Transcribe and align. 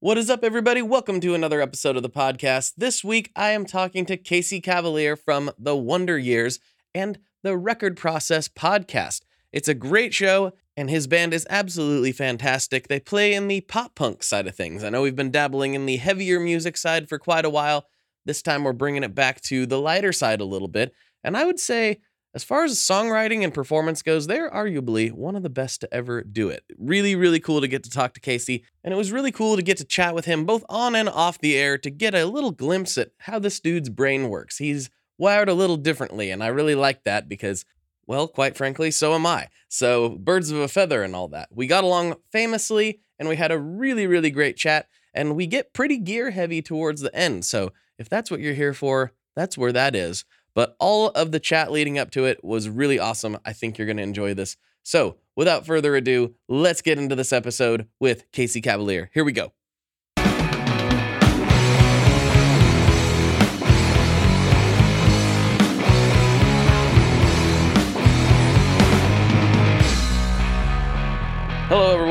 What 0.00 0.16
is 0.16 0.30
up, 0.30 0.44
everybody? 0.44 0.80
Welcome 0.80 1.18
to 1.22 1.34
another 1.34 1.60
episode 1.60 1.96
of 1.96 2.04
the 2.04 2.08
podcast. 2.08 2.74
This 2.76 3.02
week, 3.02 3.32
I 3.34 3.50
am 3.50 3.66
talking 3.66 4.06
to 4.06 4.16
Casey 4.16 4.60
Cavaliere 4.60 5.18
from 5.18 5.50
The 5.58 5.74
Wonder 5.74 6.16
Years 6.16 6.60
and 6.94 7.18
the 7.42 7.56
Record 7.56 7.96
Process 7.96 8.46
podcast. 8.46 9.22
It's 9.52 9.66
a 9.66 9.74
great 9.74 10.14
show, 10.14 10.52
and 10.76 10.88
his 10.88 11.08
band 11.08 11.34
is 11.34 11.48
absolutely 11.50 12.12
fantastic. 12.12 12.86
They 12.86 13.00
play 13.00 13.34
in 13.34 13.48
the 13.48 13.62
pop 13.62 13.96
punk 13.96 14.22
side 14.22 14.46
of 14.46 14.54
things. 14.54 14.84
I 14.84 14.90
know 14.90 15.02
we've 15.02 15.16
been 15.16 15.32
dabbling 15.32 15.74
in 15.74 15.84
the 15.84 15.96
heavier 15.96 16.38
music 16.38 16.76
side 16.76 17.08
for 17.08 17.18
quite 17.18 17.44
a 17.44 17.50
while. 17.50 17.86
This 18.24 18.40
time, 18.40 18.62
we're 18.62 18.74
bringing 18.74 19.02
it 19.02 19.16
back 19.16 19.40
to 19.42 19.66
the 19.66 19.80
lighter 19.80 20.12
side 20.12 20.40
a 20.40 20.44
little 20.44 20.68
bit. 20.68 20.94
And 21.24 21.36
I 21.36 21.44
would 21.44 21.58
say 21.58 21.98
as 22.34 22.44
far 22.44 22.64
as 22.64 22.78
songwriting 22.78 23.42
and 23.42 23.54
performance 23.54 24.02
goes, 24.02 24.26
they're 24.26 24.50
arguably 24.50 25.10
one 25.10 25.34
of 25.34 25.42
the 25.42 25.50
best 25.50 25.80
to 25.80 25.94
ever 25.94 26.22
do 26.22 26.48
it. 26.50 26.62
Really, 26.76 27.14
really 27.16 27.40
cool 27.40 27.60
to 27.60 27.68
get 27.68 27.82
to 27.84 27.90
talk 27.90 28.14
to 28.14 28.20
Casey, 28.20 28.64
and 28.84 28.92
it 28.92 28.96
was 28.96 29.12
really 29.12 29.32
cool 29.32 29.56
to 29.56 29.62
get 29.62 29.78
to 29.78 29.84
chat 29.84 30.14
with 30.14 30.26
him 30.26 30.44
both 30.44 30.64
on 30.68 30.94
and 30.94 31.08
off 31.08 31.38
the 31.38 31.56
air 31.56 31.78
to 31.78 31.90
get 31.90 32.14
a 32.14 32.26
little 32.26 32.50
glimpse 32.50 32.98
at 32.98 33.12
how 33.20 33.38
this 33.38 33.60
dude's 33.60 33.88
brain 33.88 34.28
works. 34.28 34.58
He's 34.58 34.90
wired 35.16 35.48
a 35.48 35.54
little 35.54 35.76
differently, 35.76 36.30
and 36.30 36.42
I 36.42 36.48
really 36.48 36.74
like 36.74 37.04
that 37.04 37.28
because, 37.28 37.64
well, 38.06 38.28
quite 38.28 38.56
frankly, 38.56 38.90
so 38.90 39.14
am 39.14 39.26
I. 39.26 39.48
So, 39.68 40.10
birds 40.10 40.50
of 40.50 40.58
a 40.58 40.68
feather 40.68 41.02
and 41.02 41.16
all 41.16 41.28
that. 41.28 41.48
We 41.50 41.66
got 41.66 41.84
along 41.84 42.16
famously, 42.30 43.00
and 43.18 43.28
we 43.28 43.36
had 43.36 43.50
a 43.50 43.58
really, 43.58 44.06
really 44.06 44.30
great 44.30 44.56
chat, 44.56 44.86
and 45.14 45.34
we 45.34 45.46
get 45.46 45.72
pretty 45.72 45.98
gear 45.98 46.30
heavy 46.30 46.62
towards 46.62 47.00
the 47.00 47.14
end. 47.14 47.46
So, 47.46 47.72
if 47.98 48.08
that's 48.08 48.30
what 48.30 48.40
you're 48.40 48.54
here 48.54 48.74
for, 48.74 49.12
that's 49.34 49.58
where 49.58 49.72
that 49.72 49.96
is. 49.96 50.24
But 50.54 50.76
all 50.78 51.08
of 51.10 51.32
the 51.32 51.40
chat 51.40 51.70
leading 51.70 51.98
up 51.98 52.10
to 52.12 52.24
it 52.24 52.42
was 52.42 52.68
really 52.68 52.98
awesome. 52.98 53.38
I 53.44 53.52
think 53.52 53.78
you're 53.78 53.86
going 53.86 53.98
to 53.98 54.02
enjoy 54.02 54.34
this. 54.34 54.56
So, 54.82 55.16
without 55.36 55.66
further 55.66 55.96
ado, 55.96 56.34
let's 56.48 56.82
get 56.82 56.98
into 56.98 57.14
this 57.14 57.32
episode 57.32 57.86
with 58.00 58.30
Casey 58.32 58.62
Cavaliere. 58.62 59.08
Here 59.12 59.24
we 59.24 59.32
go. 59.32 59.52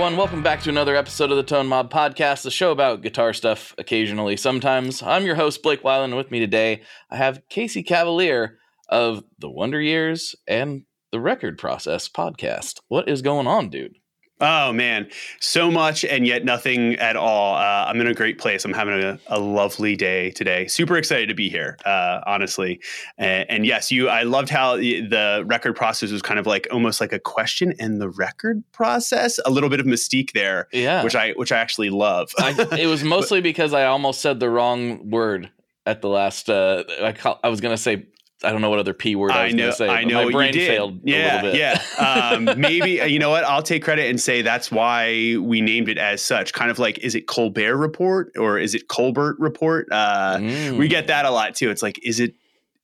Everyone. 0.07 0.25
Welcome 0.25 0.41
back 0.41 0.61
to 0.61 0.69
another 0.69 0.95
episode 0.95 1.31
of 1.31 1.35
the 1.35 1.43
Tone 1.43 1.67
Mob 1.67 1.91
Podcast, 1.91 2.43
the 2.43 2.49
show 2.49 2.71
about 2.71 3.01
guitar 3.01 3.33
stuff 3.33 3.75
occasionally, 3.77 4.37
sometimes. 4.37 5.03
I'm 5.03 5.25
your 5.25 5.35
host, 5.35 5.61
Blake 5.61 5.83
Weiland, 5.83 6.05
and 6.05 6.15
with 6.15 6.31
me 6.31 6.39
today, 6.39 6.83
I 7.11 7.17
have 7.17 7.41
Casey 7.49 7.83
Cavaliere 7.83 8.51
of 8.87 9.25
The 9.37 9.49
Wonder 9.49 9.81
Years 9.81 10.33
and 10.47 10.83
the 11.11 11.19
Record 11.19 11.57
Process 11.57 12.07
Podcast. 12.07 12.79
What 12.87 13.09
is 13.09 13.21
going 13.21 13.47
on, 13.47 13.67
dude? 13.67 13.97
Oh 14.39 14.71
man, 14.71 15.09
so 15.39 15.71
much 15.71 16.05
and 16.05 16.27
yet 16.27 16.45
nothing 16.45 16.93
at 16.95 17.15
all. 17.15 17.55
Uh, 17.55 17.85
I'm 17.87 17.99
in 17.99 18.05
a 18.05 18.13
great 18.13 18.37
place. 18.37 18.65
I'm 18.65 18.73
having 18.73 19.01
a, 19.01 19.19
a, 19.27 19.39
lovely 19.39 19.95
day 19.95 20.29
today. 20.29 20.67
Super 20.67 20.95
excited 20.95 21.27
to 21.29 21.33
be 21.33 21.49
here, 21.49 21.75
uh, 21.85 22.21
honestly. 22.27 22.79
And, 23.17 23.49
and, 23.49 23.65
yes, 23.65 23.91
you. 23.91 24.09
I 24.09 24.23
loved 24.23 24.49
how 24.49 24.75
the, 24.75 25.43
record 25.47 25.75
process 25.75 26.11
was 26.11 26.21
kind 26.21 26.39
of 26.39 26.45
like 26.45 26.67
almost 26.71 27.01
like 27.01 27.13
a 27.13 27.19
question 27.19 27.73
and 27.79 27.99
the 27.99 28.09
record 28.09 28.63
process. 28.73 29.39
A 29.45 29.49
little 29.49 29.69
bit 29.69 29.79
of 29.79 29.87
mystique 29.87 30.33
there, 30.33 30.67
yeah. 30.71 31.03
Which 31.03 31.15
I 31.15 31.31
which 31.31 31.51
I 31.51 31.57
actually 31.57 31.89
love. 31.89 32.31
I, 32.37 32.53
it 32.77 32.87
was 32.87 33.03
mostly 33.17 33.41
because 33.41 33.73
I 33.73 33.85
almost 33.85 34.21
said 34.21 34.39
the 34.39 34.49
wrong 34.49 35.09
word 35.09 35.49
at 35.87 36.01
the 36.01 36.09
last. 36.09 36.47
Uh, 36.47 36.83
I, 37.01 37.13
call, 37.13 37.39
I 37.43 37.49
was 37.49 37.59
gonna 37.59 37.77
say 37.77 38.05
I 38.43 38.51
don't 38.51 38.61
know 38.61 38.69
what 38.69 38.79
other 38.79 38.93
p 38.93 39.15
word 39.15 39.31
I, 39.31 39.41
I 39.41 39.45
was 39.45 39.55
to 39.55 39.73
say. 39.73 39.89
I 39.89 40.03
know 40.03 40.25
my 40.25 40.31
brain 40.31 40.53
you 40.53 40.59
did. 40.59 40.67
failed. 40.67 40.99
Yeah, 41.03 41.51
yeah. 41.53 41.81
Um, 41.97 42.45
maybe 42.59 43.01
uh, 43.01 43.05
you 43.05 43.19
know 43.19 43.29
what? 43.29 43.43
I'll 43.43 43.63
take 43.63 43.83
credit 43.83 44.09
and 44.09 44.19
say 44.19 44.41
that's 44.41 44.71
why 44.71 45.37
we 45.37 45.61
named 45.61 45.89
it 45.89 45.97
as 45.97 46.23
such. 46.23 46.53
Kind 46.53 46.69
of 46.69 46.77
like, 46.77 46.99
is 46.99 47.15
it 47.15 47.27
Colbert 47.27 47.75
Report 47.75 48.31
or 48.37 48.59
is 48.59 48.75
it 48.75 48.87
Colbert 48.87 49.37
Report? 49.39 49.87
Uh, 49.91 50.37
mm. 50.37 50.77
We 50.77 50.87
get 50.87 51.07
that 51.07 51.25
a 51.25 51.31
lot 51.31 51.55
too. 51.55 51.71
It's 51.71 51.81
like, 51.81 51.99
is 52.03 52.19
it 52.19 52.35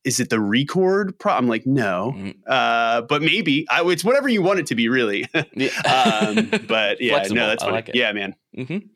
is 0.03 0.19
it 0.19 0.29
the 0.29 0.39
record? 0.39 1.17
Pro-? 1.19 1.33
I'm 1.33 1.47
like, 1.47 1.65
no, 1.65 2.13
mm. 2.15 2.35
uh, 2.47 3.01
but 3.01 3.21
maybe 3.21 3.65
I, 3.69 3.83
it's 3.85 4.03
whatever 4.03 4.27
you 4.27 4.41
want 4.41 4.59
it 4.59 4.67
to 4.67 4.75
be, 4.75 4.89
really. 4.89 5.23
um, 5.33 6.49
but 6.67 6.99
yeah, 7.01 7.13
Flexible. 7.13 7.35
no, 7.35 7.47
that's 7.47 7.63
funny. 7.63 7.75
Like 7.75 7.91
yeah, 7.93 8.11
man. 8.11 8.35
Mm-hmm. 8.57 8.87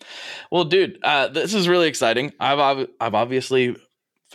Well, 0.51 0.65
dude, 0.65 0.99
uh, 1.03 1.29
this 1.29 1.53
is 1.53 1.67
really 1.67 1.87
exciting. 1.87 2.33
I've 2.39 2.87
I've 2.99 3.15
obviously 3.15 3.75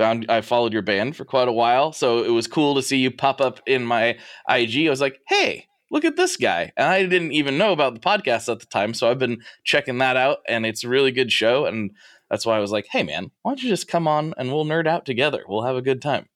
found 0.02 0.26
I 0.28 0.40
followed 0.40 0.72
your 0.72 0.82
band 0.82 1.14
for 1.14 1.24
quite 1.24 1.46
a 1.46 1.52
while, 1.52 1.92
so 1.92 2.24
it 2.24 2.30
was 2.30 2.48
cool 2.48 2.74
to 2.74 2.82
see 2.82 2.96
you 2.96 3.10
pop 3.12 3.40
up 3.40 3.60
in 3.66 3.84
my 3.84 4.18
IG. 4.48 4.86
I 4.88 4.90
was 4.90 5.00
like, 5.00 5.20
"Hey, 5.28 5.66
look 5.92 6.04
at 6.04 6.16
this 6.16 6.36
guy!" 6.36 6.72
And 6.76 6.88
I 6.88 7.06
didn't 7.06 7.30
even 7.30 7.56
know 7.56 7.70
about 7.70 7.94
the 7.94 8.00
podcast 8.00 8.50
at 8.50 8.58
the 8.58 8.66
time, 8.66 8.94
so 8.94 9.08
I've 9.08 9.20
been 9.20 9.42
checking 9.62 9.98
that 9.98 10.16
out, 10.16 10.38
and 10.48 10.66
it's 10.66 10.82
a 10.82 10.88
really 10.88 11.12
good 11.12 11.30
show. 11.30 11.66
And 11.66 11.92
that's 12.28 12.44
why 12.44 12.56
I 12.56 12.58
was 12.58 12.72
like, 12.72 12.88
"Hey, 12.90 13.04
man, 13.04 13.30
why 13.42 13.52
don't 13.52 13.62
you 13.62 13.68
just 13.68 13.86
come 13.86 14.08
on 14.08 14.34
and 14.36 14.50
we'll 14.50 14.64
nerd 14.64 14.88
out 14.88 15.06
together? 15.06 15.44
We'll 15.46 15.62
have 15.62 15.76
a 15.76 15.82
good 15.82 16.02
time." 16.02 16.26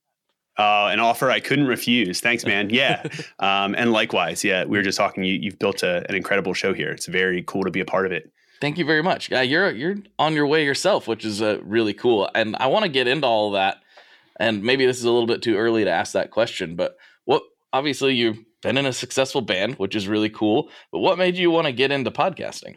Uh, 0.57 0.89
an 0.93 1.01
offer 1.01 1.29
I 1.29 1.41
couldn't 1.41 1.67
refuse. 1.67 2.21
Thanks, 2.21 2.47
man. 2.53 2.71
Yeah, 2.71 3.03
um, 3.41 3.75
and 3.75 3.91
likewise. 3.91 4.45
Yeah, 4.45 4.65
we 4.65 4.79
were 4.79 4.85
just 4.85 4.99
talking. 4.99 5.25
You, 5.25 5.35
you've 5.35 5.59
built 5.59 5.83
a, 5.83 6.09
an 6.09 6.15
incredible 6.15 6.55
show 6.55 6.73
here. 6.73 6.93
It's 6.93 7.07
very 7.07 7.43
cool 7.43 7.65
to 7.65 7.73
be 7.73 7.81
a 7.81 7.85
part 7.85 8.07
of 8.07 8.13
it. 8.13 8.31
Thank 8.61 8.79
you 8.79 8.85
very 8.85 9.03
much. 9.03 9.31
Uh, 9.31 9.41
you're 9.41 9.71
you're 9.71 9.97
on 10.19 10.35
your 10.35 10.47
way 10.47 10.65
yourself, 10.65 11.07
which 11.07 11.25
is 11.25 11.43
uh, 11.43 11.59
really 11.63 11.93
cool. 11.93 12.31
And 12.35 12.57
I 12.59 12.69
want 12.69 12.85
to 12.85 12.89
get 12.91 13.07
into 13.07 13.27
all 13.27 13.51
that. 13.53 13.79
And 14.39 14.63
maybe 14.63 14.87
this 14.87 14.99
is 14.99 15.05
a 15.05 15.11
little 15.11 15.27
bit 15.27 15.43
too 15.43 15.57
early 15.57 15.85
to 15.85 15.91
ask 15.91 16.13
that 16.13 16.31
question, 16.31 16.77
but 16.77 16.97
what 17.25 17.43
obviously 17.73 18.15
you've 18.15 18.39
been 18.63 18.77
in 18.77 18.87
a 18.87 18.93
successful 18.93 19.41
band, 19.41 19.75
which 19.77 19.95
is 19.95 20.09
really 20.09 20.29
cool. 20.29 20.71
But 20.93 20.99
what 20.99 21.19
made 21.19 21.37
you 21.37 21.51
want 21.51 21.67
to 21.67 21.73
get 21.73 21.91
into 21.91 22.11
podcasting? 22.11 22.77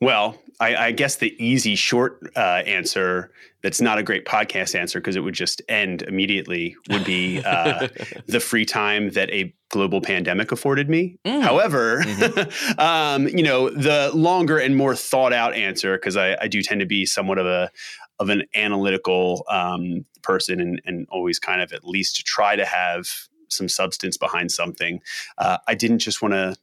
Well, 0.00 0.40
I, 0.60 0.76
I, 0.76 0.92
guess 0.92 1.16
the 1.16 1.34
easy 1.42 1.74
short 1.74 2.30
uh, 2.36 2.62
answer 2.66 3.32
that's 3.62 3.80
not 3.80 3.98
a 3.98 4.02
great 4.02 4.26
podcast 4.26 4.74
answer 4.74 5.00
because 5.00 5.16
it 5.16 5.20
would 5.20 5.34
just 5.34 5.62
end 5.68 6.02
immediately 6.02 6.76
would 6.90 7.04
be 7.04 7.42
uh, 7.44 7.88
the 8.26 8.40
free 8.40 8.64
time 8.64 9.10
that 9.10 9.30
a 9.30 9.54
global 9.70 10.00
pandemic 10.00 10.52
afforded 10.52 10.88
me. 10.88 11.18
Mm. 11.24 11.42
However, 11.42 12.02
mm-hmm. 12.02 12.80
um, 12.80 13.28
you 13.28 13.42
know, 13.42 13.70
the 13.70 14.10
longer 14.14 14.58
and 14.58 14.76
more 14.76 14.94
thought 14.94 15.32
out 15.32 15.54
answer, 15.54 15.96
because 15.96 16.16
I, 16.16 16.36
I, 16.40 16.48
do 16.48 16.62
tend 16.62 16.80
to 16.80 16.86
be 16.86 17.06
somewhat 17.06 17.38
of 17.38 17.46
a 17.46 17.70
of 18.18 18.28
an 18.28 18.42
analytical 18.54 19.44
um, 19.48 20.04
person 20.22 20.60
and, 20.60 20.80
and 20.84 21.06
always 21.10 21.38
kind 21.38 21.62
of 21.62 21.72
at 21.72 21.84
least 21.84 22.26
try 22.26 22.54
to 22.54 22.66
have 22.66 23.08
some 23.48 23.68
substance 23.68 24.16
behind 24.16 24.52
something. 24.52 25.00
Uh, 25.38 25.58
I 25.66 25.74
didn't 25.74 26.00
just 26.00 26.20
want 26.20 26.34
to 26.34 26.56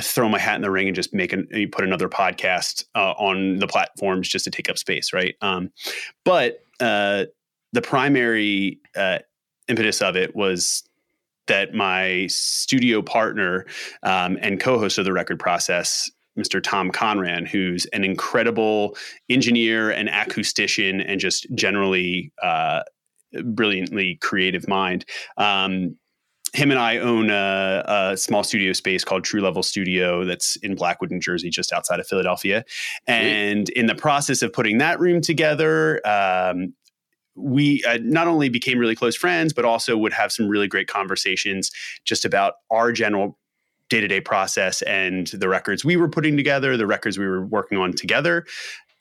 throw 0.00 0.28
my 0.28 0.38
hat 0.38 0.56
in 0.56 0.62
the 0.62 0.70
ring 0.70 0.88
and 0.88 0.96
just 0.96 1.14
make 1.14 1.32
an 1.32 1.46
put 1.70 1.84
another 1.84 2.08
podcast 2.08 2.84
uh, 2.94 3.12
on 3.12 3.58
the 3.58 3.66
platforms 3.66 4.28
just 4.28 4.44
to 4.44 4.50
take 4.50 4.68
up 4.68 4.78
space, 4.78 5.12
right? 5.12 5.36
Um, 5.40 5.70
but 6.24 6.64
uh, 6.80 7.24
the 7.72 7.82
primary 7.82 8.78
uh, 8.96 9.18
impetus 9.68 10.02
of 10.02 10.16
it 10.16 10.34
was 10.34 10.82
that 11.46 11.74
my 11.74 12.26
studio 12.28 13.02
partner 13.02 13.66
um, 14.02 14.38
and 14.40 14.60
co-host 14.60 14.98
of 14.98 15.04
the 15.04 15.12
record 15.12 15.38
process 15.38 16.10
Mr. 16.38 16.62
Tom 16.62 16.90
Conran, 16.90 17.46
who's 17.46 17.86
an 17.86 18.04
incredible 18.04 18.96
engineer 19.28 19.90
and 19.90 20.08
acoustician 20.08 21.04
and 21.06 21.20
just 21.20 21.46
generally 21.54 22.32
uh, 22.42 22.82
brilliantly 23.44 24.16
creative 24.16 24.66
mind. 24.68 25.04
Um, 25.36 25.96
him 26.54 26.70
and 26.70 26.78
I 26.78 26.98
own 26.98 27.30
a, 27.30 27.84
a, 27.86 28.16
small 28.16 28.44
studio 28.44 28.72
space 28.72 29.04
called 29.04 29.24
True 29.24 29.40
Level 29.40 29.62
Studio 29.62 30.24
that's 30.24 30.54
in 30.56 30.76
Blackwood, 30.76 31.10
New 31.10 31.18
Jersey, 31.18 31.50
just 31.50 31.72
outside 31.72 31.98
of 31.98 32.06
Philadelphia. 32.06 32.64
And 33.08 33.68
in 33.70 33.86
the 33.86 33.94
process 33.94 34.40
of 34.40 34.52
putting 34.52 34.78
that 34.78 35.00
room 35.00 35.20
together, 35.20 36.00
um, 36.06 36.72
we 37.34 37.82
uh, 37.84 37.98
not 38.00 38.28
only 38.28 38.48
became 38.48 38.78
really 38.78 38.94
close 38.94 39.16
friends, 39.16 39.52
but 39.52 39.64
also 39.64 39.96
would 39.96 40.12
have 40.12 40.30
some 40.30 40.48
really 40.48 40.68
great 40.68 40.86
conversations 40.86 41.72
just 42.04 42.24
about 42.24 42.54
our 42.70 42.92
general 42.92 43.36
day 43.90 44.00
to 44.00 44.06
day 44.06 44.20
process 44.20 44.80
and 44.82 45.26
the 45.28 45.48
records 45.48 45.84
we 45.84 45.96
were 45.96 46.08
putting 46.08 46.36
together, 46.36 46.76
the 46.76 46.86
records 46.86 47.18
we 47.18 47.26
were 47.26 47.44
working 47.44 47.78
on 47.78 47.92
together, 47.92 48.46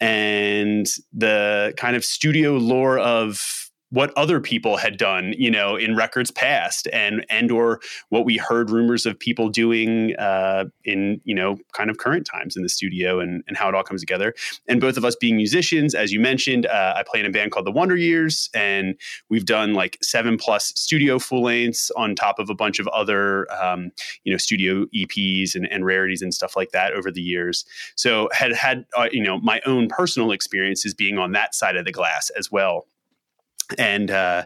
and 0.01 0.88
the 1.13 1.73
kind 1.77 1.95
of 1.95 2.03
studio 2.03 2.53
lore 2.53 2.97
of 2.97 3.62
what 3.94 4.12
other 4.18 4.42
people 4.42 4.75
had 4.75 4.98
done, 4.98 5.36
you 5.38 5.51
know, 5.51 5.75
in 5.75 5.95
records 5.95 6.31
past, 6.31 6.88
and 6.92 7.24
and 7.30 7.51
or 7.51 7.80
what 8.10 8.25
we 8.25 8.38
heard 8.38 8.72
rumors 8.72 9.06
of 9.06 9.18
people 9.19 9.50
doing 9.50 10.16
uh, 10.16 10.66
in 10.84 11.22
you 11.25 11.36
know 11.36 11.57
kind 11.74 11.92
of 11.92 12.00
current 12.00 12.25
times 12.25 12.57
in 12.57 12.63
the 12.63 12.69
studio, 12.69 13.19
and 13.19 13.44
and 13.48 13.56
how 13.56 13.69
it 13.69 13.75
all 13.75 13.84
comes 13.84 14.01
together. 14.01 14.34
And 14.68 14.81
both 14.81 14.98
of 14.98 15.06
us 15.06 15.16
being 15.16 15.38
musicians, 15.38 15.94
as 15.94 16.12
you 16.12 16.19
mentioned, 16.19 16.66
uh, 16.66 16.95
I 16.98 17.04
play 17.04 17.19
in 17.19 17.28
a 17.28 17.30
band 17.30 17.51
called 17.51 17.68
the 17.68 17.72
Wonder 17.72 17.95
Years, 17.95 18.50
and 18.56 18.95
we've 19.30 19.45
done 19.45 19.75
like 19.75 20.00
seven 20.01 20.38
plus 20.38 20.74
studio 20.75 21.19
full 21.19 21.44
lengths 21.44 21.92
on 21.92 22.16
top 22.16 22.40
of 22.40 22.50
a 22.50 22.56
bunch 22.56 22.80
of 22.80 22.88
other 22.88 23.45
um, 23.54 23.92
you 24.24 24.34
know 24.34 24.38
studio 24.38 24.88
EPs 24.95 25.54
and, 25.54 25.72
and 25.72 25.86
rarities 25.86 26.24
and 26.24 26.34
stuff 26.34 26.56
like 26.56 26.72
that 26.72 26.94
over 26.94 27.12
the 27.12 27.22
years. 27.22 27.63
So 27.95 28.28
had 28.34 28.54
had 28.54 28.86
uh, 28.98 29.10
you 29.12 29.22
know 29.22 29.40
my 29.40 29.62
own 29.68 29.88
personal 29.88 30.31
experiences 30.31 30.95
being 30.95 31.19
on 31.19 31.34
that 31.34 31.54
side 31.54 31.75
of 31.75 31.86
the 31.86 31.92
glass 31.92 32.31
as 32.31 32.51
well 32.51 32.88
and 33.77 34.11
uh, 34.11 34.45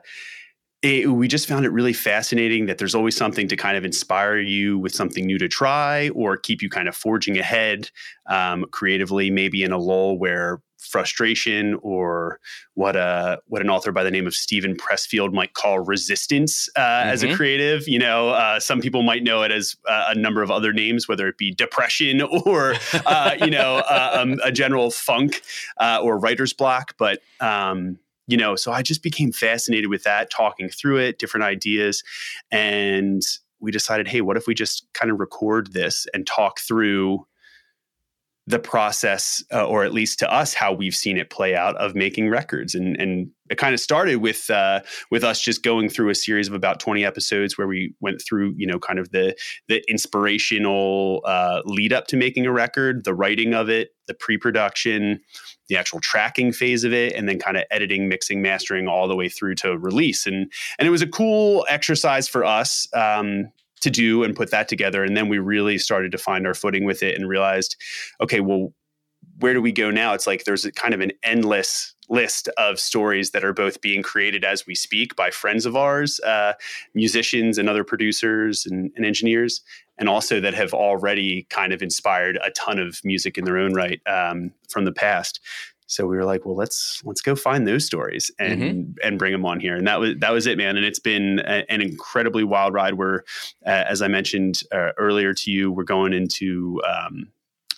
it, 0.81 1.09
we 1.12 1.27
just 1.27 1.47
found 1.47 1.65
it 1.65 1.71
really 1.71 1.94
fascinating 1.94 2.68
that 2.68 2.77
there's 2.77 2.95
always 2.95 3.15
something 3.15 3.47
to 3.47 3.56
kind 3.56 3.77
of 3.77 3.83
inspire 3.83 4.38
you 4.38 4.77
with 4.77 4.94
something 4.94 5.25
new 5.25 5.38
to 5.39 5.47
try 5.47 6.09
or 6.09 6.38
keep 6.38 6.62
you 6.62 6.69
kind 6.69 6.88
of 6.88 6.95
forging 6.95 7.38
ahead 7.38 7.89
um, 8.27 8.65
creatively, 8.71 9.31
maybe 9.31 9.63
in 9.63 9.71
a 9.71 9.77
lull 9.77 10.18
where 10.18 10.62
frustration 10.79 11.77
or 11.81 12.39
what 12.75 12.95
a 12.95 13.39
what 13.47 13.62
an 13.62 13.69
author 13.69 13.91
by 13.91 14.03
the 14.03 14.12
name 14.12 14.27
of 14.27 14.33
Steven 14.33 14.75
Pressfield 14.75 15.33
might 15.33 15.53
call 15.53 15.79
resistance 15.79 16.69
uh, 16.75 16.79
mm-hmm. 16.79 17.09
as 17.09 17.24
a 17.24 17.27
mm-hmm. 17.27 17.35
creative. 17.35 17.88
You 17.88 18.00
know, 18.00 18.29
uh, 18.29 18.59
some 18.59 18.79
people 18.79 19.03
might 19.03 19.24
know 19.24 19.44
it 19.44 19.51
as 19.51 19.75
uh, 19.88 20.09
a 20.09 20.15
number 20.15 20.41
of 20.41 20.51
other 20.51 20.74
names, 20.74 21.07
whether 21.07 21.27
it 21.27 21.38
be 21.38 21.51
depression 21.53 22.21
or 22.45 22.75
uh, 23.06 23.35
you 23.39 23.50
know 23.50 23.77
uh, 23.89 24.18
um, 24.21 24.39
a 24.44 24.51
general 24.51 24.91
funk 24.91 25.41
uh, 25.79 26.00
or 26.01 26.19
writer's 26.19 26.53
block. 26.53 26.94
But 26.97 27.19
um, 27.39 27.97
you 28.27 28.38
know, 28.38 28.56
so 28.56 28.71
I 28.71 28.81
just 28.81 29.01
became 29.01 29.31
fascinated 29.31 29.89
with 29.89 30.03
that, 30.03 30.29
talking 30.29 30.69
through 30.69 30.97
it, 30.97 31.18
different 31.18 31.45
ideas. 31.45 32.03
And 32.51 33.21
we 33.59 33.71
decided, 33.71 34.07
hey, 34.07 34.21
what 34.21 34.38
if 34.38 34.47
we 34.47 34.53
just 34.53 34.85
kind 34.94 35.12
of 35.12 35.19
record 35.19 35.74
this 35.74 36.06
and 36.13 36.27
talk 36.27 36.59
through 36.59 37.25
the 38.47 38.59
process, 38.59 39.44
uh, 39.53 39.68
or 39.68 39.83
at 39.83 39.94
least 39.94 40.19
to 40.19 40.33
us, 40.33 40.53
how 40.53 40.71
we've 40.71 40.95
seen 40.95 41.18
it 41.18 41.29
play 41.29 41.53
out 41.53 41.75
of 41.75 41.95
making 41.95 42.29
records. 42.29 42.74
And, 42.74 42.95
and 42.95 43.29
it 43.50 43.57
kind 43.57 43.74
of 43.74 43.79
started 43.81 44.18
with 44.18 44.50
uh, 44.50 44.79
with 45.12 45.25
us 45.25 45.41
just 45.41 45.63
going 45.63 45.89
through 45.89 46.09
a 46.09 46.15
series 46.15 46.47
of 46.47 46.53
about 46.53 46.79
20 46.79 47.03
episodes 47.03 47.57
where 47.57 47.68
we 47.68 47.94
went 48.00 48.21
through, 48.21 48.53
you 48.56 48.65
know, 48.65 48.79
kind 48.79 49.00
of 49.00 49.12
the 49.12 49.35
the 49.68 49.83
inspirational 49.89 51.21
uh, 51.25 51.62
lead 51.65 51.91
up 51.91 52.07
to 52.07 52.15
making 52.15 52.45
a 52.45 52.51
record, 52.51 53.03
the 53.03 53.13
writing 53.13 53.53
of 53.53 53.69
it, 53.69 53.89
the 54.07 54.13
pre-production, 54.13 55.19
the 55.68 55.78
actual 55.78 56.00
tracking 56.00 56.52
phase 56.52 56.84
of 56.84 56.94
it, 56.94 57.14
and 57.14 57.28
then 57.28 57.40
kind 57.40 57.58
of 57.58 57.64
editing, 57.72 58.08
mixing, 58.08 58.42
mastering 58.42 58.88
all 58.88 59.08
the 59.08 59.16
way 59.16 59.30
through 59.30 59.56
to 59.56 59.78
release. 59.78 60.25
And 60.25 60.52
and 60.80 60.88
it 60.88 60.92
was 60.92 61.02
a 61.02 61.08
cool 61.08 61.66
exercise 61.69 62.28
for 62.28 62.44
us. 62.44 62.88
Um, 62.94 63.52
to 63.80 63.92
do 63.92 64.24
and 64.24 64.36
put 64.36 64.50
that 64.52 64.68
together. 64.68 65.04
And 65.04 65.16
then 65.16 65.30
we 65.30 65.38
really 65.38 65.78
started 65.78 66.12
to 66.12 66.18
find 66.18 66.48
our 66.48 66.56
footing 66.56 66.84
with 66.84 67.04
it 67.04 67.16
and 67.16 67.30
realized, 67.30 67.75
okay, 68.19 68.40
well, 68.40 68.74
where 69.39 69.54
do 69.54 69.62
we 69.62 69.72
go 69.72 69.92
now? 69.92 70.13
It's 70.13 70.28
like 70.28 70.44
there's 70.44 70.66
a 70.66 70.72
kind 70.72 70.94
of 70.94 71.01
an 71.01 71.12
endless 71.24 71.94
list 72.10 72.48
of 72.57 72.80
stories 72.80 73.31
that 73.31 73.44
are 73.44 73.54
both 73.54 73.81
being 73.81 74.01
created 74.01 74.45
as 74.45 74.66
we 74.66 74.74
speak 74.74 75.16
by 75.16 75.30
friends 75.30 75.66
of 75.66 75.75
ours, 75.75 76.19
uh, 76.22 76.54
musicians 76.94 77.57
and 77.57 77.69
other 77.69 77.84
producers 77.84 78.66
and, 78.66 78.92
and, 78.95 79.06
engineers, 79.06 79.62
and 79.98 80.07
also 80.07 80.39
that 80.39 80.54
have 80.54 80.74
already 80.74 81.45
kind 81.50 81.74
of 81.74 81.81
inspired 81.81 82.39
a 82.44 82.50
ton 82.51 82.80
of 82.80 83.00
music 83.04 83.38
in 83.38 83.44
their 83.44 83.57
own 83.57 83.74
right 83.74 84.00
um, 84.07 84.51
from 84.69 84.86
the 84.86 84.92
past 84.92 85.39
so 85.88 86.06
we 86.06 86.18
were 86.18 86.25
like 86.25 86.45
well 86.45 86.56
let's 86.56 87.01
let's 87.06 87.22
go 87.22 87.36
find 87.36 87.66
those 87.66 87.86
stories 87.86 88.30
and 88.38 88.62
mm-hmm. 88.62 88.92
and 89.01 89.18
bring 89.18 89.31
them 89.31 89.45
on 89.45 89.60
here 89.60 89.75
and 89.75 89.88
that 89.88 90.00
was 90.00 90.16
that 90.19 90.31
was 90.31 90.45
it 90.45 90.57
man 90.57 90.75
and 90.75 90.86
it's 90.86 91.00
been 91.00 91.39
a, 91.39 91.69
an 91.72 91.81
incredibly 91.81 92.44
wild 92.44 92.74
ride 92.74 92.95
where 92.95 93.24
uh, 93.66 93.86
as 93.88 94.01
i 94.01 94.07
mentioned 94.07 94.62
uh, 94.74 94.92
earlier 94.98 95.34
to 95.34 95.50
you 95.50 95.72
we're 95.72 95.84
going 95.84 96.13
into 96.13 96.81
um, 96.88 97.30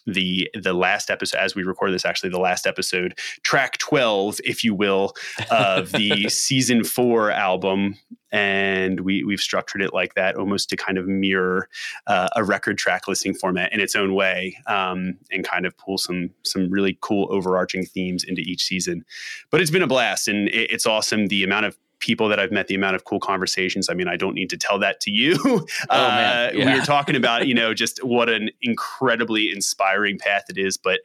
the 0.05 0.49
the 0.53 0.73
last 0.73 1.09
episode 1.09 1.37
as 1.37 1.55
we 1.55 1.63
record 1.63 1.93
this 1.93 2.05
actually 2.05 2.29
the 2.29 2.39
last 2.39 2.65
episode 2.65 3.17
track 3.43 3.77
12 3.77 4.39
if 4.43 4.63
you 4.63 4.73
will 4.73 5.13
of 5.51 5.91
the 5.91 6.29
season 6.29 6.83
4 6.83 7.31
album. 7.31 7.95
And 8.31 8.99
we 8.99 9.23
we've 9.23 9.39
structured 9.39 9.81
it 9.81 9.91
like 9.91 10.13
that 10.13 10.35
almost 10.35 10.69
to 10.69 10.77
kind 10.77 10.99
of 10.99 11.07
mirror 11.07 11.67
uh, 12.05 12.29
a 12.35 12.43
record 12.43 12.77
track 12.77 13.07
listing 13.07 13.33
format 13.33 13.73
in 13.73 13.79
its 13.79 13.95
own 13.95 14.13
way 14.13 14.55
um, 14.67 15.17
and 15.31 15.43
kind 15.43 15.65
of 15.65 15.75
pull 15.77 15.97
some 15.97 16.29
some 16.43 16.69
really 16.69 16.95
cool 17.01 17.27
overarching 17.31 17.85
themes 17.85 18.23
into 18.23 18.41
each 18.41 18.63
season. 18.63 19.03
But 19.49 19.61
it's 19.61 19.71
been 19.71 19.81
a 19.81 19.87
blast 19.87 20.27
and 20.27 20.47
it, 20.49 20.69
it's 20.69 20.85
awesome. 20.85 21.25
The 21.27 21.43
amount 21.43 21.65
of 21.65 21.77
people 21.99 22.29
that 22.29 22.39
I've 22.39 22.51
met, 22.51 22.67
the 22.67 22.75
amount 22.75 22.95
of 22.95 23.05
cool 23.05 23.19
conversations. 23.19 23.89
I 23.89 23.93
mean, 23.93 24.07
I 24.07 24.15
don't 24.15 24.33
need 24.33 24.49
to 24.49 24.57
tell 24.57 24.79
that 24.79 24.99
to 25.01 25.11
you. 25.11 25.37
Oh, 25.89 25.95
uh. 25.95 26.51
Yeah. 26.53 26.73
We 26.73 26.79
were 26.79 26.85
talking 26.85 27.15
about, 27.15 27.47
you 27.47 27.53
know, 27.55 27.73
just 27.73 28.03
what 28.03 28.29
an 28.29 28.49
incredibly 28.61 29.51
inspiring 29.51 30.17
path 30.17 30.45
it 30.49 30.57
is, 30.57 30.77
but 30.77 30.99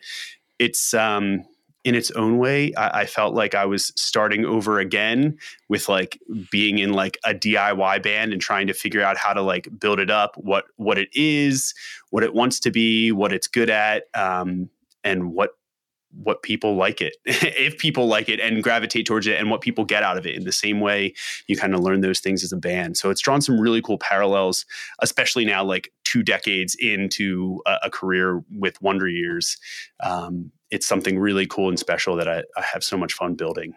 it's, 0.58 0.94
um, 0.94 1.44
in 1.84 1.94
its 1.94 2.10
own 2.12 2.38
way, 2.38 2.72
I, 2.74 3.00
I, 3.00 3.06
felt 3.06 3.34
like 3.34 3.54
I 3.54 3.66
was 3.66 3.92
starting 3.94 4.46
over 4.46 4.80
again 4.80 5.36
with 5.68 5.88
like 5.88 6.18
being 6.50 6.78
in 6.78 6.94
like 6.94 7.18
a 7.24 7.34
DIY 7.34 8.02
band 8.02 8.32
and 8.32 8.40
trying 8.40 8.66
to 8.68 8.72
figure 8.72 9.02
out 9.02 9.18
how 9.18 9.34
to 9.34 9.42
like 9.42 9.68
build 9.78 10.00
it 10.00 10.10
up, 10.10 10.34
what 10.36 10.64
what 10.76 10.96
it 10.96 11.08
is, 11.12 11.74
what 12.08 12.24
it 12.24 12.32
wants 12.32 12.58
to 12.60 12.70
be, 12.70 13.12
what 13.12 13.34
it's 13.34 13.46
good 13.46 13.68
at, 13.68 14.04
um, 14.14 14.70
and 15.04 15.32
what 15.32 15.50
what 16.22 16.42
people 16.42 16.76
like 16.76 17.00
it 17.00 17.16
if 17.24 17.78
people 17.78 18.06
like 18.06 18.28
it 18.28 18.40
and 18.40 18.62
gravitate 18.62 19.06
towards 19.06 19.26
it 19.26 19.38
and 19.38 19.50
what 19.50 19.60
people 19.60 19.84
get 19.84 20.02
out 20.02 20.16
of 20.16 20.26
it. 20.26 20.34
In 20.34 20.44
the 20.44 20.52
same 20.52 20.80
way 20.80 21.14
you 21.46 21.56
kind 21.56 21.74
of 21.74 21.80
learn 21.80 22.00
those 22.00 22.20
things 22.20 22.42
as 22.42 22.52
a 22.52 22.56
band. 22.56 22.96
So 22.96 23.10
it's 23.10 23.20
drawn 23.20 23.40
some 23.40 23.60
really 23.60 23.82
cool 23.82 23.98
parallels 23.98 24.64
especially 25.00 25.44
now 25.44 25.64
like 25.64 25.92
two 26.04 26.22
decades 26.22 26.76
into 26.78 27.60
a, 27.66 27.76
a 27.84 27.90
career 27.90 28.42
with 28.56 28.80
wonder 28.80 29.08
years. 29.08 29.56
Um, 30.00 30.52
it's 30.70 30.86
something 30.86 31.18
really 31.18 31.46
cool 31.46 31.68
and 31.68 31.78
special 31.78 32.16
that 32.16 32.28
I, 32.28 32.42
I 32.56 32.62
have 32.62 32.84
so 32.84 32.96
much 32.96 33.12
fun 33.12 33.34
building. 33.34 33.74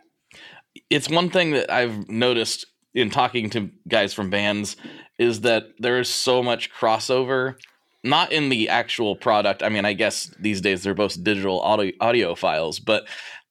It's 0.89 1.09
one 1.09 1.29
thing 1.29 1.51
that 1.51 1.71
i've 1.71 2.07
noticed 2.07 2.65
in 2.93 3.09
talking 3.09 3.49
to 3.51 3.69
guys 3.87 4.13
from 4.13 4.29
bands 4.29 4.75
is 5.19 5.41
that 5.41 5.67
there 5.79 5.99
is 5.99 6.09
so 6.09 6.41
much 6.41 6.71
crossover 6.73 7.55
not 8.03 8.31
in 8.31 8.49
the 8.49 8.69
actual 8.69 9.15
product. 9.15 9.63
I 9.63 9.69
mean, 9.69 9.85
I 9.85 9.93
guess 9.93 10.33
these 10.39 10.61
days 10.61 10.83
they're 10.83 10.93
both 10.93 11.21
digital 11.23 11.61
audio 11.61 11.93
audio 11.99 12.35
files, 12.35 12.79
but 12.79 13.07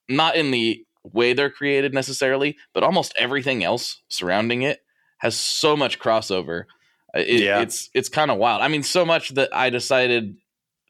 not 0.08 0.37
in 0.37 0.50
the 0.50 0.84
way 1.02 1.32
they're 1.32 1.50
created 1.50 1.94
necessarily. 1.94 2.56
But 2.72 2.82
almost 2.82 3.14
everything 3.19 3.64
else 3.64 4.02
surrounding 4.08 4.62
it 4.62 4.81
has 5.19 5.37
so 5.37 5.76
much 5.76 5.98
crossover. 5.98 6.64
It, 7.14 7.40
yeah. 7.40 7.60
It's 7.60 7.90
it's 7.94 8.08
kind 8.08 8.31
of 8.31 8.38
wild. 8.38 8.62
I 8.62 8.69
mean, 8.69 8.82
so 8.82 9.04
much 9.04 9.30
that 9.30 9.54
I 9.54 9.71
decided 9.71 10.37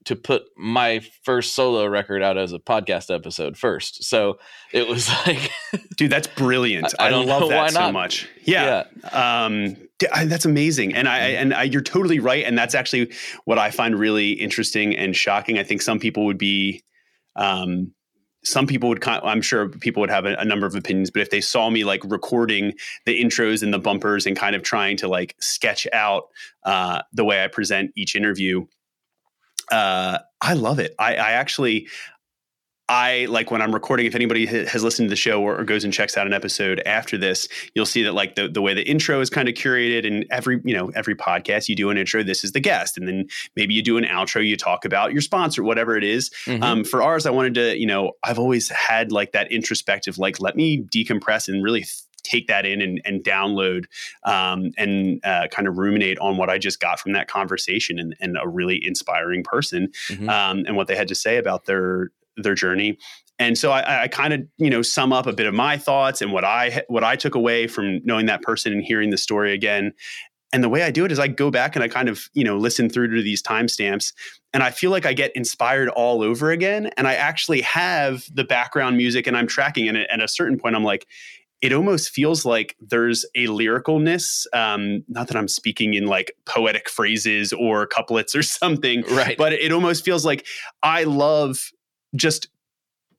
to 0.07 0.15
put 0.15 0.45
my 0.57 1.01
first 1.25 1.55
solo 1.55 1.85
record 1.87 2.23
out 2.23 2.39
as 2.39 2.53
a 2.53 2.59
podcast 2.59 3.13
episode 3.15 3.57
first. 3.57 4.05
So 4.05 4.39
it 4.73 4.89
was 4.89 5.09
like, 5.27 5.51
dude, 5.97 6.11
that's 6.11 6.29
brilliant. 6.29 6.95
I, 6.99 7.09
I, 7.09 7.11
I 7.11 7.25
love 7.25 7.49
that 7.51 7.73
so 7.73 7.93
much. 7.93 8.29
Yeah. 8.43 8.85
yeah. 9.03 9.45
Um, 9.53 9.77
that's 9.99 10.45
amazing. 10.45 10.95
And 10.95 11.09
I, 11.09 11.19
and 11.19 11.53
I, 11.53 11.65
you're 11.65 11.83
totally 11.83 12.21
right. 12.21 12.45
And 12.45 12.57
that's 12.57 12.75
actually 12.75 13.13
what 13.45 13.59
I 13.59 13.71
find 13.71 13.99
really 13.99 14.33
interesting 14.33 14.97
and 14.97 15.15
shocking. 15.15 15.59
I 15.59 15.65
think 15.65 15.83
some 15.83 15.99
people 15.99 16.25
would 16.27 16.39
be, 16.39 16.83
um, 17.35 17.93
some 18.45 18.65
people 18.65 18.89
would 18.89 19.03
i'm 19.05 19.43
sure 19.43 19.69
people 19.69 20.01
would 20.01 20.11
have 20.11 20.25
a, 20.25 20.35
a, 20.37 20.45
number 20.45 20.67
of 20.67 20.77
opinions 20.77 21.11
but 21.11 21.21
if 21.21 21.31
they 21.31 21.41
saw 21.41 21.69
me 21.69 21.83
like 21.83 22.01
recording 22.05 22.73
the 23.05 23.21
intros 23.21 23.61
and 23.61 23.75
the 23.75 23.79
bumpers 23.79 24.25
and 24.25 24.37
kind 24.37 24.55
of 24.55 24.63
trying 24.63 24.97
to 24.97 25.09
like 25.09 25.35
sketch 25.41 25.85
out 25.93 26.29
uh, 26.63 27.03
the 27.13 27.25
way 27.25 27.43
i 27.43 27.49
present 27.49 27.91
each 27.97 28.15
interview 28.15 28.65
uh, 29.71 30.19
I 30.41 30.53
love 30.55 30.79
it. 30.79 30.95
I, 30.99 31.15
I, 31.17 31.31
actually, 31.33 31.89
I 32.89 33.27
like 33.29 33.51
when 33.51 33.61
I'm 33.61 33.75
recording. 33.75 34.07
If 34.07 34.15
anybody 34.15 34.47
has 34.47 34.85
listened 34.85 35.09
to 35.09 35.11
the 35.11 35.17
show 35.17 35.43
or, 35.43 35.59
or, 35.59 35.65
goes 35.65 35.83
and 35.83 35.93
checks 35.93 36.17
out 36.17 36.27
an 36.27 36.33
episode 36.33 36.81
after 36.87 37.19
this, 37.19 37.49
you'll 37.75 37.87
see 37.87 38.05
that 38.05 38.13
like 38.13 38.37
the 38.37 38.49
the 38.49 38.63
way 38.63 38.75
the 38.75 38.89
intro 38.89 39.21
is 39.21 39.29
kind 39.29 39.49
of 39.49 39.55
curated, 39.55 40.07
and 40.07 40.25
every 40.31 40.61
you 40.65 40.73
know 40.73 40.91
every 40.95 41.17
podcast 41.17 41.69
you 41.69 41.75
do 41.75 41.91
an 41.91 41.97
intro. 41.97 42.23
This 42.23 42.45
is 42.45 42.53
the 42.53 42.61
guest, 42.61 42.97
and 42.97 43.09
then 43.09 43.27
maybe 43.57 43.75
you 43.75 43.83
do 43.83 43.99
an 43.99 44.05
outro. 44.05 44.47
You 44.47 44.57
talk 44.57 44.85
about 44.85 45.13
your 45.13 45.21
sponsor, 45.21 45.65
whatever 45.65 45.97
it 45.97 46.05
is. 46.05 46.31
Mm-hmm. 46.45 46.63
Um, 46.63 46.85
for 46.85 47.03
ours, 47.03 47.27
I 47.27 47.31
wanted 47.31 47.55
to 47.55 47.77
you 47.77 47.87
know 47.87 48.13
I've 48.23 48.39
always 48.39 48.69
had 48.69 49.11
like 49.11 49.33
that 49.33 49.51
introspective, 49.51 50.17
like 50.17 50.41
let 50.41 50.55
me 50.55 50.83
decompress 50.83 51.49
and 51.49 51.65
really 51.65 51.85
take 52.27 52.49
that 52.49 52.67
in 52.67 52.83
and, 52.83 53.01
and 53.05 53.23
download 53.23 53.85
um, 54.25 54.71
and 54.77 55.21
uh, 55.25 55.49
kind 55.51 55.69
of 55.69 55.79
ruminate 55.79 56.19
on 56.19 56.37
what 56.37 56.51
I 56.51 56.59
just 56.59 56.81
got 56.81 57.01
from 57.01 57.13
that 57.13 57.29
conversation 57.29 57.99
and, 57.99 58.17
and 58.21 58.37
a 58.41 58.49
really 58.49 58.85
inspiring 58.85 59.43
person 59.43 59.89
mm-hmm. 60.09 60.29
um, 60.29 60.65
and 60.67 60.77
what 60.77 60.89
they 60.89 60.97
had 60.97 61.09
to 61.09 61.15
say 61.15 61.37
about 61.37 61.65
their 61.67 62.11
their 62.37 62.55
journey. 62.55 62.99
And 63.39 63.57
so 63.57 63.71
I, 63.71 64.05
I 64.05 64.09
kind 64.09 64.33
of 64.33 64.47
you 64.59 64.71
know 64.71 64.83
sum 64.83 65.13
up 65.13 65.27
a 65.27 65.33
bit 65.33 65.47
of 65.47 65.55
my 65.55 65.77
thoughts 65.77 66.23
and 66.23 66.33
what 66.33 66.45
I 66.45 66.83
what 66.89 67.05
I 67.05 67.17
took 67.17 67.35
away 67.35 67.67
from 67.67 68.01
knowing 68.05 68.27
that 68.27 68.43
person 68.43 68.73
and 68.73 68.83
hearing 68.83 69.11
the 69.11 69.19
story 69.19 69.53
again. 69.53 69.93
And 70.53 70.63
the 70.63 70.69
way 70.69 70.85
I 70.85 70.91
do 70.91 71.05
it 71.05 71.13
is 71.13 71.19
I 71.19 71.27
go 71.27 71.51
back 71.51 71.75
and 71.75 71.83
I 71.83 71.89
kind 71.89 72.09
of, 72.09 72.31
you 72.33 72.45
know, 72.45 72.57
listen 72.57 72.89
through 72.89 73.15
to 73.15 73.23
these 73.23 73.43
timestamps 73.43 74.13
and 74.55 74.63
I 74.63 74.71
feel 74.71 74.91
like 74.91 75.05
I 75.05 75.13
get 75.13 75.33
inspired 75.37 75.91
all 75.91 76.23
over 76.23 76.51
again. 76.51 76.89
And 76.97 77.07
I 77.07 77.15
actually 77.15 77.61
have 77.61 78.25
the 78.33 78.43
background 78.43 78.97
music 78.97 79.27
and 79.27 79.37
I'm 79.37 79.47
tracking. 79.47 79.87
And 79.87 79.99
at 79.99 80.23
a 80.23 80.29
certain 80.29 80.59
point, 80.59 80.75
I'm 80.75 80.83
like, 80.83 81.07
it 81.63 81.73
almost 81.73 82.11
feels 82.11 82.45
like 82.45 82.77
there's 82.81 83.25
a 83.35 83.47
lyricalness. 83.47 84.47
Um, 84.53 85.05
not 85.09 85.29
that 85.29 85.37
I'm 85.37 85.49
speaking 85.49 85.95
in 85.95 86.07
like 86.07 86.33
poetic 86.45 86.89
phrases 86.89 87.53
or 87.53 87.87
couplets 87.87 88.35
or 88.35 88.43
something, 88.43 89.03
right? 89.11 89.37
But 89.37 89.53
it 89.53 89.73
almost 89.73 90.05
feels 90.05 90.25
like 90.25 90.47
I 90.83 91.05
love 91.05 91.71
just 92.15 92.49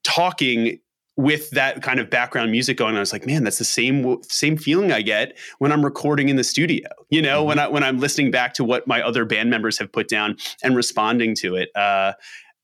talking 0.04 0.80
with 1.18 1.50
that 1.50 1.82
kind 1.82 2.00
of 2.00 2.12
background 2.12 2.52
music 2.52 2.78
going. 2.78 2.96
I 2.96 3.00
was 3.00 3.12
like, 3.12 3.26
man, 3.26 3.44
that's 3.44 3.58
the 3.58 3.66
same 3.66 4.22
same 4.24 4.56
feeling 4.56 4.92
I 4.92 5.02
get 5.02 5.36
when 5.58 5.72
I'm 5.72 5.84
recording 5.84 6.30
in 6.30 6.36
the 6.36 6.44
studio. 6.44 6.88
You 7.10 7.24
know, 7.24 7.40
mm-hmm. 7.40 7.48
when 7.48 7.60
I 7.60 7.68
when 7.68 7.84
I'm 7.84 8.00
listening 8.00 8.32
back 8.32 8.54
to 8.56 8.64
what 8.64 8.88
my 8.88 9.02
other 9.02 9.26
band 9.26 9.50
members 9.50 9.80
have 9.80 9.92
put 9.92 10.08
down 10.08 10.38
and 10.64 10.76
responding 10.76 11.36
to 11.38 11.56
it. 11.56 11.70
Uh, 11.76 12.14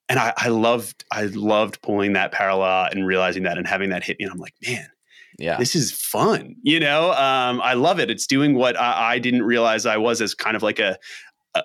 and 0.07 0.19
I, 0.19 0.33
I 0.37 0.49
loved 0.49 1.03
I 1.11 1.23
loved 1.23 1.81
pulling 1.81 2.13
that 2.13 2.31
parallel 2.31 2.89
and 2.91 3.07
realizing 3.07 3.43
that 3.43 3.57
and 3.57 3.67
having 3.67 3.89
that 3.89 4.03
hit 4.03 4.19
me. 4.19 4.25
And 4.25 4.31
I'm 4.31 4.39
like, 4.39 4.53
man, 4.65 4.87
yeah. 5.37 5.57
This 5.57 5.75
is 5.75 5.91
fun 5.91 6.55
you 6.61 6.79
know 6.79 7.11
um, 7.11 7.61
i 7.61 7.73
love 7.73 7.99
it. 7.99 8.09
It's 8.09 8.27
doing 8.27 8.55
what 8.55 8.79
I, 8.79 9.13
I, 9.13 9.19
didn't 9.19 9.43
realize 9.43 9.85
i 9.85 9.97
was 9.97 10.21
as 10.21 10.33
kind 10.33 10.55
of 10.55 10.63
like 10.63 10.79
a, 10.79 10.97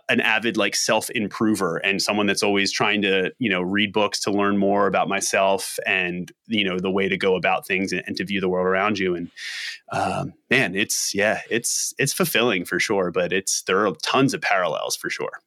an 0.08 0.20
avid 0.20 0.56
like 0.56 0.74
self 0.74 1.08
improver 1.10 1.78
and 1.78 2.02
someone 2.02 2.26
that's 2.26 2.42
always 2.42 2.70
trying 2.70 3.02
to 3.02 3.32
you 3.38 3.48
know 3.48 3.62
read 3.62 3.92
books 3.92 4.20
to 4.20 4.30
learn 4.30 4.58
more 4.58 4.86
about 4.86 5.08
myself 5.08 5.78
and 5.86 6.30
you 6.46 6.64
know 6.64 6.78
the 6.78 6.90
way 6.90 7.08
to 7.08 7.16
go 7.16 7.36
about 7.36 7.66
things 7.66 7.92
and, 7.92 8.02
and 8.06 8.16
to 8.16 8.24
view 8.24 8.40
the 8.40 8.48
world 8.48 8.66
around 8.66 8.98
you. 8.98 9.14
And 9.14 9.30
um, 9.92 10.34
man 10.50 10.74
it's 10.74 11.14
yeah 11.14 11.40
it's 11.50 11.94
it's 11.98 12.12
fulfilling 12.12 12.64
for 12.64 12.78
sure 12.78 13.10
but 13.10 13.32
it's 13.32 13.62
there 13.62 13.86
are 13.86 13.94
tons 14.02 14.34
of 14.34 14.42
parallels 14.42 14.96
for 14.96 15.08
sure 15.08 15.40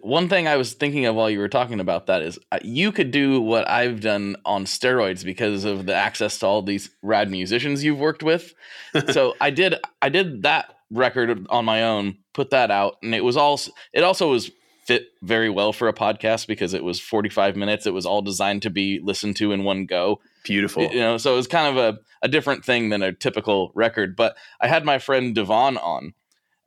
one 0.00 0.28
thing 0.28 0.48
I 0.48 0.56
was 0.56 0.72
thinking 0.72 1.06
of 1.06 1.14
while 1.14 1.30
you 1.30 1.38
were 1.38 1.48
talking 1.48 1.80
about 1.80 2.06
that 2.06 2.22
is 2.22 2.38
uh, 2.52 2.58
you 2.62 2.92
could 2.92 3.10
do 3.10 3.40
what 3.40 3.68
I've 3.68 4.00
done 4.00 4.36
on 4.44 4.64
steroids 4.64 5.24
because 5.24 5.64
of 5.64 5.86
the 5.86 5.94
access 5.94 6.38
to 6.38 6.46
all 6.46 6.62
these 6.62 6.90
rad 7.02 7.30
musicians 7.30 7.84
you've 7.84 7.98
worked 7.98 8.22
with. 8.22 8.54
so 9.10 9.34
I 9.40 9.50
did 9.50 9.76
I 10.02 10.08
did 10.08 10.42
that 10.42 10.74
record 10.90 11.46
on 11.50 11.64
my 11.64 11.84
own, 11.84 12.18
put 12.32 12.50
that 12.50 12.70
out, 12.70 12.96
and 13.02 13.14
it 13.14 13.24
was 13.24 13.36
all 13.36 13.60
it 13.92 14.04
also 14.04 14.30
was 14.30 14.50
fit 14.84 15.06
very 15.22 15.48
well 15.48 15.72
for 15.72 15.88
a 15.88 15.94
podcast 15.94 16.46
because 16.46 16.74
it 16.74 16.84
was 16.84 17.00
45 17.00 17.56
minutes. 17.56 17.86
It 17.86 17.94
was 17.94 18.06
all 18.06 18.22
designed 18.22 18.62
to 18.62 18.70
be 18.70 19.00
listened 19.02 19.36
to 19.36 19.52
in 19.52 19.64
one 19.64 19.86
go. 19.86 20.20
Beautiful. 20.44 20.82
You 20.82 21.00
know, 21.00 21.16
so 21.16 21.32
it 21.32 21.36
was 21.36 21.46
kind 21.46 21.76
of 21.76 21.82
a, 21.82 21.98
a 22.22 22.28
different 22.28 22.64
thing 22.64 22.90
than 22.90 23.02
a 23.02 23.12
typical 23.12 23.72
record. 23.74 24.14
But 24.14 24.36
I 24.60 24.68
had 24.68 24.84
my 24.84 24.98
friend 24.98 25.34
Devon 25.34 25.78
on 25.78 26.12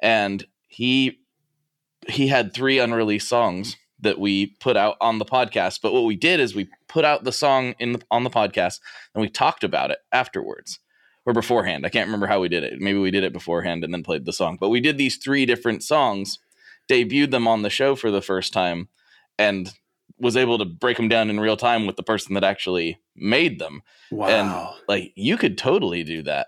and 0.02 0.44
he 0.68 1.20
he 2.10 2.28
had 2.28 2.54
three 2.54 2.80
unreleased 2.80 3.28
songs 3.28 3.78
that 4.00 4.20
we 4.20 4.48
put 4.60 4.78
out 4.78 4.96
on 5.02 5.20
the 5.20 5.26
podcast. 5.26 5.80
But 5.82 5.94
what 5.94 6.06
we 6.06 6.16
did 6.16 6.40
is 6.40 6.54
we 6.54 6.70
put 6.88 7.06
out 7.06 7.24
the 7.24 7.32
song 7.32 7.74
in 7.80 7.94
the, 7.94 8.02
on 8.12 8.24
the 8.24 8.30
podcast 8.30 8.80
and 9.14 9.22
we 9.22 9.30
talked 9.30 9.64
about 9.64 9.92
it 9.92 10.00
afterwards 10.12 10.80
or 11.26 11.34
beforehand. 11.34 11.86
I 11.86 11.90
can't 11.90 12.08
remember 12.08 12.28
how 12.28 12.40
we 12.40 12.48
did 12.48 12.64
it. 12.64 12.80
Maybe 12.80 13.00
we 13.00 13.12
did 13.12 13.24
it 13.24 13.34
beforehand 13.34 13.84
and 13.84 13.94
then 13.94 14.04
played 14.04 14.26
the 14.26 14.34
song. 14.34 14.58
But 14.60 14.70
we 14.70 14.82
did 14.82 14.98
these 14.98 15.18
three 15.18 15.46
different 15.46 15.84
songs, 15.84 16.40
debuted 16.90 17.32
them 17.32 17.48
on 17.48 17.64
the 17.64 17.70
show 17.70 17.96
for 17.96 18.12
the 18.12 18.22
first 18.22 18.54
time, 18.54 18.88
and 19.40 19.74
was 20.20 20.38
able 20.38 20.58
to 20.58 20.66
break 20.66 20.98
them 20.98 21.10
down 21.10 21.30
in 21.30 21.40
real 21.40 21.58
time 21.58 21.86
with 21.86 21.96
the 21.96 22.04
person 22.04 22.34
that 22.34 22.44
actually 22.44 23.00
made 23.16 23.60
them. 23.60 23.82
Wow. 24.12 24.28
And 24.28 24.82
like 24.88 25.12
you 25.16 25.38
could 25.38 25.58
totally 25.58 26.04
do 26.04 26.24
that. 26.24 26.48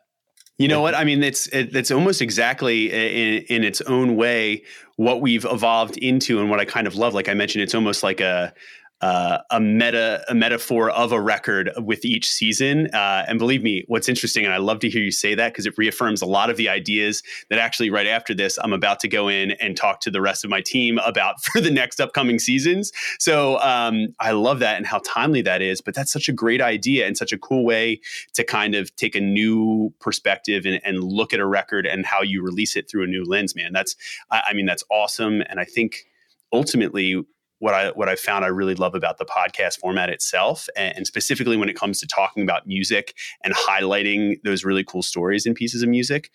You 0.60 0.68
know 0.68 0.82
what? 0.82 0.94
I 0.94 1.06
mean, 1.06 1.24
it's 1.24 1.48
it, 1.48 1.74
it's 1.74 1.90
almost 1.90 2.22
exactly 2.22 2.92
in, 2.92 3.44
in 3.46 3.64
its 3.64 3.80
own 3.82 4.18
way 4.18 4.64
what 4.98 5.22
we've 5.22 5.46
evolved 5.46 5.96
into, 5.98 6.42
and 6.42 6.50
what 6.50 6.60
I 6.60 6.66
kind 6.66 6.86
of 6.86 6.96
love. 6.96 7.14
Like 7.14 7.30
I 7.30 7.34
mentioned, 7.34 7.64
it's 7.64 7.74
almost 7.74 8.04
like 8.04 8.20
a 8.20 8.54
uh, 9.02 9.40
a 9.50 9.60
meta 9.60 10.24
a 10.28 10.36
metaphor 10.36 10.90
of 10.90 11.12
a 11.12 11.22
record 11.22 11.72
with 11.78 12.04
each 12.04 12.30
season. 12.30 12.88
Uh, 12.94 13.26
and 13.28 13.40
believe 13.40 13.64
me, 13.64 13.84
what's 13.88 14.10
interesting, 14.10 14.44
and 14.44 14.54
I 14.54 14.58
love 14.58 14.80
to 14.80 14.90
hear 14.90 15.02
you 15.02 15.12
say 15.12 15.36
that 15.36 15.54
because 15.54 15.66
it 15.66 15.78
reaffirms 15.78 16.22
a 16.22 16.26
lot 16.26 16.50
of 16.50 16.58
the 16.58 16.68
ideas 16.68 17.24
that 17.50 17.60
actually 17.60 17.90
right 17.90 18.08
after 18.08 18.34
this 18.34 18.58
I'm 18.62 18.74
about 18.74 19.00
to 19.02 19.08
go 19.08 19.28
in 19.28 19.52
and 19.52 19.78
talk 19.78 20.02
to 20.02 20.12
the 20.12 20.22
rest 20.22 20.44
of 20.44 20.50
my 20.50 20.62
team 20.62 21.00
about 21.06 21.42
for 21.44 21.62
the 21.62 21.72
next 21.72 22.00
upcoming 22.02 22.40
seasons. 22.40 22.92
So 23.20 23.60
um, 23.60 24.08
I 24.20 24.32
love 24.32 24.60
that 24.60 24.78
and 24.78 24.86
how 24.86 25.02
timely 25.06 25.42
that 25.44 25.62
is. 25.62 25.82
But 25.82 25.96
that's 25.96 26.12
such 26.12 26.28
a 26.28 26.34
great 26.34 26.62
idea 26.62 27.08
and 27.08 27.18
such 27.18 27.32
a 27.32 27.38
cool 27.38 27.66
way 27.66 28.02
to 28.34 28.44
kind 28.44 28.76
of 28.76 28.94
take 28.96 29.16
a 29.16 29.22
new 29.22 29.94
perspective 30.00 30.66
and, 30.66 30.82
and 30.84 31.04
look 31.04 31.34
at 31.34 31.40
a 31.40 31.46
record 31.46 31.86
and 31.86 32.06
how 32.06 32.22
you 32.22 32.44
release 32.44 32.76
it 32.76 32.90
through 32.90 33.04
a 33.04 33.08
new 33.08 33.24
lens. 33.24 33.56
Man, 33.56 33.72
that's 33.74 33.96
I, 34.32 34.44
I 34.50 34.54
mean 34.54 34.66
that's 34.66 34.84
awesome, 34.90 35.42
and 35.48 35.60
I 35.60 35.66
think 35.66 36.06
ultimately 36.52 37.24
what 37.60 37.74
I 37.74 37.90
what 37.92 38.10
I 38.10 38.16
found 38.16 38.46
I 38.46 38.50
really 38.50 38.76
love 38.76 38.96
about 38.96 39.18
the 39.18 39.26
podcast 39.26 39.80
format 39.80 40.10
itself, 40.10 40.68
and, 40.76 40.98
and, 40.98 41.08
specifically 41.08 41.58
when 41.58 41.70
it 41.70 41.76
comes 41.76 42.00
to 42.00 42.08
talking 42.08 42.44
about 42.44 42.66
music 42.66 43.16
and 43.44 43.54
highlighting 43.54 44.42
those 44.44 44.64
really 44.64 44.84
cool 44.84 45.04
stories 45.04 45.46
and 45.46 45.56
pieces 45.56 45.84
of 45.84 45.90
music, 45.90 46.32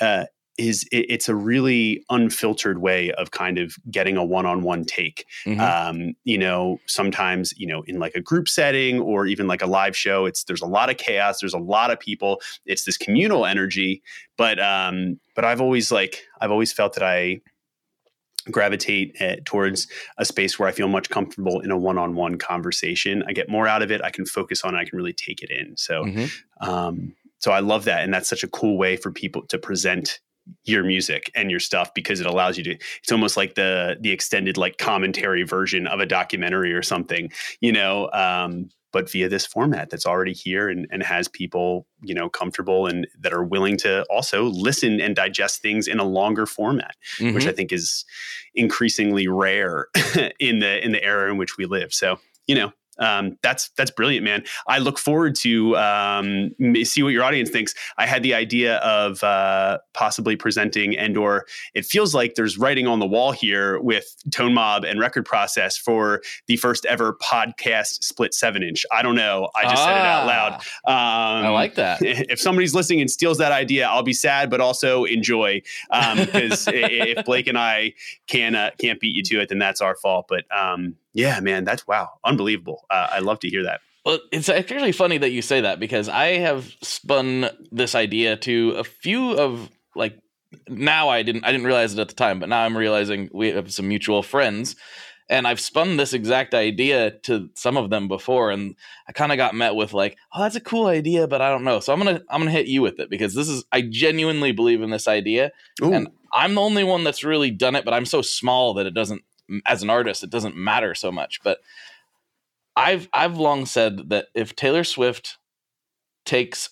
uh, 0.00 0.24
is 0.58 0.84
it, 0.92 1.06
it's 1.08 1.28
a 1.28 1.34
really 1.34 2.04
unfiltered 2.10 2.78
way 2.78 3.10
of 3.12 3.30
kind 3.30 3.58
of 3.58 3.74
getting 3.90 4.16
a 4.16 4.24
one-on-one 4.24 4.84
take. 4.84 5.26
Mm-hmm. 5.46 5.60
Um, 5.60 6.14
you 6.24 6.38
know, 6.38 6.78
sometimes 6.86 7.52
you 7.56 7.66
know 7.66 7.82
in 7.86 7.98
like 7.98 8.14
a 8.14 8.20
group 8.20 8.48
setting 8.48 9.00
or 9.00 9.26
even 9.26 9.46
like 9.46 9.62
a 9.62 9.66
live 9.66 9.96
show, 9.96 10.26
it's 10.26 10.44
there's 10.44 10.62
a 10.62 10.66
lot 10.66 10.90
of 10.90 10.96
chaos, 10.96 11.40
there's 11.40 11.54
a 11.54 11.58
lot 11.58 11.90
of 11.90 12.00
people, 12.00 12.40
it's 12.66 12.84
this 12.84 12.96
communal 12.96 13.46
energy. 13.46 14.02
But 14.36 14.58
um, 14.58 15.18
but 15.34 15.44
I've 15.44 15.60
always 15.60 15.92
like 15.92 16.22
I've 16.40 16.50
always 16.50 16.72
felt 16.72 16.94
that 16.94 17.04
I 17.04 17.40
gravitate 18.50 19.20
uh, 19.20 19.36
towards 19.44 19.88
a 20.18 20.24
space 20.24 20.58
where 20.58 20.68
I 20.68 20.72
feel 20.72 20.88
much 20.88 21.10
comfortable 21.10 21.60
in 21.60 21.70
a 21.70 21.78
one-on-one 21.78 22.38
conversation. 22.38 23.22
I 23.26 23.32
get 23.32 23.48
more 23.48 23.66
out 23.66 23.82
of 23.82 23.90
it. 23.90 24.02
I 24.02 24.10
can 24.10 24.26
focus 24.26 24.62
on 24.62 24.74
it. 24.74 24.78
I 24.78 24.84
can 24.84 24.96
really 24.96 25.12
take 25.12 25.42
it 25.42 25.50
in. 25.50 25.76
So, 25.76 26.04
mm-hmm. 26.04 26.68
um, 26.68 27.14
so 27.38 27.52
I 27.52 27.60
love 27.60 27.84
that, 27.84 28.04
and 28.04 28.12
that's 28.12 28.28
such 28.28 28.44
a 28.44 28.48
cool 28.48 28.78
way 28.78 28.96
for 28.96 29.10
people 29.10 29.42
to 29.46 29.58
present 29.58 30.20
your 30.64 30.82
music 30.82 31.30
and 31.34 31.50
your 31.50 31.60
stuff 31.60 31.94
because 31.94 32.20
it 32.20 32.26
allows 32.26 32.58
you 32.58 32.64
to 32.64 32.72
it's 32.72 33.12
almost 33.12 33.36
like 33.36 33.54
the 33.54 33.96
the 34.00 34.10
extended 34.10 34.56
like 34.56 34.76
commentary 34.76 35.44
version 35.44 35.86
of 35.86 36.00
a 36.00 36.06
documentary 36.06 36.72
or 36.72 36.82
something 36.82 37.30
you 37.60 37.70
know 37.70 38.10
um 38.12 38.68
but 38.92 39.10
via 39.10 39.28
this 39.28 39.46
format 39.46 39.90
that's 39.90 40.06
already 40.06 40.32
here 40.32 40.68
and, 40.68 40.86
and 40.90 41.02
has 41.02 41.28
people 41.28 41.86
you 42.02 42.14
know 42.14 42.28
comfortable 42.28 42.86
and 42.86 43.06
that 43.18 43.32
are 43.32 43.44
willing 43.44 43.76
to 43.76 44.04
also 44.04 44.44
listen 44.44 45.00
and 45.00 45.16
digest 45.16 45.60
things 45.62 45.88
in 45.88 45.98
a 45.98 46.04
longer 46.04 46.46
format 46.46 46.94
mm-hmm. 47.18 47.34
which 47.34 47.46
i 47.46 47.52
think 47.52 47.72
is 47.72 48.04
increasingly 48.54 49.26
rare 49.26 49.88
in 50.38 50.60
the 50.60 50.84
in 50.84 50.92
the 50.92 51.02
era 51.02 51.30
in 51.30 51.38
which 51.38 51.56
we 51.56 51.66
live 51.66 51.92
so 51.92 52.18
you 52.46 52.54
know 52.54 52.72
um, 53.02 53.36
that's 53.42 53.70
that's 53.76 53.90
brilliant, 53.90 54.24
man. 54.24 54.44
I 54.68 54.78
look 54.78 54.98
forward 54.98 55.34
to 55.36 55.76
um, 55.76 56.50
see 56.84 57.02
what 57.02 57.10
your 57.10 57.24
audience 57.24 57.50
thinks. 57.50 57.74
I 57.98 58.06
had 58.06 58.22
the 58.22 58.32
idea 58.32 58.76
of 58.76 59.22
uh, 59.24 59.78
possibly 59.92 60.36
presenting 60.36 60.94
Endor. 60.94 61.44
It 61.74 61.84
feels 61.84 62.14
like 62.14 62.36
there's 62.36 62.56
writing 62.56 62.86
on 62.86 63.00
the 63.00 63.06
wall 63.06 63.32
here 63.32 63.80
with 63.80 64.04
Tone 64.30 64.54
Mob 64.54 64.84
and 64.84 65.00
Record 65.00 65.26
Process 65.26 65.76
for 65.76 66.22
the 66.46 66.56
first 66.56 66.86
ever 66.86 67.14
podcast 67.14 68.04
split 68.04 68.34
seven 68.34 68.62
inch. 68.62 68.86
I 68.92 69.02
don't 69.02 69.16
know. 69.16 69.48
I 69.56 69.64
just 69.64 69.82
ah, 69.82 69.86
said 69.86 69.98
it 69.98 70.06
out 70.06 70.26
loud. 70.26 70.52
Um, 70.86 71.46
I 71.46 71.48
like 71.48 71.74
that. 71.74 72.00
If 72.32 72.40
somebody's 72.40 72.74
listening 72.74 73.00
and 73.00 73.10
steals 73.10 73.38
that 73.38 73.52
idea, 73.52 73.86
I'll 73.86 74.02
be 74.02 74.12
sad, 74.12 74.48
but 74.48 74.60
also 74.60 75.04
enjoy 75.04 75.62
because 75.90 76.68
um, 76.68 76.74
if 76.76 77.24
Blake 77.24 77.46
and 77.46 77.58
I 77.58 77.94
can 78.26 78.54
uh, 78.54 78.70
can't 78.78 79.00
beat 79.00 79.14
you 79.14 79.22
to 79.24 79.40
it, 79.40 79.48
then 79.48 79.58
that's 79.58 79.80
our 79.80 79.96
fault. 79.96 80.26
But 80.28 80.44
um, 80.56 80.94
yeah, 81.12 81.40
man, 81.40 81.64
that's 81.64 81.86
wow, 81.86 82.10
unbelievable. 82.24 82.84
Uh, 82.90 83.08
I 83.10 83.18
love 83.20 83.40
to 83.40 83.48
hear 83.48 83.64
that. 83.64 83.80
Well, 84.04 84.18
it's 84.32 84.48
actually 84.48 84.92
funny 84.92 85.18
that 85.18 85.30
you 85.30 85.42
say 85.42 85.60
that 85.60 85.78
because 85.78 86.08
I 86.08 86.38
have 86.38 86.72
spun 86.82 87.48
this 87.70 87.94
idea 87.94 88.36
to 88.38 88.70
a 88.70 88.84
few 88.84 89.32
of 89.32 89.70
like 89.94 90.18
now 90.68 91.08
I 91.08 91.22
didn't 91.22 91.44
I 91.44 91.52
didn't 91.52 91.66
realize 91.66 91.94
it 91.94 92.00
at 92.00 92.08
the 92.08 92.14
time, 92.14 92.40
but 92.40 92.48
now 92.48 92.62
I'm 92.62 92.76
realizing 92.76 93.30
we 93.32 93.48
have 93.48 93.72
some 93.72 93.88
mutual 93.88 94.22
friends 94.22 94.74
and 95.30 95.46
I've 95.46 95.60
spun 95.60 95.96
this 95.96 96.12
exact 96.12 96.52
idea 96.52 97.12
to 97.22 97.48
some 97.54 97.76
of 97.76 97.90
them 97.90 98.08
before 98.08 98.50
and 98.50 98.74
I 99.08 99.12
kind 99.12 99.30
of 99.30 99.38
got 99.38 99.54
met 99.54 99.76
with 99.76 99.92
like, 99.92 100.16
"Oh, 100.34 100.42
that's 100.42 100.56
a 100.56 100.60
cool 100.60 100.86
idea, 100.86 101.28
but 101.28 101.40
I 101.40 101.50
don't 101.50 101.64
know." 101.64 101.78
So 101.78 101.92
I'm 101.92 102.00
going 102.00 102.16
to 102.16 102.24
I'm 102.28 102.40
going 102.40 102.52
to 102.52 102.58
hit 102.58 102.66
you 102.66 102.82
with 102.82 102.98
it 102.98 103.08
because 103.08 103.34
this 103.34 103.48
is 103.48 103.64
I 103.70 103.82
genuinely 103.82 104.50
believe 104.50 104.82
in 104.82 104.90
this 104.90 105.06
idea 105.06 105.52
Ooh. 105.82 105.92
and 105.92 106.08
I'm 106.32 106.54
the 106.54 106.60
only 106.60 106.82
one 106.82 107.04
that's 107.04 107.22
really 107.22 107.50
done 107.50 107.76
it, 107.76 107.84
but 107.84 107.94
I'm 107.94 108.06
so 108.06 108.22
small 108.22 108.74
that 108.74 108.86
it 108.86 108.94
doesn't 108.94 109.22
as 109.66 109.82
an 109.82 109.90
artist, 109.90 110.22
it 110.22 110.30
doesn't 110.30 110.56
matter 110.56 110.94
so 110.94 111.12
much. 111.12 111.40
But 111.42 111.58
I've 112.76 113.08
I've 113.12 113.36
long 113.36 113.66
said 113.66 114.10
that 114.10 114.26
if 114.34 114.56
Taylor 114.56 114.84
Swift 114.84 115.38
takes 116.24 116.70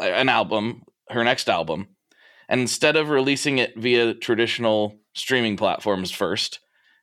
an 0.00 0.28
album, 0.28 0.82
her 1.10 1.24
next 1.24 1.48
album, 1.48 1.88
and 2.48 2.60
instead 2.60 2.96
of 2.96 3.08
releasing 3.08 3.58
it 3.58 3.76
via 3.76 4.14
traditional 4.14 4.98
streaming 5.14 5.56
platforms 5.56 6.10
first, 6.10 6.60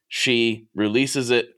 she 0.07 0.67
releases 0.75 1.29
it 1.29 1.49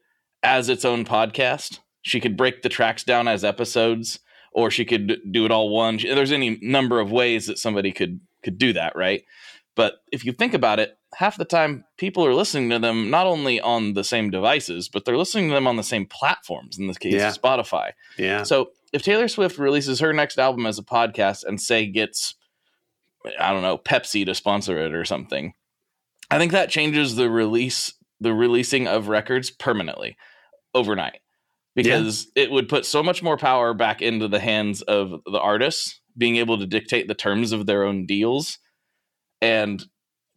as 0.44 0.70
its 0.70 0.86
own 0.86 1.06
podcast. 1.06 1.80
She 2.02 2.20
could 2.20 2.38
break 2.38 2.62
the 2.62 2.70
tracks 2.70 3.04
down 3.04 3.28
as 3.28 3.44
episodes, 3.44 4.20
or 4.52 4.70
she 4.72 4.86
could 4.86 5.20
do 5.32 5.46
it 5.46 5.52
all 5.52 5.70
one. 5.70 5.98
There's 5.98 6.32
any 6.32 6.58
number 6.62 7.00
of 7.00 7.12
ways 7.12 7.48
that 7.48 7.58
somebody 7.58 7.92
could 7.92 8.20
could 8.44 8.58
do 8.58 8.74
that, 8.74 8.96
right? 8.96 9.24
But 9.76 9.96
if 10.12 10.24
you 10.24 10.32
think 10.32 10.54
about 10.54 10.80
it, 10.80 10.98
half 11.16 11.38
the 11.38 11.46
time 11.46 11.84
people 11.98 12.26
are 12.26 12.34
listening 12.34 12.70
to 12.70 12.80
them 12.80 13.10
not 13.10 13.28
only 13.28 13.60
on 13.60 13.94
the 13.94 14.04
same 14.04 14.30
devices, 14.30 14.88
but 14.88 15.04
they're 15.04 15.18
listening 15.18 15.50
to 15.50 15.54
them 15.54 15.68
on 15.68 15.76
the 15.76 15.84
same 15.84 16.06
platforms. 16.06 16.78
In 16.78 16.88
this 16.88 16.98
case, 16.98 17.14
yeah. 17.14 17.32
Spotify. 17.32 17.92
Yeah. 18.18 18.44
So 18.44 18.72
if 18.94 19.02
Taylor 19.02 19.28
Swift 19.28 19.58
releases 19.58 20.00
her 20.00 20.14
next 20.14 20.40
album 20.40 20.66
as 20.66 20.80
a 20.80 20.84
podcast 20.84 21.44
and 21.44 21.60
say 21.60 21.86
gets 21.88 22.36
I 23.40 23.52
don't 23.52 23.62
know, 23.62 23.78
Pepsi 23.78 24.26
to 24.26 24.36
sponsor 24.36 24.78
it 24.78 24.94
or 24.94 25.06
something. 25.06 25.54
I 26.30 26.38
think 26.38 26.52
that 26.52 26.70
changes 26.70 27.16
the 27.16 27.30
release 27.30 27.94
the 28.20 28.34
releasing 28.34 28.88
of 28.88 29.10
records 29.10 29.50
permanently 29.50 30.16
overnight 30.74 31.20
because 31.76 32.28
yeah. 32.36 32.44
it 32.44 32.52
would 32.52 32.70
put 32.70 32.86
so 32.86 33.04
much 33.04 33.22
more 33.22 33.38
power 33.38 33.74
back 33.74 34.02
into 34.02 34.28
the 34.28 34.40
hands 34.40 34.82
of 34.84 35.22
the 35.26 35.40
artists 35.40 36.00
being 36.18 36.38
able 36.38 36.58
to 36.58 36.66
dictate 36.66 37.08
the 37.10 37.14
terms 37.14 37.52
of 37.52 37.66
their 37.66 37.84
own 37.84 38.06
deals 38.06 38.58
and 39.42 39.84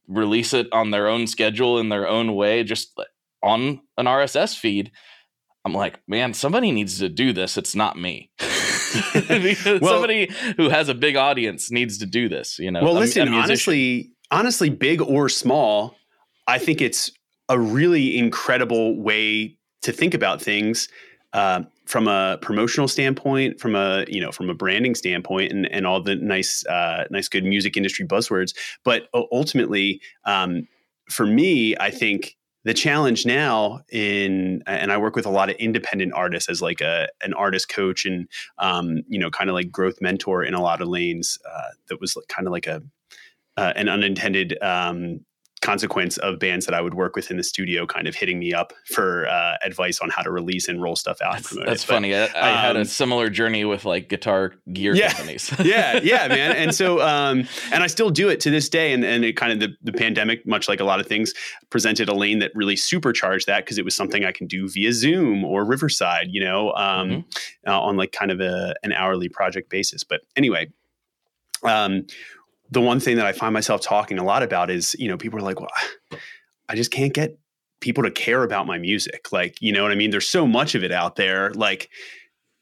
release 0.07 0.55
it 0.55 0.67
on 0.73 0.91
their 0.91 1.09
own 1.09 1.27
schedule 1.27 1.79
in 1.79 1.89
their 1.89 2.09
own 2.09 2.35
way 2.35 2.65
just 2.65 2.99
on 3.43 3.81
an 3.97 4.07
RSS 4.07 4.57
feed. 4.57 4.91
I'm 5.65 5.75
like, 5.75 6.01
man, 6.09 6.33
somebody 6.33 6.73
needs 6.73 6.99
to 6.99 7.09
do 7.09 7.33
this. 7.33 7.59
It's 7.59 7.75
not 7.75 7.99
me. 7.99 8.31
well, 8.41 9.81
somebody 9.83 10.31
who 10.57 10.71
has 10.71 10.89
a 10.89 10.95
big 10.95 11.17
audience 11.17 11.71
needs 11.71 11.99
to 11.99 12.07
do 12.07 12.29
this, 12.29 12.59
you 12.59 12.71
know. 12.71 12.83
Well, 12.83 12.95
listen, 12.95 13.29
honestly, 13.29 14.13
honestly, 14.31 14.71
big 14.71 15.03
or 15.03 15.29
small, 15.29 15.97
I 16.47 16.59
think 16.59 16.81
it's 16.81 17.11
a 17.49 17.59
really 17.59 18.17
incredible 18.17 18.99
way 18.99 19.59
to 19.83 19.93
think 19.93 20.15
about 20.15 20.41
things 20.41 20.89
uh, 21.33 21.63
from 21.89 22.07
a 22.07 22.39
promotional 22.43 22.87
standpoint, 22.87 23.59
from 23.59 23.75
a 23.75 24.05
you 24.09 24.21
know 24.21 24.31
from 24.31 24.51
a 24.51 24.55
branding 24.55 24.95
standpoint, 24.95 25.51
and 25.51 25.67
and 25.73 25.87
all 25.87 26.03
the 26.03 26.17
nice 26.17 26.65
uh, 26.67 27.05
nice 27.11 27.29
good 27.29 27.45
music 27.45 27.77
industry 27.77 28.07
buzzwords. 28.07 28.55
But 28.85 29.09
ultimately, 29.15 30.01
um, 30.25 30.69
for 31.11 31.27
me, 31.27 31.75
I 31.81 31.91
think 31.91 32.37
the 32.65 32.75
challenge 32.75 33.25
now 33.25 33.81
in 33.91 34.63
and 34.67 34.93
I 34.93 34.99
work 34.99 35.17
with 35.17 35.25
a 35.25 35.31
lot 35.31 35.49
of 35.49 35.57
independent 35.57 36.13
artists 36.13 36.51
as 36.51 36.61
like 36.61 36.83
a 36.83 37.09
an 37.23 37.33
artist 37.33 37.71
coach 37.71 38.05
and 38.05 38.29
um, 38.59 39.03
you 39.09 39.19
know 39.19 39.31
kind 39.31 39.49
of 39.49 39.55
like 39.55 39.73
growth 39.73 40.03
mentor 40.03 40.45
in 40.45 40.53
a 40.53 40.61
lot 40.61 40.83
of 40.83 40.89
lanes. 40.89 41.39
Uh, 41.51 41.71
that 41.89 42.01
was 42.01 42.19
kind 42.29 42.47
of 42.47 42.53
like 42.53 42.67
a 42.67 42.83
uh, 43.57 43.73
an 43.77 43.89
unintended 43.89 44.57
um, 44.63 45.21
consequence 45.61 46.17
of 46.19 46.39
bands 46.39 46.67
that 46.67 46.75
I 46.75 46.81
would 46.81 46.95
work 46.95 47.17
with 47.17 47.31
in 47.31 47.37
the 47.37 47.43
studio 47.43 47.87
kind 47.87 48.07
of 48.07 48.15
hitting 48.15 48.39
me 48.39 48.53
up 48.53 48.73
for 48.85 49.29
uh, 49.29 49.57
advice 49.65 50.01
on 50.01 50.11
how 50.11 50.23
to 50.23 50.31
release 50.31 50.69
and 50.69 50.81
roll 50.81 50.97
stuff 50.97 51.21
out. 51.21 51.35
That's, 51.35 51.57
that's 51.65 51.85
funny. 51.85 52.15
I, 52.15 52.27
I 52.27 52.51
um, 52.53 52.59
had 52.59 52.77
a 52.77 52.81
um, 52.81 52.85
similar 52.85 53.29
journey 53.29 53.65
with 53.65 53.85
like 53.85 54.09
guitar 54.09 54.55
gear 54.73 54.95
yeah, 54.95 55.13
companies. 55.13 55.53
yeah, 55.65 56.01
yeah, 56.03 56.29
man. 56.29 56.53
And 56.53 56.75
so, 56.75 57.01
um, 57.07 57.47
and 57.73 57.83
I 57.83 57.87
still 57.87 58.11
do 58.11 58.29
it 58.29 58.41
to 58.41 58.51
this 58.51 58.69
day. 58.69 58.93
And, 58.93 59.05
and 59.05 59.25
it 59.25 59.37
kind 59.37 59.53
of 59.53 59.61
the, 59.61 59.77
the 59.91 59.97
pandemic, 59.97 60.47
much 60.47 60.69
like 60.69 60.81
a 60.81 60.85
lot 60.85 61.01
of 61.01 61.07
things, 61.07 61.35
presented 61.71 62.09
a 62.09 62.15
lane 62.15 62.39
that 62.39 62.53
really 62.55 62.77
supercharged 62.77 63.47
that 63.47 63.65
because 63.65 63.79
it 63.79 63.85
was 63.85 63.97
something 63.97 64.25
I 64.25 64.33
can 64.33 64.47
do 64.47 64.69
via 64.69 64.93
Zoom 64.93 65.45
or 65.45 65.65
Riverside, 65.65 66.29
you 66.31 66.41
know, 66.41 66.73
um, 66.73 67.09
mm-hmm. 67.09 67.71
uh, 67.71 67.81
on 67.81 67.97
like 67.97 68.13
kind 68.13 68.31
of 68.31 68.41
a, 68.41 68.75
an 68.83 68.93
hourly 68.93 69.29
project 69.29 69.71
basis. 69.71 70.05
But 70.05 70.21
anyway, 70.37 70.69
um, 71.63 72.07
the 72.71 72.81
one 72.81 73.01
thing 73.01 73.17
that 73.17 73.27
I 73.27 73.33
find 73.33 73.55
myself 73.55 73.81
talking 73.81 74.19
a 74.19 74.25
lot 74.25 74.43
about 74.43 74.71
is, 74.71 74.95
you 74.99 75.09
know, 75.09 75.17
people 75.17 75.39
are 75.39 75.43
like, 75.43 75.61
well, 75.61 75.71
I 76.69 76.75
just 76.75 76.91
can't 76.91 77.15
get 77.15 77.39
people 77.81 78.03
to 78.03 78.11
care 78.11 78.43
about 78.43 78.67
my 78.67 78.79
music. 78.79 79.33
Like, 79.33 79.57
you 79.61 79.73
know 79.73 79.83
what 79.83 79.93
I 79.93 79.95
mean? 79.95 80.11
There's 80.11 80.29
so 80.29 80.47
much 80.47 80.75
of 80.75 80.83
it 80.83 80.93
out 80.93 81.17
there. 81.17 81.51
Like, 81.53 81.89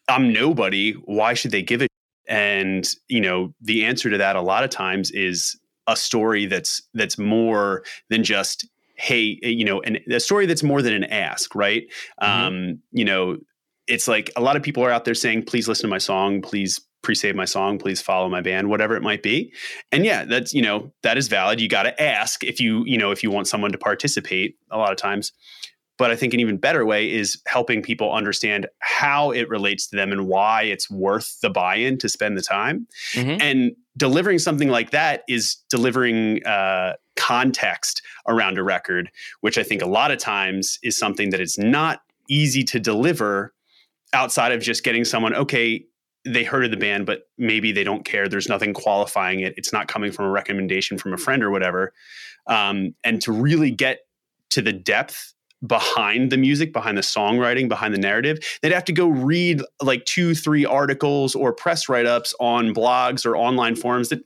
I'm 0.09 0.33
nobody. 0.33 0.93
Why 0.93 1.35
should 1.35 1.51
they 1.51 1.63
give 1.63 1.83
it? 1.83 1.91
And, 2.29 2.87
you 3.09 3.21
know, 3.21 3.55
the 3.61 3.85
answer 3.85 4.11
to 4.11 4.19
that 4.19 4.37
a 4.37 4.43
lot 4.43 4.65
of 4.65 4.71
times 4.71 5.11
is 5.11 5.59
a 5.87 5.97
story 5.97 6.47
that's 6.47 6.83
that's 6.95 7.19
more 7.19 7.85
than 8.11 8.25
just 8.25 8.69
hey 8.97 9.39
you 9.43 9.65
know 9.65 9.81
and 9.83 10.01
a 10.11 10.21
story 10.21 10.47
that's 10.47 10.63
more 10.63 10.83
than 10.83 10.95
an 10.95 11.05
ask 11.05 11.55
right 11.55 11.85
mm-hmm. 12.21 12.33
um 12.33 12.79
you 12.93 13.05
know 13.05 13.37
it's 13.87 14.09
like 14.09 14.31
a 14.37 14.41
lot 14.41 14.57
of 14.57 14.63
people 14.63 14.83
are 14.83 14.91
out 14.91 15.05
there 15.05 15.15
saying 15.15 15.45
please 15.45 15.69
listen 15.69 15.83
to 15.83 15.89
my 15.89 15.99
song 15.99 16.43
please 16.43 16.81
pre-save 17.03 17.37
my 17.37 17.45
song 17.45 17.79
please 17.79 18.01
follow 18.01 18.29
my 18.29 18.41
band 18.41 18.69
whatever 18.69 18.97
it 18.97 19.03
might 19.03 19.23
be. 19.23 19.53
And 19.93 20.05
yeah 20.05 20.25
that's 20.25 20.53
you 20.53 20.63
know 20.63 20.93
that 21.03 21.17
is 21.17 21.29
valid. 21.29 21.61
You 21.61 21.69
got 21.69 21.85
to 21.85 22.03
ask 22.03 22.43
if 22.45 22.61
you 22.61 22.85
you 22.87 22.99
know 22.99 23.11
if 23.11 23.23
you 23.23 23.31
want 23.31 23.49
someone 23.49 23.73
to 23.73 23.79
participate 23.79 24.57
a 24.71 24.79
lot 24.79 24.93
of 24.93 24.99
times. 24.99 25.33
But 25.99 26.11
i 26.11 26.17
think 26.17 26.35
an 26.35 26.41
even 26.41 26.59
better 26.59 26.85
way 26.85 27.11
is 27.11 27.41
helping 27.47 27.83
people 27.83 28.13
understand 28.13 28.67
how 28.81 29.31
it 29.31 29.49
relates 29.49 29.87
to 29.89 29.97
them 29.97 30.13
and 30.13 30.27
why 30.27 30.63
it's 30.63 30.91
worth 30.91 31.41
the 31.41 31.49
buy-in 31.51 31.97
to 31.99 32.09
spend 32.09 32.37
the 32.37 32.43
time. 32.43 32.87
Mm-hmm. 33.15 33.41
and 33.41 33.73
delivering 33.97 34.39
something 34.39 34.69
like 34.69 34.91
that 34.91 35.23
is 35.27 35.57
delivering 35.71 36.45
uh, 36.45 36.95
context 37.17 38.03
around 38.29 38.59
a 38.59 38.63
record 38.63 39.11
which 39.41 39.57
i 39.57 39.63
think 39.63 39.81
a 39.81 39.87
lot 39.87 40.11
of 40.11 40.19
times 40.19 40.79
is 40.83 40.99
something 40.99 41.31
that 41.31 41.41
is 41.41 41.57
not 41.57 42.03
easy 42.29 42.63
to 42.63 42.79
deliver 42.79 43.55
outside 44.13 44.53
of 44.53 44.61
just 44.61 44.85
getting 44.85 45.05
someone 45.05 45.35
okay 45.35 45.85
they 46.27 46.45
heard 46.45 46.65
of 46.65 46.71
the 46.71 46.77
band, 46.77 47.07
but 47.07 47.29
maybe 47.39 47.73
they 47.73 47.85
don't 47.85 48.05
care. 48.05 48.29
There's 48.29 48.49
nothing 48.49 48.75
qualifying 48.75 49.41
it. 49.41 49.55
It's 49.57 49.73
not 49.73 49.89
coming 49.89 50.13
from 50.13 50.27
a 50.27 50.31
recommendation 50.31 50.99
from 50.99 51.13
a 51.13 51.17
friend 51.17 51.43
or 51.43 51.51
whatever. 51.51 51.93
Um, 52.47 52.95
and 53.05 53.23
to 53.23 53.33
really 53.33 53.71
get 53.71 54.01
to 54.51 54.63
the 54.63 54.73
depth 54.73 55.35
behind 55.67 56.31
the 56.31 56.37
music, 56.37 56.73
behind 56.73 56.99
the 56.99 57.03
songwriting, 57.03 57.69
behind 57.69 57.95
the 57.95 57.99
narrative, 57.99 58.39
they'd 58.61 58.73
have 58.73 58.85
to 58.85 58.93
go 58.93 59.09
read 59.09 59.63
like 59.83 60.05
two, 60.05 60.35
three 60.35 60.67
articles 60.67 61.35
or 61.35 61.53
press 61.53 61.89
write 61.89 62.07
ups 62.07 62.35
on 62.41 62.75
blogs 62.75 63.25
or 63.25 63.37
online 63.37 63.75
forums 63.75 64.09
that 64.11 64.21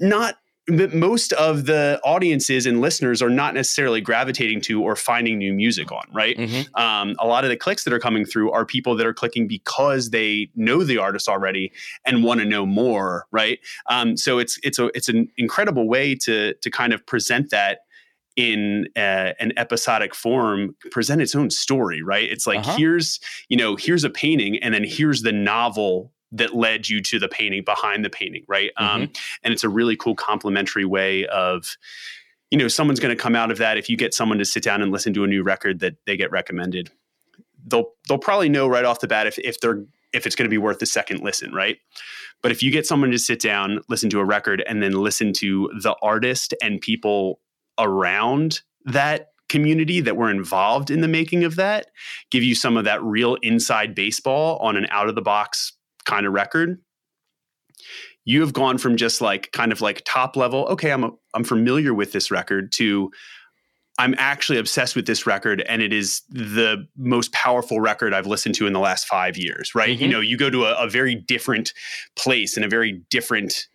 not 0.00 0.36
most 0.68 1.32
of 1.34 1.66
the 1.66 2.00
audiences 2.04 2.64
and 2.64 2.80
listeners 2.80 3.20
are 3.20 3.28
not 3.28 3.52
necessarily 3.54 4.00
gravitating 4.00 4.62
to 4.62 4.82
or 4.82 4.96
finding 4.96 5.36
new 5.36 5.52
music 5.52 5.92
on, 5.92 6.04
right? 6.12 6.36
Mm-hmm. 6.38 6.74
Um, 6.80 7.16
a 7.18 7.26
lot 7.26 7.44
of 7.44 7.50
the 7.50 7.56
clicks 7.56 7.84
that 7.84 7.92
are 7.92 7.98
coming 7.98 8.24
through 8.24 8.50
are 8.50 8.64
people 8.64 8.96
that 8.96 9.06
are 9.06 9.12
clicking 9.12 9.46
because 9.46 10.10
they 10.10 10.50
know 10.54 10.82
the 10.82 10.96
artist 10.96 11.28
already 11.28 11.70
and 12.06 12.24
want 12.24 12.40
to 12.40 12.46
know 12.46 12.64
more, 12.64 13.26
right? 13.30 13.58
Um, 13.90 14.16
so 14.16 14.38
it's 14.38 14.58
it's 14.62 14.78
a 14.78 14.86
it's 14.94 15.10
an 15.10 15.28
incredible 15.36 15.86
way 15.86 16.14
to 16.16 16.54
to 16.54 16.70
kind 16.70 16.94
of 16.94 17.04
present 17.06 17.50
that 17.50 17.80
in 18.36 18.86
uh, 18.96 19.32
an 19.38 19.52
episodic 19.56 20.14
form 20.14 20.74
present 20.90 21.22
its 21.22 21.36
own 21.36 21.50
story 21.50 22.02
right 22.02 22.28
it's 22.28 22.48
like 22.48 22.58
uh-huh. 22.58 22.76
here's 22.76 23.20
you 23.48 23.56
know 23.56 23.76
here's 23.76 24.02
a 24.02 24.10
painting 24.10 24.58
and 24.58 24.74
then 24.74 24.82
here's 24.84 25.22
the 25.22 25.30
novel 25.30 26.12
that 26.34 26.54
led 26.54 26.88
you 26.88 27.00
to 27.00 27.18
the 27.18 27.28
painting 27.28 27.62
behind 27.64 28.04
the 28.04 28.10
painting, 28.10 28.44
right? 28.48 28.70
Mm-hmm. 28.78 29.02
Um, 29.02 29.12
and 29.42 29.52
it's 29.52 29.64
a 29.64 29.68
really 29.68 29.96
cool 29.96 30.14
complementary 30.14 30.84
way 30.84 31.26
of, 31.26 31.76
you 32.50 32.58
know, 32.58 32.68
someone's 32.68 33.00
going 33.00 33.16
to 33.16 33.22
come 33.22 33.36
out 33.36 33.50
of 33.50 33.58
that. 33.58 33.78
If 33.78 33.88
you 33.88 33.96
get 33.96 34.12
someone 34.12 34.38
to 34.38 34.44
sit 34.44 34.62
down 34.62 34.82
and 34.82 34.92
listen 34.92 35.14
to 35.14 35.24
a 35.24 35.26
new 35.26 35.42
record 35.42 35.80
that 35.80 35.94
they 36.06 36.16
get 36.16 36.30
recommended, 36.30 36.90
they'll 37.66 37.92
they'll 38.08 38.18
probably 38.18 38.48
know 38.48 38.68
right 38.68 38.84
off 38.84 39.00
the 39.00 39.08
bat 39.08 39.26
if 39.26 39.38
if 39.38 39.60
they're 39.60 39.84
if 40.12 40.26
it's 40.26 40.36
going 40.36 40.46
to 40.46 40.50
be 40.50 40.58
worth 40.58 40.78
the 40.78 40.86
second 40.86 41.20
listen, 41.20 41.52
right? 41.52 41.78
But 42.42 42.52
if 42.52 42.62
you 42.62 42.70
get 42.70 42.86
someone 42.86 43.10
to 43.10 43.18
sit 43.18 43.40
down, 43.40 43.80
listen 43.88 44.10
to 44.10 44.20
a 44.20 44.24
record, 44.24 44.62
and 44.66 44.82
then 44.82 44.92
listen 44.92 45.32
to 45.34 45.70
the 45.82 45.96
artist 46.02 46.54
and 46.62 46.80
people 46.80 47.40
around 47.78 48.60
that 48.84 49.30
community 49.48 50.00
that 50.00 50.16
were 50.16 50.30
involved 50.30 50.90
in 50.90 51.00
the 51.00 51.08
making 51.08 51.44
of 51.44 51.56
that, 51.56 51.86
give 52.30 52.42
you 52.42 52.54
some 52.54 52.76
of 52.76 52.84
that 52.84 53.02
real 53.02 53.36
inside 53.36 53.94
baseball 53.94 54.58
on 54.58 54.76
an 54.76 54.86
out 54.90 55.08
of 55.08 55.14
the 55.14 55.22
box 55.22 55.72
kind 56.04 56.26
of 56.26 56.32
record 56.32 56.78
you 58.24 58.40
have 58.40 58.52
gone 58.52 58.78
from 58.78 58.96
just 58.96 59.20
like 59.20 59.52
kind 59.52 59.72
of 59.72 59.80
like 59.80 60.02
top 60.04 60.36
level 60.36 60.66
okay 60.66 60.90
i'm 60.90 61.04
a, 61.04 61.10
i'm 61.34 61.44
familiar 61.44 61.94
with 61.94 62.12
this 62.12 62.30
record 62.30 62.72
to 62.72 63.10
i'm 63.98 64.14
actually 64.18 64.58
obsessed 64.58 64.96
with 64.96 65.06
this 65.06 65.26
record 65.26 65.60
and 65.62 65.82
it 65.82 65.92
is 65.92 66.22
the 66.30 66.86
most 66.96 67.32
powerful 67.32 67.80
record 67.80 68.14
i've 68.14 68.26
listened 68.26 68.54
to 68.54 68.66
in 68.66 68.72
the 68.72 68.80
last 68.80 69.06
five 69.06 69.36
years 69.36 69.74
right 69.74 69.96
mm-hmm. 69.96 70.04
you 70.04 70.08
know 70.08 70.20
you 70.20 70.36
go 70.36 70.50
to 70.50 70.64
a, 70.64 70.74
a, 70.74 70.88
very 70.88 71.14
different 71.14 71.72
place 72.16 72.56
and 72.56 72.64
a 72.64 72.68
very 72.68 73.02
different 73.10 73.66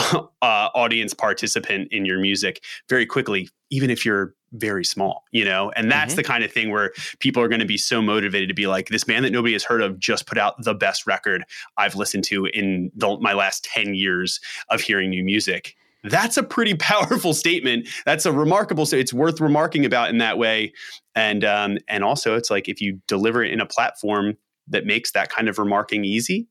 uh, 0.42 0.68
audience 0.74 1.14
participant 1.14 1.88
in 1.90 2.04
your 2.04 2.20
music 2.20 2.62
very 2.88 3.06
quickly 3.06 3.48
even 3.70 3.90
if 3.90 4.04
you're 4.04 4.34
very 4.52 4.84
small, 4.84 5.24
you 5.30 5.44
know? 5.44 5.70
And 5.76 5.90
that's 5.90 6.12
mm-hmm. 6.12 6.16
the 6.16 6.24
kind 6.24 6.44
of 6.44 6.52
thing 6.52 6.70
where 6.70 6.92
people 7.20 7.42
are 7.42 7.48
going 7.48 7.60
to 7.60 7.66
be 7.66 7.78
so 7.78 8.02
motivated 8.02 8.48
to 8.48 8.54
be 8.54 8.66
like, 8.66 8.88
this 8.88 9.04
band 9.04 9.24
that 9.24 9.30
nobody 9.30 9.52
has 9.52 9.64
heard 9.64 9.80
of 9.80 9.98
just 9.98 10.26
put 10.26 10.38
out 10.38 10.62
the 10.62 10.74
best 10.74 11.06
record 11.06 11.44
I've 11.78 11.94
listened 11.94 12.24
to 12.24 12.46
in 12.46 12.90
the, 12.94 13.16
my 13.20 13.32
last 13.32 13.64
10 13.64 13.94
years 13.94 14.40
of 14.68 14.80
hearing 14.80 15.10
new 15.10 15.24
music. 15.24 15.76
That's 16.02 16.36
a 16.36 16.42
pretty 16.42 16.74
powerful 16.78 17.32
statement. 17.32 17.88
That's 18.04 18.26
a 18.26 18.32
remarkable. 18.32 18.86
So 18.86 18.96
it's 18.96 19.12
worth 19.12 19.40
remarking 19.40 19.84
about 19.84 20.10
in 20.10 20.18
that 20.18 20.38
way. 20.38 20.72
And 21.14 21.44
um, 21.44 21.78
and 21.88 22.04
also, 22.04 22.36
it's 22.36 22.50
like 22.50 22.68
if 22.68 22.80
you 22.80 23.00
deliver 23.08 23.42
it 23.42 23.52
in 23.52 23.60
a 23.60 23.66
platform 23.66 24.36
that 24.68 24.86
makes 24.86 25.10
that 25.12 25.28
kind 25.28 25.48
of 25.48 25.58
remarking 25.58 26.04
easy. 26.04 26.46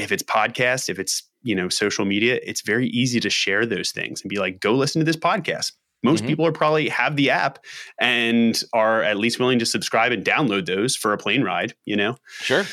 If 0.00 0.12
it's 0.12 0.22
podcast, 0.22 0.88
if 0.88 0.98
it's 0.98 1.22
you 1.42 1.54
know 1.54 1.68
social 1.68 2.04
media, 2.04 2.40
it's 2.42 2.60
very 2.62 2.88
easy 2.88 3.20
to 3.20 3.30
share 3.30 3.66
those 3.66 3.90
things 3.90 4.22
and 4.22 4.28
be 4.28 4.38
like, 4.38 4.60
go 4.60 4.74
listen 4.74 5.00
to 5.00 5.04
this 5.04 5.16
podcast. 5.16 5.72
Most 6.02 6.20
mm-hmm. 6.20 6.28
people 6.28 6.46
are 6.46 6.52
probably 6.52 6.88
have 6.88 7.16
the 7.16 7.30
app 7.30 7.58
and 8.00 8.60
are 8.72 9.02
at 9.02 9.18
least 9.18 9.38
willing 9.38 9.58
to 9.58 9.66
subscribe 9.66 10.12
and 10.12 10.24
download 10.24 10.66
those 10.66 10.96
for 10.96 11.12
a 11.12 11.18
plane 11.18 11.42
ride 11.42 11.74
you 11.84 11.96
know? 11.96 12.16
Sure. 12.38 12.64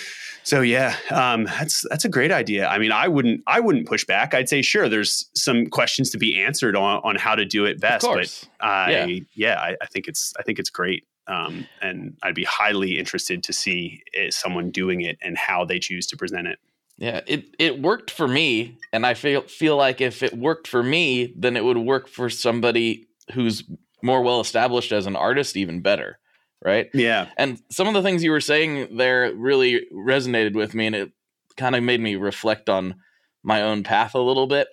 So 0.43 0.61
yeah 0.61 0.95
um, 1.11 1.43
that's 1.43 1.83
that's 1.89 2.05
a 2.05 2.09
great 2.09 2.31
idea. 2.31 2.67
I 2.67 2.77
mean 2.77 2.91
i 2.91 3.07
wouldn't 3.07 3.41
i 3.47 3.59
wouldn't 3.59 3.87
push 3.87 4.05
back. 4.05 4.33
I'd 4.33 4.47
say 4.47 4.61
sure 4.61 4.87
there's 4.87 5.29
some 5.35 5.67
questions 5.67 6.09
to 6.11 6.17
be 6.17 6.41
answered 6.41 6.75
on 6.75 7.01
on 7.03 7.17
how 7.17 7.35
to 7.35 7.43
do 7.43 7.65
it 7.65 7.81
best 7.81 8.05
but 8.05 8.47
i 8.61 8.91
yeah, 8.91 9.19
yeah 9.35 9.59
I, 9.59 9.75
I, 9.81 9.85
think 9.87 10.07
it's 10.07 10.33
i 10.39 10.43
think 10.43 10.57
it's 10.57 10.69
great 10.69 11.03
Um, 11.27 11.67
and 11.81 12.15
I'd 12.23 12.35
be 12.35 12.45
highly 12.45 12.97
interested 12.97 13.43
to 13.43 13.53
see 13.53 14.01
uh, 14.17 14.31
someone 14.31 14.71
doing 14.71 15.01
it 15.01 15.17
and 15.21 15.37
how 15.37 15.65
they 15.65 15.79
choose 15.79 16.07
to 16.07 16.17
present 16.17 16.47
it. 16.47 16.59
Yeah, 16.97 17.21
it 17.27 17.55
it 17.59 17.81
worked 17.81 18.09
for 18.09 18.27
me, 18.27 18.77
and 18.91 19.05
I 19.05 19.13
feel 19.13 19.41
feel 19.43 19.77
like 19.77 20.01
if 20.01 20.23
it 20.23 20.35
worked 20.35 20.67
for 20.67 20.81
me, 20.81 21.33
then 21.37 21.55
it 21.55 21.63
would 21.63 21.77
work 21.77 22.07
for 22.07 22.29
somebody 22.29 23.07
who's 23.33 23.63
more 24.01 24.21
well 24.23 24.39
established 24.39 24.91
as 24.91 25.05
an 25.05 25.15
artist 25.15 25.55
even 25.57 25.81
better, 25.81 26.17
right? 26.63 26.89
Yeah. 26.93 27.29
And 27.37 27.59
some 27.69 27.87
of 27.87 27.93
the 27.93 28.01
things 28.01 28.23
you 28.23 28.31
were 28.31 28.41
saying 28.41 28.97
there 28.97 29.31
really 29.35 29.85
resonated 29.93 30.53
with 30.55 30.73
me, 30.73 30.87
and 30.87 30.95
it 30.95 31.11
kind 31.55 31.75
of 31.75 31.83
made 31.83 31.99
me 32.01 32.15
reflect 32.15 32.67
on 32.69 32.95
my 33.43 33.61
own 33.61 33.83
path 33.83 34.15
a 34.15 34.19
little 34.19 34.47
bit. 34.47 34.67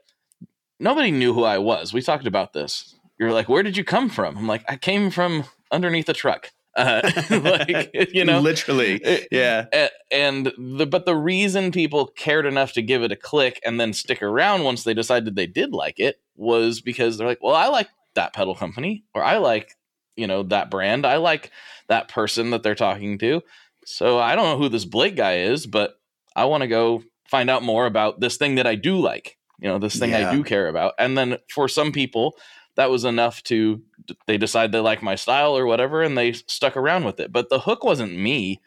Nobody 0.81 1.11
knew 1.11 1.35
who 1.35 1.45
I 1.45 1.59
was. 1.59 1.93
We 1.93 2.01
talked 2.01 2.27
about 2.27 2.55
this. 2.55 2.95
You're 3.19 3.33
like, 3.33 3.51
"Where 3.51 3.63
did 3.63 3.77
you 3.77 3.85
come 3.85 4.09
from?" 4.09 4.39
I'm 4.39 4.47
like, 4.49 4.65
"I 4.67 4.77
came 4.77 5.11
from 5.11 5.45
underneath 5.71 6.09
a 6.09 6.15
truck." 6.15 6.53
Uh, 6.77 7.09
like 7.31 8.13
you 8.13 8.25
know, 8.25 8.41
literally, 8.41 9.01
yeah. 9.31 9.89
And 10.11 10.53
the 10.59 10.87
but 10.87 11.07
the 11.07 11.17
reason 11.17 11.71
people 11.73 12.07
cared 12.07 12.47
enough 12.47 12.73
to 12.73 12.83
give 12.83 13.03
it 13.03 13.13
a 13.13 13.17
click 13.17 13.61
and 13.65 13.81
then 13.81 13.93
stick 13.93 14.23
around 14.23 14.65
once 14.65 14.85
they 14.85 14.95
decided 14.95 15.37
they 15.37 15.47
did 15.47 15.73
like 15.73 16.01
it 16.01 16.21
was 16.37 16.81
because 16.81 17.17
they're 17.17 17.29
like, 17.29 17.43
well, 17.43 17.55
I 17.55 17.69
like 17.69 17.89
that 18.15 18.33
pedal 18.33 18.55
company, 18.55 19.05
or 19.15 19.23
I 19.23 19.39
like 19.39 19.77
you 20.17 20.27
know 20.27 20.43
that 20.45 20.71
brand, 20.71 21.07
I 21.07 21.17
like 21.17 21.51
that 21.89 22.09
person 22.09 22.51
that 22.51 22.63
they're 22.63 22.75
talking 22.75 23.19
to. 23.19 23.43
So 23.87 24.19
I 24.19 24.35
don't 24.35 24.45
know 24.45 24.59
who 24.59 24.69
this 24.69 24.85
Blake 24.85 25.17
guy 25.17 25.39
is, 25.39 25.67
but 25.67 25.99
I 26.35 26.47
want 26.47 26.63
to 26.63 26.69
go 26.69 27.03
find 27.29 27.51
out 27.51 27.63
more 27.63 27.87
about 27.87 28.21
this 28.21 28.37
thing 28.37 28.57
that 28.57 28.67
I 28.67 28.75
do 28.75 28.99
like. 28.99 29.39
You 29.61 29.69
know, 29.69 29.79
this 29.79 29.99
thing 29.99 30.11
yeah. 30.11 30.31
I 30.31 30.35
do 30.35 30.43
care 30.43 30.69
about. 30.69 30.95
And 30.99 31.17
then 31.17 31.37
for 31.49 31.69
some 31.69 31.93
people, 31.93 32.37
that 32.77 32.91
was 32.91 33.05
enough 33.05 33.43
to 33.45 33.83
they 34.27 34.37
decide 34.37 34.73
they 34.73 34.81
like 34.81 35.03
my 35.03 35.15
style 35.15 35.57
or 35.57 35.67
whatever 35.67 36.03
and 36.03 36.17
they 36.19 36.33
stuck 36.33 36.77
around 36.77 37.05
with 37.05 37.21
it. 37.21 37.33
But 37.33 37.49
the 37.49 37.61
hook 37.61 37.85
wasn't 37.85 38.19
me. 38.19 38.61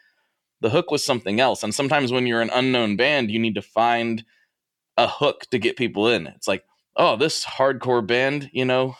The 0.60 0.70
hook 0.70 0.90
was 0.90 1.04
something 1.04 1.40
else 1.40 1.62
and 1.62 1.74
sometimes 1.74 2.10
when 2.10 2.26
you're 2.26 2.40
an 2.40 2.50
unknown 2.52 2.96
band 2.96 3.30
you 3.30 3.38
need 3.38 3.54
to 3.54 3.62
find 3.62 4.24
a 4.96 5.06
hook 5.06 5.46
to 5.50 5.58
get 5.58 5.76
people 5.76 6.08
in. 6.08 6.26
It's 6.26 6.48
like 6.48 6.64
oh 6.96 7.16
this 7.16 7.44
hardcore 7.44 8.06
band 8.06 8.50
you 8.52 8.64
know 8.64 8.96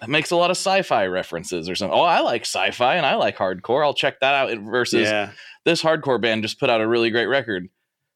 that 0.00 0.08
makes 0.08 0.30
a 0.30 0.36
lot 0.36 0.50
of 0.50 0.56
sci-fi 0.56 1.04
references 1.06 1.68
or 1.68 1.74
something 1.74 1.98
oh 1.98 2.02
i 2.02 2.20
like 2.20 2.42
sci-fi 2.42 2.94
and 2.94 3.04
i 3.04 3.16
like 3.16 3.36
hardcore. 3.36 3.84
I'll 3.84 3.94
check 3.94 4.20
that 4.20 4.34
out 4.34 4.56
versus 4.60 5.02
yeah. 5.02 5.32
this 5.64 5.82
hardcore 5.82 6.20
band 6.20 6.42
just 6.42 6.60
put 6.60 6.70
out 6.70 6.80
a 6.80 6.88
really 6.88 7.10
great 7.10 7.26
record. 7.26 7.68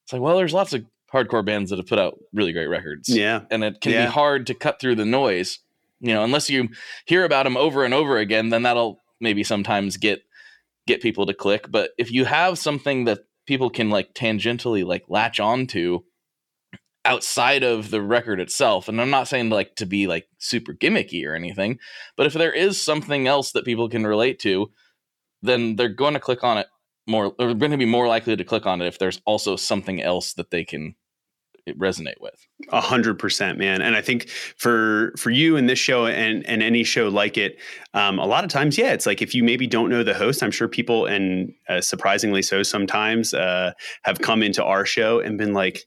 It's 0.05 0.13
like 0.13 0.23
well 0.23 0.37
there's 0.37 0.55
lots 0.55 0.73
of 0.73 0.85
hardcore 1.15 1.45
bands 1.45 1.71
that 1.71 1.79
have 1.79 1.87
put 1.87 1.99
out 1.99 2.19
really 2.33 2.53
great 2.53 2.67
records. 2.67 3.09
Yeah. 3.09 3.43
And 3.51 3.63
it 3.63 3.81
can 3.81 3.93
yeah. 3.93 4.07
be 4.07 4.13
hard 4.13 4.49
to 4.49 4.55
cut 4.55 4.81
through 4.81 4.97
the 4.97 5.05
noise 5.05 5.61
you 6.05 6.15
know 6.15 6.23
unless 6.23 6.49
you 6.51 6.69
hear 7.07 7.25
about 7.25 7.45
them 7.45 7.57
over 7.57 7.85
and 7.85 7.95
over 7.95 8.19
again 8.19 8.51
then 8.51 8.63
that'll 8.63 9.01
maybe 9.21 9.43
sometimes 9.43 9.97
get 9.97 10.23
get 10.87 11.03
people 11.03 11.27
to 11.27 11.35
click. 11.35 11.71
But 11.71 11.91
if 11.99 12.13
you 12.13 12.25
have 12.25 12.59
something 12.59 13.05
that 13.05 13.21
people 13.47 13.71
can 13.71 13.91
like 13.91 14.15
tangentially 14.15 14.85
like 14.85 15.05
latch 15.09 15.41
on 15.41 15.67
to 15.69 16.05
outside 17.07 17.63
of 17.63 17.91
the 17.91 18.01
record 18.01 18.41
itself 18.41 18.89
and 18.89 18.99
i'm 18.99 19.11
not 19.11 19.29
saying 19.29 19.51
like 19.51 19.75
to 19.75 19.85
be 19.85 20.07
like 20.07 20.27
super 20.39 20.73
gimmicky 20.73 21.27
or 21.27 21.35
anything 21.35 21.79
but 22.17 22.25
if 22.25 22.33
there 22.33 22.51
is 22.51 22.81
something 22.81 23.27
else 23.27 23.53
that 23.53 23.67
people 23.67 23.91
can 23.91 24.07
relate 24.07 24.39
to 24.39 24.71
then 25.43 25.77
they're 25.77 25.91
going 25.91 26.15
to 26.15 26.21
click 26.21 26.43
on 26.43 26.57
it 26.57 26.67
more 27.07 27.35
they're 27.37 27.53
going 27.53 27.71
to 27.71 27.77
be 27.77 27.85
more 27.85 28.09
likely 28.09 28.35
to 28.35 28.43
click 28.43 28.65
on 28.65 28.81
it 28.81 28.87
if 28.87 28.99
there's 28.99 29.21
also 29.27 29.55
something 29.55 30.01
else 30.01 30.33
that 30.33 30.51
they 30.51 30.65
can 30.65 30.95
resonate 31.73 32.21
with. 32.21 32.47
A 32.71 32.81
hundred 32.81 33.19
percent, 33.19 33.59
man. 33.59 33.81
And 33.81 33.97
I 33.97 34.03
think 34.03 34.29
for 34.29 35.13
for 35.17 35.31
you 35.31 35.57
and 35.57 35.69
this 35.69 35.79
show 35.79 36.07
and 36.07 36.47
and 36.47 36.63
any 36.63 36.85
show 36.85 37.09
like 37.09 37.39
it, 37.39 37.59
um, 37.95 38.19
a 38.19 38.27
lot 38.27 38.45
of 38.45 38.51
times, 38.51 38.77
yeah, 38.77 38.93
it's 38.93 39.07
like 39.07 39.23
if 39.23 39.35
you 39.35 39.43
maybe 39.43 39.67
don't 39.67 39.89
know 39.89 40.03
the 40.03 40.15
host, 40.15 40.43
I'm 40.43 40.51
sure 40.51 40.69
people 40.69 41.07
and 41.07 41.53
uh, 41.69 41.81
surprisingly 41.81 42.43
so 42.43 42.63
sometimes 42.63 43.33
uh, 43.33 43.73
have 44.03 44.19
come 44.21 44.43
into 44.43 44.63
our 44.63 44.85
show 44.85 45.21
and 45.21 45.39
been 45.39 45.55
like. 45.55 45.87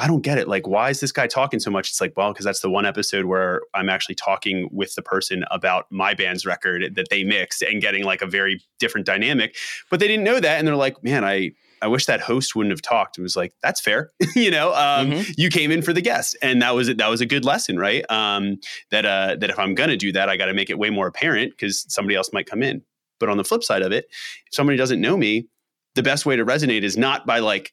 I 0.00 0.06
don't 0.06 0.22
get 0.22 0.38
it. 0.38 0.46
Like, 0.46 0.64
why 0.68 0.90
is 0.90 1.00
this 1.00 1.10
guy 1.10 1.26
talking 1.26 1.58
so 1.58 1.72
much? 1.72 1.88
It's 1.88 2.00
like, 2.00 2.12
well, 2.16 2.32
because 2.32 2.44
that's 2.44 2.60
the 2.60 2.70
one 2.70 2.86
episode 2.86 3.24
where 3.24 3.62
I'm 3.74 3.88
actually 3.88 4.14
talking 4.14 4.68
with 4.70 4.94
the 4.94 5.02
person 5.02 5.44
about 5.50 5.90
my 5.90 6.14
band's 6.14 6.46
record 6.46 6.94
that 6.94 7.08
they 7.10 7.24
mixed 7.24 7.62
and 7.62 7.82
getting 7.82 8.04
like 8.04 8.22
a 8.22 8.26
very 8.26 8.60
different 8.78 9.08
dynamic. 9.08 9.56
But 9.90 9.98
they 9.98 10.06
didn't 10.06 10.22
know 10.22 10.38
that. 10.38 10.60
And 10.60 10.68
they're 10.68 10.76
like, 10.76 11.02
man, 11.02 11.24
I 11.24 11.50
I 11.82 11.86
wish 11.86 12.06
that 12.06 12.20
host 12.20 12.54
wouldn't 12.54 12.72
have 12.72 12.82
talked. 12.82 13.18
It 13.18 13.22
was 13.22 13.36
like, 13.36 13.54
that's 13.62 13.80
fair. 13.80 14.10
you 14.34 14.50
know, 14.50 14.74
um, 14.74 15.10
mm-hmm. 15.10 15.32
you 15.36 15.50
came 15.50 15.70
in 15.70 15.82
for 15.82 15.92
the 15.92 16.00
guest 16.00 16.36
and 16.42 16.62
that 16.62 16.74
was, 16.74 16.88
it. 16.88 16.98
that 16.98 17.08
was 17.08 17.20
a 17.20 17.26
good 17.26 17.44
lesson, 17.44 17.78
right? 17.78 18.04
Um, 18.10 18.58
that, 18.90 19.06
uh, 19.06 19.36
that 19.40 19.50
if 19.50 19.58
I'm 19.58 19.74
going 19.74 19.90
to 19.90 19.96
do 19.96 20.12
that, 20.12 20.28
I 20.28 20.36
got 20.36 20.46
to 20.46 20.54
make 20.54 20.70
it 20.70 20.78
way 20.78 20.90
more 20.90 21.06
apparent 21.06 21.52
because 21.52 21.84
somebody 21.88 22.16
else 22.16 22.32
might 22.32 22.46
come 22.46 22.62
in. 22.62 22.82
But 23.20 23.28
on 23.28 23.36
the 23.36 23.44
flip 23.44 23.64
side 23.64 23.82
of 23.82 23.92
it, 23.92 24.06
if 24.46 24.54
somebody 24.54 24.76
doesn't 24.76 25.00
know 25.00 25.16
me, 25.16 25.48
the 25.94 26.02
best 26.02 26.26
way 26.26 26.36
to 26.36 26.44
resonate 26.44 26.82
is 26.82 26.96
not 26.96 27.26
by 27.26 27.40
like 27.40 27.72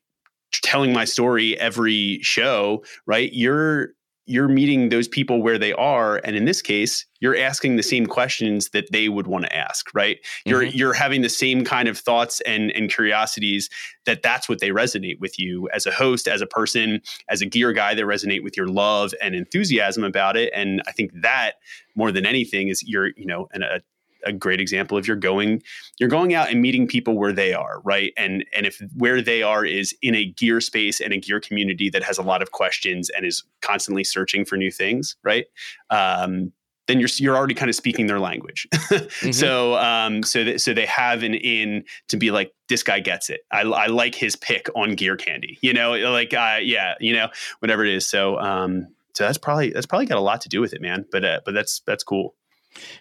telling 0.61 0.93
my 0.93 1.05
story 1.05 1.57
every 1.59 2.19
show, 2.21 2.83
right? 3.05 3.31
You're 3.33 3.89
you're 4.25 4.47
meeting 4.47 4.89
those 4.89 5.07
people 5.07 5.41
where 5.41 5.57
they 5.57 5.73
are 5.73 6.19
and 6.23 6.35
in 6.35 6.45
this 6.45 6.61
case 6.61 7.05
you're 7.19 7.37
asking 7.37 7.75
the 7.75 7.83
same 7.83 8.05
questions 8.05 8.69
that 8.69 8.91
they 8.91 9.07
would 9.09 9.27
want 9.27 9.45
to 9.45 9.55
ask 9.55 9.87
right 9.93 10.17
you're 10.45 10.63
mm-hmm. 10.63 10.77
you're 10.77 10.93
having 10.93 11.21
the 11.21 11.29
same 11.29 11.63
kind 11.63 11.87
of 11.87 11.97
thoughts 11.97 12.41
and 12.41 12.71
and 12.71 12.91
curiosities 12.91 13.69
that 14.05 14.23
that's 14.23 14.49
what 14.49 14.59
they 14.59 14.69
resonate 14.69 15.19
with 15.19 15.39
you 15.39 15.69
as 15.69 15.85
a 15.85 15.91
host 15.91 16.27
as 16.27 16.41
a 16.41 16.47
person 16.47 17.01
as 17.29 17.41
a 17.41 17.45
gear 17.45 17.71
guy 17.71 17.93
they 17.93 18.01
resonate 18.01 18.43
with 18.43 18.57
your 18.57 18.67
love 18.67 19.13
and 19.21 19.35
enthusiasm 19.35 20.03
about 20.03 20.35
it 20.35 20.51
and 20.55 20.81
i 20.87 20.91
think 20.91 21.11
that 21.13 21.53
more 21.95 22.11
than 22.11 22.25
anything 22.25 22.67
is 22.67 22.83
you're 22.83 23.09
you 23.15 23.25
know 23.25 23.47
an, 23.53 23.63
a 23.63 23.79
a 24.25 24.33
great 24.33 24.59
example 24.59 24.97
of 24.97 25.07
you're 25.07 25.15
going 25.15 25.61
you're 25.99 26.09
going 26.09 26.33
out 26.33 26.49
and 26.49 26.61
meeting 26.61 26.87
people 26.87 27.17
where 27.17 27.33
they 27.33 27.53
are 27.53 27.81
right 27.83 28.13
and 28.17 28.45
and 28.55 28.65
if 28.65 28.81
where 28.95 29.21
they 29.21 29.43
are 29.43 29.65
is 29.65 29.95
in 30.01 30.15
a 30.15 30.25
gear 30.25 30.59
space 30.59 30.99
and 30.99 31.13
a 31.13 31.17
gear 31.17 31.39
community 31.39 31.89
that 31.89 32.03
has 32.03 32.17
a 32.17 32.23
lot 32.23 32.41
of 32.41 32.51
questions 32.51 33.09
and 33.11 33.25
is 33.25 33.43
constantly 33.61 34.03
searching 34.03 34.45
for 34.45 34.57
new 34.57 34.71
things 34.71 35.15
right 35.23 35.45
um, 35.89 36.51
then 36.87 36.99
you're 36.99 37.09
you're 37.17 37.35
already 37.35 37.53
kind 37.53 37.69
of 37.69 37.75
speaking 37.75 38.07
their 38.07 38.19
language. 38.19 38.67
mm-hmm. 38.73 39.31
So 39.31 39.75
um, 39.75 40.23
so 40.23 40.43
th- 40.43 40.61
so 40.61 40.73
they 40.73 40.85
have 40.85 41.23
an 41.23 41.33
in 41.33 41.83
to 42.09 42.17
be 42.17 42.31
like 42.31 42.53
this 42.69 42.83
guy 42.83 42.99
gets 42.99 43.29
it. 43.29 43.41
I, 43.51 43.61
I 43.61 43.87
like 43.87 44.15
his 44.15 44.35
pick 44.35 44.69
on 44.75 44.95
gear 44.95 45.15
candy. 45.15 45.57
You 45.61 45.73
know, 45.73 45.93
like 45.93 46.33
uh, 46.33 46.59
yeah, 46.61 46.93
you 46.99 47.13
know, 47.13 47.29
whatever 47.59 47.83
it 47.83 47.93
is. 47.93 48.05
So 48.05 48.39
um, 48.39 48.87
so 49.13 49.23
that's 49.23 49.37
probably 49.37 49.71
that's 49.71 49.85
probably 49.85 50.05
got 50.05 50.17
a 50.17 50.21
lot 50.21 50.41
to 50.41 50.49
do 50.49 50.61
with 50.61 50.73
it, 50.73 50.81
man. 50.81 51.05
But 51.11 51.25
uh, 51.25 51.39
but 51.45 51.53
that's 51.53 51.81
that's 51.87 52.03
cool. 52.03 52.35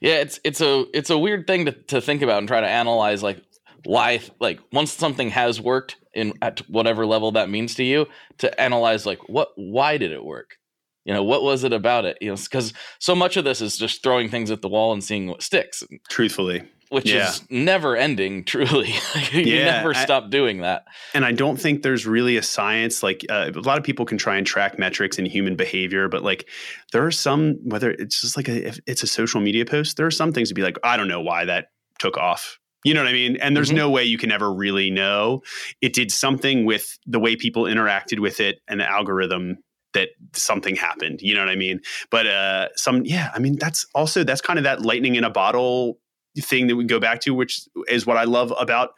Yeah, 0.01 0.15
it's 0.15 0.41
it's 0.45 0.61
a 0.61 0.85
it's 0.93 1.11
a 1.11 1.19
weird 1.19 1.47
thing 1.47 1.67
to, 1.67 1.73
to 1.73 2.01
think 2.01 2.23
about 2.23 2.39
and 2.39 2.49
try 2.49 2.61
to 2.61 2.69
analyze 2.69 3.23
like 3.23 3.43
why 3.85 4.21
like 4.41 4.61
once 4.73 4.93
something 4.93 5.31
has 5.31 5.61
worked 5.61 5.97
in 6.15 6.33
at 6.43 6.61
whatever 6.71 7.05
level 7.07 7.33
that 7.33 7.51
means 7.51 7.75
to 7.75 7.85
you 7.85 8.07
to 8.39 8.61
analyze 8.61 9.05
like 9.05 9.29
what 9.29 9.49
why 9.57 9.97
did 9.97 10.13
it 10.13 10.25
work? 10.25 10.57
You 11.05 11.13
know 11.13 11.23
what 11.23 11.43
was 11.43 11.65
it 11.65 11.73
about 11.73 12.05
it? 12.05 12.19
You 12.21 12.31
know 12.31 12.37
because 12.37 12.73
so 12.99 13.15
much 13.15 13.37
of 13.37 13.45
this 13.45 13.61
is 13.61 13.77
just 13.77 14.03
throwing 14.03 14.29
things 14.29 14.51
at 14.51 14.63
the 14.63 14.69
wall 14.69 14.93
and 14.93 15.03
seeing 15.03 15.27
what 15.27 15.43
sticks. 15.43 15.83
Truthfully 16.09 16.63
which 16.95 17.11
yeah. 17.11 17.29
is 17.29 17.45
never 17.51 17.97
ending 17.97 18.45
truly 18.47 18.95
you 19.33 19.41
yeah, 19.43 19.65
never 19.65 19.93
stop 19.93 20.31
doing 20.31 20.61
that 20.61 20.85
and 21.13 21.25
i 21.25 21.33
don't 21.33 21.61
think 21.61 21.83
there's 21.83 22.07
really 22.07 22.37
a 22.37 22.43
science 22.43 23.03
like 23.03 23.25
uh, 23.29 23.51
a 23.55 23.61
lot 23.61 23.77
of 23.79 23.85
people 23.85 24.05
can 24.05 24.17
try 24.17 24.37
and 24.37 24.47
track 24.47 24.79
metrics 24.79 25.19
in 25.19 25.27
human 25.27 25.57
behavior 25.57 26.09
but 26.09 26.23
like 26.23 26.49
there 26.93 27.05
are 27.05 27.11
some 27.11 27.59
whether 27.65 27.91
it's 27.91 28.21
just 28.21 28.37
like 28.37 28.49
a, 28.49 28.69
if 28.69 28.79
it's 28.87 29.03
a 29.03 29.07
social 29.07 29.41
media 29.41 29.65
post 29.65 29.97
there 29.97 30.07
are 30.07 30.11
some 30.11 30.33
things 30.33 30.49
to 30.49 30.55
be 30.55 30.63
like 30.63 30.79
i 30.85 30.97
don't 30.97 31.09
know 31.09 31.21
why 31.21 31.45
that 31.45 31.67
took 31.99 32.17
off 32.17 32.59
you 32.85 32.93
know 32.93 33.01
what 33.01 33.09
I 33.09 33.15
mean? 33.15 33.39
And 33.39 33.57
there's 33.57 33.69
mm-hmm. 33.69 33.79
no 33.79 33.91
way 33.91 34.05
you 34.05 34.19
can 34.19 34.31
ever 34.31 34.53
really 34.53 34.91
know. 34.91 35.43
It 35.81 35.95
did 35.95 36.13
something 36.13 36.67
with 36.67 36.99
the 37.07 37.19
way 37.19 37.35
people 37.35 37.65
interacted 37.65 38.21
with 38.21 38.41
it 38.41 38.61
and 38.69 38.79
the 38.79 38.87
algorithm 38.87 39.57
that 39.95 40.11
something 40.35 40.77
happened. 40.77 41.21
You 41.23 41.35
know 41.35 41.41
what 41.41 41.49
I 41.49 41.57
mean? 41.57 41.81
But 42.11 42.27
uh, 42.27 42.69
some, 42.77 43.05
yeah, 43.05 43.31
I 43.35 43.39
mean, 43.39 43.57
that's 43.59 43.87
also 43.95 44.23
that's 44.23 44.43
kind 44.43 44.59
of 44.59 44.65
that 44.65 44.83
lightning 44.83 45.15
in 45.15 45.25
a 45.25 45.31
bottle 45.31 45.99
thing 46.37 46.67
that 46.69 46.77
we 46.77 46.85
go 46.85 47.01
back 47.01 47.21
to, 47.23 47.35
which 47.35 47.63
is 47.89 48.07
what 48.07 48.17
I 48.17 48.25
love 48.25 48.53
about 48.59 48.95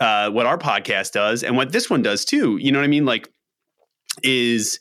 uh, 0.00 0.30
what 0.30 0.46
our 0.46 0.58
podcast 0.58 1.12
does 1.12 1.42
and 1.42 1.56
what 1.56 1.72
this 1.72 1.90
one 1.90 2.02
does 2.02 2.24
too. 2.24 2.56
You 2.56 2.72
know 2.72 2.78
what 2.78 2.84
I 2.84 2.88
mean? 2.88 3.04
Like, 3.04 3.28
is 4.22 4.78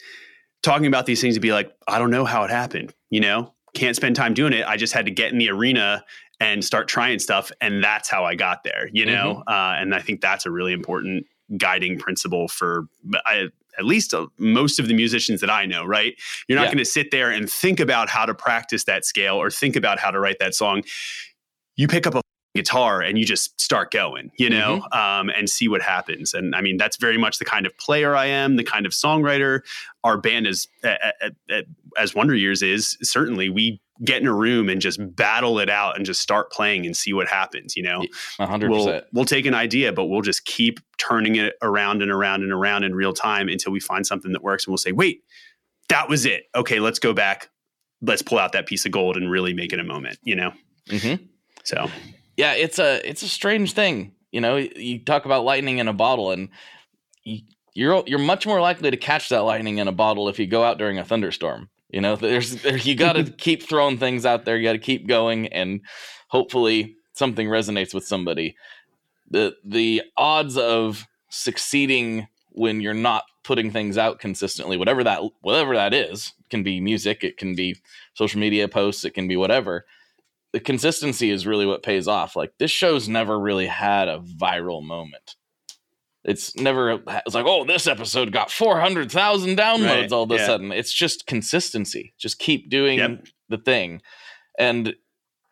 talking 0.64 0.88
about 0.88 1.06
these 1.06 1.22
things 1.22 1.36
to 1.36 1.40
be 1.40 1.52
like, 1.52 1.72
I 1.88 2.00
don't 2.00 2.10
know 2.10 2.26
how 2.26 2.44
it 2.44 2.50
happened. 2.50 2.94
You 3.10 3.22
know, 3.22 3.54
can't 3.74 3.96
spend 3.96 4.16
time 4.16 4.34
doing 4.34 4.54
it. 4.54 4.66
I 4.66 4.78
just 4.78 4.94
had 4.94 5.06
to 5.06 5.12
get 5.12 5.32
in 5.32 5.38
the 5.38 5.50
arena 5.50 6.04
and 6.40 6.64
start 6.64 6.88
trying 6.88 7.20
stuff, 7.20 7.52
and 7.62 7.84
that's 7.84 8.10
how 8.10 8.26
I 8.26 8.36
got 8.36 8.64
there. 8.64 8.90
You 8.92 9.06
know, 9.06 9.44
mm-hmm. 9.48 9.54
uh, 9.54 9.82
and 9.82 9.96
I 9.96 10.00
think 10.00 10.22
that's 10.22 10.46
a 10.46 10.52
really 10.52 10.74
important 10.74 11.26
guiding 11.58 11.98
principle 11.98 12.48
for 12.48 12.88
I, 13.26 13.48
at 13.78 13.86
least 13.86 14.14
uh, 14.14 14.28
most 14.38 14.80
of 14.80 14.88
the 14.88 14.94
musicians 14.94 15.42
that 15.42 15.50
I 15.50 15.66
know, 15.66 15.86
right? 15.86 16.16
You're 16.48 16.58
not 16.58 16.66
yeah. 16.66 16.74
going 16.74 16.78
to 16.80 16.86
sit 16.86 17.12
there 17.12 17.30
and 17.30 17.50
think 17.50 17.80
about 17.80 18.10
how 18.10 18.26
to 18.26 18.34
practice 18.34 18.84
that 18.86 19.06
scale 19.06 19.36
or 19.36 19.50
think 19.50 19.76
about 19.76 20.00
how 20.00 20.12
to 20.12 20.20
write 20.20 20.40
that 20.40 20.56
song. 20.56 20.84
You 21.78 21.88
pick 21.88 22.06
up 22.06 22.16
a 22.16 22.22
guitar 22.56 23.02
and 23.02 23.18
you 23.20 23.26
just 23.26 23.60
start 23.62 23.92
going, 23.92 24.32
you 24.38 24.50
know, 24.50 24.82
mm-hmm. 24.82 25.00
um, 25.00 25.30
and 25.30 25.48
see 25.48 25.68
what 25.68 25.82
happens. 25.82 26.34
And 26.34 26.56
I 26.56 26.62
mean, 26.62 26.76
that's 26.78 26.98
very 26.98 27.18
much 27.18 27.38
the 27.38 27.46
kind 27.46 27.66
of 27.66 27.78
player 27.78 28.16
I 28.16 28.26
am, 28.26 28.56
the 28.56 28.64
kind 28.64 28.86
of 28.86 28.92
songwriter 28.92 29.62
our 30.04 30.18
band 30.18 30.48
is, 30.48 30.68
as 31.98 32.16
Wonder 32.16 32.36
Years 32.36 32.64
is. 32.64 32.98
Certainly, 33.04 33.52
we 33.52 33.80
get 34.04 34.22
in 34.22 34.28
a 34.28 34.34
room 34.34 34.70
and 34.70 34.82
just 34.82 35.00
battle 35.16 35.60
it 35.60 35.70
out 35.70 35.98
and 35.98 36.06
just 36.06 36.22
start 36.22 36.52
playing 36.52 36.86
and 36.86 36.98
see 36.98 37.14
what 37.14 37.28
happens. 37.28 37.76
You 37.76 37.84
know, 37.84 38.04
hundred 38.40 38.72
we'll, 38.72 38.86
percent. 38.86 39.06
We'll 39.14 39.26
take 39.26 39.46
an 39.46 39.54
idea, 39.54 39.94
but 39.94 40.06
we'll 40.06 40.22
just 40.22 40.46
keep 40.46 40.80
turning 40.98 41.36
it 41.36 41.54
around 41.62 42.02
and 42.02 42.12
around 42.12 42.42
and 42.42 42.52
around 42.52 42.84
in 42.84 42.96
real 42.96 43.14
time 43.14 43.50
until 43.50 43.72
we 43.72 43.80
find 43.80 44.06
something 44.06 44.32
that 44.32 44.42
works. 44.42 44.66
And 44.66 44.72
we'll 44.72 44.78
say, 44.80 44.92
wait, 44.92 45.24
that 45.90 46.10
was 46.10 46.26
it. 46.26 46.46
Okay, 46.56 46.80
let's 46.80 46.98
go 47.00 47.14
back. 47.14 47.50
Let's 48.02 48.24
pull 48.24 48.40
out 48.40 48.54
that 48.54 48.66
piece 48.66 48.86
of 48.86 48.92
gold 48.92 49.16
and 49.16 49.30
really 49.30 49.54
make 49.54 49.74
it 49.74 49.80
a 49.80 49.84
moment. 49.84 50.18
You 50.24 50.36
know. 50.36 50.54
Mm-hmm. 50.90 51.24
So 51.68 51.90
yeah, 52.38 52.54
it's 52.54 52.80
a 52.80 53.08
it's 53.08 53.24
a 53.24 53.28
strange 53.28 53.74
thing. 53.74 54.14
You 54.32 54.40
know, 54.40 54.56
you 54.56 55.00
talk 55.00 55.26
about 55.26 55.44
lightning 55.44 55.80
in 55.80 55.90
a 55.90 55.94
bottle, 55.94 56.32
and 56.32 56.48
you, 57.26 57.42
you're 57.74 58.04
you're 58.08 58.20
much 58.20 58.48
more 58.48 58.62
likely 58.62 58.90
to 58.90 58.96
catch 58.96 59.28
that 59.30 59.42
lightning 59.42 59.78
in 59.78 59.90
a 59.90 59.92
bottle 59.92 60.30
if 60.30 60.40
you 60.40 60.48
go 60.48 60.64
out 60.64 60.78
during 60.78 60.98
a 60.98 61.04
thunderstorm. 61.04 61.70
You 61.90 62.00
know, 62.00 62.16
there's 62.16 62.56
there, 62.64 62.78
you 62.78 62.96
got 62.96 63.14
to 63.14 63.26
keep 63.26 63.64
throwing 63.64 63.98
things 63.98 64.26
out 64.26 64.46
there. 64.46 64.56
You 64.56 64.64
got 64.64 64.74
to 64.74 64.80
keep 64.80 65.08
going, 65.08 65.48
and 65.48 65.82
hopefully 66.30 66.96
something 67.12 67.50
resonates 67.50 67.94
with 67.94 68.06
somebody. 68.06 68.56
the 69.30 69.58
The 69.66 70.04
odds 70.16 70.56
of 70.58 71.06
succeeding 71.28 72.30
when 72.52 72.80
you're 72.80 72.94
not 72.94 73.24
putting 73.44 73.72
things 73.72 73.98
out 73.98 74.20
consistently, 74.20 74.78
whatever 74.78 75.04
that 75.04 75.22
whatever 75.42 75.76
that 75.76 75.94
is, 75.94 76.32
can 76.50 76.64
be 76.64 76.80
music, 76.80 77.26
it 77.26 77.36
can 77.36 77.56
be 77.56 77.76
social 78.14 78.40
media 78.40 78.70
posts, 78.70 79.04
it 79.04 79.14
can 79.14 79.28
be 79.28 79.36
whatever 79.36 79.86
the 80.58 80.64
consistency 80.64 81.30
is 81.30 81.46
really 81.46 81.68
what 81.68 81.84
pays 81.84 82.08
off. 82.08 82.36
Like 82.36 82.52
this 82.58 82.72
show's 82.72 83.08
never 83.08 83.40
really 83.40 83.68
had 83.68 84.08
a 84.08 84.18
viral 84.18 84.84
moment. 84.84 85.36
It's 86.24 86.56
never 86.56 87.00
it's 87.08 87.36
like, 87.36 87.46
oh, 87.46 87.64
this 87.64 87.86
episode 87.86 88.32
got 88.32 88.50
400,000 88.50 89.56
downloads 89.56 89.86
right. 89.86 90.12
all 90.12 90.24
of 90.24 90.32
a 90.32 90.38
yeah. 90.38 90.46
sudden. 90.48 90.72
It's 90.72 90.92
just 90.92 91.28
consistency. 91.28 92.16
Just 92.18 92.40
keep 92.40 92.72
doing 92.72 92.98
yep. 92.98 93.28
the 93.50 93.60
thing. 93.60 94.02
And 94.58 94.96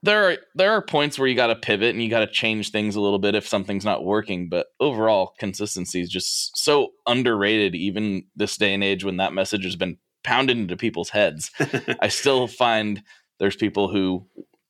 there 0.01 0.31
are 0.31 0.37
there 0.55 0.71
are 0.71 0.81
points 0.81 1.19
where 1.19 1.27
you 1.27 1.35
got 1.35 1.47
to 1.47 1.55
pivot 1.55 1.93
and 1.93 2.01
you 2.01 2.09
got 2.09 2.25
to 2.25 2.27
change 2.27 2.71
things 2.71 2.95
a 2.95 3.01
little 3.01 3.19
bit 3.19 3.35
if 3.35 3.47
something's 3.47 3.85
not 3.85 4.03
working, 4.03 4.49
but 4.49 4.65
overall 4.79 5.33
consistency 5.37 6.01
is 6.01 6.09
just 6.09 6.57
so 6.57 6.93
underrated 7.05 7.75
even 7.75 8.23
this 8.35 8.57
day 8.57 8.73
and 8.73 8.83
age 8.83 9.03
when 9.03 9.17
that 9.17 9.33
message 9.33 9.65
has 9.65 9.75
been 9.75 9.97
pounded 10.23 10.57
into 10.57 10.75
people's 10.75 11.11
heads. 11.11 11.51
I 12.01 12.07
still 12.07 12.47
find 12.47 13.03
there's 13.37 13.55
people 13.55 13.89
who 13.91 14.25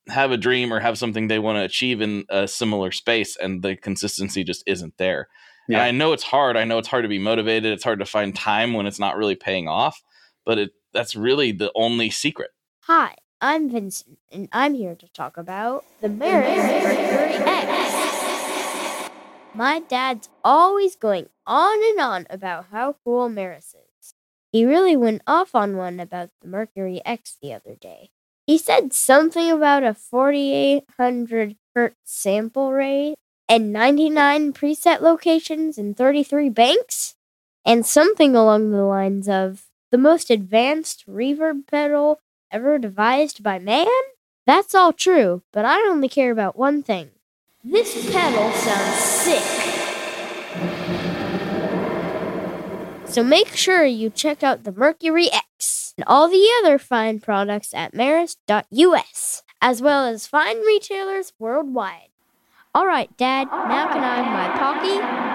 have 0.08 0.32
a 0.32 0.38
dream 0.38 0.72
or 0.74 0.80
have 0.80 0.98
something 0.98 1.28
they 1.28 1.39
want 1.39 1.58
to 1.58 1.63
achieve 1.63 2.02
in 2.02 2.26
a 2.30 2.48
similar 2.48 2.91
space 2.91 3.36
and 3.36 3.63
the 3.63 3.76
consistency 3.76 4.44
just 4.44 4.63
isn't 4.68 4.98
there. 4.98 5.28
Yeah. 5.68 5.78
And 5.78 5.84
I 5.84 5.91
know 5.91 6.13
it's 6.13 6.24
hard. 6.24 6.58
I 6.58 6.63
know 6.63 6.78
it's 6.78 6.88
hard 6.88 7.04
to 7.04 7.10
be 7.10 7.20
motivated. 7.20 7.74
It's 7.74 7.84
hard 7.84 8.00
to 8.00 8.06
find 8.06 8.36
time 8.36 8.74
when 8.74 8.86
it's 8.86 9.00
not 9.00 9.18
really 9.18 9.36
paying 9.36 9.68
off, 9.68 10.02
but 10.46 10.58
it 10.60 10.72
that's 10.94 11.15
really 11.15 11.52
the 11.52 11.72
only 11.76 12.10
secret. 12.10 12.52
Hi, 12.82 13.15
I'm 13.41 13.70
Vincent, 13.70 14.20
and 14.32 14.48
I'm 14.54 14.76
here 14.76 14.96
to 14.96 15.08
talk 15.10 15.38
about 15.38 15.84
the 16.02 16.08
Meris 16.08 16.56
Mercury 16.56 17.34
X. 17.44 19.10
My 19.54 19.80
dad's 19.80 20.30
always 20.44 20.96
going 20.96 21.28
on 21.48 21.84
and 21.84 22.00
on 22.00 22.28
about 22.30 22.68
how 22.72 22.96
cool 23.04 23.30
Meris 23.30 23.74
is. 23.74 24.13
He 24.52 24.65
really 24.65 24.96
went 24.96 25.22
off 25.28 25.54
on 25.56 25.76
one 25.76 26.00
about 26.00 26.30
the 26.41 26.48
Mercury 26.48 27.02
X 27.06 27.38
the 27.41 27.54
other 27.54 27.76
day. 27.76 28.12
He 28.45 28.60
said 28.60 28.93
something 28.93 29.49
about 29.49 29.84
a 29.84 29.95
4800 29.95 31.55
hertz 31.73 31.95
sample 32.03 32.71
rate 32.71 33.15
and 33.49 33.73
99 33.73 34.53
preset 34.53 35.01
locations 35.01 35.79
and 35.79 35.97
33 35.97 36.49
banks, 36.49 37.15
and 37.65 37.86
something 37.86 38.36
along 38.36 38.69
the 38.71 38.84
lines 38.84 39.27
of 39.27 39.65
the 39.91 39.97
most 39.97 40.29
advanced 40.29 41.05
reverb 41.08 41.65
pedal 41.67 42.19
ever 42.51 42.77
devised 42.77 43.41
by 43.41 43.58
man? 43.58 43.88
That's 44.45 44.75
all 44.75 44.93
true, 44.93 45.41
but 45.51 45.65
I 45.65 45.79
only 45.88 46.08
care 46.08 46.31
about 46.31 46.55
one 46.55 46.84
thing. 46.84 47.10
This 47.63 48.12
pedal 48.12 48.51
sounds 48.51 49.03
sick. 49.03 49.41
So 53.08 53.23
make 53.23 53.55
sure 53.55 53.86
you 53.86 54.12
check 54.12 54.43
out 54.43 54.65
the 54.65 54.71
Mercury 54.71 55.29
X 55.31 55.85
and 55.97 56.05
all 56.08 56.27
the 56.27 56.47
other 56.60 56.77
fine 56.77 57.19
products 57.19 57.73
at 57.73 57.93
Meris.us, 57.93 59.43
as 59.62 59.81
well 59.81 60.05
as 60.05 60.27
fine 60.27 60.60
retailers 60.62 61.34
worldwide. 61.39 62.10
All 62.73 62.86
right, 62.86 63.15
Dad, 63.17 63.47
now 63.51 63.88
can 63.88 64.03
I 64.03 64.15
have 64.15 64.25
my 64.25 64.49
Pocky? 64.60 65.25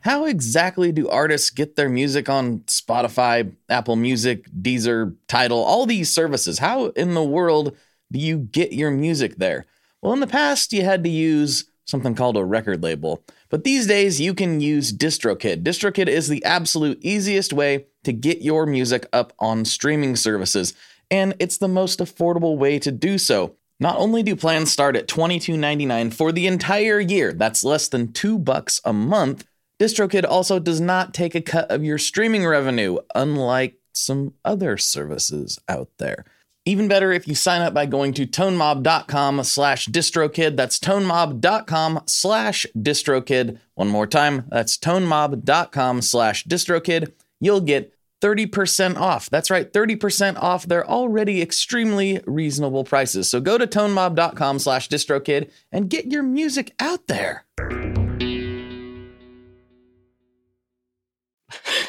How 0.00 0.26
exactly 0.26 0.92
do 0.92 1.08
artists 1.08 1.48
get 1.48 1.76
their 1.76 1.88
music 1.88 2.28
on 2.28 2.58
Spotify, 2.66 3.54
Apple 3.70 3.96
Music, 3.96 4.44
Deezer, 4.50 5.16
Tidal, 5.28 5.62
all 5.62 5.86
these 5.86 6.12
services? 6.12 6.58
How 6.58 6.86
in 6.88 7.14
the 7.14 7.24
world 7.24 7.74
do 8.12 8.18
you 8.18 8.38
get 8.38 8.74
your 8.74 8.90
music 8.90 9.36
there? 9.36 9.64
Well, 10.04 10.12
in 10.12 10.20
the 10.20 10.26
past, 10.26 10.74
you 10.74 10.84
had 10.84 11.02
to 11.04 11.08
use 11.08 11.64
something 11.86 12.14
called 12.14 12.36
a 12.36 12.44
record 12.44 12.82
label. 12.82 13.24
But 13.48 13.64
these 13.64 13.86
days, 13.86 14.20
you 14.20 14.34
can 14.34 14.60
use 14.60 14.92
DistroKid. 14.92 15.62
DistroKid 15.62 16.08
is 16.08 16.28
the 16.28 16.44
absolute 16.44 16.98
easiest 17.00 17.54
way 17.54 17.86
to 18.02 18.12
get 18.12 18.42
your 18.42 18.66
music 18.66 19.06
up 19.14 19.32
on 19.38 19.64
streaming 19.64 20.14
services, 20.14 20.74
and 21.10 21.32
it's 21.38 21.56
the 21.56 21.68
most 21.68 22.00
affordable 22.00 22.58
way 22.58 22.78
to 22.80 22.92
do 22.92 23.16
so. 23.16 23.56
Not 23.80 23.96
only 23.96 24.22
do 24.22 24.36
plans 24.36 24.70
start 24.70 24.94
at 24.94 25.08
$22.99 25.08 26.12
for 26.12 26.32
the 26.32 26.48
entire 26.48 27.00
year, 27.00 27.32
that's 27.32 27.64
less 27.64 27.88
than 27.88 28.12
2 28.12 28.38
bucks 28.38 28.82
a 28.84 28.92
month, 28.92 29.46
DistroKid 29.80 30.26
also 30.28 30.58
does 30.58 30.82
not 30.82 31.14
take 31.14 31.34
a 31.34 31.40
cut 31.40 31.70
of 31.70 31.82
your 31.82 31.96
streaming 31.96 32.46
revenue, 32.46 32.98
unlike 33.14 33.78
some 33.94 34.34
other 34.44 34.76
services 34.76 35.58
out 35.66 35.88
there. 35.96 36.26
Even 36.66 36.88
better 36.88 37.12
if 37.12 37.28
you 37.28 37.34
sign 37.34 37.60
up 37.60 37.74
by 37.74 37.84
going 37.84 38.14
to 38.14 38.26
tonemob.com 38.26 39.44
slash 39.44 39.86
distrokid. 39.86 40.56
That's 40.56 40.78
tonemob.com 40.78 42.02
slash 42.06 42.66
distrokid. 42.74 43.58
One 43.74 43.88
more 43.88 44.06
time, 44.06 44.46
that's 44.48 44.78
tonemob.com 44.78 46.00
slash 46.00 46.44
distrokid. 46.46 47.12
You'll 47.38 47.60
get 47.60 47.92
30% 48.22 48.96
off. 48.96 49.28
That's 49.28 49.50
right, 49.50 49.70
30% 49.70 50.38
off 50.38 50.64
They're 50.64 50.88
already 50.88 51.42
extremely 51.42 52.22
reasonable 52.26 52.84
prices. 52.84 53.28
So 53.28 53.42
go 53.42 53.58
to 53.58 53.66
tonemob.com 53.66 54.58
slash 54.58 54.88
distrokid 54.88 55.50
and 55.70 55.90
get 55.90 56.06
your 56.06 56.22
music 56.22 56.72
out 56.80 57.06
there. 57.08 57.44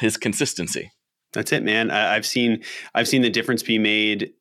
His 0.01 0.17
consistency. 0.17 0.91
That's 1.31 1.53
it, 1.53 1.63
man. 1.63 1.89
I, 1.91 2.15
have 2.15 2.25
seen 2.25 2.63
I've 2.93 3.07
seen 3.07 3.21
the 3.21 3.29
difference 3.29 3.63
be 3.63 3.77
made 3.77 4.33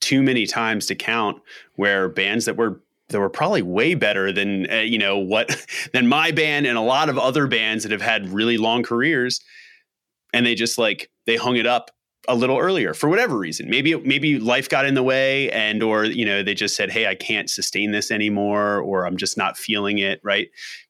too 0.00 0.22
many 0.22 0.46
times 0.46 0.86
to 0.86 0.94
count 0.94 1.40
where 1.76 2.08
bands 2.08 2.44
that 2.44 2.56
were 2.56 2.80
that 3.08 3.20
were 3.20 3.30
probably 3.30 3.62
way 3.62 3.94
better 3.94 4.32
than 4.32 4.70
uh, 4.70 4.76
you 4.76 4.98
know 4.98 5.18
what 5.18 5.66
than 5.92 6.06
my 6.08 6.30
band 6.30 6.66
and 6.66 6.76
a 6.76 6.82
lot 6.82 7.08
of 7.08 7.18
other 7.18 7.46
bands 7.46 7.84
that 7.84 7.92
have 7.92 8.02
had 8.02 8.28
really 8.28 8.58
long 8.58 8.82
careers. 8.82 9.40
And 10.32 10.44
they 10.44 10.54
just 10.54 10.78
like 10.78 11.10
they 11.26 11.36
hung 11.36 11.56
it 11.56 11.66
up 11.66 11.90
a 12.28 12.34
little 12.34 12.58
earlier 12.58 12.92
for 12.92 13.08
whatever 13.08 13.38
reason. 13.38 13.70
Maybe 13.70 13.94
maybe 14.00 14.38
life 14.38 14.68
got 14.68 14.84
in 14.84 14.94
the 14.94 15.02
way 15.02 15.50
and 15.50 15.82
or 15.82 16.04
you 16.04 16.24
know 16.24 16.42
they 16.42 16.54
just 16.54 16.76
said 16.76 16.90
hey 16.90 17.06
I 17.06 17.14
can't 17.14 17.48
sustain 17.48 17.92
this 17.92 18.10
anymore 18.10 18.80
or 18.80 19.06
I'm 19.06 19.16
just 19.16 19.36
not 19.38 19.56
feeling 19.56 19.98
it 19.98 20.20
right? 20.22 20.48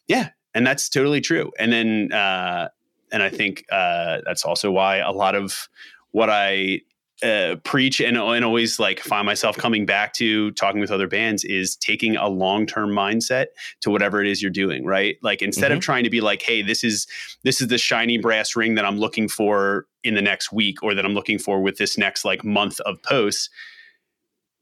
Yeah 0.08 0.30
and 0.54 0.66
that's 0.66 0.88
totally 0.88 1.20
true. 1.20 1.52
And 1.58 1.72
then 1.72 2.12
uh 2.12 2.68
and 3.12 3.22
I 3.22 3.30
think 3.30 3.64
uh 3.70 4.18
that's 4.24 4.44
also 4.44 4.72
why 4.72 4.96
a 4.96 5.12
lot 5.12 5.36
of 5.36 5.68
what 6.10 6.30
I 6.30 6.80
uh, 7.22 7.56
preach 7.64 8.00
and, 8.00 8.16
and 8.16 8.44
always 8.44 8.78
like 8.78 9.00
find 9.00 9.26
myself 9.26 9.56
coming 9.56 9.84
back 9.84 10.12
to 10.14 10.52
talking 10.52 10.80
with 10.80 10.90
other 10.90 11.08
bands 11.08 11.44
is 11.44 11.74
taking 11.74 12.16
a 12.16 12.28
long-term 12.28 12.90
mindset 12.90 13.46
to 13.80 13.90
whatever 13.90 14.20
it 14.20 14.28
is 14.28 14.40
you're 14.40 14.50
doing 14.52 14.84
right 14.84 15.16
like 15.22 15.42
instead 15.42 15.70
mm-hmm. 15.70 15.78
of 15.78 15.82
trying 15.82 16.04
to 16.04 16.10
be 16.10 16.20
like 16.20 16.42
hey 16.42 16.62
this 16.62 16.84
is 16.84 17.08
this 17.42 17.60
is 17.60 17.68
the 17.68 17.78
shiny 17.78 18.18
brass 18.18 18.54
ring 18.54 18.76
that 18.76 18.84
i'm 18.84 18.98
looking 18.98 19.28
for 19.28 19.86
in 20.04 20.14
the 20.14 20.22
next 20.22 20.52
week 20.52 20.80
or 20.82 20.94
that 20.94 21.04
i'm 21.04 21.14
looking 21.14 21.38
for 21.40 21.60
with 21.60 21.76
this 21.76 21.98
next 21.98 22.24
like 22.24 22.44
month 22.44 22.78
of 22.80 23.02
posts 23.02 23.50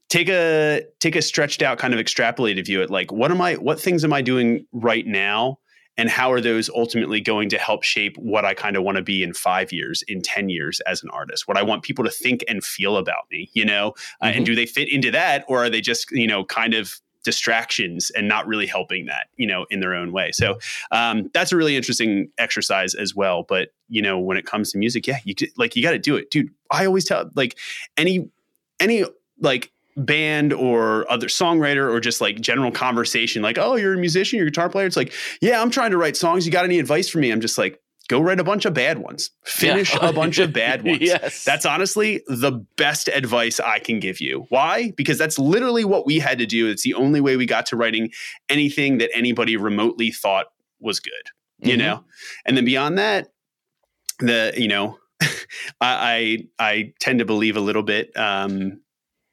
take 0.09 0.27
a 0.27 0.81
take 0.99 1.15
a 1.15 1.21
stretched 1.21 1.61
out 1.61 1.77
kind 1.77 1.93
of 1.93 1.99
extrapolated 1.99 2.65
view 2.65 2.81
at 2.81 2.89
like 2.89 3.11
what 3.11 3.29
am 3.29 3.39
i 3.39 3.53
what 3.55 3.79
things 3.79 4.03
am 4.03 4.13
i 4.13 4.21
doing 4.21 4.65
right 4.71 5.05
now 5.05 5.59
and 5.97 6.09
how 6.09 6.31
are 6.31 6.41
those 6.41 6.69
ultimately 6.69 7.19
going 7.21 7.49
to 7.49 7.57
help 7.57 7.83
shape 7.83 8.17
what 8.17 8.45
I 8.45 8.53
kind 8.53 8.75
of 8.75 8.83
want 8.83 8.97
to 8.97 9.03
be 9.03 9.23
in 9.23 9.33
five 9.33 9.71
years, 9.71 10.03
in 10.07 10.21
10 10.21 10.49
years 10.49 10.79
as 10.81 11.03
an 11.03 11.09
artist, 11.09 11.47
what 11.47 11.57
I 11.57 11.63
want 11.63 11.83
people 11.83 12.05
to 12.05 12.11
think 12.11 12.43
and 12.47 12.63
feel 12.63 12.97
about 12.97 13.25
me, 13.31 13.49
you 13.53 13.65
know? 13.65 13.93
Uh, 14.21 14.27
mm-hmm. 14.27 14.37
and 14.37 14.45
do 14.45 14.55
they 14.55 14.65
fit 14.65 14.91
into 14.91 15.11
that 15.11 15.43
or 15.47 15.63
are 15.63 15.69
they 15.69 15.81
just, 15.81 16.11
you 16.11 16.27
know, 16.27 16.45
kind 16.45 16.73
of 16.73 16.99
distractions 17.23 18.09
and 18.11 18.25
not 18.27 18.47
really 18.47 18.65
helping 18.65 19.05
that, 19.07 19.27
you 19.35 19.45
know, 19.45 19.65
in 19.69 19.81
their 19.81 19.93
own 19.93 20.13
way. 20.13 20.31
So 20.31 20.59
um, 20.91 21.29
that's 21.33 21.51
a 21.51 21.57
really 21.57 21.75
interesting 21.75 22.29
exercise 22.37 22.93
as 22.93 23.13
well. 23.13 23.43
But 23.43 23.73
you 23.89 24.01
know, 24.01 24.17
when 24.17 24.37
it 24.37 24.45
comes 24.45 24.71
to 24.71 24.77
music, 24.77 25.07
yeah, 25.07 25.19
you 25.25 25.35
like 25.57 25.75
you 25.75 25.83
got 25.83 25.91
to 25.91 25.99
do 25.99 26.15
it, 26.15 26.31
dude. 26.31 26.49
I 26.71 26.85
always 26.85 27.03
tell 27.03 27.29
like 27.35 27.57
any 27.97 28.29
any 28.79 29.03
like 29.41 29.71
band 29.97 30.53
or 30.53 31.09
other 31.11 31.27
songwriter 31.27 31.91
or 31.91 31.99
just 31.99 32.21
like 32.21 32.39
general 32.39 32.71
conversation 32.71 33.41
like 33.41 33.57
oh 33.57 33.75
you're 33.75 33.95
a 33.95 33.97
musician 33.97 34.37
you're 34.37 34.47
a 34.47 34.51
guitar 34.51 34.69
player. 34.69 34.85
It's 34.85 34.97
like 34.97 35.13
yeah 35.41 35.61
i'm 35.61 35.71
trying 35.71 35.91
to 35.91 35.97
write 35.97 36.15
songs. 36.15 36.45
You 36.45 36.51
got 36.51 36.65
any 36.65 36.79
advice 36.79 37.09
for 37.09 37.17
me? 37.17 37.31
I'm 37.31 37.41
just 37.41 37.57
like 37.57 37.81
go 38.07 38.21
write 38.21 38.39
a 38.39 38.43
bunch 38.43 38.65
of 38.65 38.73
bad 38.73 38.99
ones. 38.99 39.31
Finish 39.43 39.93
yeah. 39.93 40.09
a 40.09 40.13
bunch 40.13 40.39
of 40.39 40.53
bad 40.53 40.83
ones. 40.85 41.01
Yes. 41.01 41.43
That's 41.43 41.65
honestly 41.65 42.23
the 42.27 42.65
best 42.77 43.09
advice 43.09 43.59
i 43.59 43.79
can 43.79 43.99
give 43.99 44.21
you. 44.21 44.45
Why? 44.49 44.91
Because 44.91 45.17
that's 45.17 45.37
literally 45.37 45.83
what 45.83 46.05
we 46.05 46.19
had 46.19 46.37
to 46.37 46.45
do. 46.45 46.69
It's 46.69 46.83
the 46.83 46.93
only 46.93 47.19
way 47.19 47.35
we 47.35 47.45
got 47.45 47.65
to 47.67 47.75
writing 47.75 48.11
anything 48.47 48.99
that 48.99 49.09
anybody 49.13 49.57
remotely 49.57 50.11
thought 50.11 50.47
was 50.79 50.99
good 50.99 51.11
you 51.59 51.73
mm-hmm. 51.73 51.79
know? 51.79 52.03
And 52.45 52.57
then 52.57 52.65
beyond 52.65 52.97
that 52.97 53.29
the 54.19 54.53
you 54.57 54.67
know 54.67 54.97
I, 55.21 55.27
I, 55.81 56.47
I 56.59 56.93
tend 56.99 57.19
to 57.19 57.25
believe 57.25 57.57
a 57.57 57.61
little 57.61 57.83
bit 57.83 58.15
um, 58.15 58.81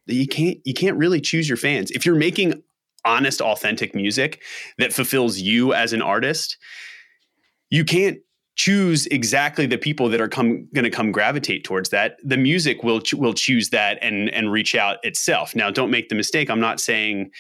you 0.07 0.27
can't 0.27 0.59
you 0.65 0.75
can't 0.75 0.97
really 0.97 1.21
choose 1.21 1.49
your 1.49 1.57
fans. 1.57 1.91
If 1.91 2.05
you're 2.05 2.15
making 2.15 2.63
honest 3.05 3.41
authentic 3.41 3.95
music 3.95 4.43
that 4.79 4.93
fulfills 4.93 5.39
you 5.39 5.75
as 5.75 5.93
an 5.93 6.01
artist 6.01 6.57
you 7.71 7.85
can't 7.85 8.19
choose 8.57 9.07
exactly 9.07 9.67
the 9.67 9.79
people 9.79 10.09
that 10.09 10.21
are 10.21 10.29
come 10.29 10.69
going 10.75 10.85
to 10.85 10.91
come 10.91 11.11
gravitate 11.11 11.65
towards 11.65 11.91
that. 11.91 12.17
The 12.23 12.37
music 12.37 12.85
will 12.85 13.03
will 13.15 13.35
choose 13.35 13.71
that 13.71 13.99
and 14.01 14.31
and 14.31 14.53
reach 14.53 14.75
out 14.75 14.99
itself. 15.03 15.57
Now 15.57 15.71
don't 15.71 15.91
make 15.91 16.09
the 16.09 16.15
mistake. 16.15 16.49
I'm 16.51 16.61
not 16.61 16.81
saying 16.81 17.31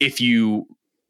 if 0.00 0.20
you 0.20 0.66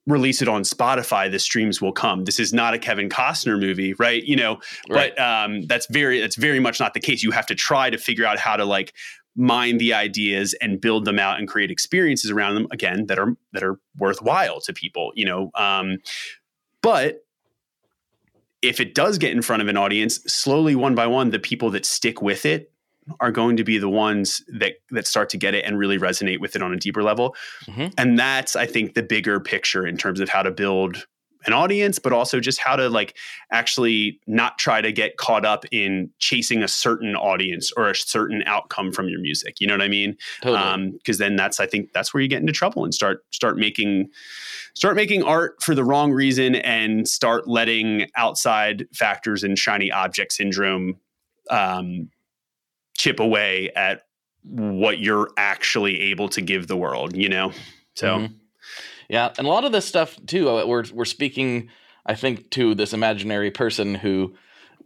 release 0.08 0.42
it 0.42 0.48
on 0.48 0.62
spotify 0.62 1.30
the 1.30 1.38
streams 1.38 1.80
will 1.80 1.92
come. 1.92 2.24
This 2.24 2.40
is 2.40 2.52
not 2.52 2.74
a 2.74 2.78
kevin 2.78 3.08
costner 3.08 3.58
movie 3.58 3.94
right? 3.94 4.24
You 4.24 4.34
know 4.34 4.58
right. 4.90 5.14
but 5.14 5.22
um 5.22 5.62
that's 5.62 5.86
very 5.86 6.20
that's 6.20 6.34
very 6.34 6.58
much 6.58 6.80
not 6.80 6.92
the 6.92 7.00
case. 7.00 7.22
You 7.22 7.30
have 7.30 7.46
to 7.46 7.54
try 7.54 7.88
to 7.88 7.98
figure 7.98 8.26
out 8.26 8.40
how 8.40 8.56
to 8.56 8.64
like 8.64 8.94
mine 9.34 9.78
the 9.78 9.94
ideas 9.94 10.54
and 10.60 10.80
build 10.80 11.04
them 11.04 11.18
out 11.18 11.38
and 11.38 11.48
create 11.48 11.70
experiences 11.70 12.30
around 12.30 12.54
them 12.54 12.66
again 12.70 13.06
that 13.06 13.18
are 13.18 13.34
that 13.52 13.62
are 13.62 13.78
worthwhile 13.98 14.60
to 14.60 14.72
people 14.72 15.12
you 15.14 15.24
know 15.24 15.50
um, 15.54 15.98
but 16.82 17.24
if 18.60 18.78
it 18.78 18.94
does 18.94 19.18
get 19.18 19.32
in 19.32 19.42
front 19.42 19.62
of 19.62 19.68
an 19.68 19.76
audience 19.76 20.16
slowly 20.26 20.74
one 20.74 20.94
by 20.94 21.06
one 21.06 21.30
the 21.30 21.38
people 21.38 21.70
that 21.70 21.86
stick 21.86 22.20
with 22.20 22.44
it 22.44 22.70
are 23.20 23.32
going 23.32 23.56
to 23.56 23.64
be 23.64 23.78
the 23.78 23.88
ones 23.88 24.44
that 24.48 24.74
that 24.90 25.06
start 25.06 25.28
to 25.30 25.36
get 25.36 25.54
it 25.54 25.64
and 25.64 25.78
really 25.78 25.98
resonate 25.98 26.38
with 26.38 26.54
it 26.54 26.62
on 26.62 26.72
a 26.72 26.76
deeper 26.76 27.02
level 27.02 27.34
mm-hmm. 27.66 27.88
and 27.96 28.18
that's 28.18 28.54
i 28.54 28.66
think 28.66 28.94
the 28.94 29.02
bigger 29.02 29.40
picture 29.40 29.86
in 29.86 29.96
terms 29.96 30.20
of 30.20 30.28
how 30.28 30.42
to 30.42 30.50
build 30.50 31.06
an 31.46 31.52
audience, 31.52 31.98
but 31.98 32.12
also 32.12 32.40
just 32.40 32.58
how 32.58 32.76
to 32.76 32.88
like 32.88 33.16
actually 33.50 34.20
not 34.26 34.58
try 34.58 34.80
to 34.80 34.92
get 34.92 35.16
caught 35.16 35.44
up 35.44 35.64
in 35.72 36.10
chasing 36.18 36.62
a 36.62 36.68
certain 36.68 37.16
audience 37.16 37.72
or 37.76 37.90
a 37.90 37.94
certain 37.94 38.42
outcome 38.46 38.92
from 38.92 39.08
your 39.08 39.20
music. 39.20 39.60
You 39.60 39.66
know 39.66 39.74
what 39.74 39.82
I 39.82 39.88
mean? 39.88 40.16
Totally. 40.40 40.58
Um, 40.62 40.98
cause 41.06 41.18
then 41.18 41.36
that's, 41.36 41.60
I 41.60 41.66
think 41.66 41.92
that's 41.92 42.12
where 42.12 42.22
you 42.22 42.28
get 42.28 42.40
into 42.40 42.52
trouble 42.52 42.84
and 42.84 42.94
start, 42.94 43.24
start 43.30 43.56
making, 43.56 44.08
start 44.74 44.96
making 44.96 45.22
art 45.22 45.62
for 45.62 45.74
the 45.74 45.84
wrong 45.84 46.12
reason 46.12 46.54
and 46.56 47.08
start 47.08 47.48
letting 47.48 48.06
outside 48.16 48.86
factors 48.94 49.42
and 49.42 49.58
shiny 49.58 49.90
object 49.90 50.32
syndrome, 50.32 50.96
um, 51.50 52.08
chip 52.96 53.20
away 53.20 53.70
at 53.74 54.02
what 54.44 54.98
you're 54.98 55.30
actually 55.36 56.00
able 56.00 56.28
to 56.28 56.40
give 56.40 56.66
the 56.66 56.76
world, 56.76 57.16
you 57.16 57.28
know? 57.28 57.52
So, 57.94 58.18
mm-hmm. 58.18 58.34
Yeah, 59.12 59.30
and 59.36 59.46
a 59.46 59.50
lot 59.50 59.64
of 59.64 59.72
this 59.72 59.84
stuff 59.84 60.18
too. 60.24 60.48
Uh, 60.48 60.64
we're 60.64 60.84
we're 60.90 61.04
speaking, 61.04 61.68
I 62.06 62.14
think, 62.14 62.50
to 62.52 62.74
this 62.74 62.94
imaginary 62.94 63.50
person 63.50 63.94
who 63.94 64.32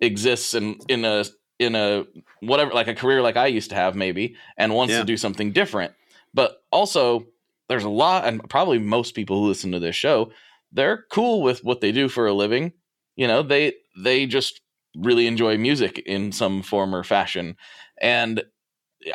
exists 0.00 0.52
in 0.52 0.80
in 0.88 1.04
a 1.04 1.24
in 1.60 1.76
a 1.76 2.06
whatever 2.40 2.74
like 2.74 2.88
a 2.88 2.94
career 2.94 3.22
like 3.22 3.36
I 3.36 3.46
used 3.46 3.70
to 3.70 3.76
have 3.76 3.94
maybe, 3.94 4.34
and 4.56 4.74
wants 4.74 4.90
yeah. 4.90 4.98
to 4.98 5.04
do 5.04 5.16
something 5.16 5.52
different. 5.52 5.92
But 6.34 6.56
also, 6.72 7.26
there's 7.68 7.84
a 7.84 7.88
lot, 7.88 8.26
and 8.26 8.46
probably 8.50 8.80
most 8.80 9.14
people 9.14 9.38
who 9.38 9.46
listen 9.46 9.70
to 9.70 9.78
this 9.78 9.94
show, 9.94 10.32
they're 10.72 11.04
cool 11.12 11.40
with 11.40 11.62
what 11.62 11.80
they 11.80 11.92
do 11.92 12.08
for 12.08 12.26
a 12.26 12.34
living. 12.34 12.72
You 13.14 13.28
know, 13.28 13.44
they 13.44 13.74
they 13.96 14.26
just 14.26 14.60
really 14.96 15.28
enjoy 15.28 15.56
music 15.56 16.00
in 16.00 16.32
some 16.32 16.62
form 16.62 16.96
or 16.96 17.04
fashion, 17.04 17.56
and 18.00 18.42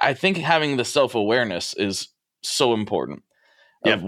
I 0.02 0.14
think 0.14 0.38
having 0.38 0.78
the 0.78 0.86
self 0.86 1.16
awareness 1.16 1.74
is 1.74 2.08
so 2.44 2.74
important. 2.74 3.24
Yeah 3.84 4.00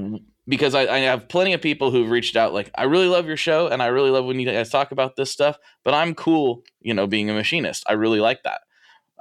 because 0.48 0.76
I, 0.76 0.82
I, 0.82 0.98
have 1.00 1.30
plenty 1.30 1.54
of 1.54 1.62
people 1.62 1.90
who've 1.90 2.10
reached 2.10 2.36
out 2.36 2.54
like 2.54 2.70
i 2.76 2.84
really 2.84 3.08
love 3.08 3.26
your 3.26 3.38
show 3.38 3.68
and 3.68 3.82
i 3.82 3.88
really 3.88 4.10
love 4.10 4.26
when 4.26 4.40
you 4.40 4.46
guys 4.46 4.70
talk 4.70 4.92
about 4.92 5.16
this 5.16 5.32
stuff 5.32 5.58
but 5.84 5.94
i'm 5.94 6.14
cool 6.14 6.64
you 6.84 6.94
know 6.94 7.08
being 7.08 7.30
a 7.30 7.34
machinist. 7.34 7.84
I 7.88 7.94
really 7.94 8.20
like 8.20 8.44
that. 8.44 8.62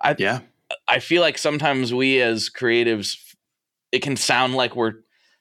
I 0.03 0.15
yeah. 0.19 0.41
I 0.89 0.99
feel 0.99 1.23
like 1.23 1.39
sometimes 1.39 1.95
we 1.95 2.21
as 2.21 2.51
creatives 2.51 3.17
it 3.93 4.01
can 4.01 4.17
sound 4.17 4.55
like 4.55 4.77
we're 4.77 4.95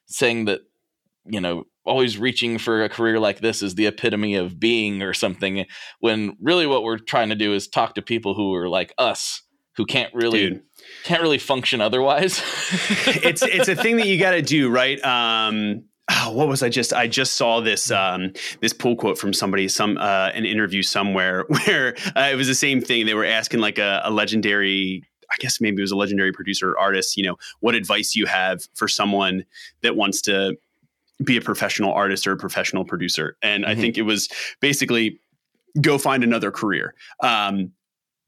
saying 0.06 0.46
that 0.46 0.60
you 1.26 1.40
know 1.40 1.64
always 1.84 2.16
reaching 2.16 2.58
for 2.58 2.84
a 2.84 2.88
career 2.88 3.18
like 3.18 3.40
this 3.40 3.62
is 3.62 3.74
the 3.74 3.86
epitome 3.86 4.36
of 4.36 4.60
being 4.60 5.02
or 5.02 5.12
something 5.12 5.66
when 5.98 6.36
really 6.40 6.66
what 6.66 6.84
we're 6.84 6.98
trying 6.98 7.28
to 7.28 7.34
do 7.34 7.52
is 7.54 7.66
talk 7.66 7.94
to 7.94 8.02
people 8.02 8.34
who 8.34 8.54
are 8.54 8.68
like 8.68 8.94
us 8.98 9.42
who 9.76 9.86
can't 9.86 10.12
really 10.14 10.50
Dude. 10.50 10.62
can't 11.04 11.22
really 11.22 11.38
function 11.38 11.80
otherwise. 11.80 12.38
it's 13.06 13.42
it's 13.42 13.68
a 13.68 13.76
thing 13.76 13.96
that 13.96 14.06
you 14.06 14.18
got 14.18 14.32
to 14.32 14.42
do, 14.42 14.70
right? 14.70 15.02
Um, 15.04 15.84
oh, 16.10 16.32
what 16.32 16.48
was 16.48 16.62
I 16.62 16.68
just? 16.68 16.92
I 16.92 17.06
just 17.06 17.34
saw 17.34 17.60
this 17.60 17.90
um, 17.90 18.32
this 18.60 18.72
pull 18.72 18.96
quote 18.96 19.18
from 19.18 19.32
somebody, 19.32 19.68
some 19.68 19.96
uh, 19.98 20.30
an 20.34 20.44
interview 20.44 20.82
somewhere 20.82 21.44
where 21.48 21.96
uh, 22.16 22.28
it 22.30 22.36
was 22.36 22.46
the 22.46 22.54
same 22.54 22.80
thing. 22.80 23.06
They 23.06 23.14
were 23.14 23.24
asking 23.24 23.60
like 23.60 23.78
a, 23.78 24.02
a 24.04 24.10
legendary 24.10 25.02
I 25.32 25.36
guess 25.38 25.60
maybe 25.60 25.78
it 25.78 25.82
was 25.82 25.92
a 25.92 25.96
legendary 25.96 26.32
producer 26.32 26.72
or 26.72 26.78
artist, 26.78 27.16
you 27.16 27.24
know, 27.24 27.36
what 27.60 27.74
advice 27.74 28.14
you 28.14 28.26
have 28.26 28.68
for 28.74 28.86
someone 28.86 29.44
that 29.80 29.96
wants 29.96 30.20
to 30.22 30.58
be 31.24 31.36
a 31.36 31.40
professional 31.40 31.92
artist 31.92 32.26
or 32.26 32.32
a 32.32 32.36
professional 32.36 32.84
producer. 32.84 33.36
And 33.42 33.64
mm-hmm. 33.64 33.70
I 33.70 33.74
think 33.74 33.96
it 33.96 34.02
was 34.02 34.28
basically 34.60 35.18
go 35.80 35.96
find 35.96 36.22
another 36.22 36.50
career. 36.50 36.94
Um, 37.22 37.72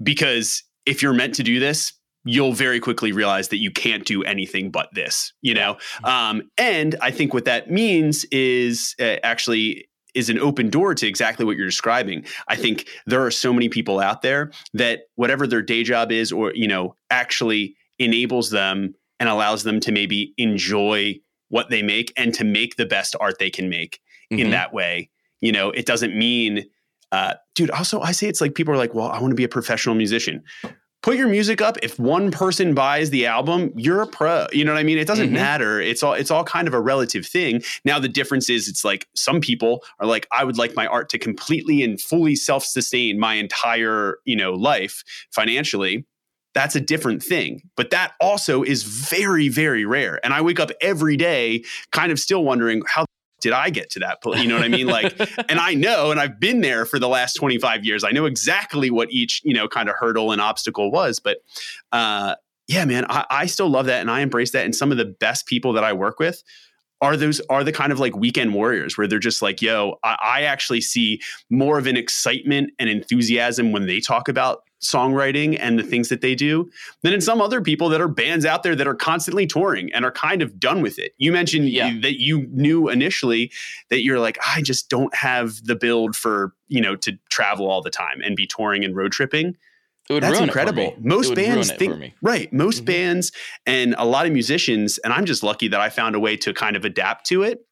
because 0.02 0.62
if 0.87 1.03
you're 1.03 1.14
meant 1.14 1.35
to 1.37 1.42
do 1.42 1.61
this, 1.61 1.92
you'll 2.25 2.53
very 2.53 2.81
quickly 2.81 3.12
realize 3.12 3.49
that 3.49 3.59
you 3.59 3.70
can't 3.70 4.07
do 4.07 4.23
anything 4.25 4.70
but 4.70 4.88
this, 4.92 5.33
you 5.42 5.55
know? 5.55 5.77
Um, 6.05 6.51
and 6.57 6.97
I 7.03 7.11
think 7.11 7.35
what 7.35 7.44
that 7.44 7.70
means 7.70 8.25
is 8.31 8.94
uh, 8.99 9.16
actually 9.23 9.88
is 10.14 10.31
an 10.31 10.38
open 10.38 10.70
door 10.70 10.94
to 10.94 11.07
exactly 11.07 11.44
what 11.44 11.57
you're 11.57 11.66
describing. 11.66 12.25
I 12.49 12.57
think 12.57 12.88
there 13.05 13.25
are 13.25 13.31
so 13.31 13.53
many 13.53 13.68
people 13.68 14.01
out 14.01 14.23
there 14.23 14.53
that 14.73 15.01
whatever 15.16 15.47
their 15.47 15.61
day 15.61 15.83
job 15.83 16.12
is 16.12 16.33
or, 16.33 16.53
you 16.55 16.68
know, 16.68 16.94
actually 17.11 17.77
enables 17.99 18.51
them 18.51 18.94
and 19.20 19.29
allows 19.29 19.64
them 19.64 19.81
to 19.81 19.92
maybe 19.92 20.33
enjoy 20.38 21.16
what 21.49 21.68
they 21.68 21.83
make 21.83 22.12
and 22.16 22.33
to 22.35 22.44
make 22.44 22.77
the 22.77 22.87
best 22.87 23.14
art 23.20 23.38
they 23.38 23.51
can 23.51 23.68
make 23.68 24.01
mm-hmm. 24.33 24.40
in 24.40 24.51
that 24.51 24.73
way. 24.73 25.11
You 25.40 25.53
know, 25.53 25.70
it 25.70 25.85
doesn't 25.85 26.16
mean 26.16 26.64
uh, 27.14 27.35
dude, 27.55 27.70
also, 27.70 28.00
I 28.00 28.11
say 28.11 28.27
it's 28.27 28.40
like 28.40 28.57
people 28.57 28.74
are 28.74 28.77
like, 28.77 28.92
well, 28.92 29.07
I 29.07 29.20
want 29.20 29.31
to 29.31 29.37
be 29.37 29.44
a 29.44 29.48
professional 29.48 29.94
musician. 29.94 30.42
Put 31.00 31.16
your 31.16 31.29
music 31.29 31.62
up. 31.62 31.77
If 31.81 31.96
one 31.96 32.33
person 32.33 32.74
buys 32.74 33.11
the 33.11 33.27
album, 33.27 33.72
you're 33.77 34.03
a 34.03 34.07
pro. 34.07 34.48
You 34.53 34.64
know 34.64 34.72
what 34.72 34.81
I 34.81 34.83
mean? 34.83 34.98
It 34.98 35.07
doesn't 35.07 35.27
mm-hmm. 35.27 35.35
matter. 35.35 35.81
It's 35.81 36.03
all 36.03 36.14
it's 36.14 36.33
all 36.33 36.42
kind 36.42 36.66
of 36.66 36.74
a 36.74 36.81
relative 36.81 37.24
thing. 37.24 37.62
Now 37.85 38.00
the 38.00 38.09
difference 38.09 38.50
is 38.50 38.66
it's 38.66 38.85
like 38.85 39.07
some 39.14 39.40
people 39.40 39.85
are 40.00 40.07
like, 40.07 40.27
I 40.33 40.42
would 40.42 40.59
like 40.59 40.74
my 40.74 40.87
art 40.87 41.09
to 41.11 41.18
completely 41.18 41.85
and 41.85 42.00
fully 42.00 42.35
self-sustain 42.35 43.20
my 43.20 43.35
entire, 43.35 44.16
you 44.24 44.35
know, 44.35 44.55
life 44.55 45.05
financially 45.31 46.05
that's 46.55 46.77
a 46.77 46.81
different 46.81 47.20
thing. 47.20 47.61
But 47.77 47.90
that 47.90 48.12
also 48.20 48.62
is 48.62 48.85
very, 48.85 49.48
very 49.48 49.85
rare. 49.85 50.20
And 50.24 50.33
I 50.33 50.40
wake 50.40 50.61
up 50.61 50.70
every 50.81 51.16
day 51.16 51.64
kind 51.90 52.12
of 52.12 52.18
still 52.20 52.44
wondering 52.44 52.83
how 52.87 53.05
did 53.44 53.52
I 53.52 53.68
get 53.68 53.90
to 53.90 53.98
that 53.98 54.22
point? 54.22 54.40
You 54.40 54.48
know 54.48 54.54
what 54.54 54.64
I 54.64 54.68
mean? 54.68 54.87
Like, 54.87 55.20
and 55.50 55.61
I 55.61 55.74
know, 55.74 56.11
and 56.11 56.18
I've 56.18 56.40
been 56.40 56.62
there 56.62 56.87
for 56.87 56.98
the 56.98 57.09
last 57.09 57.35
25 57.35 57.85
years. 57.85 58.02
I 58.02 58.11
know 58.11 58.24
exactly 58.24 58.90
what 58.90 59.12
each, 59.12 59.42
you 59.44 59.52
know, 59.52 59.68
kind 59.68 59.90
of 59.90 59.96
hurdle 59.98 60.33
and 60.33 60.40
obstacle 60.40 60.90
was. 60.90 61.20
But 61.20 61.42
uh, 61.92 62.37
yeah, 62.68 62.87
man, 62.87 63.04
I, 63.11 63.26
I 63.28 63.46
still 63.46 63.68
love 63.68 63.85
that 63.85 64.00
and 64.00 64.11
I 64.11 64.20
embrace 64.20 64.52
that. 64.52 64.64
And 64.64 64.74
some 64.74 64.90
of 64.90 64.96
the 64.96 65.04
best 65.04 65.44
people 65.44 65.74
that 65.74 65.85
I 65.85 65.92
work 65.92 66.18
with 66.18 66.42
are 67.02 67.18
those 67.18 67.38
are 67.50 67.62
the 67.62 67.72
kind 67.72 67.92
of 67.92 68.00
like 68.00 68.16
weekend 68.16 68.54
warriors 68.54 68.96
where 68.96 69.07
they're 69.07 69.18
just 69.18 69.42
like, 69.42 69.61
yo, 69.61 69.98
I, 70.02 70.16
I 70.24 70.42
actually 70.44 70.80
see 70.80 71.20
more 71.50 71.76
of 71.76 71.87
an 71.87 71.98
excitement 71.98 72.70
and 72.78 72.88
enthusiasm 72.88 73.72
when 73.72 73.87
they 73.87 74.00
talk 74.00 74.26
about 74.26 74.62
songwriting 74.85 75.57
and 75.61 75.79
the 75.79 75.83
things 75.83 76.09
that 76.09 76.20
they 76.20 76.35
do 76.35 76.70
than 77.03 77.12
in 77.12 77.20
some 77.20 77.40
other 77.40 77.61
people 77.61 77.88
that 77.88 78.01
are 78.01 78.09
bands 78.09 78.44
out 78.44 78.62
there 78.62 78.77
that 78.77 78.87
are 78.87 78.94
constantly 78.94 79.47
touring 79.47 79.92
and 79.92 80.05
are 80.05 80.12
kind 80.12 80.42
of 80.42 80.61
done 80.61 80.83
with 80.83 80.99
it. 80.99 81.12
You 81.18 81.33
mentioned 81.33 81.68
yeah. 81.68 81.88
you, 81.88 82.01
that 82.03 82.20
you 82.20 82.47
knew 82.51 82.88
initially 82.88 83.50
that 83.90 84.02
you're 84.02 84.21
like, 84.21 84.38
I 84.46 84.63
just 84.63 84.88
don't 84.88 85.15
have 85.15 85.65
the 85.65 85.75
build 85.75 86.15
for, 86.15 86.54
you 86.69 86.81
know, 86.81 86.94
to 86.96 87.19
travel 87.31 87.69
all 87.69 87.83
the 87.83 87.90
time 87.90 88.21
and 88.23 88.37
be 88.37 88.46
touring 88.46 88.85
and 88.85 88.94
road 88.94 89.13
tripping. 89.13 89.56
It 90.11 90.13
would 90.13 90.23
That's 90.23 90.38
incredible. 90.38 90.94
Most 91.00 91.35
bands 91.35 91.73
think 91.73 92.13
right. 92.21 92.52
Most 92.52 92.79
mm-hmm. 92.79 92.85
bands 92.85 93.33
and 93.65 93.94
a 93.96 94.04
lot 94.04 94.27
of 94.27 94.33
musicians, 94.33 94.98
and 94.98 95.15
I'm 95.15 95.25
just 95.25 95.42
lucky 95.42 95.67
that 95.69 95.81
I 95.81 95.88
found 95.88 96.15
a 96.15 96.21
way 96.21 96.37
to 96.37 96.52
kind 96.52 96.77
of 96.77 96.85
adapt 96.85 97.27
to 97.29 97.42
it. 97.42 97.67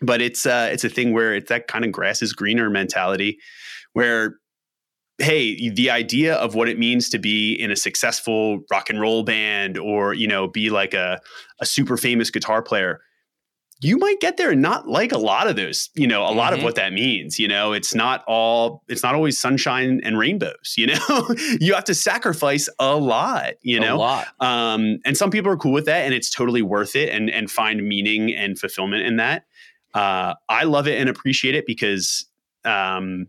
but 0.00 0.20
it's 0.20 0.46
uh, 0.46 0.68
it's 0.72 0.84
a 0.84 0.88
thing 0.88 1.12
where 1.12 1.34
it's 1.34 1.48
that 1.48 1.66
kind 1.68 1.84
of 1.84 1.92
grass 1.92 2.22
is 2.22 2.32
greener 2.32 2.70
mentality, 2.70 3.38
where 3.92 4.36
hey, 5.18 5.68
the 5.70 5.90
idea 5.90 6.34
of 6.36 6.54
what 6.54 6.68
it 6.68 6.78
means 6.78 7.08
to 7.10 7.18
be 7.18 7.54
in 7.54 7.70
a 7.70 7.76
successful 7.76 8.60
rock 8.70 8.88
and 8.90 9.00
roll 9.00 9.22
band 9.24 9.76
or 9.78 10.14
you 10.14 10.26
know 10.26 10.46
be 10.48 10.70
like 10.70 10.94
a 10.94 11.20
a 11.60 11.66
super 11.66 11.96
famous 11.96 12.30
guitar 12.30 12.62
player 12.62 13.00
you 13.80 13.96
might 13.96 14.18
get 14.18 14.38
there 14.38 14.50
and 14.50 14.60
not 14.60 14.88
like 14.88 15.12
a 15.12 15.18
lot 15.18 15.46
of 15.46 15.54
those, 15.54 15.88
you 15.94 16.04
know, 16.04 16.22
a 16.24 16.34
lot 16.34 16.52
of 16.52 16.58
Mhm. 16.58 16.62
what 16.64 16.74
that 16.74 16.92
means. 16.92 17.38
You 17.38 17.46
know, 17.46 17.72
it's 17.72 17.94
not 17.94 18.24
all, 18.26 18.82
it's 18.88 19.04
not 19.04 19.14
always 19.14 19.38
sunshine 19.38 20.00
and 20.02 20.18
rainbows, 20.18 20.74
you 20.76 20.86
know, 21.08 21.28
you 21.60 21.74
have 21.74 21.84
to 21.84 21.94
sacrifice 21.94 22.68
a 22.80 22.96
lot, 22.96 23.52
you 23.62 23.76
a 23.76 23.80
know, 23.80 23.98
lot. 23.98 24.26
um, 24.40 24.98
and 25.04 25.16
some 25.16 25.30
people 25.30 25.52
are 25.52 25.56
cool 25.56 25.70
with 25.70 25.84
that 25.86 26.04
and 26.04 26.12
it's 26.12 26.28
totally 26.28 26.60
worth 26.60 26.96
it 26.96 27.08
and, 27.10 27.30
and 27.30 27.52
find 27.52 27.86
meaning 27.88 28.34
and 28.34 28.58
fulfillment 28.58 29.06
in 29.06 29.14
that. 29.18 29.44
Uh, 29.94 30.34
I 30.48 30.64
love 30.64 30.88
it 30.88 30.98
and 31.00 31.08
appreciate 31.08 31.54
it 31.54 31.64
because, 31.64 32.26
um, 32.64 33.28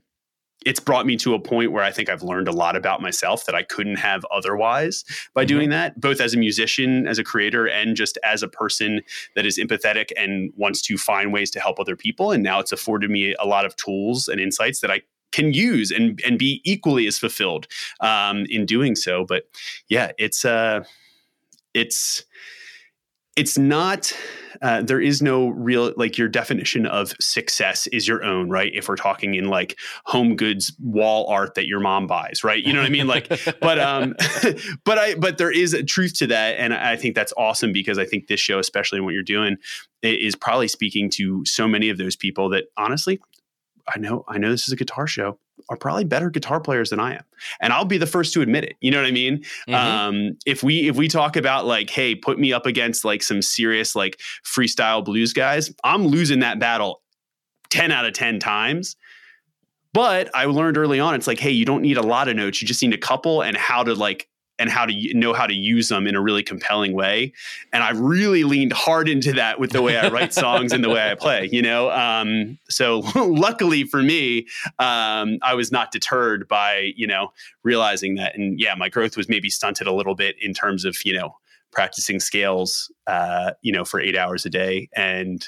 it's 0.65 0.79
brought 0.79 1.05
me 1.05 1.15
to 1.15 1.33
a 1.33 1.39
point 1.39 1.71
where 1.71 1.83
I 1.83 1.91
think 1.91 2.09
I've 2.09 2.21
learned 2.21 2.47
a 2.49 2.51
lot 2.51 2.75
about 2.75 3.01
myself 3.01 3.45
that 3.45 3.55
I 3.55 3.63
couldn't 3.63 3.95
have 3.95 4.25
otherwise 4.29 5.05
by 5.33 5.45
Mhm. 5.45 5.47
doing 5.47 5.69
that, 5.69 5.99
both 6.01 6.19
as 6.19 6.33
a 6.33 6.37
musician, 6.37 7.07
as 7.07 7.17
a 7.17 7.23
creator, 7.23 7.65
and 7.65 7.95
just 7.95 8.17
as 8.23 8.43
a 8.43 8.47
person 8.47 9.01
that 9.35 9.45
is 9.45 9.57
empathetic 9.57 10.11
and 10.17 10.51
wants 10.57 10.81
to 10.83 10.97
find 10.97 11.31
ways 11.31 11.49
to 11.51 11.59
help 11.61 11.79
other 11.79 11.95
people. 11.95 12.31
And 12.31 12.43
now 12.43 12.59
it's 12.59 12.73
afforded 12.73 13.09
me 13.09 13.35
a 13.39 13.45
lot 13.45 13.65
of 13.65 13.75
tools 13.77 14.27
and 14.27 14.41
insights 14.41 14.81
that 14.81 14.91
I 14.91 15.01
can 15.31 15.53
use 15.53 15.91
and 15.91 16.19
and 16.25 16.37
be 16.39 16.59
equally 16.65 17.05
as 17.07 17.19
fulfilled 17.19 17.67
um, 18.01 18.45
in 18.49 18.65
doing 18.65 18.95
so. 18.95 19.23
But 19.25 19.43
yeah, 19.87 20.11
it's 20.17 20.43
uh, 20.43 20.83
it's 21.73 22.25
it's 23.35 23.57
not 23.57 24.11
uh, 24.61 24.81
there 24.81 24.99
is 24.99 25.21
no 25.21 25.47
real 25.49 25.93
like 25.95 26.17
your 26.17 26.27
definition 26.27 26.85
of 26.85 27.13
success 27.21 27.87
is 27.87 28.07
your 28.07 28.23
own 28.23 28.49
right? 28.49 28.71
If 28.73 28.89
we're 28.89 28.97
talking 28.97 29.35
in 29.35 29.47
like 29.47 29.79
home 30.05 30.35
goods 30.35 30.73
wall 30.79 31.27
art 31.27 31.55
that 31.55 31.67
your 31.67 31.79
mom 31.79 32.07
buys 32.07 32.43
right? 32.43 32.61
You 32.61 32.73
know 32.73 32.79
what 32.79 32.87
i 32.87 32.89
mean? 32.89 33.07
Like 33.07 33.29
but 33.61 33.79
um 33.79 34.15
but 34.85 34.97
i 34.97 35.15
but 35.15 35.37
there 35.37 35.51
is 35.51 35.73
a 35.73 35.83
truth 35.83 36.13
to 36.19 36.27
that 36.27 36.59
and 36.59 36.73
i 36.73 36.95
think 36.95 37.15
that's 37.15 37.33
awesome 37.37 37.71
because 37.71 37.97
i 37.97 38.05
think 38.05 38.27
this 38.27 38.39
show 38.39 38.59
especially 38.59 38.99
what 38.99 39.13
you're 39.13 39.23
doing 39.23 39.57
is 40.01 40.35
probably 40.35 40.67
speaking 40.67 41.09
to 41.09 41.43
so 41.45 41.67
many 41.67 41.89
of 41.89 41.97
those 41.97 42.15
people 42.15 42.49
that 42.49 42.65
honestly 42.77 43.19
i 43.93 43.99
know 43.99 44.23
i 44.27 44.37
know 44.37 44.51
this 44.51 44.67
is 44.67 44.73
a 44.73 44.75
guitar 44.75 45.07
show 45.07 45.39
are 45.69 45.77
probably 45.77 46.03
better 46.03 46.29
guitar 46.29 46.59
players 46.59 46.89
than 46.89 46.99
i 46.99 47.13
am 47.13 47.23
and 47.61 47.71
i'll 47.71 47.85
be 47.85 47.97
the 47.97 48.05
first 48.07 48.33
to 48.33 48.41
admit 48.41 48.63
it 48.63 48.75
you 48.81 48.89
know 48.91 48.97
what 48.99 49.07
i 49.07 49.11
mean 49.11 49.43
Mhm. 49.67 49.73
um 49.75 50.37
if 50.45 50.63
we 50.63 50.87
if 50.89 50.95
we 50.95 51.07
talk 51.07 51.35
about 51.35 51.65
like 51.65 51.89
hey 51.89 52.15
put 52.15 52.39
me 52.39 52.51
up 52.51 52.65
against 52.65 53.05
like 53.05 53.21
some 53.23 53.41
serious 53.41 53.95
like 53.95 54.19
freestyle 54.45 55.03
blues 55.05 55.31
guys 55.33 55.71
i'm 55.83 56.05
losing 56.07 56.39
that 56.39 56.59
battle 56.59 57.01
10 57.69 57.91
out 57.91 58.05
of 58.05 58.13
10 58.13 58.39
times 58.39 58.95
but 59.93 60.29
i 60.35 60.45
learned 60.45 60.77
early 60.77 60.99
on 60.99 61.13
it's 61.15 61.27
like 61.27 61.39
hey 61.39 61.51
you 61.51 61.65
don't 61.65 61.81
need 61.81 61.97
a 61.97 62.01
lot 62.03 62.27
of 62.27 62.35
notes 62.35 62.61
you 62.61 62.67
just 62.67 62.81
need 62.81 62.93
a 62.93 62.97
couple 62.97 63.41
and 63.41 63.55
how 63.57 63.83
to 63.83 63.93
like 63.93 64.27
and 64.59 64.69
how 64.69 64.85
to 64.85 65.13
know 65.13 65.33
how 65.33 65.47
to 65.47 65.53
use 65.53 65.87
them 65.89 66.05
in 66.05 66.15
a 66.15 66.21
really 66.21 66.43
compelling 66.43 66.93
way. 66.93 67.33
And 67.73 67.83
I've 67.83 67.99
really 67.99 68.43
leaned 68.43 68.73
hard 68.73 69.09
into 69.09 69.33
that 69.33 69.59
with 69.59 69.71
the 69.71 69.81
way 69.81 69.97
i 69.97 70.09
write 70.09 70.33
songs 70.45 70.71
and 70.71 70.83
the 70.83 70.89
way 70.89 71.09
i 71.09 71.15
play 71.15 71.49
you 71.51 71.61
know? 71.61 71.89
Um, 71.91 72.59
so 72.69 72.99
luckily 73.15 73.83
for 73.83 74.01
me 74.01 74.47
um, 74.77 75.39
i 75.41 75.53
was 75.53 75.71
not 75.71 75.91
deterred 75.91 76.47
by 76.47 76.91
you 76.95 77.07
know 77.07 77.31
realizing 77.63 78.15
that 78.15 78.35
and 78.35 78.59
yeah 78.59 78.75
my 78.75 78.89
growth 78.89 79.15
was 79.17 79.29
maybe 79.29 79.49
stunted 79.49 79.87
a 79.87 79.93
little 79.93 80.15
bit 80.15 80.35
in 80.41 80.53
terms 80.53 80.85
of 80.85 80.95
you 81.05 81.13
know 81.13 81.35
practicing 81.71 82.19
scales 82.19 82.91
uh, 83.07 83.51
you 83.61 83.71
know 83.71 83.85
for 83.85 83.99
eight 83.99 84.17
hours 84.17 84.45
a 84.45 84.49
day. 84.49 84.89
And 84.95 85.47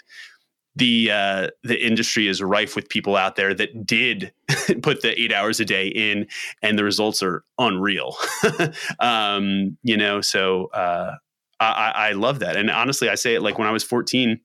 the 0.76 1.12
uh, 1.12 1.48
the 1.64 1.86
industry 1.86 2.28
is 2.28 2.42
rife 2.42 2.76
with 2.76 2.88
people 2.90 3.16
out 3.16 3.36
there 3.36 3.54
that 3.54 3.86
did 3.86 4.32
put 4.82 5.02
the 5.02 5.20
eight 5.20 5.34
hours 5.34 5.60
a 5.60 5.66
day 5.66 5.88
in, 5.88 6.28
and 6.62 6.78
the 6.80 6.84
results 6.84 7.22
are 7.22 7.44
unreal. 7.58 8.16
um, 9.00 9.78
you 9.84 9.98
know, 9.98 10.22
so 10.22 10.68
uh, 10.68 11.16
I, 11.60 11.92
I 11.96 12.12
love 12.14 12.40
that, 12.40 12.56
and 12.56 12.70
honestly, 12.70 13.10
I 13.10 13.16
say 13.16 13.36
it 13.36 13.42
like 13.42 13.58
when 13.58 13.68
I 13.68 13.72
was 13.72 13.84
fourteen. 13.84 14.40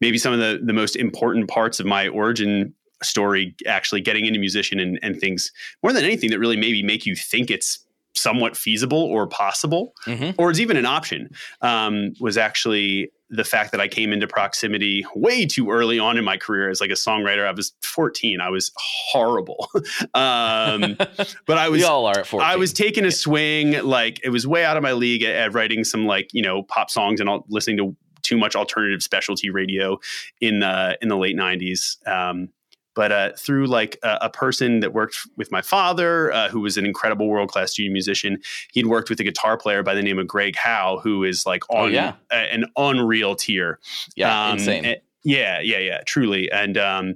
Maybe 0.00 0.18
some 0.18 0.32
of 0.32 0.38
the 0.40 0.60
the 0.64 0.72
most 0.72 0.96
important 0.96 1.48
parts 1.48 1.80
of 1.80 1.86
my 1.86 2.08
origin 2.08 2.74
story, 3.02 3.54
actually 3.66 4.00
getting 4.00 4.24
into 4.24 4.40
musician 4.40 4.80
and, 4.80 4.98
and 5.02 5.20
things 5.20 5.52
more 5.82 5.92
than 5.92 6.04
anything 6.04 6.30
that 6.30 6.38
really 6.38 6.56
maybe 6.56 6.82
make 6.82 7.04
you 7.04 7.14
think 7.14 7.50
it's 7.50 7.84
somewhat 8.16 8.56
feasible 8.56 9.02
or 9.02 9.26
possible 9.26 9.92
Mhm. 10.06 10.34
or 10.38 10.48
it's 10.48 10.60
even 10.60 10.76
an 10.76 10.86
option 10.86 11.28
um, 11.60 12.14
was 12.20 12.38
actually 12.38 13.10
the 13.34 13.44
fact 13.44 13.72
that 13.72 13.80
I 13.80 13.88
came 13.88 14.12
into 14.12 14.26
proximity 14.26 15.04
way 15.14 15.44
too 15.44 15.70
early 15.70 15.98
on 15.98 16.16
in 16.16 16.24
my 16.24 16.36
career 16.36 16.70
as 16.70 16.80
like 16.80 16.90
a 16.90 16.94
songwriter. 16.94 17.46
I 17.46 17.52
was 17.52 17.72
14. 17.82 18.40
I 18.40 18.50
was 18.50 18.70
horrible. 18.76 19.68
um, 20.14 20.96
but 21.46 21.58
I 21.58 21.68
was 21.68 21.80
we 21.80 21.84
all 21.84 22.06
are 22.06 22.18
at 22.18 22.26
14. 22.26 22.48
I 22.48 22.56
was 22.56 22.72
taking 22.72 23.04
a 23.04 23.10
swing, 23.10 23.82
like 23.82 24.20
it 24.24 24.30
was 24.30 24.46
way 24.46 24.64
out 24.64 24.76
of 24.76 24.82
my 24.82 24.92
league 24.92 25.22
at, 25.22 25.34
at 25.34 25.52
writing 25.52 25.84
some 25.84 26.06
like 26.06 26.30
you 26.32 26.42
know 26.42 26.62
pop 26.62 26.90
songs 26.90 27.20
and 27.20 27.28
all, 27.28 27.44
listening 27.48 27.76
to 27.78 27.96
too 28.22 28.38
much 28.38 28.56
alternative 28.56 29.02
specialty 29.02 29.50
radio 29.50 29.98
in 30.40 30.60
the 30.60 30.96
in 31.02 31.08
the 31.08 31.16
late 31.16 31.36
'90s. 31.36 32.06
Um, 32.06 32.50
but 32.94 33.12
uh, 33.12 33.32
through 33.36 33.66
like 33.66 33.98
a, 34.02 34.18
a 34.22 34.30
person 34.30 34.80
that 34.80 34.92
worked 34.92 35.18
with 35.36 35.50
my 35.50 35.62
father, 35.62 36.32
uh, 36.32 36.48
who 36.48 36.60
was 36.60 36.76
an 36.76 36.86
incredible 36.86 37.28
world 37.28 37.50
class 37.50 37.72
studio 37.72 37.92
musician, 37.92 38.38
he'd 38.72 38.86
worked 38.86 39.10
with 39.10 39.18
a 39.20 39.24
guitar 39.24 39.56
player 39.58 39.82
by 39.82 39.94
the 39.94 40.02
name 40.02 40.18
of 40.18 40.26
Greg 40.26 40.56
Howe, 40.56 41.00
who 41.02 41.24
is 41.24 41.44
like 41.46 41.64
Oh, 41.70 41.84
on 41.86 41.92
yeah. 41.92 42.14
a- 42.30 42.52
an 42.54 42.66
unreal 42.76 43.34
tier. 43.34 43.78
yeah, 44.16 44.46
Um, 44.48 44.58
insane. 44.58 44.84
eh, 44.84 44.94
yeah, 45.26 45.58
yeah, 45.60 45.78
yeah, 45.78 46.00
truly. 46.06 46.50
And 46.52 46.76
um, 46.76 47.14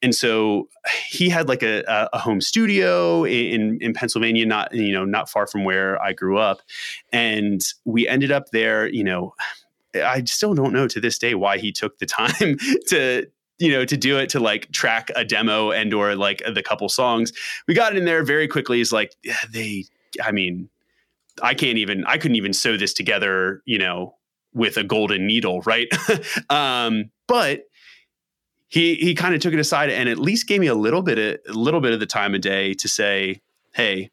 and 0.00 0.14
so 0.14 0.68
he 1.08 1.28
had 1.28 1.48
like 1.48 1.62
a, 1.64 1.82
a- 1.88 2.08
a 2.12 2.18
home 2.18 2.40
studio 2.40 3.24
in 3.24 3.78
in 3.80 3.92
Pennsylvania, 3.94 4.46
not 4.46 4.72
you 4.72 4.92
know 4.92 5.04
not 5.04 5.28
far 5.28 5.46
from 5.48 5.64
where 5.64 6.00
I 6.00 6.12
grew 6.12 6.38
up, 6.38 6.60
and 7.12 7.60
we 7.84 8.06
ended 8.06 8.30
up 8.30 8.50
there. 8.52 8.86
You 8.88 9.02
know, 9.04 9.34
I 9.94 10.22
still 10.24 10.54
don't 10.54 10.72
know 10.72 10.86
to 10.88 11.00
this 11.00 11.18
day 11.18 11.34
why 11.34 11.58
he 11.58 11.72
took 11.72 11.98
the 11.98 12.06
time 12.06 12.56
to 12.88 13.26
you 13.58 13.70
know 13.70 13.84
to 13.84 13.96
do 13.96 14.18
it 14.18 14.28
to 14.30 14.40
like 14.40 14.70
track 14.72 15.10
a 15.16 15.24
demo 15.24 15.70
and 15.70 15.92
or 15.92 16.14
like 16.14 16.42
the 16.52 16.62
couple 16.62 16.88
songs. 16.88 17.32
We 17.66 17.74
got 17.74 17.96
in 17.96 18.04
there 18.04 18.22
very 18.22 18.48
quickly. 18.48 18.80
is 18.80 18.92
like 18.92 19.14
yeah, 19.22 19.36
they. 19.50 19.84
I 20.22 20.32
mean, 20.32 20.68
I 21.42 21.54
can't 21.54 21.78
even. 21.78 22.04
I 22.06 22.18
couldn't 22.18 22.36
even 22.36 22.52
sew 22.52 22.76
this 22.76 22.92
together. 22.92 23.62
You 23.64 23.78
know 23.78 24.14
with 24.54 24.76
a 24.76 24.84
golden 24.84 25.26
needle, 25.26 25.60
right? 25.62 25.88
um, 26.50 27.10
but 27.26 27.62
he 28.68 28.96
he 28.96 29.14
kind 29.14 29.34
of 29.34 29.40
took 29.40 29.54
it 29.54 29.60
aside 29.60 29.90
and 29.90 30.08
at 30.08 30.18
least 30.18 30.46
gave 30.46 30.60
me 30.60 30.66
a 30.66 30.74
little 30.74 31.02
bit 31.02 31.18
of 31.18 31.54
a 31.54 31.58
little 31.58 31.80
bit 31.80 31.92
of 31.92 32.00
the 32.00 32.06
time 32.06 32.34
of 32.34 32.40
day 32.40 32.74
to 32.74 32.88
say, 32.88 33.40
"Hey, 33.72 34.10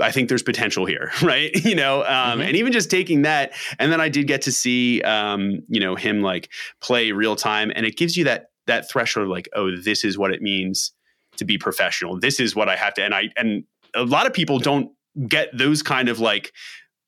I 0.00 0.10
think 0.12 0.28
there's 0.28 0.42
potential 0.42 0.86
here, 0.86 1.10
right? 1.22 1.50
You 1.64 1.74
know, 1.74 2.02
um, 2.04 2.38
Mhm. 2.40 2.46
and 2.46 2.56
even 2.56 2.72
just 2.72 2.90
taking 2.90 3.22
that, 3.22 3.52
and 3.78 3.90
then 3.90 4.00
I 4.00 4.08
did 4.08 4.26
get 4.26 4.42
to 4.42 4.52
see, 4.52 5.02
um, 5.02 5.60
you 5.68 5.80
know, 5.80 5.96
him 5.96 6.22
like 6.22 6.48
play 6.80 7.12
real 7.12 7.34
time, 7.36 7.72
and 7.74 7.84
it 7.86 7.96
gives 7.96 8.16
you 8.16 8.24
that 8.24 8.46
that 8.66 8.88
threshold, 8.90 9.24
of 9.24 9.30
like, 9.30 9.48
oh, 9.54 9.74
this 9.76 10.04
is 10.04 10.18
what 10.18 10.30
it 10.30 10.42
means 10.42 10.92
to 11.38 11.44
be 11.44 11.56
professional. 11.58 12.18
This 12.20 12.38
is 12.38 12.54
what 12.54 12.68
I 12.68 12.76
have 12.76 12.94
to, 12.94 13.02
and 13.04 13.14
I 13.14 13.30
and 13.36 13.64
a 13.94 14.04
lot 14.04 14.26
of 14.26 14.32
people 14.32 14.58
don't 14.58 14.90
get 15.28 15.48
those 15.56 15.82
kind 15.82 16.08
of 16.08 16.20
like, 16.20 16.52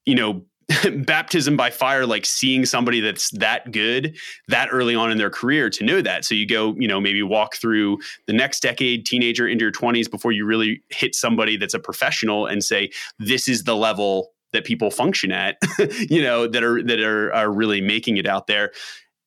you 0.06 0.14
know. 0.14 0.44
baptism 1.06 1.56
by 1.56 1.70
fire 1.70 2.06
like 2.06 2.24
seeing 2.24 2.64
somebody 2.64 3.00
that's 3.00 3.30
that 3.32 3.72
good 3.72 4.16
that 4.48 4.68
early 4.70 4.94
on 4.94 5.10
in 5.10 5.18
their 5.18 5.30
career 5.30 5.70
to 5.70 5.84
know 5.84 6.00
that. 6.02 6.24
So 6.24 6.34
you 6.34 6.46
go 6.46 6.74
you 6.78 6.86
know 6.86 7.00
maybe 7.00 7.22
walk 7.22 7.56
through 7.56 7.98
the 8.26 8.32
next 8.32 8.60
decade 8.60 9.06
teenager 9.06 9.46
into 9.46 9.64
your 9.64 9.72
20s 9.72 10.10
before 10.10 10.32
you 10.32 10.44
really 10.44 10.82
hit 10.90 11.14
somebody 11.14 11.56
that's 11.56 11.74
a 11.74 11.78
professional 11.78 12.46
and 12.46 12.62
say 12.62 12.90
this 13.18 13.48
is 13.48 13.64
the 13.64 13.76
level 13.76 14.30
that 14.52 14.64
people 14.64 14.90
function 14.90 15.32
at 15.32 15.56
you 16.08 16.22
know 16.22 16.46
that 16.46 16.62
are 16.62 16.82
that 16.82 17.00
are, 17.00 17.32
are 17.32 17.50
really 17.50 17.80
making 17.80 18.16
it 18.16 18.26
out 18.26 18.46
there. 18.46 18.72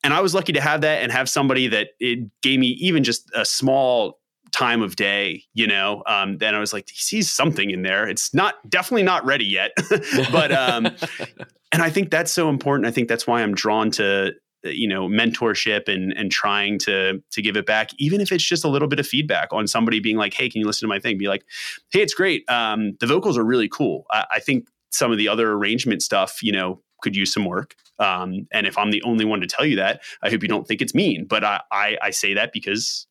And 0.06 0.14
i 0.14 0.22
was 0.22 0.34
lucky 0.34 0.54
to 0.54 0.62
have 0.62 0.82
that 0.82 1.02
and 1.02 1.12
have 1.12 1.30
somebody 1.30 1.68
that 1.68 1.89
it 2.00 2.30
gave 2.41 2.60
me 2.60 2.68
even 2.80 3.04
just 3.04 3.30
a 3.36 3.46
small 3.46 4.20
time 4.54 4.84
of 4.84 4.95
day 4.95 5.43
you 5.54 5.68
know 5.68 6.04
um, 6.06 6.38
then 6.38 6.56
i 6.56 6.60
was 6.60 6.72
like 6.72 6.88
he 6.88 6.95
sees 6.95 7.30
something 7.30 7.72
in 7.72 7.82
there. 7.82 8.08
It's 8.08 8.34
not 8.34 8.56
definitely 8.70 9.04
not 9.04 9.26
ready 9.26 9.45
yet 9.45 9.72
but 10.32 10.51
um 10.51 10.86
and 11.72 11.82
i 11.82 11.89
think 11.89 12.12
that's 12.12 12.32
so 12.32 12.49
important. 12.49 12.88
I 12.88 12.91
think 12.91 13.10
that's 13.10 13.28
why 13.28 13.41
i'm 13.41 13.54
drawn 13.54 13.91
to 13.91 14.34
you 14.64 14.88
know 14.88 15.10
mentorship 15.10 15.89
and 15.89 16.14
and 16.14 16.32
trying 16.32 16.78
to 16.80 17.22
to 17.32 17.41
give 17.41 17.58
it 17.58 17.66
back 17.66 17.89
even 17.97 18.22
if 18.22 18.32
it's 18.32 18.43
just 18.43 18.64
a 18.64 18.70
little 18.70 18.88
bit 18.88 18.99
of 18.99 19.08
feedback 19.08 19.49
on 19.51 19.68
somebody 19.68 19.99
being 19.99 20.18
like 20.18 20.34
hey 20.34 20.47
can 20.49 20.62
you 20.62 20.68
listen 20.68 20.88
to 20.88 20.89
my 20.89 20.99
thing? 20.99 21.18
Be 21.18 21.28
like 21.28 21.43
hey 21.91 22.01
it's 22.01 22.14
great. 22.14 22.49
Um 22.49 22.95
the 22.99 23.08
vocals 23.08 23.38
are 23.38 23.43
really 23.43 23.68
cool. 23.68 24.06
I, 24.12 24.26
I 24.36 24.39
think 24.39 24.68
some 24.91 25.12
of 25.12 25.18
the 25.18 25.28
other 25.28 25.51
arrangement 25.51 26.04
stuff 26.04 26.41
you 26.43 26.51
know 26.51 26.82
could 27.01 27.16
use 27.16 27.34
some 27.34 27.45
work. 27.45 27.76
Um 27.99 28.47
and 28.51 28.68
if 28.68 28.78
i'm 28.78 28.91
the 28.91 29.04
only 29.04 29.26
one 29.26 29.41
to 29.41 29.47
tell 29.47 29.66
you 29.66 29.76
that 29.78 30.01
i 30.22 30.30
hope 30.30 30.41
you 30.41 30.47
don't 30.47 30.68
think 30.68 30.82
it's 30.82 30.95
mean 30.95 31.26
but 31.26 31.43
i 31.43 31.62
i, 31.72 31.97
I 32.01 32.10
say 32.10 32.34
that 32.34 32.51
because 32.54 33.08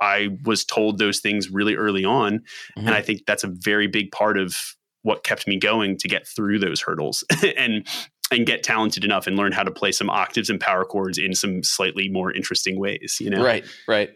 I 0.00 0.36
was 0.44 0.64
told 0.64 0.98
those 0.98 1.20
things 1.20 1.50
really 1.50 1.74
early 1.74 2.04
on. 2.04 2.40
Mhm. 2.76 2.86
And 2.86 2.90
I 2.90 3.02
think 3.02 3.26
that's 3.26 3.44
a 3.44 3.48
very 3.48 3.86
big 3.86 4.10
part 4.12 4.38
of 4.38 4.56
what 5.02 5.24
kept 5.24 5.46
me 5.46 5.58
going 5.58 5.96
to 5.98 6.08
get 6.08 6.26
through 6.26 6.58
those 6.58 6.80
hurdles. 6.80 7.24
and 7.56 7.86
and 8.32 8.46
get 8.46 8.62
talented 8.62 9.04
enough 9.04 9.26
and 9.26 9.36
learn 9.36 9.50
how 9.50 9.64
to 9.64 9.72
play 9.72 9.90
some 9.90 10.08
octaves 10.08 10.48
and 10.48 10.60
power 10.60 10.84
chords 10.84 11.18
in 11.18 11.34
some 11.34 11.64
slightly 11.64 12.08
more 12.08 12.32
interesting 12.32 12.78
ways. 12.78 13.18
You 13.20 13.28
know, 13.30 13.44
Right, 13.44 13.64
right. 13.88 14.10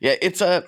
Yeah, 0.00 0.14
it's 0.22 0.40
a 0.40 0.64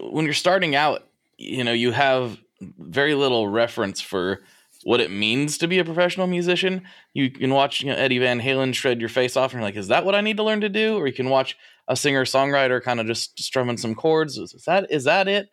when 0.00 0.24
you're 0.24 0.34
starting 0.34 0.74
out, 0.74 1.08
you 1.38 1.64
know, 1.64 1.72
you 1.72 1.92
have 1.92 2.38
very 2.78 3.14
little 3.14 3.48
reference 3.48 4.00
for 4.00 4.40
what 4.84 5.00
it 5.00 5.10
means 5.10 5.58
to 5.58 5.66
be 5.66 5.78
a 5.78 5.84
professional 5.84 6.26
musician. 6.26 6.82
You 7.14 7.30
can 7.30 7.52
watch 7.52 7.82
you 7.82 7.90
know, 7.90 7.96
Eddie 7.96 8.18
Van 8.18 8.40
Halen 8.40 8.74
shred 8.74 9.00
your 9.00 9.08
face 9.08 9.36
off, 9.36 9.52
and 9.52 9.60
you're 9.60 9.68
like, 9.68 9.76
"Is 9.76 9.88
that 9.88 10.04
what 10.04 10.14
I 10.14 10.20
need 10.20 10.36
to 10.36 10.42
learn 10.42 10.60
to 10.60 10.68
do?" 10.68 10.96
Or 10.96 11.06
you 11.06 11.12
can 11.12 11.28
watch 11.28 11.56
a 11.88 11.96
singer 11.96 12.24
songwriter 12.24 12.82
kind 12.82 13.00
of 13.00 13.06
just 13.06 13.40
strumming 13.42 13.76
some 13.76 13.94
chords. 13.94 14.38
Is 14.38 14.52
that 14.66 14.90
is 14.90 15.04
that 15.04 15.28
it? 15.28 15.48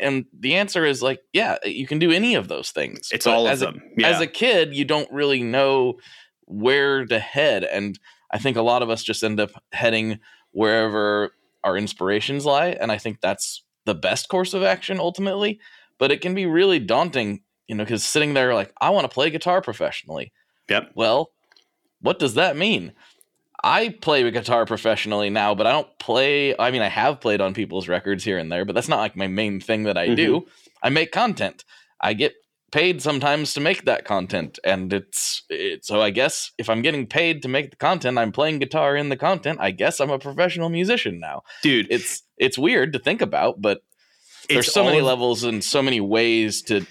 And 0.00 0.24
the 0.38 0.56
answer 0.56 0.84
is 0.84 1.02
like, 1.02 1.20
yeah, 1.32 1.56
eh, 1.62 1.68
you 1.68 1.86
can 1.86 1.98
do 2.00 2.10
any 2.10 2.34
of 2.34 2.48
those 2.48 2.70
things. 2.70 3.10
It's 3.12 3.26
all 3.26 3.46
of 3.46 3.52
as 3.52 3.62
a- 3.62 3.66
them. 3.66 3.82
Yeah. 3.96 4.08
As 4.08 4.20
a 4.20 4.26
kid, 4.26 4.74
you 4.74 4.84
don't 4.84 5.10
really 5.12 5.42
know 5.42 5.98
where 6.46 7.06
to 7.06 7.18
head, 7.18 7.64
and 7.64 7.98
I 8.30 8.38
think 8.38 8.56
a 8.56 8.62
lot 8.62 8.82
of 8.82 8.90
us 8.90 9.02
just 9.02 9.22
end 9.22 9.40
up 9.40 9.50
heading 9.72 10.18
wherever 10.50 11.34
our 11.62 11.76
inspirations 11.76 12.44
lie, 12.44 12.68
and 12.68 12.90
I 12.92 12.98
think 12.98 13.20
that's 13.20 13.62
the 13.86 13.94
best 13.94 14.28
course 14.28 14.52
of 14.54 14.62
action 14.62 14.98
ultimately. 14.98 15.60
But 15.98 16.10
it 16.10 16.20
can 16.20 16.34
be 16.34 16.44
really 16.46 16.80
daunting, 16.80 17.42
you 17.68 17.76
know, 17.76 17.84
because 17.84 18.02
sitting 18.04 18.34
there 18.34 18.52
like, 18.52 18.72
I 18.80 18.90
want 18.90 19.04
to 19.04 19.14
play 19.14 19.30
guitar 19.30 19.62
professionally. 19.62 20.32
Yep. 20.68 20.92
Well, 20.94 21.30
what 22.00 22.18
does 22.18 22.34
that 22.34 22.56
mean? 22.56 22.92
I 23.64 23.88
play 23.88 24.30
guitar 24.30 24.66
professionally 24.66 25.30
now, 25.30 25.54
but 25.54 25.66
I 25.66 25.72
don't 25.72 25.98
play. 25.98 26.54
I 26.58 26.70
mean, 26.70 26.82
I 26.82 26.88
have 26.88 27.20
played 27.20 27.40
on 27.40 27.54
people's 27.54 27.88
records 27.88 28.22
here 28.22 28.36
and 28.36 28.52
there, 28.52 28.66
but 28.66 28.74
that's 28.74 28.88
not 28.88 28.98
like 28.98 29.16
my 29.16 29.26
main 29.26 29.58
thing 29.58 29.84
that 29.84 29.96
I 29.96 30.14
do. 30.14 30.40
Mm-hmm. 30.40 30.48
I 30.82 30.90
make 30.90 31.12
content. 31.12 31.64
I 31.98 32.12
get 32.12 32.34
paid 32.70 33.00
sometimes 33.00 33.54
to 33.54 33.60
make 33.60 33.86
that 33.86 34.04
content, 34.04 34.58
and 34.64 34.92
it's 34.92 35.44
it, 35.48 35.86
so. 35.86 36.02
I 36.02 36.10
guess 36.10 36.52
if 36.58 36.68
I'm 36.68 36.82
getting 36.82 37.06
paid 37.06 37.40
to 37.42 37.48
make 37.48 37.70
the 37.70 37.76
content, 37.76 38.18
I'm 38.18 38.32
playing 38.32 38.58
guitar 38.58 38.96
in 38.96 39.08
the 39.08 39.16
content. 39.16 39.60
I 39.62 39.70
guess 39.70 39.98
I'm 39.98 40.10
a 40.10 40.18
professional 40.18 40.68
musician 40.68 41.18
now. 41.18 41.42
Dude, 41.62 41.86
It's 41.88 42.22
it's 42.36 42.58
weird 42.58 42.92
to 42.92 42.98
think 42.98 43.22
about, 43.22 43.62
but 43.62 43.82
there's 44.50 44.70
so 44.70 44.84
many 44.84 44.98
of- 44.98 45.06
levels 45.06 45.42
and 45.42 45.64
so 45.64 45.80
many 45.80 46.00
ways 46.02 46.60
to 46.62 46.84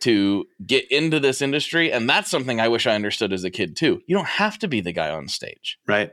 to 0.00 0.44
get 0.66 0.90
into 0.90 1.18
this 1.20 1.40
industry 1.42 1.92
and 1.92 2.08
that's 2.08 2.30
something 2.30 2.60
i 2.60 2.68
wish 2.68 2.86
i 2.86 2.94
understood 2.94 3.32
as 3.32 3.44
a 3.44 3.50
kid 3.50 3.76
too 3.76 4.00
you 4.06 4.14
don't 4.16 4.26
have 4.28 4.58
to 4.58 4.68
be 4.68 4.80
the 4.80 4.92
guy 4.92 5.10
on 5.10 5.28
stage 5.28 5.78
Right. 5.86 6.10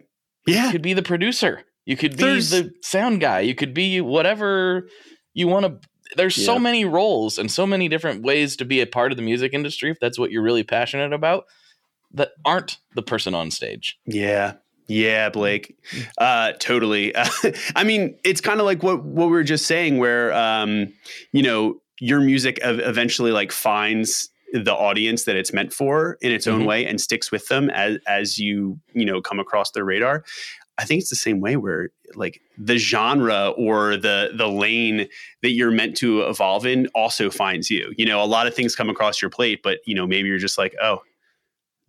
Yeah. 0.47 0.65
you 0.67 0.71
could 0.71 0.81
be 0.81 0.93
the 0.93 1.03
producer 1.03 1.63
you 1.85 1.95
could 1.97 2.17
be 2.17 2.23
There's- 2.23 2.49
the 2.51 2.71
sound 2.81 3.21
guy 3.21 3.41
you 3.41 3.55
could 3.55 3.73
be 3.73 4.01
whatever 4.01 4.87
you 5.33 5.47
want 5.47 5.65
to 5.65 5.79
there's 6.15 6.35
so 6.35 6.59
many 6.59 6.85
roles 6.85 7.37
and 7.39 7.51
so 7.51 7.65
many 7.65 7.89
different 7.89 8.21
ways 8.23 8.55
to 8.57 8.65
be 8.65 8.79
a 8.79 8.85
part 8.87 9.11
of 9.11 9.17
the 9.17 9.23
music 9.23 9.53
industry 9.53 9.89
if 9.91 9.99
that's 9.99 10.19
what 10.19 10.31
you're 10.31 10.43
really 10.43 10.63
passionate 10.63 11.11
about 11.13 11.45
that 12.13 12.29
aren't 12.45 12.77
the 12.95 13.01
person 13.01 13.33
on 13.33 13.49
stage 13.51 13.97
Yeah. 14.05 14.53
Yeah, 14.87 15.29
Blake. 15.29 15.75
Uh, 16.19 16.51
totally. 16.59 17.11
I 17.75 17.83
mean, 17.83 18.19
it's 18.23 18.39
kind 18.39 18.59
of 18.59 18.67
like 18.67 18.83
what 18.83 19.03
what 19.03 19.25
we 19.25 19.31
were 19.31 19.43
just 19.43 19.65
saying, 19.65 19.97
where 19.97 20.31
um, 20.31 20.93
you 21.31 21.41
know, 21.41 21.79
your 21.99 22.19
music 22.21 22.59
ev- 22.61 22.79
eventually 22.79 23.31
like 23.31 23.51
finds 23.51 24.29
the 24.53 24.73
audience 24.73 25.23
that 25.25 25.35
it's 25.35 25.51
meant 25.53 25.73
for 25.73 26.17
in 26.21 26.31
its 26.31 26.47
own 26.47 26.61
Mhm. 26.61 26.65
way 26.67 26.85
and 26.85 27.01
sticks 27.01 27.31
with 27.31 27.47
them 27.47 27.69
as 27.71 27.97
as 28.07 28.37
you 28.39 28.79
you 28.93 29.05
know 29.05 29.21
come 29.21 29.39
across 29.39 29.71
their 29.71 29.83
radar. 29.85 30.23
I 30.77 30.83
think 30.85 30.99
it's 31.01 31.09
the 31.09 31.15
same 31.15 31.39
way 31.39 31.55
where 31.55 31.89
like 32.15 32.41
the 32.57 32.77
genre 32.77 33.49
or 33.57 33.95
the 33.97 34.31
the 34.35 34.47
lane 34.47 35.07
that 35.41 35.51
you're 35.51 35.71
meant 35.71 35.95
to 35.97 36.21
evolve 36.23 36.65
in 36.65 36.87
also 36.93 37.29
finds 37.29 37.69
you. 37.71 37.93
You 37.97 38.05
know, 38.05 38.21
a 38.21 38.25
lot 38.27 38.45
of 38.45 38.53
things 38.53 38.75
come 38.75 38.89
across 38.89 39.21
your 39.21 39.29
plate, 39.31 39.61
but 39.63 39.79
you 39.85 39.95
know, 39.95 40.05
maybe 40.05 40.27
you're 40.29 40.37
just 40.37 40.57
like, 40.57 40.75
oh, 40.81 41.01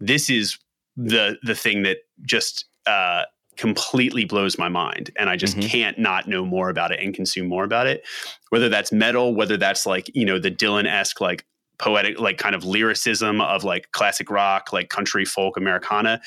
this 0.00 0.30
is 0.30 0.58
the 0.96 1.36
the 1.42 1.54
thing 1.54 1.82
that 1.82 1.98
just 2.24 2.64
uh, 2.86 3.24
completely 3.56 4.24
blows 4.24 4.58
my 4.58 4.68
mind, 4.68 5.10
and 5.16 5.28
I 5.30 5.36
just 5.36 5.56
Mhm. 5.56 5.68
can't 5.68 5.98
not 5.98 6.28
know 6.28 6.44
more 6.44 6.68
about 6.68 6.92
it 6.92 7.00
and 7.00 7.14
consume 7.14 7.46
more 7.46 7.64
about 7.64 7.86
it. 7.86 8.04
Whether 8.50 8.68
that's 8.68 8.92
metal, 8.92 9.34
whether 9.34 9.56
that's 9.56 9.86
like 9.86 10.10
you 10.14 10.24
know 10.24 10.38
the 10.38 10.50
Dylan 10.50 10.86
esque 10.86 11.20
like 11.20 11.44
poetic 11.78 12.18
like 12.18 12.38
kind 12.38 12.54
of 12.54 12.64
lyricism 12.64 13.40
of 13.40 13.62
like 13.62 13.92
classic 13.92 14.30
rock 14.30 14.72
like 14.72 14.88
country 14.88 15.26
folk 15.26 15.58
americana 15.58 16.20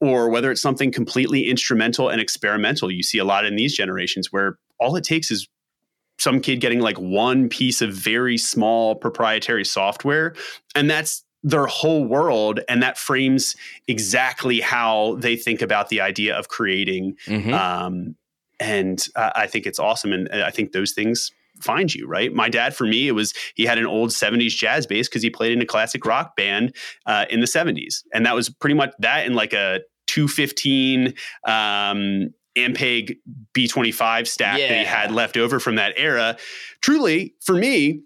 or 0.00 0.28
whether 0.28 0.52
it's 0.52 0.62
something 0.62 0.92
completely 0.92 1.48
instrumental 1.48 2.08
and 2.08 2.20
experimental 2.20 2.88
you 2.88 3.02
see 3.02 3.18
a 3.18 3.24
lot 3.24 3.44
in 3.44 3.56
these 3.56 3.76
generations 3.76 4.30
where 4.30 4.58
all 4.78 4.94
it 4.94 5.02
takes 5.02 5.32
is 5.32 5.48
some 6.20 6.40
kid 6.40 6.60
getting 6.60 6.78
like 6.78 6.96
one 6.98 7.48
piece 7.48 7.82
of 7.82 7.92
very 7.92 8.38
small 8.38 8.94
proprietary 8.94 9.64
software 9.64 10.36
and 10.76 10.88
that's 10.88 11.24
their 11.42 11.66
whole 11.66 12.04
world 12.04 12.60
and 12.68 12.82
that 12.82 12.96
frames 12.96 13.56
exactly 13.88 14.60
how 14.60 15.16
they 15.18 15.36
think 15.36 15.60
about 15.62 15.88
the 15.88 16.00
idea 16.00 16.36
of 16.38 16.48
creating 16.48 17.16
Mhm. 17.26 17.52
um, 17.52 18.14
and 18.60 19.06
uh, 19.16 19.30
i 19.34 19.46
think 19.48 19.66
it's 19.66 19.78
awesome 19.80 20.12
and 20.12 20.28
i 20.32 20.50
think 20.50 20.72
those 20.72 20.92
things 20.92 21.32
find 21.60 21.94
you 21.94 22.06
right? 22.08 22.32
My 22.32 22.48
dad 22.48 22.74
for 22.74 22.86
me 22.86 23.06
it 23.08 23.12
was 23.12 23.32
he 23.54 23.64
had 23.64 23.78
an 23.78 23.86
old 23.86 24.10
70s 24.10 24.50
jazz 24.56 24.86
bass 24.86 25.08
because 25.08 25.22
he 25.22 25.30
played 25.30 25.52
in 25.52 25.60
a 25.62 25.66
classic 25.66 26.04
rock 26.06 26.34
band 26.36 26.74
uh, 27.06 27.26
in 27.30 27.40
the 27.40 27.46
70s 27.46 28.02
and 28.14 28.24
that 28.26 28.34
was 28.34 28.48
pretty 28.48 28.74
much 28.74 28.92
that 29.00 29.26
in 29.26 29.34
like 29.34 29.52
a 29.52 29.80
215 30.08 31.14
um, 31.46 32.30
ampeg 32.56 33.16
b25 33.54 34.26
stack 34.26 34.58
that 34.58 34.78
he 34.78 34.84
had 34.84 35.10
left 35.12 35.36
over 35.36 35.58
from 35.60 35.76
that 35.76 35.92
era. 35.96 36.36
Truly 36.80 37.34
for 37.40 37.54
me 37.54 38.02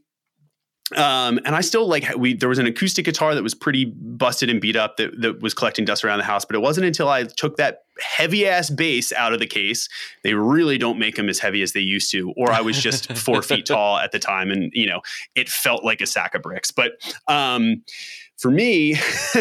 um, 0.95 1.41
and 1.45 1.57
I 1.57 1.62
still 1.62 1.89
like 1.89 2.05
we 2.16 2.34
there 2.34 2.49
was 2.49 2.61
an 2.61 2.66
acoustic 2.66 3.05
guitar 3.05 3.34
that 3.34 3.43
was 3.43 3.55
pretty 3.55 3.87
busted 3.87 4.49
and 4.49 4.61
beat 4.61 4.76
up 4.76 4.99
that, 4.99 5.20
that 5.20 5.43
was 5.43 5.53
collecting 5.53 5.84
dust 5.84 6.05
around 6.05 6.18
the 6.18 6.24
house, 6.24 6.45
but 6.45 6.55
it 6.55 6.61
wasn't 6.61 6.87
until 6.87 7.09
I 7.09 7.24
took 7.24 7.57
that 7.57 7.84
heavy 8.01 8.47
ass 8.47 8.70
bass 8.70 9.12
out 9.12 9.32
of 9.32 9.41
the 9.41 9.47
case. 9.47 9.89
They 10.22 10.34
really 10.34 10.78
don't 10.78 10.99
make 10.99 11.16
them 11.16 11.28
as 11.28 11.41
heavy 11.41 11.62
as 11.62 11.72
they 11.72 11.80
used 11.80 12.12
to, 12.12 12.32
or 12.37 12.53
I 12.53 12.61
was 12.61 12.80
just 12.80 13.12
four 13.16 13.43
feet 13.43 13.66
tall 13.66 13.99
at 13.99 14.12
the 14.12 14.20
time, 14.20 14.51
and 14.51 14.70
you 14.74 14.87
know 14.87 15.01
it 15.34 15.49
felt 15.49 15.84
like 15.84 16.01
a 16.01 16.07
sack 16.07 16.37
of 16.37 16.43
bricks. 16.43 16.70
But 16.70 16.93
um, 17.26 17.82
for 18.39 18.53
me, 18.53 18.93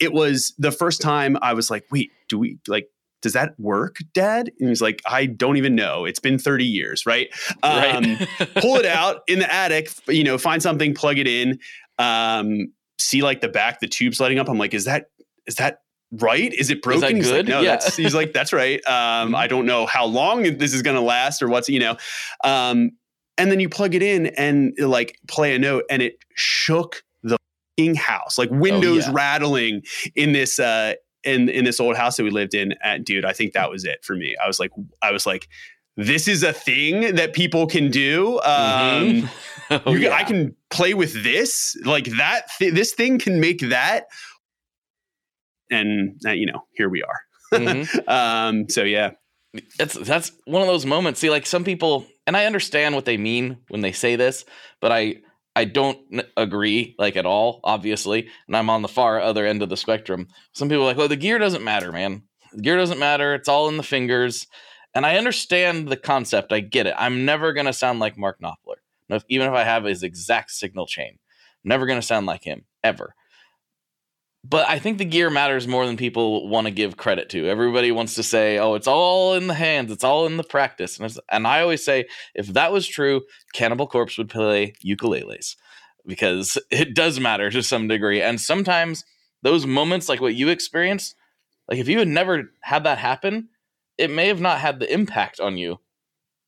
it 0.00 0.12
was 0.12 0.54
the 0.58 0.72
first 0.72 1.00
time 1.00 1.36
I 1.40 1.54
was 1.54 1.70
like, 1.70 1.84
wait, 1.92 2.10
do 2.28 2.36
we 2.38 2.58
like? 2.66 2.88
Does 3.22 3.32
that 3.34 3.58
work, 3.58 3.96
Dad? 4.14 4.50
And 4.60 4.68
he's 4.68 4.80
like, 4.80 5.02
I 5.06 5.26
don't 5.26 5.56
even 5.56 5.74
know. 5.74 6.04
It's 6.04 6.18
been 6.20 6.38
30 6.38 6.64
years, 6.64 7.04
right? 7.06 7.28
Um, 7.62 8.04
right 8.04 8.28
pull 8.56 8.76
it 8.76 8.86
out 8.86 9.20
in 9.28 9.38
the 9.40 9.52
attic, 9.52 9.90
you 10.08 10.24
know, 10.24 10.38
find 10.38 10.62
something, 10.62 10.94
plug 10.94 11.18
it 11.18 11.26
in, 11.26 11.58
um, 11.98 12.72
see 12.98 13.22
like 13.22 13.40
the 13.40 13.48
back, 13.48 13.80
the 13.80 13.88
tubes 13.88 14.20
lighting 14.20 14.38
up. 14.38 14.48
I'm 14.48 14.58
like, 14.58 14.74
is 14.74 14.84
that 14.86 15.06
is 15.46 15.56
that 15.56 15.80
right? 16.12 16.52
Is 16.54 16.70
it 16.70 16.82
broken? 16.82 17.00
that 17.02 17.12
he's 17.12 17.26
like, 17.30 17.46
good? 17.46 17.48
no, 17.48 17.60
Yeah. 17.60 17.72
that's 17.72 17.96
he's 17.96 18.14
like, 18.14 18.32
that's 18.32 18.52
right. 18.52 18.84
Um, 18.86 19.32
Mhm. 19.32 19.36
I 19.36 19.46
don't 19.46 19.66
know 19.66 19.86
how 19.86 20.06
long 20.06 20.42
this 20.58 20.72
is 20.74 20.82
gonna 20.82 21.00
last 21.00 21.42
or 21.42 21.48
what's, 21.48 21.68
you 21.68 21.80
know. 21.80 21.96
Um, 22.44 22.90
and 23.38 23.50
then 23.50 23.60
you 23.60 23.68
plug 23.68 23.94
it 23.94 24.02
in 24.02 24.26
and 24.26 24.72
like 24.78 25.18
play 25.28 25.54
a 25.54 25.58
note 25.58 25.84
and 25.90 26.02
it 26.02 26.16
shook 26.34 27.02
the 27.22 27.38
house, 27.96 28.36
like 28.36 28.50
windows 28.50 29.06
yeah. 29.06 29.12
rattling 29.14 29.82
in 30.14 30.32
this 30.32 30.58
uh 30.58 30.94
in 31.24 31.48
in 31.48 31.64
this 31.64 31.80
old 31.80 31.96
house 31.96 32.16
that 32.16 32.24
we 32.24 32.30
lived 32.30 32.54
in. 32.54 32.74
At, 32.82 33.04
dude, 33.04 33.24
I 33.24 33.32
think 33.32 33.52
that 33.52 33.70
was 33.70 33.84
it 33.84 34.04
for 34.04 34.14
me. 34.16 34.36
I 34.42 34.46
was 34.46 34.58
like, 34.58 34.70
I 35.02 35.12
was 35.12 35.26
like, 35.26 35.48
this 35.96 36.28
is 36.28 36.42
a 36.42 36.52
thing 36.52 37.14
that 37.16 37.32
people 37.34 37.66
can 37.66 37.90
do. 37.90 38.38
Um, 38.40 38.42
Mhm. 38.42 39.28
Oh, 39.86 39.92
you 39.92 40.00
yeah. 40.08 40.16
I 40.16 40.24
can 40.24 40.56
play 40.70 40.94
with 40.94 41.22
this, 41.22 41.76
like 41.84 42.06
that. 42.18 42.46
Th- 42.58 42.74
this 42.74 42.92
thing 42.92 43.18
can 43.20 43.38
make 43.38 43.60
that, 43.68 44.06
and 45.70 46.20
uh, 46.26 46.32
you 46.32 46.46
know, 46.46 46.64
here 46.74 46.88
we 46.88 47.02
are. 47.02 47.20
Mhm. 47.52 48.08
Um, 48.08 48.68
so 48.68 48.82
yeah, 48.82 49.10
that's 49.78 49.94
that's 49.94 50.32
one 50.44 50.62
of 50.62 50.68
those 50.68 50.86
moments. 50.86 51.20
See, 51.20 51.30
like 51.30 51.46
some 51.46 51.64
people, 51.64 52.06
and 52.26 52.36
I 52.36 52.46
understand 52.46 52.94
what 52.94 53.04
they 53.04 53.16
mean 53.16 53.58
when 53.68 53.80
they 53.80 53.92
say 53.92 54.16
this, 54.16 54.44
but 54.80 54.92
I 54.92 55.16
I 55.56 55.64
don't 55.64 55.98
agree 56.36 56.94
like 56.98 57.16
at 57.16 57.26
all. 57.26 57.60
Obviously, 57.64 58.28
and 58.46 58.56
I'm 58.56 58.70
on 58.70 58.82
the 58.82 58.88
far 58.88 59.20
other 59.20 59.46
end 59.46 59.62
of 59.62 59.68
the 59.68 59.76
spectrum. 59.76 60.28
Some 60.52 60.68
people 60.68 60.84
are 60.84 60.86
like, 60.86 60.96
well, 60.96 61.08
the 61.08 61.16
gear 61.16 61.38
doesn't 61.38 61.64
matter, 61.64 61.92
man. 61.92 62.22
The 62.52 62.62
gear 62.62 62.76
doesn't 62.76 62.98
matter. 62.98 63.34
It's 63.34 63.48
all 63.48 63.68
in 63.68 63.76
the 63.76 63.82
fingers. 63.82 64.46
And 64.94 65.06
I 65.06 65.16
understand 65.16 65.88
the 65.88 65.96
concept. 65.96 66.52
I 66.52 66.60
get 66.60 66.86
it. 66.86 66.94
I'm 66.98 67.24
never 67.24 67.52
gonna 67.52 67.72
sound 67.72 68.00
like 68.00 68.16
Mark 68.16 68.40
Knopfler, 68.40 69.22
even 69.28 69.46
if 69.48 69.52
I 69.52 69.64
have 69.64 69.84
his 69.84 70.02
exact 70.02 70.50
signal 70.50 70.86
chain. 70.86 71.18
Never 71.62 71.86
gonna 71.86 72.02
sound 72.02 72.26
like 72.26 72.44
him 72.44 72.64
ever. 72.82 73.14
But 74.42 74.68
I 74.68 74.78
think 74.78 74.98
the 74.98 75.04
gear 75.04 75.28
matters 75.28 75.68
more 75.68 75.84
than 75.86 75.98
people 75.98 76.48
want 76.48 76.66
to 76.66 76.70
give 76.70 76.96
credit 76.96 77.28
to. 77.30 77.46
Everybody 77.46 77.92
wants 77.92 78.14
to 78.14 78.22
say, 78.22 78.58
"Oh, 78.58 78.74
it's 78.74 78.86
all 78.86 79.34
in 79.34 79.48
the 79.48 79.54
hands. 79.54 79.92
It's 79.92 80.04
all 80.04 80.26
in 80.26 80.38
the 80.38 80.44
practice." 80.44 80.96
And, 80.96 81.06
it's, 81.06 81.18
and 81.30 81.46
I 81.46 81.60
always 81.60 81.84
say, 81.84 82.06
if 82.34 82.46
that 82.48 82.72
was 82.72 82.86
true, 82.86 83.22
Cannibal 83.52 83.86
Corpse 83.86 84.16
would 84.16 84.30
play 84.30 84.72
ukuleles 84.84 85.56
because 86.06 86.56
it 86.70 86.94
does 86.94 87.20
matter 87.20 87.50
to 87.50 87.62
some 87.62 87.86
degree. 87.86 88.22
And 88.22 88.40
sometimes 88.40 89.04
those 89.42 89.66
moments, 89.66 90.08
like 90.08 90.22
what 90.22 90.34
you 90.34 90.48
experienced, 90.48 91.16
like 91.68 91.78
if 91.78 91.88
you 91.88 91.98
had 91.98 92.08
never 92.08 92.50
had 92.62 92.84
that 92.84 92.98
happen, 92.98 93.50
it 93.98 94.10
may 94.10 94.28
have 94.28 94.40
not 94.40 94.60
had 94.60 94.80
the 94.80 94.92
impact 94.92 95.38
on 95.38 95.58
you. 95.58 95.80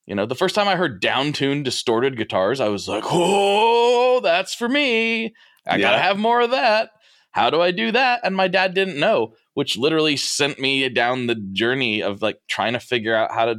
You 0.07 0.14
know, 0.14 0.24
the 0.24 0.34
first 0.34 0.55
time 0.55 0.66
I 0.66 0.76
heard 0.76 1.03
downtuned, 1.03 1.64
distorted 1.64 2.16
guitars, 2.16 2.59
I 2.59 2.68
was 2.68 2.88
like, 2.88 3.05
"Oh, 3.07 4.20
that's 4.22 4.55
for 4.55 4.68
me. 4.68 5.34
I 5.66 5.78
gotta 5.78 5.99
have 5.99 6.18
more 6.18 6.40
of 6.40 6.51
that." 6.53 6.90
How 7.33 7.51
do 7.51 7.61
I 7.61 7.70
do 7.70 7.93
that? 7.93 8.20
And 8.22 8.37
my 8.37 8.49
dad 8.49 8.74
didn't 8.74 8.99
know. 8.99 9.35
which 9.55 9.76
literally 9.76 10.16
sent 10.16 10.59
me 10.59 10.89
down 10.89 11.26
the 11.26 11.35
journey 11.35 12.03
of 12.03 12.22
like 12.22 12.41
trying 12.49 12.72
to 12.72 12.80
figure 12.80 13.14
out 13.14 13.33
how 13.33 13.45
to 13.45 13.57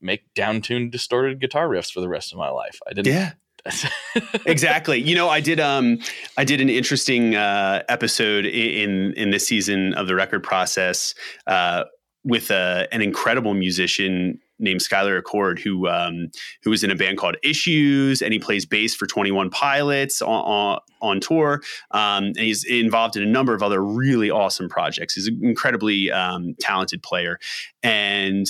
make 0.00 0.32
down-tuned 0.34 0.92
distorted 0.92 1.40
guitar 1.40 1.68
riffs 1.68 1.92
for 1.92 2.00
the 2.00 2.08
rest 2.08 2.32
of 2.32 2.38
my 2.38 2.50
life. 2.50 2.78
I 2.88 2.92
didn't 2.92 3.12
Yeah. 3.12 3.32
exactly. 4.46 5.00
You 5.00 5.16
know, 5.16 5.28
I 5.28 5.40
did 5.40 5.58
um 5.58 5.98
I 6.36 6.44
did 6.44 6.60
an 6.60 6.68
interesting 6.68 7.34
uh 7.34 7.82
episode 7.88 8.46
in 8.46 9.12
in 9.14 9.30
this 9.30 9.46
season 9.46 9.94
of 9.94 10.06
the 10.06 10.14
record 10.14 10.42
process 10.44 11.14
uh 11.46 11.84
with 12.24 12.50
uh, 12.50 12.86
an 12.92 13.00
incredible 13.00 13.54
musician 13.54 14.38
named 14.58 14.80
Skyler 14.80 15.20
Acord 15.20 15.58
who 15.58 15.88
um 15.88 16.30
who 16.62 16.70
was 16.70 16.84
in 16.84 16.90
a 16.90 16.96
band 16.96 17.18
called 17.18 17.36
Issues 17.42 18.22
and 18.22 18.32
he 18.32 18.38
plays 18.38 18.66
bass 18.66 18.94
for 18.94 19.06
21 19.06 19.50
Pilots 19.50 20.22
on 20.22 20.28
on, 20.28 20.80
on 21.00 21.20
tour 21.20 21.60
um 21.92 22.24
and 22.24 22.38
he's 22.38 22.64
involved 22.64 23.16
in 23.16 23.22
a 23.22 23.26
number 23.26 23.54
of 23.54 23.62
other 23.62 23.82
really 23.82 24.30
awesome 24.30 24.68
projects. 24.68 25.14
He's 25.14 25.28
an 25.28 25.40
incredibly 25.42 26.10
um 26.10 26.54
talented 26.60 27.02
player 27.02 27.38
and 27.82 28.46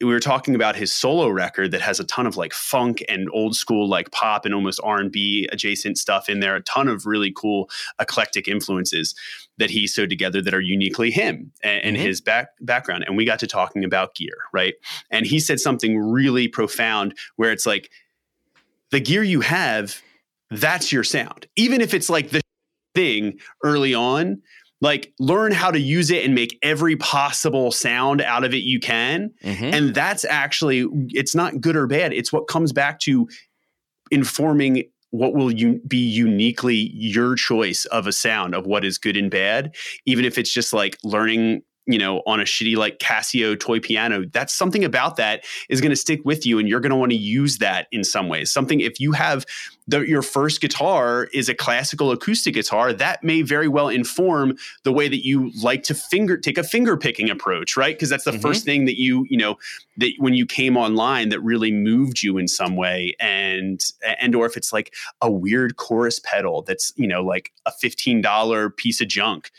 we 0.00 0.06
were 0.06 0.20
talking 0.20 0.54
about 0.54 0.76
his 0.76 0.92
solo 0.92 1.28
record 1.28 1.72
that 1.72 1.82
has 1.82 2.00
a 2.00 2.04
ton 2.04 2.26
of 2.26 2.36
like 2.36 2.54
funk 2.54 3.04
and 3.08 3.28
old 3.32 3.54
school 3.54 3.86
like 3.88 4.10
pop 4.10 4.46
and 4.46 4.54
almost 4.54 4.80
R&B 4.82 5.48
adjacent 5.52 5.98
stuff 5.98 6.28
in 6.28 6.40
there 6.40 6.56
a 6.56 6.62
ton 6.62 6.88
of 6.88 7.04
really 7.04 7.32
cool 7.36 7.68
eclectic 8.00 8.48
influences 8.48 9.14
that 9.58 9.68
he 9.70 9.86
sewed 9.86 10.08
together 10.08 10.40
that 10.40 10.54
are 10.54 10.60
uniquely 10.60 11.10
him 11.10 11.52
and, 11.62 11.84
and 11.84 11.96
Mhm. 11.96 12.00
his 12.00 12.20
back 12.22 12.48
background. 12.62 13.04
And 13.06 13.16
we 13.16 13.26
got 13.26 13.38
to 13.40 13.46
talking 13.46 13.84
about 13.84 14.14
gear 14.14 14.36
right? 14.52 14.74
And 15.10 15.26
he 15.26 15.38
said 15.38 15.60
something 15.60 15.98
really 15.98 16.48
profound 16.48 17.14
where 17.36 17.52
it's 17.52 17.66
like 17.66 17.90
the 18.90 19.00
gear 19.00 19.22
you 19.22 19.40
have 19.42 20.00
that's 20.50 20.90
your 20.90 21.04
sound. 21.04 21.46
Even 21.56 21.80
if 21.80 21.94
it's 21.94 22.10
like 22.10 22.30
the 22.30 22.40
thing 22.94 23.38
early 23.62 23.94
on 23.94 24.42
like 24.80 25.12
learn 25.18 25.52
how 25.52 25.70
to 25.70 25.78
use 25.78 26.10
it 26.10 26.24
and 26.24 26.34
make 26.34 26.58
every 26.62 26.96
possible 26.96 27.70
sound 27.70 28.20
out 28.22 28.44
of 28.44 28.54
it 28.54 28.62
you 28.62 28.80
can 28.80 29.30
Mhm. 29.44 29.72
and 29.74 29.94
that's 29.94 30.24
actually 30.24 30.86
it's 31.10 31.34
not 31.34 31.60
good 31.60 31.76
or 31.76 31.86
bad 31.86 32.12
it's 32.12 32.32
what 32.32 32.48
comes 32.48 32.72
back 32.72 32.98
to 33.00 33.28
informing 34.10 34.84
what 35.10 35.34
will 35.34 35.50
you 35.50 35.80
be 35.88 35.98
uniquely 35.98 36.90
your 36.94 37.34
choice 37.34 37.84
of 37.86 38.06
a 38.06 38.12
sound 38.12 38.54
of 38.54 38.64
what 38.66 38.84
is 38.84 38.96
good 38.98 39.16
and 39.16 39.30
bad 39.30 39.74
even 40.06 40.24
if 40.24 40.38
it's 40.38 40.52
just 40.52 40.72
like 40.72 40.96
learning 41.04 41.62
you 41.86 41.98
know 41.98 42.22
on 42.26 42.40
a 42.40 42.44
shitty 42.44 42.76
like 42.76 42.98
casio 42.98 43.58
toy 43.58 43.80
piano 43.80 44.24
that's 44.32 44.52
something 44.54 44.84
about 44.84 45.16
that 45.16 45.44
is 45.68 45.80
going 45.80 45.90
to 45.90 45.96
stick 45.96 46.20
with 46.24 46.44
you 46.44 46.58
and 46.58 46.68
you're 46.68 46.80
going 46.80 46.90
to 46.90 46.96
want 46.96 47.10
to 47.10 47.16
use 47.18 47.58
that 47.58 47.86
in 47.90 48.04
some 48.04 48.28
ways. 48.28 48.52
Something 48.52 48.80
if 48.80 49.00
you 49.00 49.12
have 49.12 49.46
the, 49.88 50.00
your 50.02 50.22
first 50.22 50.60
guitar 50.60 51.28
is 51.32 51.48
a 51.48 51.54
classical 51.54 52.12
acoustic 52.12 52.54
guitar 52.54 52.92
that 52.92 53.24
may 53.24 53.42
very 53.42 53.66
well 53.66 53.88
inform 53.88 54.56
the 54.84 54.92
way 54.92 55.08
that 55.08 55.24
you 55.24 55.50
like 55.62 55.82
to 55.84 55.94
finger 55.94 56.36
take 56.36 56.58
a 56.58 56.62
finger 56.62 56.96
picking 56.96 57.30
approach 57.30 57.76
right? 57.76 57.96
Because 57.96 58.10
that's 58.10 58.24
the 58.24 58.30
Mhm. 58.32 58.42
first 58.42 58.64
thing 58.64 58.84
that 58.84 59.00
you 59.00 59.26
you 59.30 59.38
know 59.38 59.56
that 59.96 60.12
when 60.18 60.34
you 60.34 60.46
came 60.46 60.76
online 60.76 61.30
that 61.30 61.40
really 61.40 61.72
moved 61.72 62.22
you 62.22 62.36
in 62.38 62.46
some 62.46 62.76
way 62.76 63.14
and 63.18 63.80
and 64.20 64.34
or 64.34 64.46
if 64.46 64.56
it's 64.56 64.72
like 64.72 64.94
a 65.22 65.30
weird 65.30 65.76
chorus 65.76 66.20
pedal 66.20 66.62
that's 66.62 66.92
you 66.96 67.08
know 67.08 67.22
like 67.24 67.52
a 67.66 67.72
$15 67.82 68.76
piece 68.76 69.00
of 69.00 69.08
junk 69.08 69.50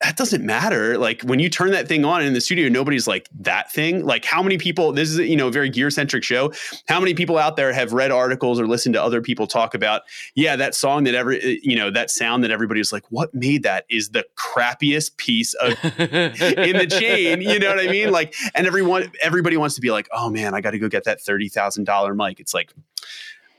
that 0.00 0.16
doesn't 0.16 0.44
matter 0.44 0.96
like 0.96 1.22
when 1.22 1.38
you 1.38 1.48
turn 1.48 1.70
that 1.72 1.88
thing 1.88 2.04
on 2.04 2.22
in 2.22 2.32
the 2.32 2.40
studio 2.40 2.68
nobody's 2.68 3.06
like 3.06 3.28
that 3.38 3.70
thing 3.72 4.04
like 4.04 4.24
how 4.24 4.42
many 4.42 4.58
people 4.58 4.92
this 4.92 5.10
is 5.10 5.18
you 5.18 5.36
know 5.36 5.48
a 5.48 5.50
very 5.50 5.68
gear 5.68 5.90
centric 5.90 6.22
show 6.22 6.52
how 6.86 7.00
many 7.00 7.14
people 7.14 7.36
out 7.36 7.56
there 7.56 7.72
have 7.72 7.92
read 7.92 8.10
articles 8.10 8.60
or 8.60 8.66
listened 8.66 8.94
to 8.94 9.02
other 9.02 9.20
people 9.20 9.46
talk 9.46 9.74
about 9.74 10.02
yeah 10.34 10.56
that 10.56 10.74
song 10.74 11.04
that 11.04 11.14
every 11.14 11.40
eh, 11.42 11.56
you 11.62 11.76
know 11.76 11.90
that 11.90 12.10
sound 12.10 12.44
that 12.44 12.50
everybody's 12.50 12.92
like 12.92 13.04
what 13.10 13.34
made 13.34 13.62
that 13.62 13.84
is 13.90 14.10
the 14.10 14.24
crappiest 14.36 15.16
piece 15.16 15.54
of 15.54 15.72
in 15.98 16.76
the 16.76 16.86
chain. 16.88 17.42
You 17.42 17.58
know 17.58 17.74
what 17.74 17.80
I 17.80 17.90
mean? 17.90 18.10
Like, 18.10 18.34
and 18.54 18.66
everyone, 18.66 19.10
everybody 19.22 19.56
wants 19.56 19.74
to 19.76 19.80
be 19.80 19.90
like, 19.90 20.08
oh 20.12 20.30
man, 20.30 20.54
I 20.54 20.60
got 20.60 20.72
to 20.72 20.78
go 20.78 20.88
get 20.88 21.04
that 21.04 21.20
thirty 21.20 21.48
thousand 21.48 21.84
dollar 21.84 22.14
mic. 22.14 22.40
It's 22.40 22.54
like, 22.54 22.72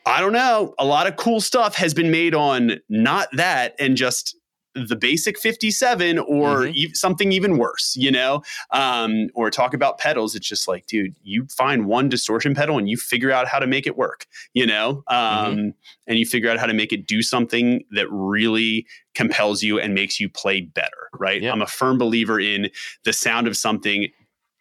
I 0.06 0.22
don't 0.22 0.34
know. 0.34 0.74
A 0.80 0.86
lot 0.86 1.08
of 1.08 1.16
cool 1.16 1.42
stuff 1.42 1.76
has 1.76 1.94
been 1.94 2.12
made 2.12 2.34
on 2.34 2.80
not 2.90 3.30
that 3.34 3.76
and 3.80 3.96
just 3.96 4.36
the 4.76 4.96
basic 4.96 5.38
57 5.40 6.20
or 6.20 6.60
Mhm. 6.62 6.86
ev- 6.86 6.96
something 6.96 7.32
even 7.32 7.58
worse, 7.58 7.96
you 7.98 8.12
know? 8.12 8.44
Um, 8.72 9.30
or 9.34 9.50
talk 9.50 9.74
about 9.74 9.98
pedals. 9.98 10.36
It's 10.36 10.48
just 10.48 10.68
like, 10.68 10.86
dude, 10.86 11.16
you 11.24 11.48
find 11.48 11.86
one 11.86 12.08
distortion 12.08 12.54
pedal 12.54 12.78
and 12.78 12.88
you 12.90 12.96
figure 12.96 13.32
out 13.32 13.48
how 13.48 13.60
to 13.60 13.68
make 13.68 13.88
it 13.88 13.98
work, 13.98 14.28
you 14.54 14.66
know? 14.68 15.04
Um, 15.08 15.74
and 16.08 16.20
you 16.20 16.26
figure 16.26 16.50
out 16.50 16.60
how 16.60 16.68
to 16.68 16.74
make 16.74 16.94
it 16.94 17.08
do 17.08 17.22
something 17.24 17.84
that 17.92 18.08
really 18.12 18.86
compels 19.16 19.64
you 19.64 19.80
and 19.80 19.94
makes 19.96 20.20
you 20.20 20.30
play 20.30 20.62
better, 20.62 21.10
right? 21.20 21.42
Yeah. 21.42 21.52
I'm 21.52 21.62
a 21.62 21.68
firm 21.68 21.98
believer 21.98 22.40
in 22.40 22.70
the 23.06 23.14
sound 23.14 23.48
of 23.48 23.58
something 23.58 24.08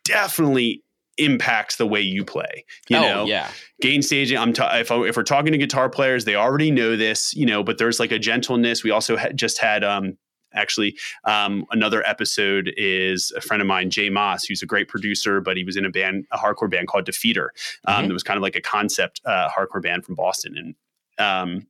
definitely 0.05 0.83
impacts 1.19 1.77
the 1.77 1.87
way 1.87 2.01
you 2.01 2.25
play. 2.25 2.64
You 2.89 2.97
oh 2.99 3.03
know, 3.03 3.27
yeah, 3.27 3.51
gain 3.81 4.03
staging. 4.03 4.39
I'm 4.39 4.53
ta- 4.53 4.77
if, 4.77 4.91
I, 4.91 4.97
if 5.07 5.16
we're 5.16 5.23
talking 5.23 5.53
to 5.53 5.59
guitar 5.59 5.89
players, 5.91 6.25
they 6.25 6.35
already 6.35 6.71
know 6.71 6.97
this, 6.97 7.35
you 7.35 7.47
know. 7.47 7.62
But 7.62 7.79
there's 7.79 8.01
like 8.01 8.12
a 8.12 8.19
gentleness. 8.19 8.83
We 8.85 8.91
also 8.91 9.16
ha- 9.16 9.31
just 9.35 9.59
had 9.59 9.85
um, 9.85 10.16
actually 10.55 10.97
um, 11.25 11.66
another 11.71 12.03
episode 12.07 12.73
is 12.77 13.33
a 13.37 13.41
friend 13.41 13.61
of 13.61 13.66
mine, 13.69 13.91
Jay 13.91 14.09
Maas, 14.09 14.45
who's 14.45 14.62
a 14.62 14.66
great 14.66 14.89
producer, 14.89 15.41
but 15.41 15.57
he 15.57 15.64
was 15.64 15.77
in 15.77 15.85
a 15.85 15.91
band, 15.91 16.27
a 16.33 16.39
hardcore 16.39 16.71
band 16.71 16.89
called 16.89 17.05
Defeater. 17.07 17.49
Um, 17.87 18.05
Mhm. 18.07 18.11
It 18.11 18.12
was 18.14 18.23
kind 18.23 18.37
of 18.39 18.43
like 18.43 18.57
a 18.57 18.61
concept 18.62 19.21
uh, 19.25 19.49
hardcore 19.51 19.83
band 19.83 20.05
from 20.05 20.14
Boston, 20.14 20.57
and 20.57 20.75
um, 21.19 21.66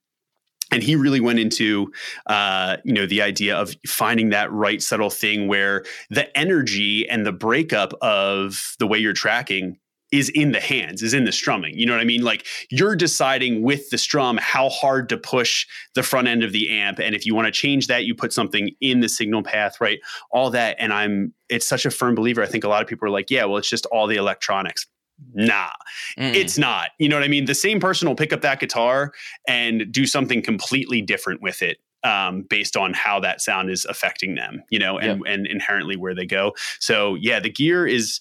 and 0.70 0.82
he 0.82 0.96
really 0.96 1.20
went 1.20 1.38
into 1.38 1.92
uh, 2.26 2.76
you 2.84 2.92
know 2.92 3.06
the 3.06 3.22
idea 3.22 3.56
of 3.56 3.74
finding 3.86 4.30
that 4.30 4.52
right 4.52 4.82
subtle 4.82 5.10
thing 5.10 5.48
where 5.48 5.84
the 6.10 6.36
energy 6.36 7.08
and 7.08 7.26
the 7.26 7.32
breakup 7.32 7.92
of 8.00 8.74
the 8.78 8.86
way 8.86 8.98
you're 8.98 9.12
tracking 9.12 9.78
is 10.10 10.30
in 10.30 10.52
the 10.52 10.60
hands 10.60 11.02
is 11.02 11.12
in 11.12 11.24
the 11.24 11.32
strumming. 11.32 11.78
You 11.78 11.84
know 11.84 11.92
what 11.92 12.00
i 12.00 12.04
mean? 12.04 12.22
Like 12.22 12.46
you're 12.70 12.96
deciding 12.96 13.62
with 13.62 13.90
the 13.90 13.98
strum 13.98 14.38
how 14.38 14.70
hard 14.70 15.08
to 15.10 15.18
push 15.18 15.66
the 15.94 16.02
front 16.02 16.28
end 16.28 16.42
of 16.42 16.52
the 16.52 16.70
amp. 16.70 16.98
And 16.98 17.14
if 17.14 17.26
you 17.26 17.34
want 17.34 17.46
to 17.46 17.52
change 17.52 17.88
that 17.88 18.04
you 18.04 18.14
put 18.14 18.32
something 18.32 18.70
in 18.80 19.00
the 19.00 19.08
signal 19.08 19.42
path 19.42 19.80
right? 19.80 19.98
All 20.30 20.50
that. 20.50 20.76
And 20.78 20.92
i'm 20.92 21.34
it's 21.48 21.66
such 21.66 21.86
a 21.86 21.90
firm 21.90 22.14
believer. 22.14 22.42
I 22.42 22.46
think 22.46 22.64
a 22.64 22.68
lot 22.68 22.82
of 22.82 22.88
people 22.88 23.06
are 23.06 23.10
like 23.10 23.30
yeah 23.30 23.44
well 23.44 23.58
it's 23.58 23.70
just 23.70 23.86
all 23.86 24.06
the 24.06 24.16
electronics 24.16 24.86
nah 25.34 25.70
Mm. 26.18 26.34
it's 26.34 26.58
not. 26.58 26.90
You 26.98 27.08
know 27.08 27.16
what 27.16 27.24
I 27.24 27.28
mean? 27.28 27.44
The 27.44 27.54
same 27.54 27.80
person 27.80 28.08
will 28.08 28.14
pick 28.16 28.32
up 28.32 28.40
that 28.40 28.60
guitar 28.60 29.12
and 29.46 29.90
do 29.92 30.06
something 30.06 30.42
completely 30.42 31.00
different 31.02 31.42
with 31.42 31.62
it. 31.62 31.78
Um, 32.04 32.42
based 32.42 32.76
on 32.76 32.94
how 32.94 33.18
that 33.20 33.40
sound 33.40 33.70
is 33.70 33.84
affecting 33.84 34.36
them, 34.36 34.62
you 34.70 34.78
know, 34.78 34.98
and 35.00 35.20
and 35.26 35.48
inherently 35.48 35.96
where 35.96 36.14
they 36.14 36.26
go. 36.26 36.54
So 36.78 37.16
yeah, 37.16 37.40
the 37.40 37.50
gear 37.50 37.88
is 37.88 38.20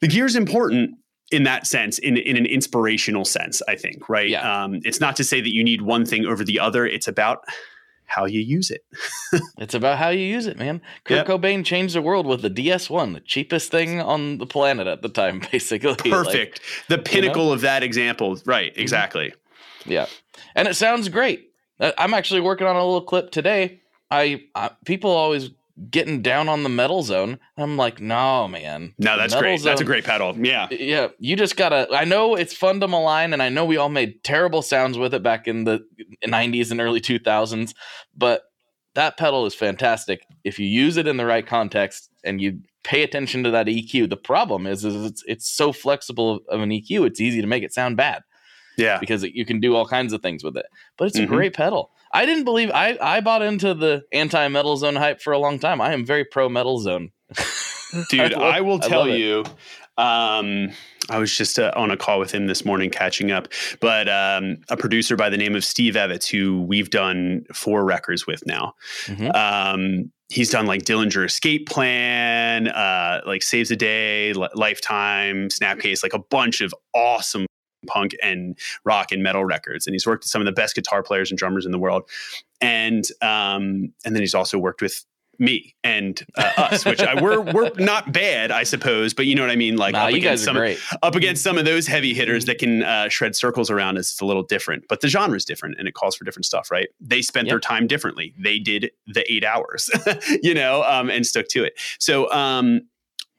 the 0.00 0.08
gear 0.08 0.26
is 0.26 0.34
important 0.34 0.96
in 1.30 1.44
that 1.44 1.68
sense, 1.68 1.98
in 2.00 2.16
in 2.16 2.36
an 2.36 2.46
inspirational 2.46 3.24
sense, 3.24 3.62
I 3.68 3.76
think, 3.76 4.08
right? 4.08 4.28
Yeah. 4.28 4.64
Um, 4.64 4.80
it's 4.82 5.00
not 5.00 5.14
to 5.16 5.24
say 5.24 5.40
that 5.40 5.54
you 5.54 5.62
need 5.62 5.82
one 5.82 6.04
thing 6.04 6.26
over 6.26 6.42
the 6.42 6.58
other. 6.58 6.84
It's 6.84 7.06
about 7.06 7.44
how 8.08 8.24
you 8.26 8.40
use 8.40 8.70
it. 8.70 8.84
It's 9.58 9.74
about 9.74 9.98
how 9.98 10.08
you 10.08 10.24
use 10.24 10.46
it, 10.46 10.56
man. 10.58 10.80
Kurt 11.04 11.18
Yep. 11.18 11.26
Cobain 11.26 11.64
changed 11.64 11.94
the 11.94 12.02
world 12.02 12.26
with 12.26 12.42
the 12.42 12.50
DS1, 12.50 13.14
the 13.14 13.20
cheapest 13.20 13.70
thing 13.70 14.00
on 14.00 14.38
the 14.38 14.46
planet 14.46 14.86
at 14.86 15.02
the 15.02 15.08
time, 15.08 15.40
basically. 15.52 15.90
Like, 15.90 16.04
Perfect. 16.10 16.60
the 16.88 16.98
pinnacle 16.98 17.52
of 17.52 17.60
that 17.60 17.82
example. 17.82 18.40
Right. 18.44 18.72
Exactly. 18.76 19.32
yeah, 19.86 20.06
and 20.54 20.66
it 20.68 20.74
sounds 20.74 21.08
great. 21.08 21.52
Uh, 21.80 21.92
I'm 21.98 22.14
actually 22.14 22.40
working 22.40 22.66
on 22.66 22.76
a 22.76 22.84
little 22.84 23.02
clip 23.02 23.30
today. 23.30 23.80
I, 24.10 24.42
I 24.54 24.70
people 24.84 25.10
always 25.10 25.50
getting 25.90 26.22
down 26.22 26.48
on 26.48 26.62
the 26.62 26.68
metal 26.68 27.02
zone. 27.02 27.38
I'm 27.56 27.76
like, 27.76 28.00
no, 28.00 28.48
man. 28.48 28.94
No, 28.98 29.16
that's 29.16 29.34
great. 29.34 29.62
That's 29.62 29.80
a 29.80 29.84
great 29.84 30.04
pedal. 30.04 30.36
Yeah. 30.36 30.68
Yeah, 30.70 31.08
you 31.18 31.36
just 31.36 31.56
gotta. 31.56 31.88
I 31.92 32.04
know 32.04 32.34
it's 32.34 32.54
fun 32.54 32.80
to 32.80 32.88
malign, 32.88 33.32
and 33.32 33.42
I 33.42 33.48
know 33.48 33.64
we 33.64 33.76
all 33.76 33.88
made 33.88 34.22
terrible 34.24 34.62
sounds 34.62 34.98
with 34.98 35.14
it 35.14 35.22
back 35.22 35.46
in 35.48 35.64
the 35.64 35.80
'90s 36.26 36.70
and 36.70 36.80
early 36.80 37.00
2000s, 37.00 37.74
but 38.16 38.42
that 38.94 39.16
pedal 39.16 39.46
is 39.46 39.54
fantastic 39.54 40.22
if 40.44 40.58
you 40.58 40.66
use 40.66 40.96
it 40.96 41.06
in 41.06 41.16
the 41.18 41.26
right 41.26 41.46
context 41.46 42.10
and 42.24 42.40
you 42.40 42.60
pay 42.82 43.02
attention 43.02 43.44
to 43.44 43.50
that 43.50 43.66
EQ. 43.66 44.08
The 44.10 44.16
problem 44.16 44.66
is, 44.66 44.84
is 44.84 45.04
it's 45.04 45.22
it's 45.26 45.48
so 45.48 45.72
flexible 45.72 46.40
of 46.48 46.60
an 46.60 46.70
EQ. 46.70 47.06
It's 47.06 47.20
easy 47.20 47.40
to 47.40 47.46
make 47.46 47.62
it 47.62 47.72
sound 47.72 47.96
bad 47.96 48.22
Yeah. 48.76 48.98
because 48.98 49.22
it, 49.22 49.34
you 49.34 49.44
can 49.44 49.60
do 49.60 49.76
all 49.76 49.86
kinds 49.86 50.12
of 50.12 50.22
things 50.22 50.42
with 50.42 50.56
it. 50.56 50.66
But 50.96 51.08
it's 51.08 51.18
a 51.18 51.22
Mhm. 51.26 51.28
great 51.28 51.54
pedal. 51.54 51.90
I 52.12 52.26
didn't 52.26 52.44
believe 52.44 52.70
I 52.72 52.96
I 53.00 53.20
bought 53.20 53.42
into 53.42 53.74
the 53.74 54.02
anti 54.12 54.48
metal 54.48 54.76
zone 54.76 54.96
hype 54.96 55.20
for 55.20 55.32
a 55.32 55.38
long 55.38 55.58
time. 55.58 55.80
I 55.80 55.92
am 55.92 56.04
very 56.06 56.24
pro 56.24 56.48
metal 56.48 56.78
zone. 56.80 57.10
dude 58.10 58.32
love- 58.32 58.42
i 58.42 58.60
will 58.60 58.78
tell 58.78 59.04
it. 59.04 59.18
you 59.18 59.44
um 59.96 60.70
i 61.10 61.18
was 61.18 61.34
just 61.36 61.58
uh, 61.58 61.72
on 61.74 61.90
a 61.90 61.96
call 61.96 62.18
with 62.18 62.30
him 62.30 62.46
this 62.46 62.64
morning 62.64 62.90
catching 62.90 63.30
up 63.30 63.48
but 63.80 64.08
um 64.08 64.58
a 64.68 64.76
producer 64.76 65.16
by 65.16 65.28
the 65.30 65.36
name 65.38 65.54
of 65.56 65.64
steve 65.64 65.96
evans 65.96 66.26
who 66.26 66.62
we've 66.62 66.90
done 66.90 67.44
four 67.54 67.84
records 67.84 68.26
with 68.26 68.44
now 68.46 68.74
Mhm. 69.06 69.34
um 69.34 70.12
he's 70.28 70.50
done 70.50 70.66
like 70.66 70.82
dillinger 70.82 71.24
escape 71.24 71.66
plan 71.68 72.68
uh 72.68 73.22
like 73.26 73.42
Saves 73.42 73.70
the 73.70 73.76
Day 73.76 74.32
Li- 74.34 74.48
lifetime 74.54 75.48
snapcase 75.48 76.02
like 76.02 76.12
a 76.12 76.18
bunch 76.30 76.60
of 76.60 76.74
awesome 76.94 77.46
punk 77.88 78.14
and 78.22 78.56
rock 78.84 79.10
and 79.10 79.22
metal 79.22 79.44
records 79.44 79.86
and 79.86 79.94
he's 79.94 80.06
worked 80.06 80.24
with 80.24 80.30
some 80.30 80.40
of 80.40 80.46
the 80.46 80.52
best 80.52 80.74
guitar 80.74 81.02
players 81.02 81.30
and 81.30 81.38
drummers 81.38 81.66
in 81.66 81.72
the 81.72 81.78
world 81.78 82.08
and 82.60 83.04
um 83.22 83.92
and 84.04 84.14
then 84.14 84.20
he's 84.20 84.34
also 84.34 84.58
worked 84.58 84.80
with 84.80 85.04
me 85.38 85.74
and 85.84 86.24
uh, 86.36 86.52
us, 86.56 86.84
which 86.84 87.00
I, 87.00 87.20
we're 87.20 87.40
we're 87.40 87.70
not 87.76 88.12
bad, 88.12 88.50
I 88.50 88.64
suppose, 88.64 89.14
but 89.14 89.26
you 89.26 89.34
know 89.34 89.42
what 89.42 89.50
I 89.50 89.56
mean. 89.56 89.76
Like 89.76 89.92
Nah, 89.92 90.06
up 90.06 90.12
against 90.12 90.44
some 90.44 90.56
up 91.02 91.14
against 91.14 91.42
some 91.42 91.58
of 91.58 91.64
those 91.64 91.86
heavy 91.86 92.12
hitters 92.12 92.44
that 92.46 92.58
can 92.58 92.82
uh, 92.82 93.08
shred 93.08 93.36
circles 93.36 93.70
around 93.70 93.98
us, 93.98 94.10
it's 94.10 94.20
a 94.20 94.26
little 94.26 94.42
different. 94.42 94.84
But 94.88 95.00
the 95.00 95.08
genre 95.08 95.36
is 95.36 95.44
different, 95.44 95.76
and 95.78 95.86
it 95.86 95.94
calls 95.94 96.16
for 96.16 96.24
different 96.24 96.46
stuff, 96.46 96.70
right? 96.70 96.88
They 97.00 97.22
spent 97.22 97.48
their 97.48 97.60
time 97.60 97.86
differently. 97.86 98.34
They 98.38 98.58
did 98.58 98.90
the 99.06 99.30
eight 99.32 99.44
hours, 99.44 99.90
you 100.42 100.54
know, 100.54 100.82
um, 100.82 101.10
and 101.10 101.26
stuck 101.26 101.48
to 101.48 101.64
it. 101.64 101.74
So. 101.98 102.30
Um, 102.32 102.82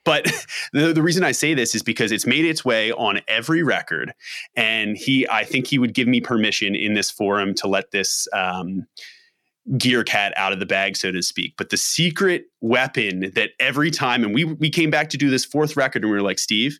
but 0.09 0.25
the, 0.73 0.91
the 0.91 1.03
reason 1.03 1.23
I 1.23 1.31
say 1.31 1.53
this 1.53 1.75
is 1.75 1.83
because 1.83 2.11
it's 2.11 2.25
made 2.25 2.43
its 2.43 2.65
way 2.65 2.91
on 2.93 3.21
every 3.27 3.61
record, 3.61 4.11
and 4.55 4.97
he, 4.97 5.29
I 5.29 5.43
think 5.43 5.67
he 5.67 5.77
would 5.77 5.93
give 5.93 6.07
me 6.07 6.19
permission 6.19 6.73
in 6.73 6.95
this 6.95 7.11
forum 7.11 7.53
to 7.55 7.67
let 7.67 7.91
this 7.91 8.27
um, 8.33 8.87
gear 9.77 10.03
cat 10.03 10.33
out 10.35 10.51
of 10.51 10.59
the 10.59 10.65
bag, 10.65 10.97
so 10.97 11.11
to 11.11 11.21
speak. 11.21 11.53
But 11.59 11.69
the 11.69 11.77
secret 11.77 12.45
weapon 12.59 13.31
that 13.35 13.51
every 13.59 13.91
time, 13.91 14.23
and 14.23 14.33
we 14.33 14.45
we 14.45 14.71
came 14.71 14.89
back 14.89 15.11
to 15.11 15.17
do 15.17 15.29
this 15.29 15.45
fourth 15.45 15.77
record, 15.77 16.01
and 16.01 16.11
we 16.11 16.17
were 16.17 16.23
like, 16.23 16.39
Steve, 16.39 16.79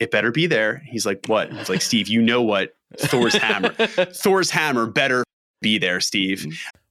it 0.00 0.10
better 0.10 0.32
be 0.32 0.48
there. 0.48 0.82
He's 0.84 1.06
like, 1.06 1.26
what? 1.26 1.52
It's 1.52 1.68
like, 1.68 1.80
Steve, 1.80 2.08
you 2.08 2.20
know 2.20 2.42
what? 2.42 2.74
Thor's 2.98 3.34
hammer. 3.36 3.70
Thor's 3.70 4.50
hammer 4.50 4.86
better 4.86 5.22
be 5.60 5.78
there, 5.78 6.00
Steve. 6.00 6.44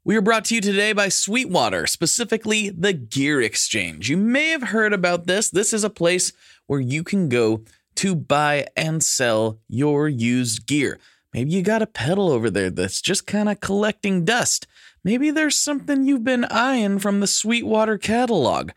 We 0.07 0.15
are 0.15 0.21
brought 0.21 0.45
to 0.45 0.55
you 0.55 0.61
today 0.61 0.93
by 0.93 1.09
Sweetwater, 1.09 1.87
specifically 1.87 2.69
the 2.69 2.93
Gear 2.93 3.41
Exchange. 3.41 4.07
You 4.07 4.17
may 4.17 4.49
have 4.49 4.61
heard 4.61 4.93
about 4.93 5.25
this. 5.25 5.49
This 5.49 5.73
is 5.73 5.83
a 5.83 5.89
place 5.89 6.31
where 6.67 6.79
you 6.79 7.03
can 7.03 7.27
go 7.27 7.63
to 7.95 8.13
buy 8.13 8.67
and 8.77 9.01
sell 9.01 9.57
your 9.67 10.07
used 10.07 10.67
gear. 10.67 10.99
Maybe 11.33 11.49
you 11.49 11.63
got 11.63 11.81
a 11.81 11.87
pedal 11.87 12.31
over 12.31 12.51
there 12.51 12.69
that's 12.69 13.01
just 13.01 13.25
kind 13.25 13.49
of 13.49 13.61
collecting 13.61 14.23
dust. 14.25 14.67
Maybe 15.03 15.31
there's 15.31 15.55
something 15.55 16.05
you've 16.05 16.23
been 16.23 16.45
eyeing 16.51 16.99
from 16.99 17.19
the 17.19 17.25
Sweetwater 17.25 17.97
catalog. 17.97 18.73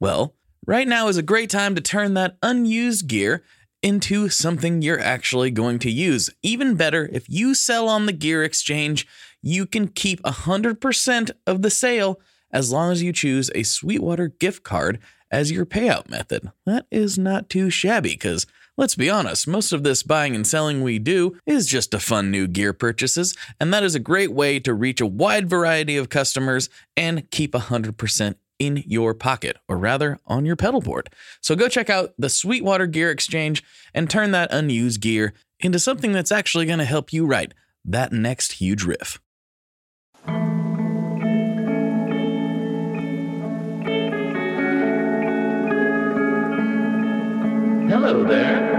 Well, 0.00 0.34
right 0.66 0.88
now 0.88 1.06
is 1.06 1.16
a 1.16 1.22
great 1.22 1.48
time 1.48 1.76
to 1.76 1.80
turn 1.80 2.14
that 2.14 2.38
unused 2.42 3.06
gear 3.06 3.44
into 3.82 4.28
something 4.28 4.82
you're 4.82 5.00
actually 5.00 5.52
going 5.52 5.78
to 5.80 5.90
use. 5.90 6.28
Even 6.42 6.74
better, 6.74 7.08
if 7.12 7.28
you 7.28 7.54
sell 7.54 7.88
on 7.88 8.06
the 8.06 8.12
Gear 8.12 8.42
Exchange, 8.42 9.06
you 9.42 9.66
can 9.66 9.88
keep 9.88 10.22
100% 10.22 11.30
of 11.46 11.62
the 11.62 11.70
sale 11.70 12.20
as 12.50 12.70
long 12.70 12.92
as 12.92 13.02
you 13.02 13.12
choose 13.12 13.50
a 13.54 13.62
Sweetwater 13.62 14.28
gift 14.28 14.62
card 14.62 14.98
as 15.30 15.50
your 15.50 15.66
payout 15.66 16.08
method. 16.08 16.50
That 16.66 16.86
is 16.90 17.18
not 17.18 17.48
too 17.48 17.70
shabby 17.70 18.10
because 18.10 18.46
let's 18.76 18.94
be 18.94 19.10
honest, 19.10 19.48
most 19.48 19.72
of 19.72 19.82
this 19.82 20.02
buying 20.02 20.34
and 20.34 20.46
selling 20.46 20.82
we 20.82 20.98
do 20.98 21.36
is 21.46 21.66
just 21.66 21.90
to 21.90 21.98
fund 21.98 22.30
new 22.30 22.46
gear 22.46 22.72
purchases, 22.72 23.34
and 23.58 23.72
that 23.72 23.82
is 23.82 23.94
a 23.94 24.00
great 24.00 24.32
way 24.32 24.58
to 24.60 24.74
reach 24.74 25.00
a 25.00 25.06
wide 25.06 25.48
variety 25.48 25.96
of 25.96 26.08
customers 26.08 26.68
and 26.96 27.30
keep 27.30 27.52
100% 27.52 28.34
in 28.58 28.84
your 28.86 29.12
pocket, 29.12 29.56
or 29.66 29.76
rather 29.76 30.18
on 30.26 30.46
your 30.46 30.54
pedal 30.54 30.80
board. 30.80 31.10
So 31.40 31.56
go 31.56 31.68
check 31.68 31.90
out 31.90 32.12
the 32.16 32.28
Sweetwater 32.28 32.86
Gear 32.86 33.10
Exchange 33.10 33.64
and 33.92 34.08
turn 34.08 34.30
that 34.32 34.52
unused 34.52 35.00
gear 35.00 35.34
into 35.58 35.80
something 35.80 36.12
that's 36.12 36.30
actually 36.30 36.66
going 36.66 36.78
to 36.78 36.84
help 36.84 37.12
you 37.12 37.26
write 37.26 37.54
that 37.84 38.12
next 38.12 38.52
huge 38.52 38.84
riff. 38.84 39.20
Hello 47.92 48.24
there. 48.24 48.74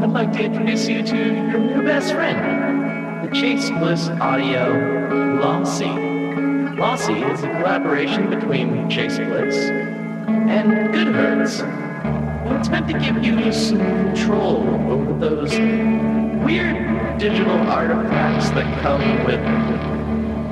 I'd 0.00 0.10
like 0.10 0.32
to 0.34 0.44
introduce 0.44 0.86
you 0.86 1.02
to 1.02 1.16
your 1.16 1.58
new 1.58 1.82
best 1.82 2.12
friend, 2.12 3.26
the 3.26 3.34
Chase 3.34 3.68
Bliss 3.68 4.06
Audio 4.20 5.40
Lossy. 5.42 5.90
Lossy 6.76 7.14
is 7.14 7.42
a 7.42 7.48
collaboration 7.48 8.30
between 8.30 8.88
Chase 8.88 9.18
Bliss 9.18 9.56
and 9.56 10.94
Goodhertz. 10.94 11.62
And 11.64 12.56
it's 12.56 12.68
meant 12.68 12.86
to 12.90 12.96
give 13.00 13.24
you 13.24 13.52
some 13.52 13.78
control 13.78 14.62
over 14.88 15.18
those 15.18 15.50
weird 16.44 17.18
digital 17.18 17.58
artifacts 17.68 18.50
that 18.50 18.82
come 18.82 19.24
with 19.24 19.40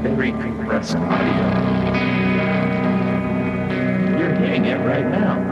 very 0.03 0.33
compressed 0.33 0.97
audio. 0.97 1.47
You're 4.19 4.35
hearing 4.41 4.65
it 4.65 4.85
right 4.85 5.09
now. 5.09 5.52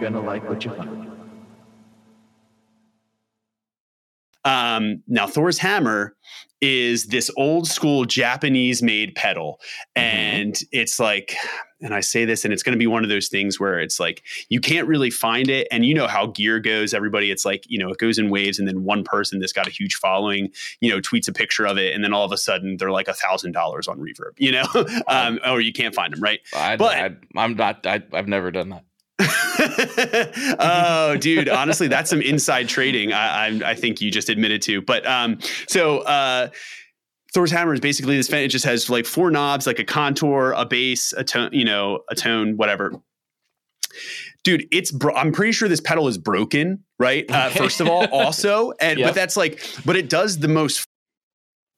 I 0.00 0.02
think 0.02 0.14
you're 0.14 0.20
going 0.22 0.24
to 0.24 0.30
like 0.30 0.48
what 0.48 0.64
you 0.64 0.70
find. 0.70 1.10
Um, 4.42 5.02
now, 5.06 5.26
Thor's 5.26 5.58
hammer 5.58 6.16
is 6.62 7.06
this 7.06 7.30
old 7.36 7.66
school 7.66 8.06
Japanese 8.06 8.82
made 8.82 9.14
pedal. 9.14 9.60
And 9.96 10.58
it's 10.72 10.98
like, 10.98 11.34
and 11.82 11.94
I 11.94 12.00
say 12.00 12.24
this, 12.24 12.44
and 12.44 12.52
it's 12.52 12.62
going 12.62 12.72
to 12.72 12.78
be 12.78 12.86
one 12.86 13.02
of 13.02 13.10
those 13.10 13.28
things 13.28 13.60
where 13.60 13.80
it's 13.80 14.00
like, 14.00 14.22
you 14.48 14.60
can't 14.60 14.86
really 14.88 15.10
find 15.10 15.50
it. 15.50 15.68
And 15.70 15.84
you 15.84 15.92
know 15.94 16.06
how 16.06 16.26
gear 16.28 16.58
goes. 16.58 16.94
Everybody, 16.94 17.30
it's 17.30 17.44
like, 17.44 17.64
you 17.66 17.78
know, 17.78 17.90
it 17.90 17.98
goes 17.98 18.18
in 18.18 18.30
waves. 18.30 18.58
And 18.58 18.66
then 18.66 18.84
one 18.84 19.04
person 19.04 19.40
that's 19.40 19.52
got 19.52 19.66
a 19.66 19.70
huge 19.70 19.94
following, 19.96 20.50
you 20.80 20.90
know, 20.90 21.00
tweets 21.00 21.28
a 21.28 21.32
picture 21.32 21.66
of 21.66 21.76
it. 21.76 21.94
And 21.94 22.02
then 22.02 22.14
all 22.14 22.24
of 22.24 22.32
a 22.32 22.38
sudden 22.38 22.78
they're 22.78 22.90
like 22.90 23.08
a 23.08 23.14
$1,000 23.14 23.54
on 23.88 23.98
reverb, 23.98 24.32
you 24.38 24.52
know, 24.52 24.64
um, 25.08 25.38
or 25.46 25.60
you 25.60 25.72
can't 25.72 25.94
find 25.94 26.14
them, 26.14 26.20
right? 26.20 26.40
I, 26.54 26.76
But- 26.76 26.96
I, 26.96 27.10
I'm 27.36 27.56
not. 27.56 27.86
I, 27.86 28.02
I've 28.12 28.28
never 28.28 28.50
done 28.50 28.70
that. 28.70 28.84
oh, 30.58 31.16
dude, 31.20 31.48
honestly, 31.48 31.88
that's 31.88 32.10
some 32.10 32.22
inside 32.22 32.68
trading. 32.68 33.12
I, 33.12 33.46
I, 33.48 33.60
I 33.70 33.74
think 33.74 34.00
you 34.00 34.10
just 34.10 34.28
admitted 34.28 34.62
to. 34.62 34.82
But 34.82 35.06
um, 35.06 35.38
so 35.68 35.98
uh, 36.00 36.48
Thor's 37.34 37.50
hammer 37.50 37.74
is 37.74 37.80
basically 37.80 38.16
this. 38.16 38.32
It 38.32 38.48
just 38.48 38.64
has 38.64 38.88
like 38.90 39.06
four 39.06 39.30
knobs, 39.30 39.66
like 39.66 39.78
a 39.78 39.84
contour, 39.84 40.52
a 40.56 40.64
bass, 40.64 41.12
a 41.12 41.24
tone, 41.24 41.50
you 41.52 41.64
know, 41.64 42.00
a 42.10 42.14
tone, 42.14 42.56
whatever. 42.56 42.92
Dude, 44.44 44.66
it's. 44.72 44.90
Bro- 44.90 45.14
I'm 45.16 45.32
pretty 45.32 45.52
sure 45.52 45.68
this 45.68 45.80
pedal 45.80 46.08
is 46.08 46.16
broken, 46.16 46.84
right? 46.98 47.30
Uh, 47.30 47.50
first 47.50 47.80
of 47.80 47.88
all, 47.88 48.06
also, 48.06 48.72
and 48.80 48.98
Yep. 48.98 49.08
but 49.08 49.14
that's 49.14 49.36
like, 49.36 49.62
but 49.84 49.96
it 49.96 50.08
does 50.08 50.38
the 50.38 50.48
most 50.48 50.86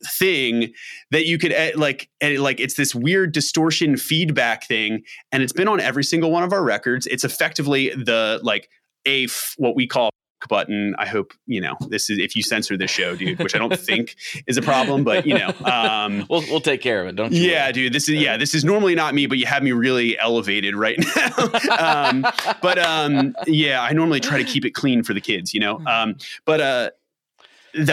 thing 0.07 0.73
that 1.11 1.27
you 1.27 1.39
could 1.39 1.55
like 1.77 2.09
like 2.23 2.61
it's 2.61 2.75
this 2.75 2.95
weird 2.95 3.33
distortion 3.33 3.97
feedback 3.97 4.67
thing 4.67 5.03
and 5.31 5.43
it's 5.43 5.53
been 5.53 5.69
on 5.69 5.81
every 5.81 6.05
single 6.05 6.31
one 6.31 6.43
of 6.43 6.53
our 6.53 6.63
records 6.65 7.07
it's 7.07 7.25
effectively 7.25 7.91
the 7.91 8.41
like 8.43 8.69
a 9.07 9.25
f- 9.25 9.55
what 9.59 9.75
we 9.77 9.87
call 9.87 10.11
button 10.49 10.93
i 10.99 11.07
hope 11.07 11.33
you 11.47 11.61
know 11.61 11.77
this 11.89 12.11
is 12.11 12.19
if 12.19 12.35
you 12.35 12.43
censor 12.43 12.77
this 12.77 12.91
show 12.91 13.15
dude 13.15 13.39
which 13.39 13.55
i 13.55 13.59
don't 13.59 13.79
think 13.79 14.17
is 14.49 14.57
a 14.57 14.63
problem 14.63 15.05
but 15.05 15.25
you 15.25 15.39
know 15.39 15.55
um 15.65 16.27
We'll 16.29 16.43
we'll 16.51 16.61
take 16.61 16.81
care 16.81 17.01
of 17.01 17.07
it. 17.07 17.15
Don't 17.15 17.33
you? 17.33 17.49
yeah, 17.49 17.67
worry. 17.67 17.73
dude. 17.75 17.93
This 17.93 18.09
is 18.09 18.17
yeah. 18.17 18.37
This 18.37 18.55
is 18.55 18.65
normally 18.65 18.95
not 18.97 19.15
me, 19.15 19.27
but 19.27 19.39
you 19.39 19.47
have 19.47 19.63
me 19.63 19.71
really 19.73 20.19
elevated 20.19 20.75
right 20.75 20.99
now. 21.17 21.49
um, 21.79 22.27
but 22.61 22.79
um, 22.79 23.35
yeah, 23.47 23.83
I 23.83 23.93
normally 23.93 24.19
try 24.21 24.39
to 24.39 24.45
keep 24.45 24.65
it 24.65 24.71
clean 24.71 25.03
for 25.05 25.15
the 25.15 25.21
kids, 25.21 25.53
you 25.55 25.61
know. 25.61 25.81
Um, 25.93 26.17
but 26.45 26.61
uh, 26.61 26.91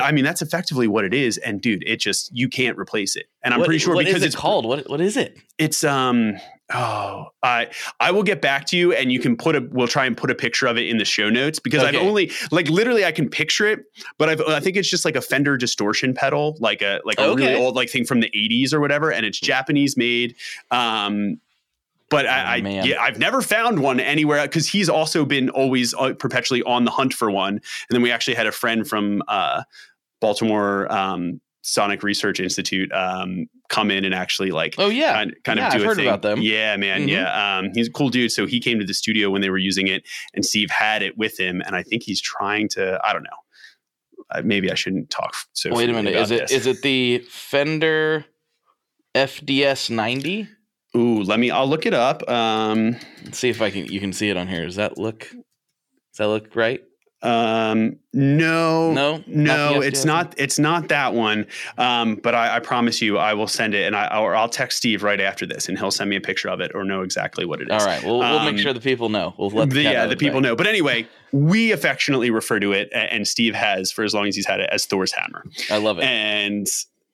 I 0.01 0.11
mean, 0.11 0.23
that's 0.25 0.41
effectively 0.41 0.87
what 0.87 1.05
it 1.05 1.13
is. 1.13 1.37
And 1.39 1.61
dude, 1.61 1.83
it 1.87 1.97
just 2.01 2.35
you 2.35 2.49
can't 2.49 2.77
replace 2.77 3.15
it. 3.15 3.27
And 3.43 3.53
I'm 3.53 3.59
What- 3.61 3.65
pretty 3.67 3.79
sure 3.79 3.95
what 3.95 4.05
is 4.05 4.09
because 4.09 4.23
it 4.23 4.27
it's 4.27 4.35
called. 4.35 4.65
What 4.65 4.89
what 4.89 5.01
is 5.01 5.15
it? 5.17 5.37
It's 5.57 5.83
um. 5.83 6.35
Oh, 6.71 7.25
I 7.41 7.67
I 7.99 8.11
will 8.11 8.21
get 8.21 8.41
back 8.43 8.65
to 8.67 8.77
you, 8.77 8.93
and 8.93 9.11
you 9.11 9.19
can 9.19 9.35
put 9.35 9.55
a. 9.55 9.67
We'll 9.71 9.87
try 9.87 10.05
and 10.05 10.15
put 10.15 10.29
a 10.29 10.35
picture 10.35 10.67
of 10.67 10.77
it 10.77 10.87
in 10.87 10.97
the 10.99 11.05
show 11.05 11.27
notes 11.29 11.57
because 11.57 11.81
I've 11.83 11.95
only 11.95 12.31
like 12.51 12.69
literally 12.69 13.03
I 13.05 13.11
can 13.11 13.27
picture 13.27 13.65
it, 13.65 13.85
but 14.19 14.29
I've 14.29 14.41
I 14.41 14.59
think 14.59 14.77
it's 14.77 14.87
just 14.89 15.03
like 15.03 15.15
a 15.15 15.21
Fender 15.21 15.57
distortion 15.57 16.13
pedal, 16.13 16.57
like 16.59 16.83
a 16.83 17.01
like 17.05 17.17
a 17.17 17.23
Okay. 17.23 17.47
really 17.47 17.55
old 17.59 17.75
like 17.75 17.89
thing 17.89 18.05
from 18.05 18.19
the 18.19 18.29
'80s 18.35 18.71
or 18.71 18.79
whatever, 18.81 19.11
and 19.11 19.25
it's 19.25 19.39
Japanese 19.39 19.97
made. 19.97 20.35
Um, 20.69 21.39
but 22.09 22.25
Oh, 22.25 22.29
I, 22.29 22.53
I 22.53 22.55
yeah, 22.57 23.01
I've 23.01 23.19
never 23.19 23.41
found 23.41 23.79
one 23.79 23.99
anywhere 23.99 24.41
because 24.47 24.67
he's 24.67 24.89
also 24.89 25.25
been 25.25 25.49
always 25.49 25.93
uh, 25.93 26.13
perpetually 26.13 26.63
on 26.63 26.85
the 26.85 26.91
hunt 26.91 27.13
for 27.13 27.29
one. 27.31 27.53
And 27.53 27.61
then 27.91 28.01
we 28.01 28.11
actually 28.11 28.35
had 28.35 28.47
a 28.47 28.51
friend 28.51 28.87
from 28.87 29.21
uh, 29.27 29.63
Baltimore 30.21 30.91
um, 30.91 31.39
Sonic 31.61 32.01
Research 32.03 32.39
Institute 32.39 32.91
um, 32.93 33.47
come 33.69 33.91
in 33.91 34.05
and 34.05 34.13
actually 34.15 34.49
like 34.51 34.75
Oh 34.77 34.87
yeah. 34.89 35.13
kind, 35.13 35.35
kind 35.43 35.59
Yeah, 35.59 35.67
of 35.67 35.71
do 35.73 35.77
I've 35.77 35.83
a 35.83 35.87
heard 35.87 35.97
thing. 35.97 36.07
about 36.07 36.21
them. 36.23 36.41
Yeah, 36.41 36.75
man. 36.77 37.01
Mhm. 37.03 37.09
Yeah. 37.09 37.57
Um, 37.57 37.69
he's 37.75 37.87
a 37.89 37.91
cool 37.91 38.09
dude. 38.09 38.31
So 38.31 38.45
he 38.47 38.59
came 38.59 38.79
to 38.79 38.85
the 38.85 38.93
studio 38.93 39.29
when 39.29 39.41
they 39.41 39.49
were 39.49 39.57
using 39.59 39.87
it, 39.87 40.03
and 40.33 40.43
Steve 40.45 40.71
had 40.71 41.03
it 41.03 41.17
with 41.17 41.39
him. 41.39 41.61
And 41.65 41.75
I 41.75 41.83
think 41.83 42.03
he's 42.03 42.21
trying 42.21 42.69
to. 42.69 42.99
I 43.03 43.13
don't 43.13 43.23
know. 43.23 43.29
Uh, 44.31 44.41
maybe 44.43 44.71
I 44.71 44.75
shouldn't 44.75 45.09
talk 45.09 45.33
so. 45.53 45.71
Wait 45.73 45.89
a 45.89 45.93
minute. 45.93 46.15
Is 46.15 46.31
it 46.31 46.41
this. 46.41 46.51
is 46.51 46.65
it 46.67 46.81
the 46.81 47.19
Fender 47.29 48.25
FDS 49.15 49.89
90. 49.89 50.47
Ooh, 50.99 51.23
let 51.23 51.39
me. 51.39 51.49
I'll 51.49 51.67
look 51.67 51.85
it 51.85 51.93
up. 51.93 52.27
Um, 52.29 52.97
Let's 53.23 53.39
see 53.39 53.49
if 53.49 53.61
I 53.61 53.69
can. 53.71 53.85
You 53.85 53.99
can 53.99 54.11
see 54.11 54.29
it 54.29 54.37
on 54.37 54.47
here. 54.47 54.65
Does 54.65 54.75
that 54.75 54.97
look? 54.97 55.19
Does 55.29 56.17
that 56.17 56.27
look 56.27 56.55
right? 56.55 56.83
um, 57.21 57.97
no, 58.13 58.93
No? 58.93 59.23
No, 59.27 59.81
it's 59.81 60.05
not. 60.05 60.33
It's 60.37 60.57
not 60.57 60.87
that 60.87 61.13
one. 61.13 61.47
Um, 61.77 62.15
but 62.15 62.33
I, 62.33 62.55
I 62.55 62.59
promise 62.59 63.01
you, 63.01 63.17
I 63.17 63.33
will 63.33 63.47
send 63.47 63.73
it, 63.73 63.85
and 63.85 63.95
I 63.95 64.17
or 64.17 64.35
I'll 64.35 64.47
text 64.49 64.77
Steve 64.77 65.03
right 65.03 65.19
after 65.19 65.45
this, 65.45 65.67
and 65.67 65.77
he'll 65.77 65.91
send 65.91 66.09
me 66.09 66.15
a 66.15 66.21
picture 66.21 66.49
of 66.49 66.61
it 66.61 66.71
or 66.73 66.83
know 66.85 67.01
exactly 67.01 67.45
what 67.45 67.59
it 67.61 67.69
is. 67.69 67.81
All 67.81 67.87
right. 67.87 68.01
We'll, 68.03 68.19
we'll 68.19 68.39
make 68.43 68.53
Um, 68.53 68.57
sure 68.57 68.73
the 68.73 68.79
people 68.79 69.09
know. 69.09 69.33
We'll 69.37 69.49
let 69.49 69.69
the, 69.69 69.81
yeah, 69.83 70.05
the 70.05 70.15
people 70.15 70.39
know. 70.41 70.55
But 70.55 70.67
anyway, 70.67 71.07
we 71.33 71.71
affectionately 71.73 72.29
refer 72.29 72.59
to 72.61 72.71
it, 72.71 72.89
and 72.93 73.27
Steve 73.27 73.53
has 73.53 73.91
for 73.91 74.03
as 74.05 74.13
long 74.13 74.27
as 74.27 74.35
he's 74.35 74.47
had 74.47 74.61
it 74.61 74.69
as 74.71 74.85
Thor's 74.85 75.11
hammer. 75.11 75.43
I 75.69 75.77
love 75.77 75.97
it. 75.99 76.05
And 76.05 76.67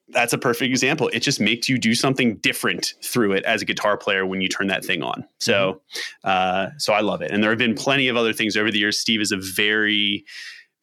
that's 0.09 0.33
a 0.33 0.37
perfect 0.37 0.69
example. 0.69 1.09
It 1.13 1.21
just 1.21 1.39
makes 1.41 1.67
you 1.67 1.77
do 1.77 1.95
something 1.95 2.37
different 2.37 2.93
through 3.03 3.33
it 3.33 3.43
as 3.45 3.61
a 3.61 3.65
guitar 3.65 3.97
player 3.97 4.25
when 4.25 4.39
you 4.41 4.47
turn 4.47 4.67
that 4.67 4.85
thing 4.85 5.01
on. 5.01 5.25
So, 5.39 5.81
uh, 6.23 6.67
so 6.77 6.93
I 6.93 7.01
love 7.01 7.21
it. 7.21 7.31
And 7.31 7.41
there 7.43 7.49
have 7.49 7.57
been 7.59 7.73
plenty 7.75 8.07
of 8.07 8.15
other 8.15 8.31
things 8.33 8.55
over 8.55 8.69
the 8.69 8.77
years. 8.77 8.99
Steve 8.99 9.19
is 9.19 9.31
a 9.31 9.37
very, 9.37 10.23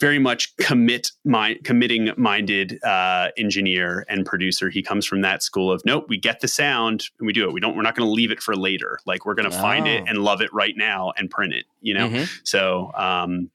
very 0.01 0.19
much 0.19 0.57
commit 0.57 1.13
mind, 1.25 1.61
committing 1.63 2.11
minded 2.17 2.83
uh, 2.83 3.29
engineer 3.37 4.05
and 4.09 4.27
producer. 4.27 4.69
He 4.71 4.83
comes 4.83 5.07
from 5.07 5.21
that 5.21 5.45
school 5.45 5.71
of 5.71 5.81
nope, 5.85 6.07
we 6.09 6.19
get 6.19 6.41
the 6.41 6.49
sound 6.49 7.05
and 7.21 7.27
we 7.27 7.33
do 7.33 7.45
it. 7.49 7.53
We 7.53 7.61
don't. 7.61 7.77
We're 7.77 7.83
not 7.83 7.95
going 7.95 8.09
to 8.09 8.13
leave 8.13 8.33
it 8.33 8.43
for 8.43 8.57
later. 8.57 8.99
Like 9.07 9.25
we're 9.25 9.35
going 9.35 9.49
to 9.49 9.57
find 9.57 9.87
it 9.87 10.03
Oh. 10.03 10.07
and 10.09 10.19
love 10.19 10.41
it 10.43 10.53
right 10.53 10.75
now 10.77 11.13
and 11.17 11.31
print 11.31 11.53
it. 11.55 11.67
You 11.81 11.95
know. 11.95 12.09
Mhm. 12.09 12.41
So 12.43 12.91
um, 12.97 13.51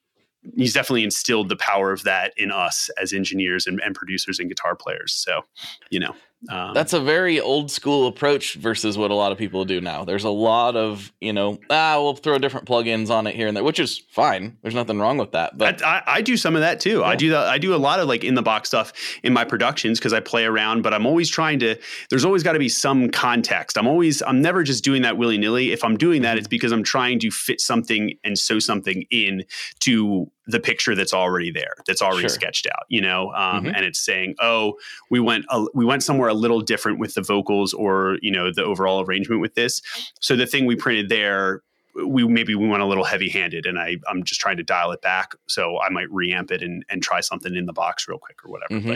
he's 0.56 0.74
definitely 0.74 1.04
instilled 1.04 1.50
the 1.50 1.56
power 1.58 1.92
of 1.92 2.04
that 2.04 2.34
in 2.38 2.52
us 2.52 2.90
as 3.02 3.14
engineers 3.14 3.68
and, 3.68 3.82
and 3.84 3.96
producers 3.96 4.40
and 4.40 4.50
guitar 4.50 4.76
players. 4.76 5.14
So, 5.14 5.42
you 5.90 6.00
know, 6.00 6.16
um, 6.50 6.76
That's 6.76 6.94
a 6.94 7.00
very 7.02 7.40
old 7.40 7.72
school 7.72 8.06
approach 8.06 8.54
versus 8.56 8.96
what 8.96 9.10
a 9.10 9.16
lot 9.16 9.32
of 9.32 9.40
people 9.40 9.66
do 9.66 9.82
now. 9.82 10.06
There's 10.06 10.24
a 10.24 10.30
lot 10.30 10.76
of, 10.76 11.12
you 11.20 11.34
know, 11.34 11.58
ah, 11.72 12.00
we'll 12.00 12.16
throw 12.16 12.38
different 12.38 12.68
plugins 12.68 13.10
on 13.10 13.26
it 13.26 13.34
here 13.36 13.48
and 13.48 13.58
there, 13.58 13.64
which 13.64 13.80
is 13.80 14.04
fine. 14.12 14.56
There's 14.62 14.76
nothing 14.76 15.00
wrong 15.00 15.18
with 15.18 15.32
that. 15.32 15.58
But 15.58 15.84
I, 15.84 15.98
I, 15.98 16.04
I 16.18 16.22
do 16.22 16.38
some 16.38 16.56
of 16.56 16.62
that 16.62 16.80
too. 16.80 17.04
I 17.04 17.16
do 17.16 17.32
the, 17.32 17.40
I 17.40 17.58
do 17.58 17.74
a 17.74 17.78
lot 17.78 18.00
of 18.00 18.08
like 18.08 18.24
in 18.24 18.36
the 18.36 18.44
box 18.44 18.70
stuff 18.70 18.94
in 19.24 19.34
my 19.34 19.46
productions 19.46 19.98
because 19.98 20.14
I 20.14 20.20
play 20.20 20.46
around, 20.46 20.84
but 20.84 20.94
I'm 20.94 21.08
always 21.08 21.28
trying 21.28 21.58
to. 21.60 21.76
There's 22.12 22.24
always 22.24 22.44
got 22.44 22.54
to 22.54 22.60
be 22.60 22.70
some 22.70 23.10
context. 23.10 23.76
I'm 23.76 23.88
always 23.88 24.22
I'm 24.22 24.40
never 24.40 24.62
just 24.62 24.84
doing 24.84 25.02
that 25.02 25.18
willy 25.18 25.40
nilly. 25.40 25.72
If 25.72 25.84
I'm 25.84 25.98
doing 25.98 26.18
Mm-hmm. 26.18 26.24
that, 26.24 26.38
it's 26.38 26.48
because 26.48 26.72
I'm 26.72 26.84
trying 26.84 27.20
to 27.20 27.32
fit 27.32 27.60
something 27.60 28.14
and 28.24 28.40
sew 28.40 28.60
something 28.60 29.06
in 29.12 29.44
to 29.82 30.32
the 30.48 30.60
picture 30.60 30.96
that's 30.96 31.14
already 31.14 31.52
there, 31.52 31.74
that's 31.86 32.02
already 32.02 32.22
Sure. 32.22 32.30
sketched 32.30 32.68
out. 32.68 32.86
You 32.90 33.02
know, 33.02 33.34
um, 33.34 33.66
Mhm. 33.66 33.74
and 33.76 33.86
it's 33.86 34.00
saying, 34.00 34.36
oh, 34.40 34.78
we 35.10 35.20
went 35.20 35.46
a, 35.50 35.66
we 35.74 35.86
went 35.86 36.04
somewhere 36.04 36.30
a 36.30 36.34
little 36.34 36.62
different 36.62 37.00
with 37.00 37.14
the 37.14 37.22
vocals 37.22 37.74
or 37.74 38.18
you 38.22 38.32
know 38.32 38.52
the 38.52 38.64
overall 38.64 39.04
arrangement 39.04 39.42
with 39.42 39.56
this. 39.56 39.82
So 40.22 40.36
the 40.36 40.46
thing 40.48 40.66
we 40.66 40.76
printed 40.76 41.10
there 41.10 41.62
we 42.06 42.28
maybe 42.28 42.54
we 42.56 42.68
went 42.68 42.84
a 42.84 42.86
little 42.86 43.04
heavy 43.04 43.30
handed 43.30 43.66
and 43.66 43.80
I, 43.80 43.98
I'm 44.08 44.24
just 44.24 44.40
trying 44.40 44.58
to 44.58 44.64
dial 44.64 44.92
it 44.92 45.02
back. 45.02 45.36
So 45.48 45.80
I 45.80 45.90
might 45.90 46.08
reamp 46.10 46.52
it 46.52 46.62
and, 46.62 46.84
and 46.90 47.02
try 47.02 47.22
something 47.22 47.56
in 47.56 47.66
the 47.66 47.74
box 47.74 48.08
real 48.08 48.20
quick 48.20 48.44
or 48.46 48.52
whatever. 48.52 48.80
Mhm. 48.80 48.88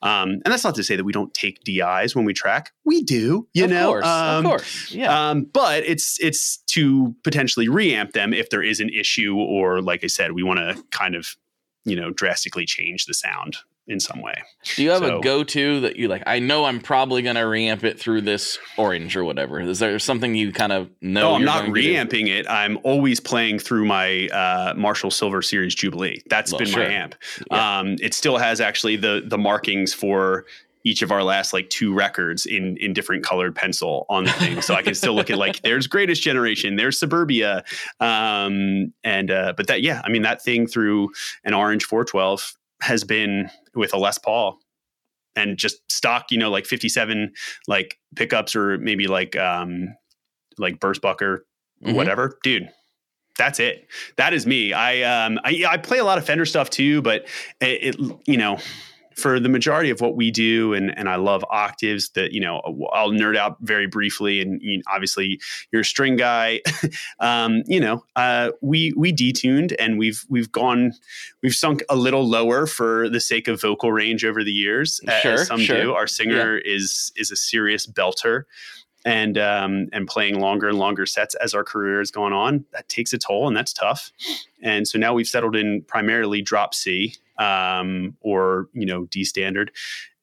But 0.00 0.08
um, 0.08 0.30
and 0.44 0.46
that's 0.46 0.64
not 0.64 0.74
to 0.74 0.84
say 0.84 0.96
that 0.96 1.04
we 1.04 1.12
don't 1.12 1.32
take 1.32 1.60
DIs 1.64 2.14
when 2.14 2.24
we 2.24 2.34
track. 2.34 2.72
We 2.84 3.02
do, 3.02 3.48
you 3.54 3.64
of 3.64 3.70
know. 3.70 3.86
course, 3.86 4.06
um, 4.06 4.36
of 4.36 4.44
course. 4.44 4.92
Yeah. 4.92 5.30
Um, 5.30 5.44
but 5.44 5.84
it's 5.84 6.18
it's 6.20 6.58
to 6.68 7.14
potentially 7.24 7.68
reamp 7.68 8.12
them 8.12 8.32
if 8.34 8.50
there 8.50 8.62
is 8.62 8.80
an 8.80 8.90
issue 8.90 9.36
or 9.36 9.80
like 9.80 10.04
I 10.04 10.08
said, 10.08 10.32
we 10.32 10.42
want 10.42 10.58
to 10.58 10.82
kind 10.90 11.14
of, 11.14 11.36
you 11.84 11.96
know, 11.96 12.10
drastically 12.10 12.66
change 12.66 13.06
the 13.06 13.14
sound 13.14 13.58
in 13.86 13.98
some 13.98 14.20
way. 14.22 14.34
Do 14.76 14.82
you 14.84 14.90
have 14.90 15.00
so- 15.00 15.18
a 15.18 15.20
go 15.22 15.42
to 15.42 15.80
that 15.80 15.96
you 15.96 16.08
like? 16.08 16.22
I 16.26 16.38
know 16.38 16.64
I'm 16.64 16.80
probably 16.80 17.22
going 17.22 17.36
to 17.36 17.42
reamp 17.42 17.82
it 17.84 17.98
through 17.98 18.20
this 18.22 18.58
orange 18.76 19.16
or 19.16 19.24
whatever. 19.24 19.60
Is 19.60 19.78
there 19.80 19.98
something 19.98 20.34
you 20.34 20.52
kind 20.52 20.72
of 20.72 20.90
know? 21.00 21.30
No, 21.30 21.34
I'm 21.34 21.44
not 21.44 21.62
going 21.62 21.74
to 21.74 21.80
do? 21.80 21.88
reamping 21.88 22.28
it. 22.28 22.48
I'm 22.48 22.78
always 22.84 23.18
playing 23.20 23.58
through 23.58 23.84
my 23.86 24.28
uh, 24.28 24.74
Marshall 24.76 25.10
Silver 25.10 25.42
Series 25.42 25.74
Jubilee. 25.74 26.22
That's 26.28 26.52
Well, 26.52 26.60
been 26.60 26.68
sure. 26.68 26.84
my 26.84 26.90
amp. 26.92 27.14
Yeah. 27.50 27.78
Um, 27.78 27.96
it 28.00 28.14
still 28.14 28.38
has 28.38 28.60
actually 28.60 28.96
the 28.96 29.22
the 29.26 29.38
markings 29.38 29.92
for 29.92 30.44
each 30.82 31.02
of 31.02 31.12
our 31.12 31.22
last 31.22 31.52
like 31.52 31.68
two 31.68 31.92
records 31.92 32.46
in 32.46 32.74
in 32.78 32.94
different 32.94 33.22
colored 33.22 33.54
pencil 33.54 34.06
on 34.08 34.24
the 34.24 34.32
thing, 34.32 34.62
so 34.62 34.74
I 34.74 34.80
can 34.82 34.94
still 34.94 35.14
look 35.14 35.28
at 35.30 35.36
like 35.36 35.60
there's 35.60 35.86
Greatest 35.86 36.22
Generation, 36.22 36.76
there's 36.76 36.98
Suburbia, 36.98 37.64
um, 38.00 38.92
and 39.04 39.30
uh, 39.30 39.52
but 39.56 39.66
that 39.66 39.82
yeah, 39.82 40.00
I 40.04 40.08
mean 40.08 40.22
that 40.22 40.42
thing 40.42 40.66
through 40.66 41.10
an 41.44 41.52
Orange 41.54 41.84
412 41.84 42.56
has 42.82 43.04
been 43.04 43.50
with 43.74 43.92
a 43.94 43.98
Les 43.98 44.18
Paul 44.18 44.58
and 45.36 45.56
just 45.56 45.76
stock, 45.90 46.26
you 46.30 46.38
know, 46.38 46.50
like 46.50 46.66
57 46.66 47.32
like 47.68 47.98
pickups 48.16 48.56
or 48.56 48.78
maybe 48.78 49.06
like 49.06 49.36
um 49.36 49.94
like 50.58 50.80
Burstbucker 50.80 51.38
Mhm. 51.84 51.94
whatever. 51.94 52.38
Dude 52.42 52.68
that's 53.38 53.58
it. 53.58 53.86
That 54.16 54.34
is 54.34 54.44
me. 54.46 54.72
I 54.74 55.02
um 55.02 55.38
i, 55.44 55.64
I 55.66 55.76
play 55.78 55.98
a 55.98 56.04
lot 56.04 56.18
of 56.18 56.26
fender 56.26 56.44
stuff 56.44 56.68
too 56.68 57.00
but 57.00 57.26
it, 57.60 57.96
it 57.96 58.18
you 58.26 58.36
know 58.36 58.58
for 59.20 59.38
the 59.38 59.48
majority 59.48 59.90
of 59.90 60.00
what 60.00 60.16
we 60.16 60.30
do 60.30 60.72
and 60.72 60.96
and 60.98 61.08
i 61.08 61.16
love 61.16 61.44
octaves 61.50 62.10
that 62.10 62.32
you 62.32 62.40
know 62.40 62.60
i'll 62.92 63.10
nerd 63.10 63.36
out 63.36 63.56
very 63.60 63.86
briefly 63.86 64.40
and 64.40 64.60
you, 64.62 64.82
obviously 64.88 65.40
you're 65.70 65.82
a 65.82 65.84
string 65.84 66.16
guy 66.16 66.60
um 67.20 67.62
you 67.66 67.78
know 67.78 68.04
uh 68.16 68.50
we 68.60 68.92
we 68.96 69.12
detuned 69.12 69.74
and 69.78 69.98
we've 69.98 70.24
we've 70.28 70.50
gone 70.50 70.92
we've 71.42 71.54
sunk 71.54 71.82
a 71.88 71.96
little 71.96 72.26
lower 72.26 72.66
for 72.66 73.08
the 73.08 73.20
sake 73.20 73.46
of 73.48 73.60
vocal 73.60 73.92
range 73.92 74.24
over 74.24 74.42
the 74.42 74.52
years 74.52 75.00
Sure, 75.22 75.32
as 75.32 75.46
some 75.46 75.60
sure. 75.60 75.82
do 75.82 75.94
our 75.94 76.06
singer 76.06 76.56
is 76.56 77.12
is 77.16 77.30
a 77.30 77.36
serious 77.36 77.86
belter 77.86 78.44
and 79.04 79.38
um, 79.38 79.88
and 79.92 80.06
playing 80.06 80.40
longer 80.40 80.68
and 80.68 80.78
longer 80.78 81.06
sets 81.06 81.34
as 81.36 81.54
our 81.54 81.64
career 81.64 81.98
has 81.98 82.10
gone 82.10 82.32
on. 82.32 82.64
That 82.72 82.88
takes 82.88 83.12
a 83.12 83.18
toll, 83.18 83.48
and 83.48 83.56
that's 83.56 83.72
tough. 83.72 84.12
And 84.62 84.86
so 84.86 84.98
now 84.98 85.14
we've 85.14 85.26
settled 85.26 85.56
in 85.56 85.82
primarily 85.82 86.42
drop 86.42 86.74
C 86.74 87.14
um, 87.40 88.16
or 88.20 88.68
you 88.72 88.86
know 88.86 89.06
D 89.06 89.24
standard, 89.24 89.72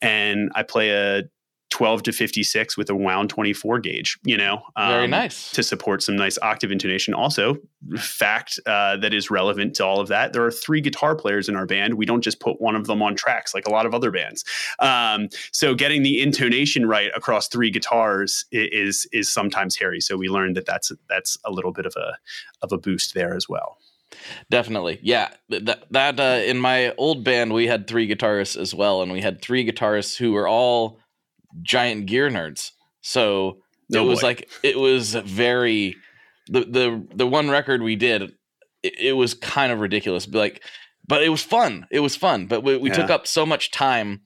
and 0.02 0.50
I 0.56 0.64
play 0.64 0.92
a 0.92 1.24
12 1.70 2.04
to 2.04 2.12
56 2.14 2.78
with 2.78 2.90
a 2.90 2.96
wound 2.96 3.30
24 3.30 3.80
gauge. 3.80 4.18
You 4.24 4.38
know, 4.38 4.62
Very 4.78 5.04
um, 5.04 5.10
nice. 5.10 5.52
to 5.52 5.62
support 5.62 6.02
some 6.02 6.16
nice 6.16 6.38
octave 6.42 6.72
intonation. 6.72 7.14
Also, 7.14 7.58
fact 7.98 8.60
uh, 8.66 8.98
that 8.98 9.14
is 9.14 9.30
relevant 9.30 9.76
to 9.76 9.86
all 9.86 10.00
of 10.00 10.08
that: 10.08 10.32
there 10.34 10.46
are 10.46 10.52
three 10.52 10.80
guitar 10.80 11.16
players 11.16 11.50
in 11.50 11.56
our 11.56 11.66
band. 11.66 11.96
We 11.96 12.06
don't 12.06 12.22
just 12.22 12.40
put 12.40 12.62
one 12.62 12.76
of 12.76 12.88
them 12.88 13.02
on 13.02 13.16
tracks 13.16 13.54
like 13.54 13.68
a 13.68 13.72
lot 13.72 13.86
of 13.86 13.94
other 13.94 14.12
bands. 14.12 14.46
Um, 14.80 15.28
so 15.52 15.76
getting 15.76 16.04
the 16.04 16.22
intonation 16.22 16.86
right 16.86 17.12
across 17.16 17.48
three 17.48 17.70
guitars 17.70 18.46
is 18.52 19.06
is 19.12 19.32
sometimes 19.32 19.76
hairy. 19.76 20.00
So 20.00 20.16
we 20.16 20.30
learned 20.30 20.56
that 20.56 20.66
that's 20.66 20.92
that's 21.10 21.38
a 21.44 21.52
little 21.52 21.74
bit 21.74 21.86
of 21.86 21.96
a 21.98 22.18
of 22.62 22.72
a 22.72 22.78
boost 22.78 23.14
there 23.14 23.36
as 23.36 23.50
well. 23.50 23.78
Definitely. 24.50 25.00
Yeah. 25.02 25.30
That, 25.50 25.86
that 25.92 26.20
uh, 26.20 26.42
in 26.46 26.58
my 26.58 26.92
old 26.98 27.24
band, 27.24 27.54
we 27.54 27.68
had 27.68 27.88
three 27.88 28.08
guitarists 28.08 28.60
as 28.60 28.74
well. 28.74 29.02
And 29.02 29.12
we 29.12 29.22
had 29.22 29.42
three 29.42 29.70
guitarists 29.70 30.18
who 30.18 30.32
were 30.32 30.48
all 30.48 31.00
giant 31.62 32.06
gear 32.06 32.30
nerds. 32.30 32.72
So 33.02 33.60
Oh, 33.96 34.04
it 34.04 34.06
was 34.06 34.20
boy. 34.20 34.28
like, 34.28 34.50
it 34.64 34.78
was 34.78 35.14
very, 35.14 35.96
the, 36.48 36.62
the, 36.62 37.08
the 37.16 37.28
one 37.28 37.50
record 37.50 37.82
we 37.82 37.96
did, 37.96 38.34
it, 38.84 38.94
it 39.00 39.14
was 39.14 39.34
kind 39.34 39.72
of 39.72 39.80
ridiculous. 39.80 40.26
But 40.26 40.40
like, 40.40 40.64
but 41.08 41.24
it 41.24 41.30
was 41.30 41.42
fun. 41.42 41.88
It 41.90 42.02
was 42.02 42.18
fun. 42.18 42.48
But 42.48 42.64
we, 42.64 42.76
we 42.76 42.90
took 42.90 43.10
up 43.10 43.28
so 43.28 43.46
much 43.46 43.72
time 43.72 44.22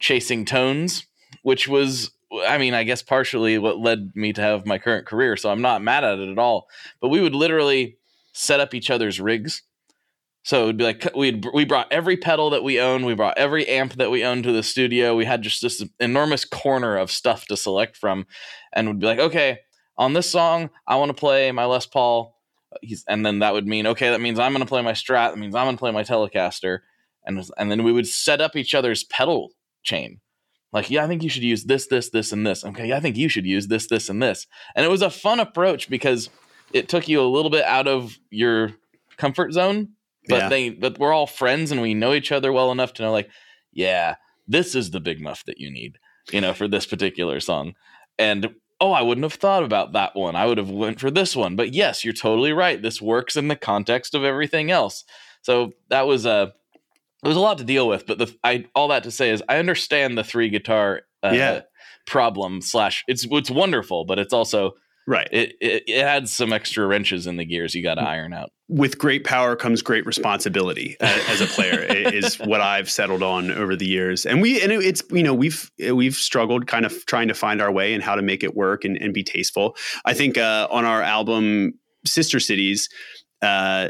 chasing 0.00 0.44
tones, 0.44 1.06
which 1.42 1.66
was, 1.66 2.10
I 2.46 2.58
mean, 2.58 2.74
I 2.74 2.84
guess 2.84 3.02
partially 3.02 3.56
what 3.56 3.78
led 3.78 4.12
me 4.14 4.34
to 4.34 4.42
have 4.42 4.66
my 4.66 4.76
current 4.78 5.06
career. 5.06 5.36
So 5.38 5.50
I'm 5.50 5.62
not 5.62 5.82
mad 5.82 6.04
at 6.04 6.18
it 6.18 6.28
at 6.28 6.38
all. 6.38 6.68
But 7.00 7.08
we 7.08 7.22
would 7.22 7.34
literally 7.34 7.96
set 8.32 8.60
up 8.60 8.74
each 8.74 8.90
other's 8.90 9.20
rigs. 9.20 9.62
So 10.42 10.64
it'd 10.64 10.78
be 10.78 10.84
like 10.84 11.10
we 11.14 11.40
we 11.52 11.64
brought 11.64 11.92
every 11.92 12.16
pedal 12.16 12.50
that 12.50 12.64
we 12.64 12.80
own, 12.80 13.04
we 13.04 13.14
brought 13.14 13.36
every 13.36 13.66
amp 13.68 13.94
that 13.94 14.10
we 14.10 14.24
owned 14.24 14.44
to 14.44 14.52
the 14.52 14.62
studio. 14.62 15.14
We 15.14 15.26
had 15.26 15.42
just 15.42 15.60
this 15.60 15.84
enormous 15.98 16.44
corner 16.44 16.96
of 16.96 17.10
stuff 17.10 17.46
to 17.46 17.56
select 17.56 17.96
from, 17.96 18.26
and 18.72 18.88
would 18.88 19.00
be 19.00 19.06
like, 19.06 19.18
okay, 19.18 19.58
on 19.98 20.14
this 20.14 20.30
song, 20.30 20.70
I 20.86 20.96
want 20.96 21.10
to 21.10 21.14
play 21.14 21.52
my 21.52 21.66
Les 21.66 21.84
Paul. 21.84 22.38
He's, 22.80 23.04
and 23.06 23.26
then 23.26 23.40
that 23.40 23.52
would 23.52 23.66
mean 23.66 23.86
okay, 23.86 24.10
that 24.10 24.20
means 24.20 24.38
I'm 24.38 24.52
going 24.52 24.64
to 24.64 24.68
play 24.68 24.80
my 24.80 24.92
Strat. 24.92 25.32
That 25.32 25.38
means 25.38 25.54
I'm 25.54 25.66
going 25.66 25.76
to 25.76 25.80
play 25.80 25.92
my 25.92 26.04
Telecaster, 26.04 26.78
and 27.24 27.44
and 27.58 27.70
then 27.70 27.84
we 27.84 27.92
would 27.92 28.06
set 28.06 28.40
up 28.40 28.56
each 28.56 28.74
other's 28.74 29.04
pedal 29.04 29.50
chain. 29.82 30.20
Like, 30.72 30.88
yeah, 30.88 31.04
I 31.04 31.08
think 31.08 31.22
you 31.22 31.28
should 31.28 31.42
use 31.42 31.64
this, 31.64 31.88
this, 31.88 32.10
this, 32.10 32.32
and 32.32 32.46
this. 32.46 32.64
Okay, 32.64 32.86
yeah, 32.86 32.96
I 32.96 33.00
think 33.00 33.16
you 33.16 33.28
should 33.28 33.44
use 33.44 33.66
this, 33.66 33.88
this, 33.88 34.08
and 34.08 34.22
this. 34.22 34.46
And 34.76 34.86
it 34.86 34.88
was 34.88 35.02
a 35.02 35.10
fun 35.10 35.40
approach 35.40 35.90
because 35.90 36.30
it 36.72 36.88
took 36.88 37.08
you 37.08 37.20
a 37.20 37.26
little 37.34 37.50
bit 37.50 37.64
out 37.64 37.88
of 37.88 38.16
your 38.30 38.72
comfort 39.16 39.52
zone 39.52 39.88
but 40.28 40.36
Yeah. 40.38 40.48
they 40.48 40.70
but 40.70 40.98
we're 40.98 41.12
all 41.12 41.26
friends 41.26 41.70
and 41.72 41.80
we 41.82 41.94
know 41.94 42.12
each 42.14 42.32
other 42.32 42.52
well 42.52 42.70
enough 42.72 42.92
to 42.94 43.02
know 43.02 43.12
like 43.12 43.28
yeah 43.72 44.16
this 44.48 44.74
is 44.74 44.90
the 44.90 45.00
big 45.00 45.20
muff 45.20 45.44
that 45.46 45.58
you 45.58 45.70
need 45.70 45.98
you 46.32 46.40
know 46.40 46.52
for 46.54 46.68
this 46.68 46.86
particular 46.86 47.40
song. 47.40 47.74
And 48.18 48.54
oh 48.80 48.92
i 48.92 49.02
wouldn't 49.02 49.24
have 49.24 49.34
thought 49.34 49.62
about 49.64 49.92
that 49.92 50.14
one. 50.14 50.36
I 50.36 50.46
would 50.46 50.58
have 50.58 50.70
went 50.70 51.00
for 51.00 51.10
this 51.10 51.34
one. 51.36 51.56
But 51.56 51.72
yes 51.74 52.04
you're 52.04 52.12
totally 52.14 52.52
right. 52.52 52.80
This 52.80 53.00
works 53.00 53.36
in 53.36 53.48
the 53.48 53.56
context 53.56 54.14
of 54.14 54.24
everything 54.24 54.70
else. 54.70 55.04
So 55.42 55.72
that 55.88 56.06
was 56.06 56.26
a 56.26 56.52
it 57.24 57.28
was 57.28 57.36
a 57.36 57.40
lot 57.40 57.58
to 57.58 57.64
deal 57.64 57.86
with. 57.88 58.06
But 58.06 58.18
the 58.18 58.34
i 58.44 58.64
all 58.74 58.88
that 58.88 59.02
to 59.04 59.10
say 59.10 59.30
is 59.30 59.42
i 59.48 59.58
understand 59.58 60.16
the 60.18 60.24
three 60.24 60.48
guitar 60.50 61.02
uh, 61.22 61.32
Yeah. 61.34 61.60
problem 62.06 62.60
slash 62.60 63.04
it's 63.08 63.26
it's 63.30 63.50
wonderful, 63.50 64.04
but 64.04 64.18
it's 64.18 64.32
also 64.32 64.72
right. 65.06 65.28
it, 65.32 65.54
it 65.60 65.84
it 65.86 65.98
adds 66.02 66.32
some 66.32 66.52
extra 66.52 66.86
wrenches 66.86 67.26
in 67.26 67.36
the 67.36 67.44
gears 67.44 67.74
you 67.74 67.82
got 67.82 67.94
to 67.94 68.02
iron 68.02 68.32
out. 68.32 68.50
with 68.68 68.98
great 68.98 69.24
power 69.24 69.56
comes 69.56 69.82
great 69.82 70.06
responsibility 70.06 70.96
uh, 71.00 71.20
as 71.28 71.40
a 71.40 71.46
player 71.46 71.80
is 71.84 72.36
what 72.36 72.60
I've 72.60 72.90
settled 72.90 73.22
on 73.22 73.50
over 73.50 73.74
the 73.76 73.86
years. 73.86 74.24
And 74.26 74.40
we 74.40 74.62
and 74.62 74.70
it- 74.72 74.84
it's 74.84 75.02
you 75.10 75.22
know 75.22 75.34
we've 75.34 75.70
we've 75.92 76.14
struggled 76.14 76.66
kind 76.66 76.84
of 76.86 77.04
trying 77.06 77.28
to 77.28 77.34
find 77.34 77.60
our 77.60 77.72
way 77.72 77.94
and 77.94 78.02
how 78.02 78.14
to 78.14 78.22
make 78.22 78.42
it 78.44 78.54
work 78.56 78.84
and, 78.84 78.96
and 78.96 79.12
be 79.14 79.22
tasteful. 79.24 79.76
I 80.04 80.14
think 80.14 80.38
uh, 80.38 80.68
on 80.70 80.84
our 80.84 81.02
album 81.02 81.74
Sister 82.06 82.40
Cities. 82.40 82.88
Uh, 83.42 83.88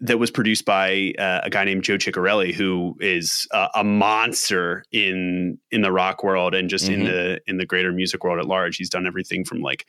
that 0.00 0.18
was 0.18 0.30
produced 0.30 0.66
by 0.66 1.14
uh, 1.18 1.40
a 1.44 1.48
guy 1.48 1.64
named 1.64 1.82
Joe 1.82 1.96
Chiccarelli, 1.96 2.52
who 2.52 2.96
is 3.00 3.48
uh, 3.52 3.68
a 3.74 3.82
monster 3.82 4.84
in 4.92 5.56
in 5.70 5.80
the 5.80 5.90
rock 5.90 6.22
world 6.22 6.54
and 6.54 6.68
just 6.68 6.90
in 6.90 7.00
Mhm. 7.00 7.06
the 7.06 7.40
in 7.46 7.56
the 7.56 7.64
greater 7.64 7.92
music 7.92 8.22
world 8.22 8.38
at 8.38 8.44
large. 8.44 8.76
He's 8.76 8.90
done 8.90 9.06
everything 9.06 9.42
from 9.42 9.62
like 9.62 9.86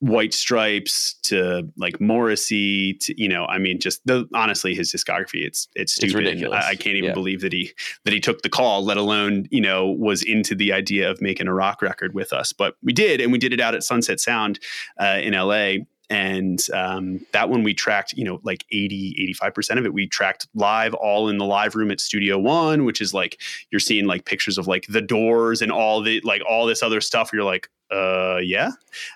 White 0.00 0.32
Stripes 0.32 1.14
to 1.24 1.68
like 1.76 2.00
Morrissey 2.00 2.94
to 3.00 3.20
you 3.20 3.28
know 3.28 3.46
I 3.46 3.58
mean 3.58 3.80
just 3.80 4.00
the 4.06 4.28
honestly 4.32 4.74
his 4.74 4.92
discography 4.92 5.44
it's 5.44 5.66
it's 5.74 5.94
stupid 5.94 6.14
ridiculous. 6.16 6.64
I, 6.64 6.70
I 6.70 6.74
can't 6.76 6.96
even 6.96 7.08
Yeah. 7.08 7.14
believe 7.14 7.40
that 7.40 7.52
he 7.52 7.72
that 8.04 8.12
he 8.14 8.20
took 8.20 8.42
the 8.42 8.48
call 8.48 8.84
let 8.84 8.96
alone 8.96 9.46
you 9.50 9.60
know 9.60 9.88
was 9.90 10.22
into 10.22 10.54
the 10.54 10.72
idea 10.72 11.10
of 11.10 11.20
making 11.20 11.48
a 11.48 11.54
rock 11.54 11.82
record 11.82 12.14
with 12.14 12.32
us 12.32 12.52
but 12.52 12.74
we 12.82 12.92
did 12.92 13.20
and 13.20 13.32
we 13.32 13.38
did 13.38 13.52
it 13.52 13.60
out 13.60 13.74
at 13.74 13.82
Sunset 13.82 14.20
Sound 14.20 14.60
uh, 15.00 15.18
in 15.20 15.32
LA 15.34 15.78
and 16.10 16.66
um, 16.72 17.20
that 17.32 17.48
one 17.48 17.62
we 17.62 17.74
tracked 17.74 18.12
you 18.14 18.24
know 18.24 18.40
like 18.42 18.64
80 18.70 19.34
85% 19.42 19.78
of 19.78 19.86
it 19.86 19.92
we 19.92 20.06
tracked 20.06 20.48
live 20.54 20.94
all 20.94 21.28
in 21.28 21.38
the 21.38 21.44
live 21.44 21.74
room 21.74 21.90
at 21.90 22.00
Studio 22.00 22.38
One 22.38 22.84
which 22.84 23.00
is 23.00 23.12
like 23.12 23.40
you're 23.70 23.80
seeing 23.80 24.06
like 24.06 24.24
pictures 24.24 24.58
of 24.58 24.66
like 24.66 24.86
the 24.88 25.02
doors 25.02 25.62
and 25.62 25.70
all 25.70 26.02
the 26.02 26.20
like 26.22 26.42
all 26.48 26.66
this 26.66 26.82
other 26.82 27.00
stuff. 27.00 27.30
You're 27.32 27.44
like 27.44 27.68
uh 27.90 28.38
yeah. 28.42 28.70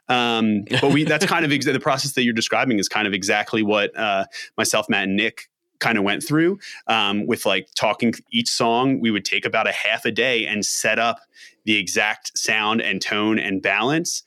Um 0.08 0.64
but 0.80 0.92
we 0.92 1.04
that's 1.04 1.26
kind 1.26 1.44
of 1.44 1.52
ex- 1.52 1.64
the 1.64 1.80
process 1.80 2.12
that 2.12 2.24
you're 2.24 2.34
describing 2.34 2.78
is 2.78 2.88
kind 2.88 3.06
of 3.06 3.14
exactly 3.14 3.62
what 3.62 3.96
uh 3.96 4.24
myself 4.56 4.88
matt 4.88 5.04
and 5.04 5.16
nick 5.16 5.48
kind 5.80 5.98
of 5.98 6.04
went 6.04 6.22
through. 6.22 6.58
Um 6.86 7.26
with 7.26 7.46
like 7.46 7.68
talking 7.74 8.14
each 8.30 8.48
song 8.48 9.00
we 9.00 9.10
would 9.10 9.24
take 9.24 9.44
about 9.44 9.66
a 9.66 9.72
half 9.72 10.04
a 10.04 10.10
day 10.10 10.46
and 10.46 10.64
set 10.64 10.98
up 10.98 11.20
the 11.64 11.76
exact 11.76 12.36
sound 12.36 12.82
and 12.82 13.00
tone 13.00 13.38
and 13.38 13.62
balance 13.62 14.22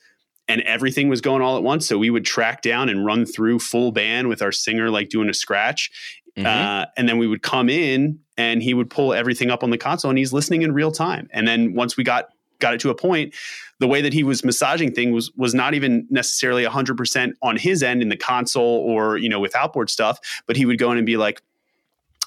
and 0.48 0.60
everything 0.62 1.08
was 1.08 1.20
going 1.20 1.42
all 1.42 1.56
at 1.56 1.62
once 1.62 1.86
so 1.86 1.98
we 1.98 2.10
would 2.10 2.24
track 2.24 2.62
down 2.62 2.88
and 2.88 3.04
run 3.04 3.24
through 3.26 3.58
full 3.58 3.90
band 3.92 4.28
with 4.28 4.42
our 4.42 4.52
singer 4.52 4.90
like 4.90 5.08
doing 5.08 5.28
a 5.28 5.34
scratch 5.34 5.90
Mhm. 6.36 6.44
uh, 6.44 6.86
and 6.98 7.08
then 7.08 7.16
we 7.18 7.26
would 7.26 7.42
come 7.42 7.70
in 7.70 8.18
and 8.36 8.62
he 8.62 8.74
would 8.74 8.90
pull 8.90 9.14
everything 9.14 9.50
up 9.50 9.62
on 9.64 9.70
the 9.70 9.78
console 9.78 10.10
and 10.10 10.18
he's 10.18 10.34
listening 10.34 10.60
in 10.62 10.72
real 10.72 10.92
time. 10.92 11.28
And 11.32 11.48
then 11.48 11.72
once 11.74 11.96
we 11.96 12.04
got 12.04 12.26
got 12.58 12.74
it 12.74 12.80
to 12.80 12.90
a 12.90 12.94
point, 12.94 13.34
the 13.80 13.86
way 13.88 14.00
that 14.02 14.12
he 14.12 14.22
was 14.22 14.44
massaging 14.44 14.92
things 14.92 15.12
was 15.14 15.30
was 15.36 15.54
not 15.54 15.72
even 15.72 16.06
necessarily 16.10 16.64
100% 16.64 17.32
on 17.42 17.56
his 17.56 17.82
end 17.82 18.02
in 18.02 18.10
the 18.10 18.16
console 18.18 18.62
or, 18.86 19.16
you 19.16 19.28
know, 19.30 19.40
with 19.40 19.56
outboard 19.56 19.88
stuff, 19.88 20.18
but 20.46 20.56
he 20.56 20.66
would 20.66 20.78
go 20.78 20.90
in 20.92 20.98
and 20.98 21.06
be 21.06 21.16
like, 21.16 21.40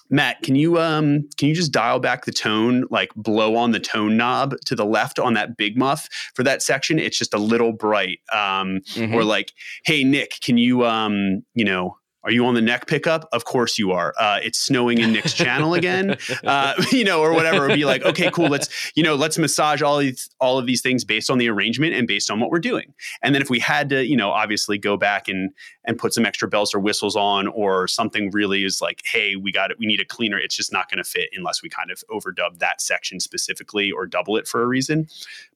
Matt, 0.10 0.41
can 0.41 0.55
you 0.55 0.80
um 0.80 1.28
can 1.38 1.49
you 1.49 1.55
just 1.55 1.72
dial 1.72 1.99
back 1.99 2.26
the 2.26 2.32
tone, 2.32 2.86
like 2.89 3.14
blow 3.16 3.55
on 3.55 3.72
the 3.72 3.80
tone 3.80 4.18
knob 4.18 4.55
to 4.66 4.76
the 4.76 4.86
left 4.86 5.20
on 5.20 5.34
that 5.36 5.55
big 5.57 5.78
muff 5.78 6.10
for 6.36 6.43
that 6.43 6.62
section? 6.62 6.97
It's 6.99 7.18
just 7.18 7.34
a 7.34 7.38
little 7.38 7.72
bright. 7.74 8.20
Um, 8.32 8.82
Mhm. 8.95 9.14
or 9.14 9.24
like, 9.24 9.51
hey 9.86 10.03
Nick, 10.03 10.39
can 10.41 10.57
you 10.57 10.86
um, 10.86 11.43
you 11.53 11.64
know, 11.66 11.97
are 12.30 12.32
you 12.32 12.45
on 12.45 12.53
the 12.53 12.61
neck 12.61 12.86
pickup? 12.86 13.27
Of 13.32 13.45
course 13.45 13.80
you 13.80 13.91
are. 13.91 14.13
Uh, 14.15 14.39
it's 14.43 14.59
snowing 14.59 14.99
in 14.99 15.11
Nick's 15.11 15.34
channel 15.34 15.73
again, 15.73 16.15
uh, 16.45 16.75
you 16.91 17.03
know, 17.03 17.21
or 17.21 17.34
whatever. 17.34 17.67
Be 17.69 17.86
like, 17.86 18.03
okay, 18.03 18.30
cool. 18.30 18.49
Let's, 18.49 18.91
you 18.93 19.01
know, 19.01 19.15
let's 19.15 19.39
massage 19.39 19.82
all 19.82 19.97
these, 19.97 20.30
all 20.39 20.59
of 20.59 20.67
these 20.67 20.84
things 20.84 21.03
based 21.03 21.32
on 21.32 21.39
the 21.39 21.49
arrangement 21.49 21.95
and 21.95 22.07
based 22.07 22.30
on 22.30 22.39
what 22.39 22.51
we're 22.51 22.59
doing. 22.59 22.93
And 23.23 23.34
then 23.34 23.41
if 23.41 23.49
we 23.49 23.57
had 23.57 23.89
to, 23.89 24.05
you 24.05 24.15
know, 24.15 24.30
obviously 24.30 24.77
go 24.77 24.95
back 24.95 25.27
and 25.27 25.49
and 25.86 25.97
put 25.97 26.13
some 26.13 26.23
extra 26.23 26.47
bells 26.47 26.75
or 26.75 26.80
whistles 26.80 27.15
on, 27.15 27.47
or 27.47 27.88
something 27.88 28.30
really 28.30 28.63
is 28.63 28.80
like, 28.80 29.01
hey, 29.05 29.36
we 29.36 29.51
got 29.51 29.71
it. 29.71 29.80
We 29.80 29.88
need 29.88 29.99
a 29.99 30.05
cleaner. 30.05 30.38
It's 30.38 30.55
just 30.55 30.71
not 30.71 30.88
going 30.88 31.03
to 31.03 31.09
fit 31.09 31.30
unless 31.36 31.63
we 31.63 31.69
kind 31.69 31.89
of 31.89 32.03
overdub 32.11 32.59
that 32.59 32.80
section 32.80 33.19
specifically 33.19 33.91
or 33.91 34.05
double 34.05 34.38
it 34.38 34.47
for 34.47 34.61
a 34.61 34.67
reason 34.67 35.07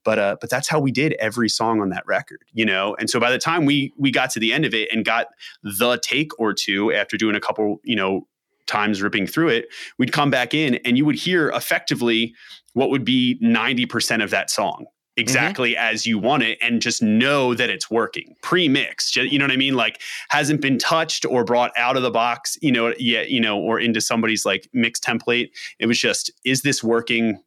but 0.04 0.20
uh 0.20 0.36
but 0.40 0.50
that's 0.50 0.68
how 0.68 0.80
we 0.80 0.92
did 0.92 1.14
every 1.14 1.50
song 1.50 1.82
on 1.82 1.90
that 1.90 2.06
record 2.06 2.44
you 2.54 2.66
know 2.66 2.96
and 3.00 3.10
so 3.10 3.20
by 3.20 3.32
the 3.32 3.38
time 3.38 3.66
we 3.66 3.94
we 3.98 4.12
got 4.12 4.30
to 4.30 4.40
the 4.40 4.54
end 4.54 4.66
of 4.66 4.74
it 4.74 4.90
and 4.92 5.06
got 5.06 5.28
the 5.64 5.98
take 6.02 6.38
or 6.40 6.54
two 6.54 6.63
after 6.92 7.18
doing 7.18 7.36
a 7.36 7.40
couple 7.40 7.80
you 7.84 7.96
know 7.96 8.28
times 8.66 9.02
ripping 9.02 9.28
through 9.28 9.50
it 9.50 9.68
we'd 9.98 10.14
come 10.14 10.30
back 10.30 10.54
in 10.54 10.76
and 10.86 10.98
you 10.98 11.04
would 11.06 11.16
hear 11.16 11.50
effectively 11.50 12.34
what 12.74 12.90
would 12.90 13.04
be 13.04 13.38
90% 13.44 14.24
of 14.24 14.30
that 14.30 14.50
song 14.50 14.86
exactly 15.18 15.74
mm-hmm. 15.74 15.94
as 15.94 16.06
you 16.06 16.18
want 16.18 16.44
it 16.44 16.58
and 16.62 16.82
just 16.82 17.02
know 17.02 17.54
that 17.54 17.70
it's 17.70 17.90
working. 17.92 18.36
Pre-mixed 18.42 19.16
you 19.16 19.38
know 19.38 19.46
what 19.46 19.52
i 19.52 19.58
mean? 19.58 19.76
Like 19.76 20.02
hasn't 20.30 20.62
been 20.62 20.78
touched 20.78 21.26
or 21.26 21.44
brought 21.44 21.72
out 21.78 21.98
of 21.98 22.04
the 22.04 22.12
box 22.12 22.58
you 22.62 22.72
know 22.72 22.94
yet 22.98 23.30
you 23.30 23.40
know 23.40 23.60
or 23.60 23.80
into 23.80 24.02
somebody's 24.02 24.46
like 24.46 24.70
mix 24.74 25.00
template. 25.00 25.50
It 25.80 25.86
was 25.86 26.00
just 26.00 26.32
is 26.46 26.62
this 26.62 26.84
working 26.84 27.42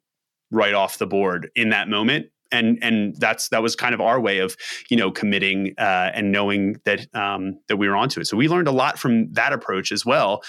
right 0.50 0.74
off 0.74 0.98
the 0.98 1.06
board 1.06 1.50
in 1.56 1.70
that 1.70 1.88
moment 1.88 2.26
and 2.52 2.78
and 2.82 3.16
that's 3.16 3.48
that 3.48 3.62
was 3.62 3.76
kind 3.76 3.94
of 3.94 4.00
our 4.00 4.20
way 4.20 4.38
of 4.38 4.56
you 4.88 4.96
know 4.96 5.10
committing 5.10 5.74
uh, 5.78 6.10
and 6.14 6.32
knowing 6.32 6.80
that 6.84 7.06
um, 7.14 7.58
that 7.68 7.76
we 7.76 7.88
were 7.88 7.96
onto 7.96 8.20
it. 8.20 8.26
So 8.26 8.36
we 8.36 8.48
learned 8.48 8.68
a 8.68 8.72
lot 8.72 8.98
from 8.98 9.32
that 9.32 9.52
approach 9.52 9.92
as 9.92 10.04
well, 10.04 10.42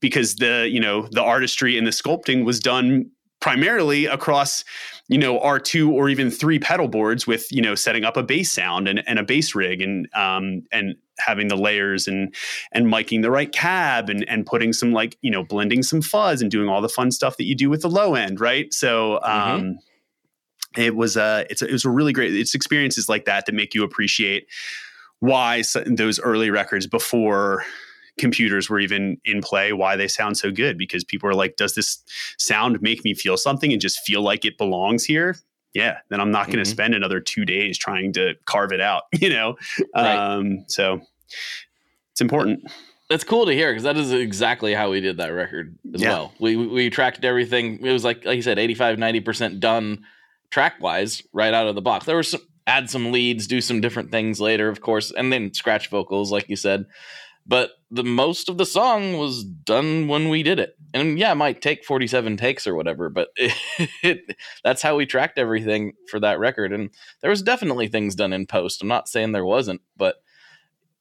because 0.00 0.36
the 0.36 0.68
you 0.70 0.80
know 0.80 1.08
the 1.10 1.22
artistry 1.22 1.78
and 1.78 1.86
the 1.86 1.92
sculpting 1.92 2.44
was 2.44 2.60
done 2.60 3.10
primarily 3.40 4.04
across 4.04 4.64
you 5.08 5.18
know 5.18 5.40
our 5.40 5.58
two 5.58 5.90
or 5.90 6.08
even 6.08 6.30
three 6.30 6.58
pedal 6.58 6.88
boards 6.88 7.26
with 7.26 7.50
you 7.50 7.62
know 7.62 7.74
setting 7.74 8.04
up 8.04 8.16
a 8.16 8.22
bass 8.22 8.52
sound 8.52 8.86
and, 8.86 9.02
and 9.06 9.18
a 9.18 9.22
bass 9.22 9.54
rig 9.54 9.80
and 9.80 10.08
um 10.14 10.62
and 10.70 10.94
having 11.18 11.48
the 11.48 11.56
layers 11.56 12.06
and 12.06 12.34
and 12.72 12.86
miking 12.86 13.22
the 13.22 13.30
right 13.30 13.52
cab 13.52 14.08
and 14.08 14.28
and 14.28 14.46
putting 14.46 14.72
some 14.72 14.92
like 14.92 15.16
you 15.22 15.30
know 15.30 15.42
blending 15.42 15.82
some 15.82 16.02
fuzz 16.02 16.42
and 16.42 16.50
doing 16.50 16.68
all 16.68 16.80
the 16.80 16.88
fun 16.88 17.10
stuff 17.10 17.36
that 17.38 17.44
you 17.44 17.54
do 17.54 17.70
with 17.70 17.82
the 17.82 17.88
low 17.88 18.14
end 18.14 18.40
right 18.40 18.72
so 18.72 19.20
um 19.22 19.78
it 20.76 20.94
was 20.96 21.16
uh 21.16 21.44
it's 21.50 21.62
a, 21.62 21.66
it 21.68 21.72
was 21.72 21.84
a 21.84 21.90
really 21.90 22.12
great 22.12 22.34
it's 22.34 22.54
experiences 22.54 23.08
like 23.08 23.24
that 23.24 23.46
that 23.46 23.54
make 23.54 23.74
you 23.74 23.82
appreciate 23.82 24.46
why 25.18 25.62
those 25.86 26.20
early 26.20 26.50
records 26.50 26.86
before 26.86 27.64
computers 28.18 28.68
were 28.70 28.80
even 28.80 29.16
in 29.24 29.40
play 29.40 29.72
why 29.72 29.96
they 29.96 30.06
sound 30.08 30.36
so 30.36 30.50
good 30.50 30.76
because 30.78 31.04
people 31.04 31.28
are 31.28 31.34
like 31.34 31.56
does 31.56 31.74
this 31.74 32.02
sound 32.38 32.80
make 32.82 33.04
me 33.04 33.14
feel 33.14 33.36
something 33.36 33.72
and 33.72 33.80
just 33.80 34.00
feel 34.00 34.22
like 34.22 34.44
it 34.44 34.58
belongs 34.58 35.04
here 35.04 35.36
yeah 35.74 35.98
then 36.08 36.20
i'm 36.20 36.30
not 36.30 36.46
going 36.46 36.62
to 36.62 36.68
Mhm. 36.70 36.74
spend 36.74 36.94
another 36.94 37.20
two 37.20 37.44
days 37.44 37.78
trying 37.78 38.12
to 38.12 38.34
carve 38.44 38.72
it 38.72 38.80
out 38.80 39.04
you 39.12 39.30
know 39.30 39.56
Right. 39.94 40.16
um 40.18 40.64
so 40.68 41.00
it's 42.12 42.20
important 42.20 42.60
That's 43.08 43.24
cool 43.24 43.46
to 43.46 43.52
hear 43.52 43.70
because 43.72 43.84
that 43.84 43.96
is 43.96 44.12
exactly 44.12 44.74
how 44.74 44.90
we 44.90 45.00
did 45.00 45.16
that 45.16 45.28
record 45.28 45.76
as 45.94 46.00
Yeah. 46.02 46.10
well. 46.10 46.32
We 46.38 46.56
we 46.56 46.66
we 46.68 46.90
tracked 46.90 47.24
everything. 47.24 47.84
It 47.84 47.92
was 47.92 48.04
like 48.04 48.24
like 48.24 48.36
you 48.36 48.42
said, 48.42 48.58
85, 48.58 48.98
90% 48.98 49.58
done 49.58 50.04
track 50.50 50.80
wise 50.80 51.22
right 51.32 51.54
out 51.54 51.66
of 51.68 51.74
the 51.74 51.82
box. 51.82 52.06
There 52.06 52.16
were 52.16 52.22
some 52.22 52.40
add 52.66 52.88
some 52.90 53.10
leads, 53.10 53.46
do 53.46 53.60
some 53.60 53.80
different 53.80 54.10
things 54.10 54.40
later, 54.40 54.68
of 54.68 54.80
course, 54.80 55.10
and 55.10 55.32
then 55.32 55.52
scratch 55.54 55.88
vocals, 55.90 56.30
like 56.30 56.48
you 56.48 56.56
said. 56.56 56.84
But 57.46 57.70
the 57.90 58.04
most 58.04 58.48
of 58.48 58.58
the 58.58 58.66
song 58.66 59.16
was 59.16 59.42
done 59.42 60.06
when 60.06 60.28
we 60.28 60.42
did 60.44 60.60
it. 60.60 60.76
And 60.94 61.18
yeah, 61.18 61.32
it 61.32 61.36
might 61.36 61.62
take 61.62 61.84
47 61.84 62.36
takes 62.36 62.66
or 62.66 62.74
whatever, 62.76 63.08
but 63.08 63.28
it, 63.36 64.36
that's 64.62 64.82
how 64.82 64.94
we 64.96 65.06
tracked 65.06 65.38
everything 65.38 65.94
for 66.08 66.20
that 66.20 66.38
record. 66.38 66.72
And 66.72 66.90
there 67.22 67.30
was 67.30 67.42
definitely 67.42 67.88
things 67.88 68.14
done 68.14 68.32
in 68.32 68.46
post. 68.46 68.82
I'm 68.82 68.88
not 68.88 69.08
saying 69.08 69.32
there 69.32 69.44
wasn't, 69.44 69.80
but 69.96 70.16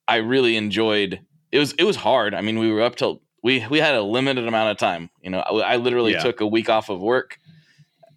I 0.08 0.18
really 0.18 0.56
enjoyed 0.56 1.20
it 1.52 1.60
was 1.60 1.74
it 1.74 1.84
was 1.84 1.98
hard. 1.98 2.34
I 2.34 2.42
mean, 2.42 2.58
we 2.58 2.72
were 2.72 2.82
up 2.82 2.96
till 2.96 3.22
we 3.44 3.66
we 3.70 3.80
had 3.80 3.96
a 3.96 4.02
limited 4.02 4.48
amount 4.48 4.72
of 4.72 4.78
time. 4.78 5.10
You 5.22 5.30
know, 5.32 5.40
I, 5.40 5.74
I 5.74 5.76
literally 5.76 6.14
Yeah. 6.14 6.24
took 6.24 6.42
a 6.42 6.48
week 6.48 6.70
off 6.70 6.90
of 6.90 7.00
work 7.02 7.38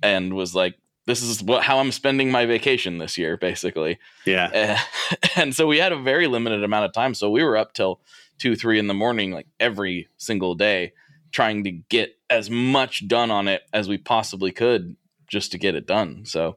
and 0.03 0.35
was 0.35 0.55
like, 0.55 0.75
"This 1.07 1.23
is 1.23 1.43
what 1.43 1.63
how 1.65 1.79
I'm 1.79 1.93
spending 1.93 2.31
my 2.31 2.47
vacation 2.47 2.99
this 2.99 3.17
year, 3.19 3.37
basically." 3.37 3.99
yeah 4.25 4.51
Eh, 4.53 4.79
and 5.37 5.55
so 5.55 5.67
we 5.67 5.79
had 5.79 5.93
a 5.93 5.97
very 6.01 6.27
limited 6.27 6.63
amount 6.65 6.85
of 6.87 6.93
time. 6.93 7.15
So 7.15 7.31
we 7.31 7.43
were 7.43 7.57
up 7.57 7.73
till 7.75 8.01
two, 8.39 8.57
three 8.57 8.79
in 8.79 8.87
the 8.87 8.95
morning, 8.95 9.31
like 9.33 9.47
every 9.61 10.09
single 10.17 10.55
day, 10.55 10.93
trying 11.31 11.65
to 11.65 11.71
get 11.71 12.17
as 12.31 12.51
much 12.51 13.07
done 13.09 13.31
on 13.31 13.47
it 13.49 13.63
as 13.73 13.89
we 13.89 13.99
possibly 13.99 14.51
could, 14.53 14.97
just 15.29 15.53
to 15.53 15.59
get 15.59 15.75
it 15.75 15.87
done. 15.87 16.25
So, 16.27 16.57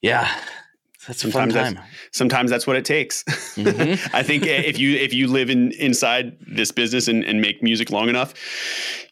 yeah, 0.00 0.30
that's 1.06 1.24
a 1.24 1.30
fun 1.30 1.50
Sometimes 1.50 1.54
that's- 1.54 1.74
time. 1.74 1.84
sometimes 2.12 2.50
that's 2.50 2.66
what 2.66 2.76
it 2.76 2.84
takes. 2.84 3.24
Mhm. 3.24 4.10
I 4.14 4.22
think 4.22 4.46
if 4.46 4.78
you 4.78 4.96
if 4.96 5.12
you 5.12 5.26
live 5.28 5.50
in 5.50 5.72
inside 5.72 6.36
this 6.46 6.70
business 6.72 7.08
and, 7.08 7.24
and 7.24 7.40
make 7.40 7.62
music 7.62 7.90
long 7.90 8.08
enough, 8.08 8.34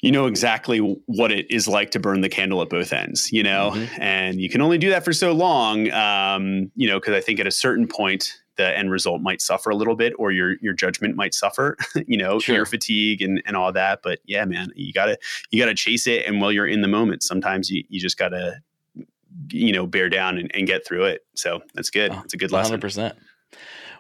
you 0.01 0.13
know 0.13 0.27
exactly 0.27 0.79
what 0.79 1.33
it 1.33 1.51
is 1.51 1.67
like 1.67 1.91
to 1.93 1.99
burn 2.01 2.21
the 2.21 2.29
candle 2.29 2.63
at 2.63 2.69
both 2.69 2.93
ends. 2.93 3.33
You 3.33 3.43
know, 3.43 3.73
Mhm. 3.75 3.89
and 3.99 4.41
you 4.41 4.49
can 4.49 4.61
only 4.61 4.79
do 4.79 4.91
that 4.91 5.05
for 5.05 5.13
so 5.13 5.33
long. 5.33 5.91
Um, 5.91 6.71
you 6.77 6.87
know, 6.89 6.99
because 7.01 7.15
I 7.15 7.21
think 7.21 7.41
at 7.41 7.47
a 7.47 7.51
certain 7.51 7.87
point 7.89 8.33
the 8.57 8.77
end 8.77 8.91
result 8.91 9.21
might 9.23 9.41
suffer 9.41 9.71
a 9.71 9.77
little 9.77 9.95
bit, 9.97 10.13
or 10.19 10.33
your 10.33 10.57
your 10.61 10.73
judgment 10.75 11.15
might 11.17 11.33
suffer. 11.35 11.77
you 12.07 12.17
know, 12.17 12.39
Sure. 12.41 12.57
ear 12.57 12.67
fatigue 12.67 13.23
and 13.23 13.41
and 13.47 13.57
all 13.57 13.73
that. 13.73 14.01
But 14.03 14.19
yeah, 14.25 14.45
man, 14.45 14.71
you 14.75 14.93
gotta 14.93 15.19
you 15.51 15.61
gotta 15.63 15.75
chase 15.75 16.07
it, 16.07 16.27
and 16.27 16.41
while 16.41 16.51
you're 16.53 16.67
in 16.67 16.81
the 16.81 16.89
moment, 16.89 17.23
sometimes 17.23 17.71
you 17.71 17.85
you 17.89 18.01
just 18.01 18.19
gotta 18.19 18.61
you 19.51 19.73
know 19.73 19.87
bear 19.87 20.09
down 20.09 20.39
and, 20.39 20.51
and 20.55 20.67
get 20.67 20.85
through 20.87 21.05
it. 21.05 21.25
So 21.35 21.63
that's 21.75 21.91
good. 21.91 22.11
Oh, 22.13 22.21
It's 22.25 22.35
a 22.35 22.37
good 22.37 22.51
lesson. 22.51 22.73
Hundred 22.73 22.81
percent. 22.83 23.15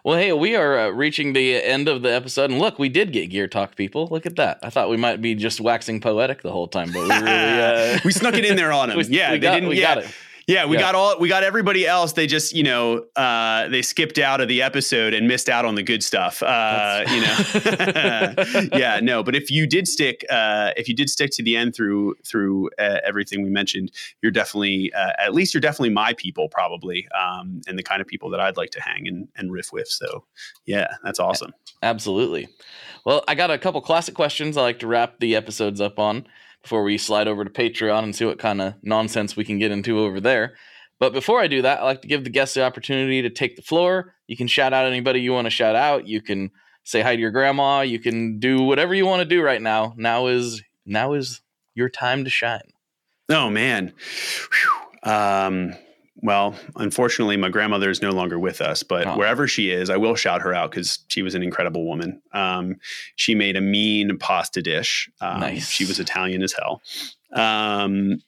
Well, 0.04 0.16
hey, 0.16 0.32
we 0.32 0.54
are 0.54 0.78
uh, 0.78 0.88
reaching 0.90 1.32
the 1.32 1.56
end 1.56 1.88
of 1.88 2.02
the 2.02 2.12
episode, 2.14 2.50
and 2.50 2.60
look, 2.60 2.78
we 2.78 2.88
did 2.88 3.12
get 3.12 3.30
gear 3.30 3.48
talk, 3.48 3.74
people. 3.74 4.06
Look 4.10 4.26
at 4.26 4.36
that. 4.36 4.60
I 4.62 4.70
thought 4.70 4.88
we 4.90 4.96
might 4.96 5.20
be 5.20 5.34
just 5.34 5.60
waxing 5.60 6.00
poetic 6.00 6.42
the 6.42 6.52
whole 6.52 6.68
time, 6.68 6.92
but 6.92 7.02
we 7.02 7.08
really 7.08 7.26
uh, 7.96 7.98
we 8.04 8.12
snuck 8.12 8.34
it 8.34 8.44
in 8.44 8.56
there 8.56 8.72
on 8.72 8.88
them. 8.90 8.98
we, 8.98 9.04
yeah, 9.04 9.32
we 9.32 9.38
they 9.38 9.42
got, 9.42 9.54
didn't. 9.54 9.68
we 9.70 9.80
yeah, 9.80 9.94
got 9.96 10.04
it. 10.04 10.14
Yeah, 10.48 10.64
we 10.66 10.76
Yeah. 10.76 10.82
got 10.82 10.94
all 10.96 11.18
we 11.20 11.28
got 11.28 11.44
everybody 11.44 11.86
else. 11.86 12.14
They 12.14 12.26
just 12.26 12.54
you 12.54 12.62
know 12.64 13.04
uh, 13.14 13.68
they 13.68 13.82
skipped 13.82 14.18
out 14.18 14.40
of 14.40 14.48
the 14.48 14.62
episode 14.62 15.14
and 15.14 15.28
missed 15.28 15.48
out 15.48 15.64
on 15.64 15.74
the 15.76 15.82
good 15.84 16.02
stuff. 16.02 16.42
Uh, 16.42 17.04
you 17.08 17.20
know, 17.20 18.68
yeah, 18.78 18.98
no. 19.02 19.22
But 19.22 19.36
if 19.36 19.50
you 19.50 19.66
did 19.66 19.86
stick, 19.86 20.24
uh, 20.30 20.72
if 20.76 20.88
you 20.88 20.94
did 20.94 21.10
stick 21.10 21.30
to 21.34 21.42
the 21.42 21.56
end 21.56 21.74
through 21.76 22.14
through 22.26 22.70
uh, 22.78 22.98
everything 23.06 23.42
we 23.42 23.50
mentioned, 23.50 23.92
you're 24.22 24.32
definitely 24.32 24.92
uh, 24.94 25.12
at 25.18 25.34
least 25.34 25.52
you're 25.54 25.60
definitely 25.60 25.90
my 25.90 26.14
people, 26.14 26.48
probably, 26.48 27.06
um, 27.08 27.60
and 27.68 27.78
the 27.78 27.82
kind 27.82 28.00
of 28.00 28.06
people 28.06 28.30
that 28.30 28.40
I'd 28.40 28.56
like 28.56 28.70
to 28.70 28.80
hang 28.82 29.06
and, 29.06 29.28
and 29.36 29.52
riff 29.52 29.72
with. 29.72 29.88
So, 29.88 30.24
yeah, 30.66 30.86
that's 31.04 31.20
awesome. 31.20 31.52
Absolutely. 31.82 32.48
Well, 33.04 33.22
I 33.28 33.34
got 33.34 33.50
a 33.50 33.58
couple 33.58 33.80
classic 33.80 34.14
questions 34.14 34.56
I 34.56 34.62
like 34.62 34.78
to 34.80 34.86
wrap 34.86 35.20
the 35.20 35.36
episodes 35.36 35.80
up 35.80 35.98
on 35.98 36.26
before 36.62 36.82
we 36.82 36.98
slide 36.98 37.28
over 37.28 37.44
to 37.44 37.50
Patreon 37.50 38.02
and 38.02 38.14
see 38.14 38.24
what 38.24 38.38
kind 38.38 38.60
of 38.60 38.74
nonsense 38.82 39.36
we 39.36 39.44
can 39.44 39.58
get 39.58 39.70
into 39.70 39.98
over 39.98 40.20
there. 40.20 40.54
But 41.00 41.12
before 41.12 41.40
I 41.40 41.46
do 41.46 41.62
that, 41.62 41.80
I 41.80 41.84
like 41.84 42.02
to 42.02 42.08
give 42.08 42.24
the 42.24 42.30
guests 42.30 42.54
the 42.54 42.64
opportunity 42.64 43.22
to 43.22 43.30
take 43.30 43.56
the 43.56 43.62
floor. 43.62 44.14
You 44.26 44.36
can 44.36 44.48
shout 44.48 44.72
out 44.72 44.86
anybody 44.86 45.20
you 45.20 45.32
want 45.32 45.46
to 45.46 45.50
shout 45.50 45.76
out. 45.76 46.08
You 46.08 46.20
can 46.20 46.50
say 46.84 47.02
hi 47.02 47.14
to 47.14 47.20
your 47.20 47.30
grandma. 47.30 47.82
You 47.82 48.00
can 48.00 48.38
do 48.38 48.62
whatever 48.62 48.94
you 48.94 49.06
want 49.06 49.20
to 49.20 49.28
do 49.28 49.42
right 49.42 49.62
now. 49.62 49.94
Now 49.96 50.26
is 50.26 50.62
now 50.84 51.12
is 51.12 51.40
your 51.74 51.88
time 51.88 52.24
to 52.24 52.30
shine. 52.30 52.72
Oh 53.28 53.48
man. 53.48 53.92
Whew. 54.50 55.12
Um, 55.12 55.74
well, 56.20 56.54
unfortunately, 56.76 57.36
my 57.36 57.48
grandmother 57.48 57.90
is 57.90 58.02
no 58.02 58.10
longer 58.10 58.38
with 58.38 58.60
us, 58.60 58.82
but 58.82 59.06
Oh. 59.06 59.16
wherever 59.16 59.46
she 59.46 59.70
is, 59.70 59.88
I 59.90 59.96
will 59.96 60.14
shout 60.16 60.42
her 60.42 60.52
out 60.54 60.70
because 60.70 60.98
she 61.08 61.22
was 61.22 61.34
an 61.34 61.42
incredible 61.42 61.86
woman. 61.86 62.20
Um, 62.32 62.76
she 63.16 63.34
made 63.34 63.56
a 63.56 63.60
mean 63.60 64.18
pasta 64.18 64.60
dish. 64.62 65.08
Um, 65.20 65.40
Nice. 65.40 65.70
She 65.70 65.84
was 65.84 66.00
Italian 66.00 66.42
as 66.42 66.52
hell. 66.52 66.82
Um, 67.32 68.20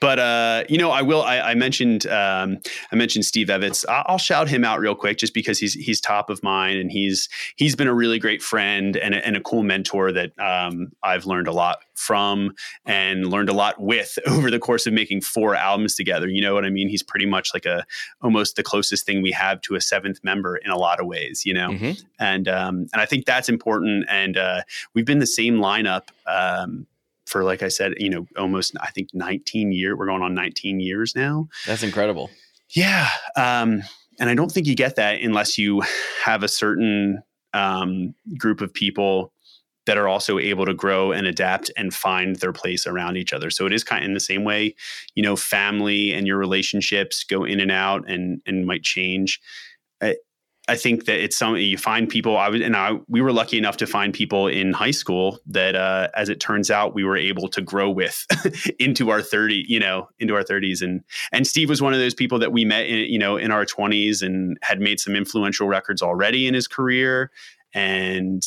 but 0.00 0.18
uh, 0.18 0.64
you 0.68 0.78
know, 0.78 0.90
I 0.90 1.02
will. 1.02 1.22
I, 1.22 1.40
I 1.40 1.54
mentioned 1.54 2.06
um, 2.06 2.58
I 2.92 2.96
mentioned 2.96 3.24
Steve. 3.24 3.50
I- 3.50 3.58
I'll 3.88 4.18
shout 4.18 4.48
him 4.48 4.64
out 4.64 4.80
real 4.80 4.94
quick, 4.94 5.18
just 5.18 5.34
because 5.34 5.58
he's 5.58 5.74
he's 5.74 6.00
top 6.00 6.30
of 6.30 6.42
mind, 6.42 6.78
and 6.78 6.90
he's 6.90 7.28
he's 7.56 7.74
been 7.76 7.88
a 7.88 7.94
really 7.94 8.18
great 8.18 8.42
friend 8.42 8.96
and 8.96 9.14
a, 9.14 9.26
and 9.26 9.36
a 9.36 9.40
cool 9.40 9.62
mentor 9.62 10.12
that 10.12 10.38
um, 10.38 10.92
I've 11.02 11.26
learned 11.26 11.48
a 11.48 11.52
lot 11.52 11.78
from 11.94 12.54
and 12.86 13.26
learned 13.26 13.48
a 13.48 13.52
lot 13.52 13.80
with 13.80 14.18
over 14.26 14.50
the 14.50 14.58
course 14.58 14.86
of 14.86 14.92
making 14.92 15.20
four 15.22 15.54
albums 15.54 15.94
together. 15.94 16.28
You 16.28 16.42
know 16.42 16.54
what 16.54 16.64
I 16.64 16.70
mean? 16.70 16.88
He's 16.88 17.02
pretty 17.02 17.26
much 17.26 17.50
like 17.54 17.66
a 17.66 17.84
almost 18.22 18.56
the 18.56 18.62
closest 18.62 19.04
thing 19.06 19.22
we 19.22 19.32
have 19.32 19.60
to 19.62 19.74
a 19.74 19.80
seventh 19.80 20.22
member 20.22 20.56
in 20.56 20.70
a 20.70 20.76
lot 20.78 21.00
of 21.00 21.06
ways. 21.06 21.44
You 21.46 21.54
know, 21.54 21.70
Mhm. 21.70 22.02
and 22.20 22.46
um, 22.48 22.86
and 22.92 23.00
I 23.02 23.06
think 23.06 23.24
that's 23.24 23.48
important. 23.48 24.06
And 24.08 24.36
uh, 24.36 24.62
we've 24.94 25.06
been 25.06 25.18
the 25.18 25.26
same 25.26 25.56
lineup. 25.56 26.08
Um, 26.26 26.86
for 27.28 27.44
like 27.44 27.62
I 27.62 27.68
said, 27.68 27.94
you 27.98 28.10
know, 28.10 28.26
almost 28.36 28.74
I 28.80 28.90
think 28.90 29.10
19 29.12 29.72
year. 29.72 29.96
We're 29.96 30.06
going 30.06 30.22
on 30.22 30.34
19 30.34 30.80
years 30.80 31.14
now. 31.14 31.48
That's 31.66 31.82
incredible. 31.82 32.30
Yeah. 32.70 33.08
Um, 33.36 33.82
and 34.20 34.28
I 34.28 34.34
don't 34.34 34.50
think 34.50 34.66
you 34.66 34.74
get 34.74 34.96
that 34.96 35.20
unless 35.20 35.58
you 35.58 35.82
have 36.24 36.42
a 36.42 36.48
certain 36.48 37.22
um, 37.54 38.14
group 38.36 38.60
of 38.60 38.74
people 38.74 39.32
that 39.86 39.96
are 39.96 40.08
also 40.08 40.38
able 40.38 40.66
to 40.66 40.74
grow 40.74 41.12
and 41.12 41.26
adapt 41.26 41.70
and 41.74 41.94
find 41.94 42.36
their 42.36 42.52
place 42.52 42.86
around 42.86 43.16
each 43.16 43.32
other. 43.32 43.48
So 43.50 43.64
it 43.64 43.72
is 43.72 43.82
kind 43.82 44.04
of 44.04 44.08
in 44.08 44.14
the 44.14 44.20
same 44.20 44.44
way, 44.44 44.74
you 45.14 45.22
know, 45.22 45.34
family 45.34 46.12
and 46.12 46.26
your 46.26 46.36
relationships 46.36 47.24
go 47.24 47.44
in 47.44 47.58
and 47.58 47.70
out 47.70 48.08
and 48.08 48.42
and 48.44 48.66
might 48.66 48.82
change. 48.82 49.40
I 50.68 50.76
think 50.76 51.06
that 51.06 51.18
it's 51.22 51.36
something 51.36 51.62
you 51.62 51.78
find 51.78 52.08
people. 52.08 52.36
I 52.36 52.50
was 52.50 52.60
and 52.60 52.76
I 52.76 52.92
we 53.08 53.22
were 53.22 53.32
lucky 53.32 53.56
enough 53.56 53.78
to 53.78 53.86
find 53.86 54.12
people 54.12 54.46
in 54.46 54.74
high 54.74 54.90
school 54.90 55.38
that, 55.46 55.74
uh, 55.74 56.08
as 56.14 56.28
it 56.28 56.40
turns 56.40 56.70
out, 56.70 56.94
we 56.94 57.04
were 57.04 57.16
able 57.16 57.48
to 57.48 57.62
grow 57.62 57.90
with 57.90 58.26
into 58.78 59.08
our 59.08 59.22
thirty, 59.22 59.64
you 59.66 59.80
know, 59.80 60.08
into 60.18 60.34
our 60.34 60.42
thirties. 60.42 60.82
And 60.82 61.02
and 61.32 61.46
Steve 61.46 61.70
was 61.70 61.80
one 61.80 61.94
of 61.94 62.00
those 62.00 62.14
people 62.14 62.38
that 62.40 62.52
we 62.52 62.66
met, 62.66 62.86
in, 62.86 62.98
you 63.10 63.18
know, 63.18 63.38
in 63.38 63.50
our 63.50 63.64
twenties 63.64 64.20
and 64.20 64.58
had 64.62 64.78
made 64.78 65.00
some 65.00 65.16
influential 65.16 65.66
records 65.66 66.02
already 66.02 66.46
in 66.46 66.52
his 66.52 66.68
career, 66.68 67.30
and 67.72 68.42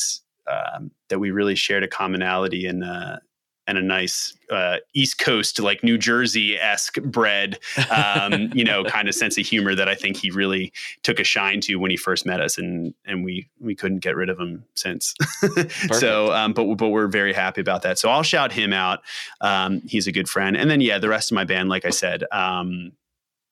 um, 0.48 0.92
that 1.08 1.18
we 1.18 1.32
really 1.32 1.56
shared 1.56 1.82
a 1.82 1.88
commonality 1.88 2.66
in. 2.66 2.84
Uh, 2.84 3.18
and 3.66 3.78
a 3.78 3.82
nice 3.82 4.36
uh, 4.50 4.78
East 4.92 5.18
Coast, 5.18 5.60
like 5.60 5.84
New 5.84 5.96
Jersey 5.96 6.58
esque 6.58 7.00
bread, 7.02 7.58
um, 7.90 8.50
you 8.54 8.64
know, 8.64 8.84
kind 8.84 9.08
of 9.08 9.14
sense 9.14 9.38
of 9.38 9.46
humor 9.46 9.74
that 9.74 9.88
I 9.88 9.94
think 9.94 10.16
he 10.16 10.30
really 10.30 10.72
took 11.02 11.20
a 11.20 11.24
shine 11.24 11.60
to 11.62 11.76
when 11.76 11.90
he 11.90 11.96
first 11.96 12.26
met 12.26 12.40
us, 12.40 12.58
and 12.58 12.94
and 13.04 13.24
we 13.24 13.48
we 13.60 13.74
couldn't 13.74 14.00
get 14.00 14.16
rid 14.16 14.28
of 14.28 14.38
him 14.38 14.64
since. 14.74 15.14
so, 15.92 16.32
um, 16.32 16.52
but 16.52 16.74
but 16.76 16.88
we're 16.88 17.08
very 17.08 17.32
happy 17.32 17.60
about 17.60 17.82
that. 17.82 17.98
So 17.98 18.10
I'll 18.10 18.22
shout 18.22 18.52
him 18.52 18.72
out. 18.72 19.00
Um, 19.40 19.82
he's 19.86 20.06
a 20.06 20.12
good 20.12 20.28
friend, 20.28 20.56
and 20.56 20.70
then 20.70 20.80
yeah, 20.80 20.98
the 20.98 21.08
rest 21.08 21.30
of 21.30 21.36
my 21.36 21.44
band, 21.44 21.68
like 21.68 21.84
I 21.84 21.90
said, 21.90 22.24
um, 22.32 22.92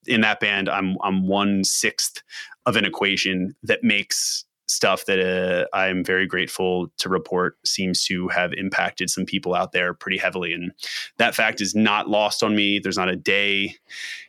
in 0.06 0.22
that 0.22 0.40
band, 0.40 0.68
I'm 0.68 0.96
I'm 1.02 1.26
one 1.26 1.64
sixth 1.64 2.22
of 2.66 2.76
an 2.76 2.84
equation 2.84 3.54
that 3.62 3.82
makes 3.82 4.44
stuff 4.70 5.04
that 5.06 5.18
uh, 5.18 5.66
I'm 5.76 6.04
very 6.04 6.26
grateful 6.26 6.92
to 6.98 7.08
report 7.08 7.58
seems 7.66 8.04
to 8.04 8.28
have 8.28 8.52
impacted 8.52 9.10
some 9.10 9.26
people 9.26 9.52
out 9.52 9.72
there 9.72 9.92
pretty 9.92 10.16
heavily. 10.16 10.54
And 10.54 10.70
that 11.16 11.34
fact 11.34 11.60
is 11.60 11.74
not 11.74 12.08
lost 12.08 12.44
on 12.44 12.54
me. 12.54 12.78
There's 12.78 12.96
not 12.96 13.08
a 13.08 13.16
day 13.16 13.74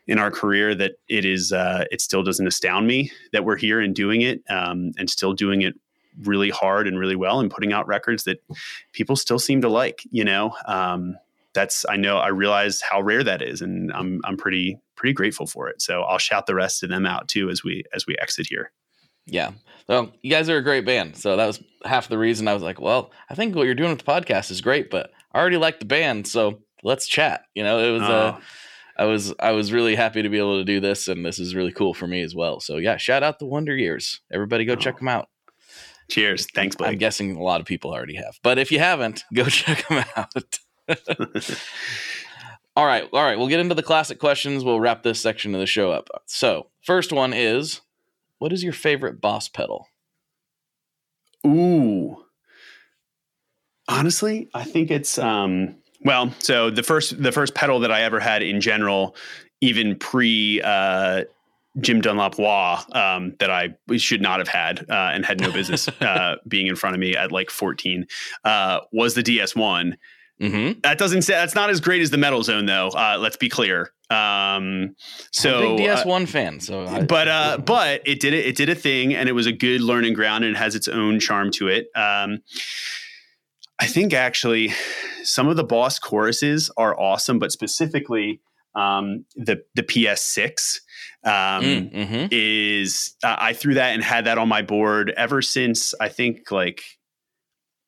in 0.07 0.17
our 0.17 0.31
career 0.31 0.73
that 0.73 0.93
it 1.07 1.25
is, 1.25 1.51
uh, 1.51 1.85
it 1.91 2.01
still 2.01 2.23
doesn't 2.23 2.47
astound 2.47 2.87
me 2.87 3.11
that 3.33 3.45
we're 3.45 3.55
here 3.55 3.79
and 3.79 3.93
doing 3.93 4.21
it 4.21 4.41
um, 4.49 4.93
and 4.97 5.11
still 5.11 5.33
doing 5.33 5.61
it 5.61 5.75
really 6.23 6.49
hard 6.49 6.87
and 6.87 6.97
really 6.97 7.15
well 7.15 7.39
and 7.39 7.51
putting 7.51 7.71
out 7.71 7.87
records 7.87 8.23
that 8.23 8.43
people 8.93 9.15
still 9.15 9.39
seem 9.39 9.61
to 9.61 9.69
like, 9.69 10.01
you 10.09 10.25
know, 10.25 10.55
um, 10.65 11.15
that's, 11.53 11.85
I 11.87 11.97
know, 11.97 12.17
I 12.17 12.29
realize 12.29 12.81
how 12.81 12.99
rare 13.01 13.23
that 13.23 13.43
is. 13.43 13.61
And 13.61 13.93
I'm, 13.93 14.21
I'm 14.23 14.37
pretty, 14.37 14.79
pretty 14.95 15.13
grateful 15.13 15.45
for 15.45 15.69
it. 15.69 15.83
So 15.83 16.01
I'll 16.01 16.17
shout 16.17 16.47
the 16.47 16.55
rest 16.55 16.81
of 16.81 16.89
them 16.89 17.05
out 17.05 17.27
too, 17.27 17.51
as 17.51 17.63
we, 17.63 17.83
as 17.93 18.07
we 18.07 18.15
exit 18.17 18.47
here. 18.49 18.71
Yeah. 19.25 19.51
So 19.87 20.11
you 20.21 20.31
guys 20.31 20.49
are 20.49 20.57
a 20.57 20.63
great 20.63 20.85
band. 20.85 21.17
So 21.17 21.35
that 21.37 21.45
was 21.47 21.61
half 21.85 22.07
the 22.07 22.17
reason 22.17 22.47
I 22.47 22.53
was 22.53 22.63
like, 22.63 22.79
well, 22.79 23.11
I 23.29 23.35
think 23.35 23.55
what 23.55 23.65
you're 23.65 23.75
doing 23.75 23.89
with 23.89 23.99
the 23.99 24.11
podcast 24.11 24.51
is 24.51 24.61
great, 24.61 24.89
but 24.89 25.11
I 25.33 25.39
already 25.39 25.57
like 25.57 25.79
the 25.79 25.85
band, 25.85 26.27
so 26.27 26.59
let's 26.83 27.07
chat. 27.07 27.43
You 27.55 27.63
know, 27.63 27.79
it 27.79 27.91
was 27.91 28.01
uh 28.03 28.37
Oh. 28.37 28.41
I 28.97 29.05
was 29.05 29.33
I 29.39 29.51
was 29.51 29.71
really 29.73 29.95
happy 29.95 30.21
to 30.21 30.29
be 30.29 30.37
able 30.37 30.59
to 30.59 30.65
do 30.65 30.79
this 30.79 31.07
and 31.07 31.25
this 31.25 31.39
is 31.39 31.55
really 31.55 31.71
cool 31.71 31.93
for 31.93 32.07
me 32.07 32.21
as 32.21 32.35
well. 32.35 32.59
So 32.59 32.77
yeah, 32.77 32.97
shout 32.97 33.23
out 33.23 33.39
the 33.39 33.45
Wonder 33.45 33.75
Years. 33.75 34.21
Everybody 34.31 34.65
go 34.65 34.75
check 34.75 34.95
Oh. 34.95 34.99
them 34.99 35.07
out. 35.07 35.29
Cheers. 36.09 36.45
Thanks, 36.53 36.75
I'm 36.81 36.97
guessing 36.97 37.37
a 37.37 37.41
lot 37.41 37.61
of 37.61 37.65
people 37.67 37.91
already 37.93 38.15
have. 38.15 38.37
But 38.43 38.57
if 38.59 38.71
you 38.71 38.79
haven't, 38.79 39.23
go 39.33 39.45
check 39.45 39.87
them 39.87 40.03
out. 40.17 40.59
all 42.75 42.85
right, 42.85 43.07
all 43.13 43.23
right. 43.23 43.37
We'll 43.37 43.47
get 43.47 43.59
into 43.61 43.75
the 43.75 43.83
classic 43.83 44.19
questions. 44.19 44.63
We'll 44.63 44.79
wrap 44.79 45.03
this 45.03 45.19
section 45.21 45.53
of 45.55 45.61
the 45.61 45.65
show 45.67 45.91
up. 45.91 46.09
So, 46.25 46.67
first 46.83 47.11
one 47.13 47.33
is 47.33 47.81
what 48.41 48.51
is 48.51 48.63
your 48.63 48.73
favorite 48.73 49.21
boss 49.21 49.47
pedal? 49.47 49.87
Ooh. 51.45 52.25
Honestly, 53.87 54.49
I 54.55 54.63
think 54.63 54.89
it's 54.89 55.19
um 55.19 55.75
well, 56.03 56.33
so 56.39 56.71
the 56.71 56.81
first 56.81 57.21
the 57.21 57.31
first 57.31 57.53
pedal 57.53 57.81
that 57.81 57.91
I 57.91 58.01
ever 58.01 58.19
had 58.19 58.41
in 58.41 58.59
general, 58.59 59.15
even 59.61 59.95
pre 59.95 60.59
uh 60.63 61.25
Jim 61.79 62.01
Dunlop 62.01 62.39
wah 62.39 62.83
um, 62.93 63.35
that 63.39 63.51
I 63.51 63.75
should 63.95 64.21
not 64.21 64.39
have 64.39 64.47
had 64.47 64.89
uh, 64.89 65.11
and 65.13 65.23
had 65.23 65.39
no 65.39 65.51
business 65.51 65.87
uh, 66.01 66.37
being 66.47 66.65
in 66.65 66.75
front 66.75 66.95
of 66.95 66.99
me 66.99 67.15
at 67.15 67.31
like 67.31 67.49
14 67.49 68.07
uh, 68.43 68.79
was 68.91 69.13
the 69.13 69.23
DS1. 69.23 69.93
Mm-hmm. 70.41 70.79
That 70.81 70.97
doesn't 70.97 71.21
say 71.21 71.33
that's 71.33 71.55
not 71.55 71.69
as 71.69 71.79
great 71.79 72.01
as 72.01 72.09
the 72.09 72.17
Metal 72.17 72.41
Zone 72.43 72.65
though. 72.65 72.89
Uh, 72.89 73.17
let's 73.19 73.37
be 73.37 73.47
clear. 73.49 73.91
Um, 74.09 74.95
so 75.31 75.77
big 75.77 75.87
uh, 75.87 76.03
DS1 76.03 76.27
fan. 76.27 76.59
So, 76.59 76.85
I, 76.85 77.03
but 77.03 77.27
uh, 77.27 77.57
but 77.59 78.01
it 78.05 78.19
did 78.19 78.33
it. 78.33 78.45
It 78.45 78.55
did 78.55 78.69
a 78.69 78.75
thing, 78.75 79.13
and 79.13 79.29
it 79.29 79.33
was 79.33 79.45
a 79.45 79.51
good 79.51 79.81
learning 79.81 80.13
ground, 80.13 80.43
and 80.43 80.55
it 80.55 80.59
has 80.59 80.75
its 80.75 80.87
own 80.87 81.19
charm 81.19 81.51
to 81.51 81.67
it. 81.67 81.87
Um, 81.95 82.39
I 83.79 83.85
think 83.87 84.13
actually, 84.13 84.73
some 85.23 85.47
of 85.47 85.55
the 85.55 85.63
boss 85.63 85.99
choruses 85.99 86.69
are 86.75 86.99
awesome, 86.99 87.39
but 87.39 87.51
specifically 87.51 88.41
um, 88.75 89.25
the 89.35 89.63
the 89.75 89.83
PS6 89.83 90.79
um, 91.23 91.31
Mm, 91.31 91.93
mhm. 91.93 92.27
is 92.31 93.15
uh, 93.23 93.35
I 93.37 93.53
threw 93.53 93.75
that 93.75 93.93
and 93.93 94.03
had 94.03 94.25
that 94.25 94.37
on 94.37 94.47
my 94.49 94.61
board 94.61 95.13
ever 95.15 95.41
since 95.41 95.93
I 96.01 96.09
think 96.09 96.51
like 96.51 96.83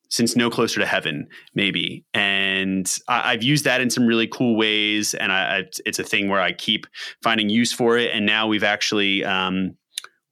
since 0.08 0.36
No 0.36 0.50
Closer 0.50 0.80
to 0.80 0.86
Heaven, 0.86 1.26
maybe. 1.54 2.04
And 2.14 2.90
I, 3.08 3.32
I've 3.32 3.42
used 3.42 3.64
that 3.64 3.80
in 3.80 3.90
some 3.90 4.06
really 4.06 4.26
cool 4.26 4.56
ways. 4.56 5.14
And 5.14 5.32
I, 5.32 5.58
I, 5.58 5.64
it's 5.84 5.98
a 5.98 6.04
thing 6.04 6.28
where 6.28 6.40
I 6.40 6.52
keep 6.52 6.86
finding 7.22 7.48
use 7.48 7.72
for 7.72 7.98
it. 7.98 8.10
And 8.12 8.26
now 8.26 8.46
we've 8.46 8.64
actually, 8.64 9.24
um, 9.24 9.76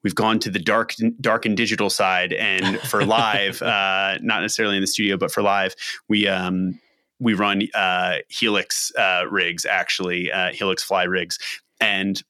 we've 0.04 0.14
gone 0.14 0.38
to 0.40 0.50
the 0.50 0.58
dark, 0.58 0.94
dark 1.20 1.46
and 1.46 1.56
digital 1.56 1.90
side. 1.90 2.32
And 2.32 2.78
for 2.80 3.04
live, 3.06 3.60
uh, 3.62 4.18
not 4.20 4.42
necessarily 4.42 4.76
in 4.76 4.82
the 4.82 4.86
studio, 4.86 5.16
but 5.16 5.32
for 5.32 5.42
live, 5.42 5.74
we, 6.08 6.28
um, 6.28 6.78
we 7.18 7.34
run 7.34 7.62
uh, 7.74 8.18
Helix 8.28 8.92
uh, 8.98 9.24
rigs, 9.30 9.64
actually, 9.64 10.30
uh, 10.30 10.52
Helix 10.52 10.82
fly 10.82 11.04
rigs. 11.04 11.38
and 11.80 12.22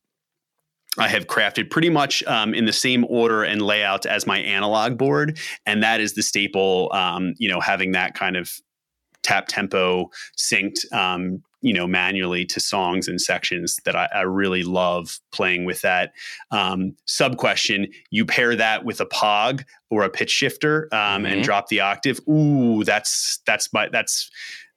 I 0.98 1.08
have 1.08 1.26
crafted 1.26 1.70
pretty 1.70 1.88
much 1.88 2.22
um, 2.24 2.52
in 2.54 2.66
the 2.66 2.72
same 2.72 3.06
order 3.08 3.42
and 3.42 3.62
layout 3.62 4.04
as 4.04 4.26
my 4.26 4.38
analog 4.38 4.98
board, 4.98 5.38
and 5.64 5.82
that 5.82 6.00
is 6.00 6.14
the 6.14 6.22
staple. 6.22 6.90
Um, 6.92 7.34
you 7.38 7.48
know, 7.48 7.60
having 7.60 7.92
that 7.92 8.14
kind 8.14 8.36
of 8.36 8.50
tap 9.22 9.46
tempo 9.48 10.10
synced, 10.36 10.92
um, 10.92 11.42
you 11.62 11.72
know, 11.72 11.86
manually 11.86 12.44
to 12.44 12.58
songs 12.58 13.06
and 13.06 13.20
sections 13.20 13.78
that 13.84 13.94
I, 13.94 14.08
I 14.12 14.20
really 14.22 14.64
love 14.64 15.18
playing 15.30 15.64
with 15.64 15.80
that. 15.82 16.12
Um, 16.50 16.94
sub 17.06 17.38
question: 17.38 17.86
You 18.10 18.26
pair 18.26 18.54
that 18.56 18.84
with 18.84 19.00
a 19.00 19.06
Pog 19.06 19.64
or 19.88 20.02
a 20.02 20.10
pitch 20.10 20.30
shifter 20.30 20.88
um, 20.92 21.22
Mhm. 21.22 21.32
and 21.32 21.42
drop 21.44 21.68
the 21.68 21.80
octave. 21.80 22.20
Ooh, 22.28 22.84
that's 22.84 23.40
that's 23.46 23.72
my 23.72 23.88
that's 23.88 24.30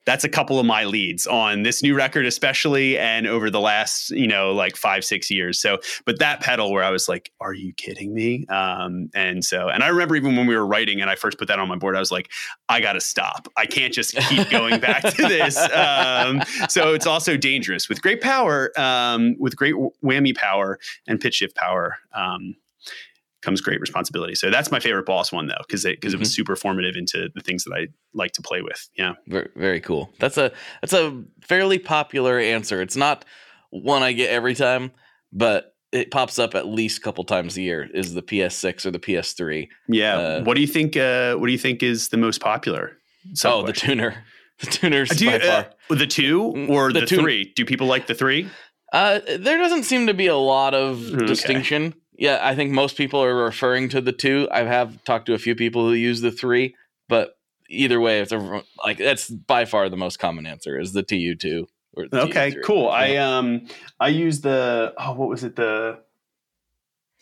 that's 0.06 0.23
a 0.23 0.30
couple 0.30 0.60
of 0.60 0.65
my 0.65 0.86
leads 0.86 1.27
on 1.27 1.64
this 1.64 1.82
new 1.82 1.95
record 1.95 2.26
especially 2.26 2.98
and 2.98 3.27
over 3.27 3.49
the 3.49 3.60
last 3.60 4.11
you 4.11 4.27
know 4.27 4.53
like 4.53 4.76
five 4.76 5.03
six 5.03 5.30
years. 5.30 5.60
So 5.60 5.80
but 6.06 6.19
that 6.19 6.41
pedal 6.41 6.72
where 6.72 6.84
i 6.84 6.90
was 6.90 7.10
like 7.10 7.32
are 7.41 7.53
you 7.53 7.73
kidding 7.73 8.14
me? 8.14 8.45
Um 8.48 9.10
and 9.14 9.44
so 9.44 9.69
and 9.69 9.84
i 9.84 9.88
remember 9.88 10.15
even 10.15 10.36
when 10.36 10.48
we 10.48 10.56
were 10.56 10.65
writing 10.65 11.02
and 11.02 11.10
i 11.10 11.15
first 11.15 11.38
put 11.38 11.48
that 11.48 11.60
on 11.60 11.68
my 11.68 11.76
board 11.76 11.95
i 11.95 11.99
was 11.99 12.11
like 12.11 12.32
i 12.69 12.80
gotta 12.80 13.02
stop. 13.02 13.48
I 13.57 13.65
can't 13.65 13.94
just 13.94 14.15
keep 14.15 14.49
going 14.49 14.80
back 14.80 15.03
to 15.03 15.22
this. 15.22 15.57
Um 15.76 16.41
so 16.69 16.94
it's 16.94 17.06
also 17.06 17.36
dangerous 17.38 17.90
with 17.90 18.02
great 18.02 18.22
power 18.22 18.72
um 18.80 19.36
with 19.40 19.56
great 19.56 19.76
whammy 20.03 20.36
power 20.36 20.80
and 21.07 21.19
pitch 21.19 21.36
shift 21.36 21.56
power 21.56 21.98
um 22.14 22.56
comes 23.46 23.62
great 23.62 23.80
responsibility 23.80 24.36
so 24.36 24.50
that's 24.50 24.72
my 24.72 24.80
favorite 24.80 25.06
boss 25.06 25.32
one 25.32 25.48
though 25.48 25.54
because 25.68 25.86
it 25.86 25.96
because 26.02 26.14
it 26.14 26.20
was 26.20 26.34
super 26.34 26.56
formative 26.56 26.96
into 26.98 27.30
the 27.36 27.42
things 27.42 27.64
that 27.64 27.74
i 27.74 27.88
like 28.14 28.32
to 28.34 28.42
play 28.42 28.62
with 28.62 28.90
yeah 28.98 29.14
Very, 29.28 29.50
very 29.56 29.80
cool. 29.80 30.10
That's 30.20 30.38
a 30.38 30.52
that's 30.82 30.94
a 30.94 31.24
fairly 31.42 31.80
popular 31.80 32.40
answer. 32.40 32.82
It's 32.82 32.96
not 32.98 33.24
one 33.70 34.04
I 34.04 34.12
get 34.14 34.30
every 34.30 34.56
time, 34.56 34.92
but 35.32 35.76
it 35.92 36.12
pops 36.12 36.40
up 36.40 36.56
at 36.56 36.66
least 36.68 36.98
a 36.98 37.02
couple 37.02 37.24
times 37.24 37.56
a 37.58 37.62
year. 37.62 37.88
Is 37.94 38.14
the 38.14 38.22
PS6 38.22 38.86
or 38.86 38.92
the 38.92 39.00
PS3? 39.00 39.68
Yeah. 39.88 40.18
Uh, 40.18 40.44
what 40.44 40.56
do 40.56 40.62
you 40.62 40.68
think? 40.68 40.96
Uh, 40.98 41.36
what 41.36 41.46
do 41.48 41.52
you 41.52 41.58
think 41.58 41.84
is 41.84 42.10
the 42.10 42.18
most 42.18 42.42
popular? 42.42 42.98
oh, 43.46 43.64
the 43.66 43.74
tuner. 43.74 44.12
The 44.60 44.68
tuner's 44.68 45.10
Do 45.10 45.26
you, 45.26 45.32
by 45.32 45.40
far. 45.40 45.66
uh, 45.90 45.96
the 45.96 46.08
two 46.08 46.40
Mm, 46.56 46.70
or 46.70 46.94
the 46.94 47.02
the, 47.02 47.06
tune- 47.06 47.20
three? 47.20 47.52
Do 47.58 47.66
people 47.66 47.88
like 47.88 48.08
the 48.08 48.16
three? 48.16 48.50
Uh, 48.94 49.20
there 49.28 49.58
doesn't 49.58 49.84
seem 49.84 50.08
to 50.08 50.14
be 50.14 50.28
a 50.28 50.38
lot 50.38 50.74
of 50.74 51.04
Okay. 51.14 51.26
distinction. 51.26 51.94
Yeah, 52.18 52.40
I 52.42 52.56
think 52.56 52.72
most 52.72 52.98
people 52.98 53.22
are 53.22 53.36
referring 53.36 53.90
to 53.90 54.02
the 54.02 54.12
two. 54.12 54.48
I 54.52 54.64
have 54.64 55.04
talked 55.04 55.26
to 55.28 55.34
a 55.34 55.38
few 55.38 55.56
people 55.56 55.88
who 55.88 55.94
use 55.94 56.22
the 56.22 56.32
three, 56.32 56.76
but 57.10 57.38
either 57.70 58.00
way, 58.00 58.22
it's 58.22 58.32
a, 58.32 58.64
like 58.84 58.98
that's 58.98 59.30
by 59.30 59.66
far 59.66 59.90
the 59.90 59.98
most 59.98 60.18
common 60.18 60.46
answer 60.46 60.80
is 60.80 60.94
the 60.94 61.04
TU 61.04 61.36
two. 61.36 61.68
Okay, 61.98 62.52
TU3. 62.52 62.64
cool. 62.64 62.90
I 62.90 63.18
um 63.18 63.68
I 64.00 64.10
use 64.10 64.42
the 64.42 64.94
oh 64.98 65.14
what 65.14 65.30
was 65.30 65.44
it 65.44 65.56
the 65.56 66.00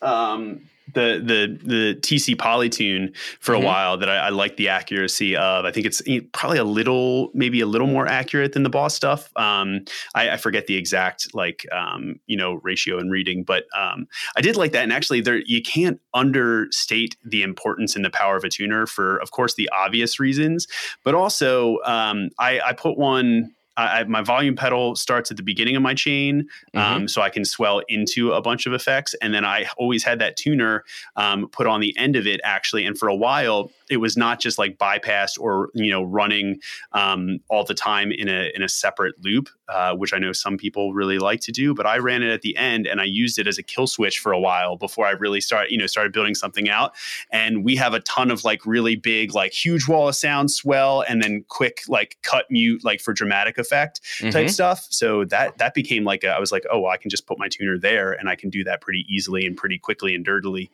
um 0.02 0.70
the 0.94 1.22
the 1.24 1.60
the 1.66 1.96
TC 2.02 2.36
Polytune 2.36 3.16
for 3.40 3.56
a 3.56 3.60
Mhm. 3.60 3.64
while 3.64 3.98
that 3.98 4.10
I, 4.10 4.18
I 4.18 4.30
like 4.30 4.58
the 4.58 4.68
accuracy 4.70 5.36
of. 5.36 5.64
I 5.66 5.72
think 5.72 5.86
it's 5.86 6.02
eh, 6.08 6.20
probably 6.34 6.58
a 6.58 6.64
little 6.66 7.32
maybe 7.34 7.62
a 7.62 7.66
little 7.66 7.88
more 7.88 8.06
accurate 8.08 8.52
than 8.54 8.64
the 8.64 8.70
Boss 8.70 8.94
stuff. 8.94 9.32
Um, 9.38 9.86
I, 10.14 10.32
I 10.32 10.38
forget 10.38 10.68
the 10.68 10.76
exact 10.76 11.34
like 11.34 11.66
um 11.72 12.20
you 12.28 12.36
know 12.36 12.56
ratio 12.64 12.98
and 13.00 13.12
reading, 13.12 13.44
but 13.44 13.66
um 13.78 14.08
I 14.36 14.42
did 14.42 14.56
like 14.58 14.74
that. 14.74 14.84
And 14.84 14.92
actually, 14.92 15.22
there 15.22 15.38
you 15.46 15.62
can't 15.62 16.02
understate 16.14 17.16
the 17.24 17.44
importance 17.44 17.96
and 17.96 18.04
the 18.04 18.10
power 18.10 18.36
of 18.36 18.44
a 18.44 18.50
tuner 18.50 18.86
for, 18.86 19.18
of 19.18 19.32
course, 19.32 19.54
the 19.56 19.70
obvious 19.74 20.20
reasons, 20.20 20.68
but 21.04 21.16
also 21.16 21.80
um 21.86 22.30
I 22.40 22.60
I 22.60 22.74
put 22.74 22.98
one. 22.98 23.52
I, 23.76 24.04
my 24.04 24.22
volume 24.22 24.56
pedal 24.56 24.96
starts 24.96 25.32
at 25.32 25.38
the 25.38 25.44
beginning 25.44 25.76
of 25.76 25.82
my 25.82 25.94
chain, 25.94 26.48
um, 26.76 27.08
so 27.08 27.22
I 27.22 27.30
can 27.30 27.44
swell 27.44 27.82
into 27.90 28.32
a 28.32 28.42
bunch 28.42 28.66
of 28.66 28.74
effects. 28.74 29.16
And 29.22 29.34
then 29.34 29.46
I 29.46 29.66
always 29.78 30.04
had 30.04 30.20
that 30.20 30.38
tuner 30.38 30.84
um, 31.16 31.50
put 31.50 31.66
on 31.66 31.80
the 31.82 31.98
end 31.98 32.16
of 32.16 32.28
it, 32.28 32.40
actually. 32.44 32.86
And 32.86 32.98
for 32.98 33.08
a 33.08 33.16
while, 33.16 33.72
it 33.94 33.98
was 33.98 34.18
not 34.18 34.42
just 34.42 34.58
like 34.58 34.78
bypassed 34.78 35.40
or 35.40 35.70
you 35.74 35.90
know 35.92 36.04
running 36.04 36.60
um, 36.92 37.40
all 37.50 37.64
the 37.64 37.74
time 37.74 38.12
in 38.12 38.28
a 38.28 38.52
in 38.56 38.62
a 38.62 38.68
separate 38.70 39.16
loop, 39.24 39.50
uh, 39.70 39.94
which 39.96 40.14
I 40.14 40.18
know 40.18 40.34
some 40.34 40.58
people 40.58 40.94
really 40.94 41.20
like 41.20 41.40
to 41.42 41.52
do. 41.52 41.74
But 41.74 41.86
I 41.86 41.98
ran 42.00 42.24
it 42.24 42.30
at 42.32 42.42
the 42.42 42.58
end, 42.58 42.88
and 42.88 43.00
I 43.00 43.06
used 43.06 43.40
it 43.40 43.48
as 43.48 43.58
a 43.58 43.64
kill 43.64 43.88
switch 43.88 44.20
for 44.20 44.32
a 44.34 44.40
while 44.40 44.76
before 44.76 45.06
I 45.06 45.12
really 45.12 45.40
start 45.40 45.70
you 45.70 45.78
know 45.78 45.88
started 45.88 46.12
building 46.12 46.36
something 46.36 46.70
out. 46.70 46.94
And 47.32 47.64
we 47.64 47.76
have 47.78 47.94
a 47.94 48.02
ton 48.02 48.32
of 48.32 48.44
like 48.44 48.66
really 48.66 48.96
big 48.96 49.34
like 49.34 49.54
huge 49.54 49.88
wall 49.88 50.10
of 50.10 50.16
sound 50.16 50.52
swell, 50.52 51.04
and 51.08 51.22
then 51.24 51.46
quick 51.48 51.82
like 51.88 52.18
cut 52.24 52.46
mute 52.50 52.84
like 52.84 53.00
for 53.02 53.14
dramatic 53.14 53.58
effect 53.58 54.02
type 54.20 54.48
Mhm. 54.48 54.50
stuff. 54.50 54.88
So 54.90 55.24
that 55.26 55.58
that 55.60 55.74
became 55.74 56.04
like 56.04 56.24
a, 56.24 56.30
I 56.30 56.40
was 56.40 56.52
like, 56.52 56.64
oh, 56.72 56.80
well, 56.82 56.92
I 56.92 56.98
can 56.98 57.10
just 57.10 57.28
put 57.28 57.38
my 57.40 57.48
tuner 57.48 57.78
there, 57.78 58.12
and 58.14 58.28
I 58.28 58.36
can 58.36 58.50
do 58.50 58.64
that 58.64 58.82
pretty 58.82 59.06
easily 59.08 59.46
and 59.46 59.56
pretty 59.56 59.78
quickly 59.78 60.16
and 60.16 60.26
dirtily, 60.26 60.72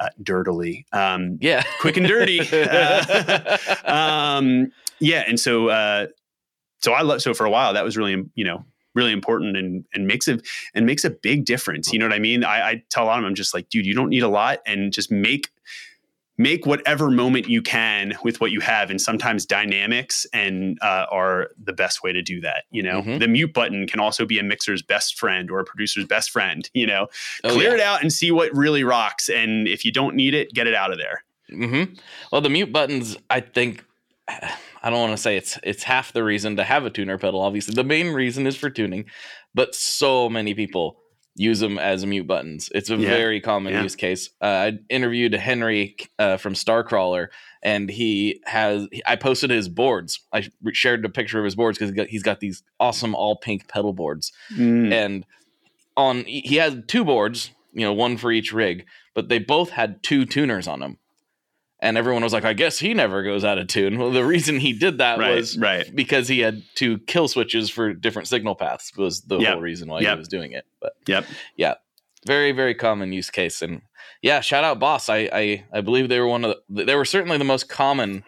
uh, 0.00 0.08
dirtily, 0.22 0.86
um, 0.92 1.38
Yeah. 1.40 1.62
quick 1.80 1.96
and 1.96 2.06
dirty. 2.06 2.40
Uh, 2.52 3.56
um, 3.84 4.72
yeah, 4.98 5.24
and 5.26 5.38
so 5.38 5.68
uh, 5.68 6.06
so 6.80 6.92
I 6.92 7.02
love 7.02 7.22
so 7.22 7.32
for 7.34 7.44
a 7.46 7.50
while 7.50 7.72
that 7.74 7.84
was 7.84 7.96
really 7.96 8.24
you 8.34 8.44
know 8.44 8.64
really 8.94 9.12
important 9.12 9.56
and 9.56 9.84
and 9.94 10.06
makes 10.06 10.26
a 10.28 10.40
and 10.74 10.84
makes 10.86 11.04
a 11.04 11.10
big 11.10 11.44
difference. 11.44 11.92
You 11.92 11.98
know 11.98 12.06
what 12.06 12.12
I 12.14 12.18
mean? 12.18 12.42
I, 12.44 12.68
I 12.70 12.82
tell 12.90 13.04
a 13.04 13.06
lot 13.06 13.18
of 13.18 13.22
them, 13.22 13.28
I'm 13.28 13.34
just 13.34 13.54
like, 13.54 13.68
dude, 13.68 13.86
you 13.86 13.94
don't 13.94 14.08
need 14.10 14.22
a 14.22 14.28
lot, 14.28 14.58
and 14.66 14.92
just 14.92 15.10
make 15.10 15.48
make 16.48 16.64
whatever 16.64 17.10
moment 17.10 17.48
you 17.48 17.60
can 17.60 18.14
with 18.24 18.40
what 18.40 18.50
you 18.50 18.60
have 18.60 18.88
and 18.90 19.00
sometimes 19.00 19.44
dynamics 19.44 20.26
and 20.32 20.78
uh, 20.80 21.04
are 21.10 21.50
the 21.62 21.72
best 21.72 22.02
way 22.02 22.12
to 22.12 22.22
do 22.22 22.40
that 22.40 22.64
you 22.70 22.82
know 22.82 23.02
Mhm. 23.02 23.18
the 23.18 23.28
mute 23.28 23.52
button 23.52 23.86
can 23.86 24.00
also 24.00 24.24
be 24.24 24.38
a 24.38 24.42
mixer's 24.42 24.80
best 24.82 25.18
friend 25.18 25.50
or 25.50 25.60
a 25.60 25.64
producer's 25.64 26.06
best 26.06 26.30
friend 26.30 26.70
you 26.72 26.86
know 26.86 27.08
Oh, 27.44 27.50
clear 27.54 27.70
yeah. 27.70 27.74
it 27.74 27.80
out 27.80 28.00
and 28.02 28.10
see 28.12 28.30
what 28.30 28.54
really 28.54 28.84
rocks 28.84 29.28
and 29.28 29.68
if 29.68 29.84
you 29.84 29.92
don't 29.92 30.14
need 30.16 30.32
it 30.34 30.52
get 30.54 30.66
it 30.66 30.74
out 30.74 30.90
of 30.92 30.98
there 30.98 31.22
hmm 31.50 31.84
Well, 32.32 32.40
the 32.40 32.48
mute 32.48 32.72
buttons, 32.72 33.16
I 33.28 33.40
think, 33.40 33.84
I 34.28 34.88
don't 34.88 35.00
want 35.00 35.12
to 35.12 35.18
say 35.22 35.36
it's 35.36 35.58
it's 35.62 35.82
half 35.82 36.12
the 36.12 36.22
reason 36.24 36.56
to 36.56 36.64
have 36.64 36.86
a 36.86 36.90
tuner 36.90 37.18
pedal. 37.18 37.40
Obviously, 37.40 37.74
the 37.74 37.84
main 37.84 38.08
reason 38.14 38.46
is 38.46 38.56
for 38.56 38.70
tuning, 38.70 39.04
but 39.52 39.74
so 39.74 40.28
many 40.30 40.54
people 40.54 40.99
use 41.40 41.60
them 41.60 41.78
as 41.78 42.04
mute 42.04 42.26
buttons. 42.26 42.68
It's 42.74 42.90
a 42.90 42.96
Yeah. 42.96 43.08
very 43.08 43.40
common 43.40 43.72
Yeah. 43.72 43.82
use 43.82 43.96
case. 43.96 44.28
Uh, 44.42 44.46
I 44.46 44.78
interviewed 44.90 45.34
Henri 45.34 45.96
uh, 46.18 46.36
from 46.36 46.52
Starcrawler, 46.54 47.28
and 47.62 47.88
he 47.90 48.40
has. 48.44 48.86
I 49.06 49.16
posted 49.16 49.48
his 49.50 49.68
boards. 49.68 50.20
I 50.32 50.48
shared 50.72 51.04
a 51.04 51.08
picture 51.08 51.38
of 51.38 51.44
his 51.46 51.54
boards 51.54 51.78
because 51.78 52.08
he's 52.10 52.22
got 52.22 52.40
these 52.40 52.62
awesome 52.78 53.14
all 53.14 53.36
pink 53.36 53.68
pedal 53.68 53.92
boards 53.94 54.32
Mm. 54.54 54.92
and 54.92 55.26
on 55.96 56.24
he 56.24 56.56
had 56.56 56.86
two 56.88 57.04
boards 57.04 57.50
you 57.72 57.82
know 57.84 57.92
one 57.92 58.16
for 58.16 58.30
each 58.32 58.52
rig 58.52 58.86
but 59.14 59.28
they 59.28 59.38
both 59.40 59.70
had 59.70 60.02
two 60.02 60.24
tuners 60.24 60.66
on 60.68 60.78
them 60.80 60.98
and 61.82 61.96
everyone 61.98 62.22
was 62.22 62.32
like 62.32 62.44
i 62.44 62.52
guess 62.52 62.78
he 62.78 62.94
never 62.94 63.22
goes 63.22 63.44
out 63.44 63.58
of 63.58 63.66
tune. 63.66 63.98
Well 63.98 64.10
the 64.10 64.24
reason 64.24 64.60
he 64.60 64.72
did 64.72 64.98
that 64.98 65.18
right 65.18 65.34
was 65.36 65.56
right. 65.58 65.90
because 65.94 66.28
he 66.28 66.40
had 66.40 66.62
two 66.74 66.98
kill 66.98 67.26
switches 67.28 67.70
for 67.70 67.92
different 67.94 68.28
signal 68.28 68.54
paths 68.54 68.96
was 68.96 69.22
the 69.22 69.38
Yep. 69.38 69.52
whole 69.54 69.60
reason 69.62 69.88
why 69.88 70.00
Yep. 70.00 70.12
he 70.14 70.18
was 70.18 70.28
doing 70.28 70.52
it 70.52 70.66
but 70.80 70.92
yep. 71.06 71.24
yeah, 71.56 71.74
very 72.26 72.52
very 72.52 72.74
common 72.74 73.12
use 73.12 73.30
case. 73.30 73.62
And 73.62 73.82
yeah 74.22 74.40
shout 74.40 74.64
out 74.64 74.78
boss. 74.78 75.08
I 75.08 75.28
i, 75.32 75.64
I 75.72 75.80
believe 75.80 76.08
they 76.08 76.20
were 76.20 76.26
one 76.28 76.44
of 76.44 76.54
the 76.68 76.84
they 76.84 76.94
were 76.94 77.04
certainly 77.04 77.38
the 77.38 77.44
most 77.44 77.68
common 77.68 78.24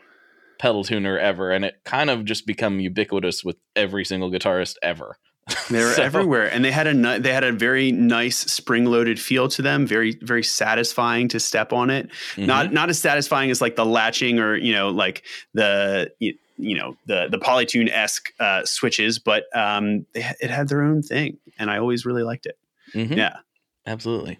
pedal 0.58 0.84
tuner 0.84 1.18
ever 1.18 1.50
and 1.50 1.64
it 1.64 1.80
kind 1.84 2.08
of 2.08 2.24
just 2.24 2.46
become 2.46 2.78
ubiquitous 2.80 3.42
with 3.44 3.56
every 3.74 4.04
single 4.04 4.30
guitarist 4.30 4.76
ever 4.82 5.18
they 5.70 5.82
were 5.82 5.92
So- 5.92 6.02
everywhere 6.02 6.46
and 6.52 6.64
they 6.64 6.70
had 6.70 6.86
a 6.86 7.18
they 7.18 7.32
had 7.32 7.44
a 7.44 7.52
very 7.52 7.90
nice 7.92 8.38
spring 8.38 8.84
loaded 8.84 9.18
feel 9.20 9.48
to 9.48 9.62
them 9.62 9.86
very 9.86 10.16
very 10.22 10.42
satisfying 10.42 11.28
to 11.28 11.40
step 11.40 11.72
on 11.72 11.90
it 11.90 12.10
Mhm. 12.36 12.46
not 12.46 12.72
not 12.72 12.90
as 12.90 12.98
satisfying 12.98 13.50
as 13.50 13.60
like 13.60 13.74
the 13.76 13.84
latching 13.84 14.38
or 14.38 14.54
you 14.56 14.72
know 14.72 14.90
like 14.90 15.24
the 15.54 16.12
you, 16.20 16.34
you 16.58 16.76
know 16.76 16.96
the 17.06 17.26
the 17.30 17.38
polytune 17.38 17.90
esque 17.90 18.32
uh, 18.38 18.64
switches, 18.64 19.18
but 19.18 19.44
um, 19.56 20.06
they, 20.12 20.24
it 20.40 20.50
had 20.50 20.68
their 20.68 20.82
own 20.82 21.02
thing, 21.02 21.38
and 21.58 21.68
I 21.70 21.78
always 21.78 22.06
really 22.06 22.22
liked 22.22 22.46
it. 22.46 22.56
Mhm. 22.94 23.16
Yeah, 23.16 23.38
Absolutely. 23.86 24.38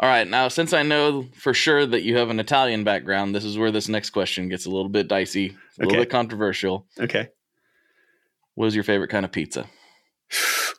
All 0.00 0.08
right. 0.08 0.26
Now, 0.26 0.48
since 0.48 0.72
I 0.72 0.82
know 0.82 1.26
for 1.36 1.52
sure 1.54 1.84
that 1.86 2.02
you 2.02 2.16
have 2.16 2.30
an 2.30 2.40
Italian 2.40 2.82
background, 2.84 3.34
this 3.34 3.44
is 3.44 3.56
where 3.58 3.70
this 3.70 3.86
next 3.88 4.10
question 4.10 4.48
gets 4.48 4.64
a 4.66 4.70
little 4.70 4.88
bit 4.88 5.06
dicey, 5.08 5.56
a 5.78 5.84
little 5.84 6.00
bit 6.00 6.10
controversial. 6.10 6.86
okay. 6.98 7.28
What 8.54 8.66
is 8.66 8.74
your 8.74 8.82
favorite 8.84 9.08
kind 9.10 9.24
of 9.24 9.30
pizza? 9.30 9.66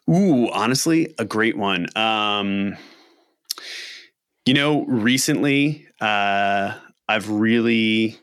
Ooh, 0.09 0.49
honestly, 0.51 1.13
a 1.17 1.25
great 1.25 1.57
one. 1.57 1.87
Um, 1.97 2.75
you 4.45 4.53
know, 4.53 4.85
recently, 4.85 5.87
uh, 5.99 6.73
I've 7.07 7.29
really, 7.29 8.17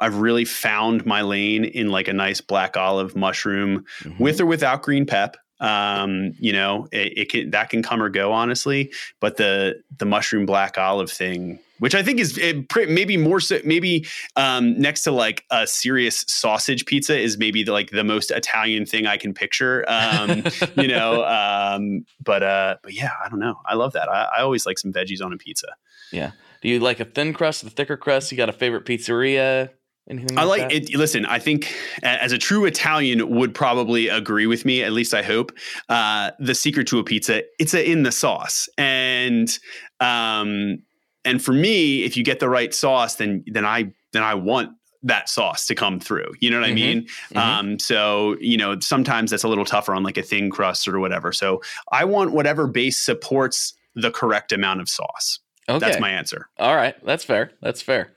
I've 0.00 0.16
really 0.16 0.44
found 0.44 1.06
my 1.06 1.22
lane 1.22 1.64
in 1.64 1.88
like 1.88 2.08
a 2.08 2.12
nice 2.12 2.40
black 2.40 2.76
olive 2.76 3.14
mushroom 3.14 3.84
Mhm. 4.02 4.18
with 4.20 4.40
or 4.40 4.46
without 4.46 4.82
green 4.82 5.06
pep. 5.06 5.36
Um, 5.60 6.32
you 6.40 6.52
know, 6.52 6.88
it, 6.90 7.16
it 7.16 7.28
can 7.30 7.50
that 7.50 7.70
can 7.70 7.82
come 7.82 8.02
or 8.02 8.08
go, 8.08 8.32
honestly. 8.32 8.92
But 9.20 9.36
the 9.36 9.80
the 9.98 10.04
mushroom 10.04 10.46
black 10.46 10.76
olive 10.76 11.10
thing 11.10 11.60
which 11.78 11.94
I 11.94 12.02
think 12.02 12.20
is 12.20 12.38
it, 12.38 12.66
maybe 12.88 13.16
more 13.16 13.40
so. 13.40 13.58
Maybe 13.64 14.06
um, 14.36 14.78
next 14.78 15.02
to 15.02 15.10
like 15.10 15.44
a 15.50 15.66
serious 15.66 16.24
sausage 16.28 16.86
pizza 16.86 17.18
is 17.18 17.38
maybe 17.38 17.62
the, 17.62 17.72
like 17.72 17.90
the 17.90 18.04
most 18.04 18.30
Italian 18.30 18.86
thing 18.86 19.06
I 19.06 19.16
can 19.16 19.34
picture. 19.34 19.84
Um, 19.88 20.44
you 20.76 20.88
know, 20.88 21.24
um, 21.24 22.04
but 22.22 22.42
uh, 22.42 22.76
but 22.82 22.94
yeah, 22.94 23.10
I 23.24 23.28
don't 23.28 23.40
know. 23.40 23.60
I 23.66 23.74
love 23.74 23.92
that. 23.92 24.08
I, 24.08 24.28
I 24.38 24.40
always 24.42 24.66
like 24.66 24.78
some 24.78 24.92
veggies 24.92 25.24
on 25.24 25.32
a 25.32 25.36
pizza. 25.36 25.68
Yeah. 26.12 26.32
Do 26.62 26.68
you 26.68 26.80
like 26.80 27.00
a 27.00 27.04
thin 27.04 27.34
crust, 27.34 27.62
the 27.62 27.70
thicker 27.70 27.96
crust? 27.96 28.30
You 28.30 28.38
got 28.38 28.48
a 28.48 28.52
favorite 28.52 28.86
pizzeria? 28.86 29.70
Anything? 30.08 30.38
I 30.38 30.44
like 30.44 30.70
it. 30.70 30.94
Listen, 30.94 31.24
I 31.24 31.38
think 31.38 31.74
as 32.02 32.32
a 32.32 32.38
true 32.38 32.66
Italian 32.66 33.28
would 33.30 33.54
probably 33.54 34.08
agree 34.08 34.46
with 34.46 34.64
me. 34.64 34.82
At 34.82 34.92
least 34.92 35.14
I 35.14 35.22
hope. 35.22 35.52
Uh, 35.88 36.30
the 36.38 36.54
secret 36.54 36.86
to 36.88 36.98
a 36.98 37.04
pizza, 37.04 37.42
it's 37.58 37.72
a, 37.72 37.90
in 37.90 38.02
the 38.02 38.12
sauce, 38.12 38.68
and 38.76 39.58
um, 40.00 40.78
and 41.24 41.42
for 41.42 41.52
me, 41.52 42.02
if 42.04 42.16
you 42.16 42.22
get 42.24 42.40
the 42.40 42.48
right 42.48 42.74
sauce, 42.74 43.16
then 43.16 43.44
then 43.46 43.64
I 43.64 43.92
then 44.12 44.22
I 44.22 44.34
want 44.34 44.70
that 45.02 45.28
sauce 45.28 45.66
to 45.66 45.74
come 45.74 46.00
through. 46.00 46.32
You 46.40 46.50
know 46.50 46.60
what 46.60 46.68
I 46.68 46.72
Mhm. 46.72 46.74
mean? 46.74 47.06
Mhm. 47.34 47.36
Um, 47.36 47.78
so 47.78 48.36
you 48.40 48.56
know, 48.56 48.78
sometimes 48.80 49.30
that's 49.30 49.44
a 49.44 49.48
little 49.48 49.64
tougher 49.66 49.94
on 49.94 50.02
like 50.02 50.16
a 50.16 50.22
thin 50.22 50.50
crust 50.50 50.88
or 50.88 50.98
whatever. 50.98 51.32
So 51.32 51.60
I 51.92 52.04
want 52.04 52.32
whatever 52.32 52.66
base 52.66 52.98
supports 52.98 53.74
the 53.94 54.10
correct 54.10 54.50
amount 54.52 54.80
of 54.80 54.88
sauce. 54.88 55.40
Okay. 55.68 55.78
That's 55.78 56.00
my 56.00 56.10
answer. 56.10 56.48
All 56.58 56.74
right, 56.76 56.94
that's 57.04 57.24
fair. 57.24 57.52
That's 57.62 57.80
fair. 57.82 58.12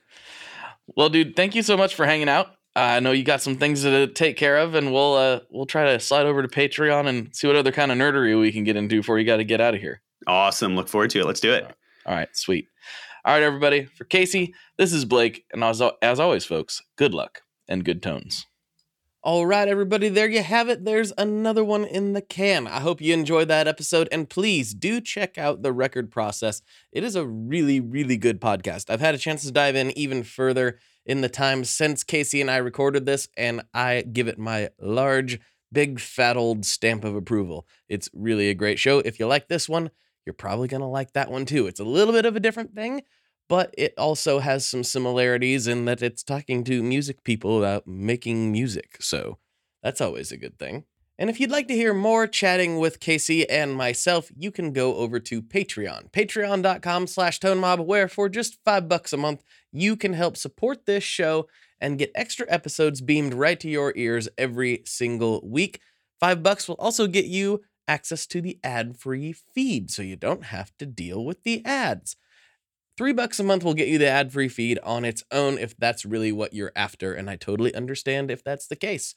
Well, 0.96 1.10
dude, 1.10 1.36
thank 1.36 1.56
you 1.56 1.62
so 1.62 1.76
much 1.78 1.96
for 1.96 2.06
hanging 2.06 2.30
out. 2.30 2.48
Uh, 2.76 2.80
I 2.80 3.00
know 3.00 3.12
you 3.12 3.24
got 3.24 3.42
some 3.42 3.58
things 3.58 3.82
to 3.84 4.08
take 4.08 4.38
care 4.38 4.58
of, 4.58 4.76
and 4.76 4.94
we'll 4.94 5.16
uh, 5.16 5.40
we'll 5.50 5.66
try 5.66 5.92
to 5.92 6.00
slide 6.00 6.26
over 6.26 6.42
to 6.42 6.48
Patreon 6.48 7.08
and 7.08 7.36
see 7.36 7.48
what 7.48 7.56
other 7.56 7.72
kind 7.72 7.92
of 7.92 7.98
nerdery 7.98 8.40
we 8.40 8.52
can 8.52 8.64
get 8.64 8.76
into 8.76 8.98
before 8.98 9.18
you 9.20 9.26
got 9.26 9.38
to 9.38 9.44
get 9.44 9.60
out 9.60 9.74
of 9.76 9.82
here. 9.82 10.02
Awesome. 10.28 10.76
Look 10.76 10.88
forward 10.88 11.10
to 11.12 11.20
it. 11.20 11.26
Let's 11.26 11.40
do 11.40 11.52
it. 11.54 11.66
All 12.06 12.16
right, 12.16 12.30
sweet. 12.38 12.68
All 13.28 13.34
right, 13.34 13.44
everybody. 13.44 13.84
For 13.84 14.06
Casey, 14.06 14.54
this 14.78 14.94
is 14.94 15.04
Blake, 15.04 15.44
and 15.52 15.62
as 15.62 15.82
as 16.02 16.18
always, 16.18 16.46
folks, 16.46 16.82
good 16.96 17.14
luck 17.14 17.42
and 17.68 17.84
good 17.84 18.02
tones. 18.02 18.46
All 19.22 19.46
right, 19.46 19.68
everybody, 19.68 20.08
there 20.08 20.30
you 20.30 20.42
have 20.42 20.70
it. 20.70 20.86
There's 20.86 21.12
another 21.18 21.62
one 21.62 21.84
in 21.84 22.14
the 22.14 22.22
can. 22.22 22.68
I 22.68 22.80
hope 22.80 23.02
you 23.02 23.14
enjoyed 23.14 23.50
that 23.50 23.68
episode, 23.68 24.08
and 24.14 24.30
please 24.30 24.74
do 24.74 25.02
check 25.02 25.38
out 25.38 25.62
the 25.62 25.74
record 25.74 26.10
process. 26.10 26.62
It 26.94 27.04
is 27.04 27.18
a 27.18 27.28
really, 27.28 27.82
really 27.82 28.16
good 28.16 28.40
podcast. 28.40 28.90
I've 28.90 29.02
had 29.02 29.14
a 29.14 29.18
chance 29.18 29.44
to 29.44 29.52
dive 29.52 29.76
in 29.76 29.92
even 29.98 30.24
further 30.24 30.80
in 31.06 31.20
the 31.20 31.28
time 31.28 31.66
since 31.66 32.06
Casey 32.06 32.40
and 32.40 32.50
I 32.50 32.56
recorded 32.56 33.06
this, 33.06 33.28
and 33.36 33.62
I 33.74 34.04
give 34.04 34.30
it 34.30 34.40
my 34.40 34.70
large, 34.80 35.38
big, 35.70 36.00
fat 36.00 36.38
old 36.38 36.66
stamp 36.66 37.04
of 37.04 37.14
approval. 37.14 37.68
It's 37.90 38.10
really 38.14 38.48
a 38.48 38.56
great 38.56 38.80
show. 38.80 39.00
If 39.00 39.20
you 39.20 39.28
like 39.28 39.50
this 39.50 39.68
one, 39.68 39.92
you're 40.28 40.34
probably 40.34 40.68
going 40.68 40.82
to 40.82 40.88
like 40.88 41.14
that 41.14 41.32
one 41.32 41.46
too. 41.46 41.68
It's 41.68 41.80
a 41.80 41.86
little 41.86 42.14
bit 42.14 42.26
of 42.26 42.36
a 42.36 42.42
different 42.42 42.76
thing, 42.76 43.02
but 43.48 43.74
it 43.78 43.94
also 43.98 44.40
has 44.40 44.66
some 44.66 44.84
similarities 44.84 45.68
in 45.68 45.86
that 45.86 46.02
it's 46.02 46.24
talking 46.24 46.64
to 46.66 46.84
music 46.84 47.24
people 47.24 47.58
about 47.60 47.88
making 47.88 48.52
music. 48.52 48.98
So 49.00 49.38
that's 49.82 50.02
always 50.02 50.32
a 50.32 50.38
good 50.38 50.60
thing. 50.60 50.86
And 51.20 51.30
if 51.32 51.40
you'd 51.40 51.50
like 51.50 51.68
to 51.70 51.76
hear 51.76 51.96
more 51.96 52.28
chatting 52.28 52.78
with 52.78 53.00
Casey 53.00 53.50
and 53.50 53.74
myself, 53.74 54.30
you 54.38 54.52
can 54.52 54.72
go 54.72 54.98
over 54.98 55.20
to 55.22 55.42
Patreon, 55.42 56.12
patreon.com 56.12 57.08
slash 57.08 57.40
tonemob, 57.40 57.84
where 57.86 58.08
for 58.08 58.30
just 58.30 58.60
five 58.64 58.88
bucks 58.88 59.14
a 59.14 59.18
month, 59.18 59.44
you 59.72 59.96
can 59.96 60.14
help 60.14 60.38
support 60.38 60.86
this 60.86 61.04
show 61.04 61.48
and 61.82 61.98
get 61.98 62.12
extra 62.14 62.46
episodes 62.50 63.02
beamed 63.02 63.34
right 63.34 63.60
to 63.60 63.70
your 63.70 63.94
ears 63.96 64.30
every 64.38 64.84
single 64.86 65.42
week. 65.44 65.80
Five 66.20 66.44
bucks 66.44 66.68
will 66.68 66.76
also 66.76 67.08
get 67.08 67.26
you 67.26 67.62
access 67.88 68.28
to 68.28 68.42
the 68.42 68.60
ad-free 68.64 69.34
feed, 69.34 69.90
so 69.90 70.02
you 70.04 70.16
don't 70.16 70.46
have 70.46 70.72
to 70.78 70.86
deal 70.86 71.26
with 71.26 71.44
the 71.44 71.66
ads. 71.66 72.16
Three 72.98 73.14
bucks 73.14 73.40
a 73.40 73.44
month 73.44 73.64
will 73.64 73.76
get 73.76 73.88
you 73.88 74.00
the 74.00 74.08
ad 74.08 74.34
free 74.34 74.50
feed 74.50 74.80
on 74.84 75.06
its 75.06 75.24
own 75.32 75.60
if 75.60 75.78
that's 75.78 76.04
really 76.04 76.32
what 76.32 76.54
you're 76.54 76.72
after, 76.76 77.14
and 77.14 77.30
I 77.30 77.36
totally 77.36 77.74
understand 77.76 78.32
if 78.32 78.44
that's 78.44 78.66
the 78.66 78.76
case. 78.76 79.14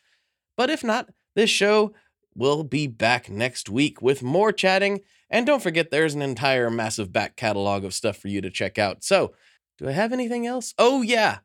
But 0.57 0.69
if 0.69 0.85
not, 0.85 1.09
this 1.35 1.49
show 1.49 1.95
will 2.35 2.63
be 2.63 2.87
back 2.87 3.31
next 3.31 3.71
week 3.71 4.03
with 4.03 4.23
more 4.23 4.53
chatting, 4.53 5.01
and 5.31 5.47
don't 5.47 5.63
forget 5.63 5.91
there's 5.91 6.15
an 6.15 6.21
entire 6.21 6.71
massive 6.71 7.11
back 7.11 7.37
catalog 7.37 7.85
of 7.85 7.95
stuff 7.95 8.19
for 8.19 8.29
you 8.29 8.43
to 8.43 8.51
check 8.51 8.79
out. 8.79 9.03
So, 9.03 9.33
do 9.79 9.89
I 9.89 9.93
have 9.93 10.13
anything 10.13 10.47
else? 10.47 10.75
Oh, 10.79 11.01
yeah. 11.01 11.39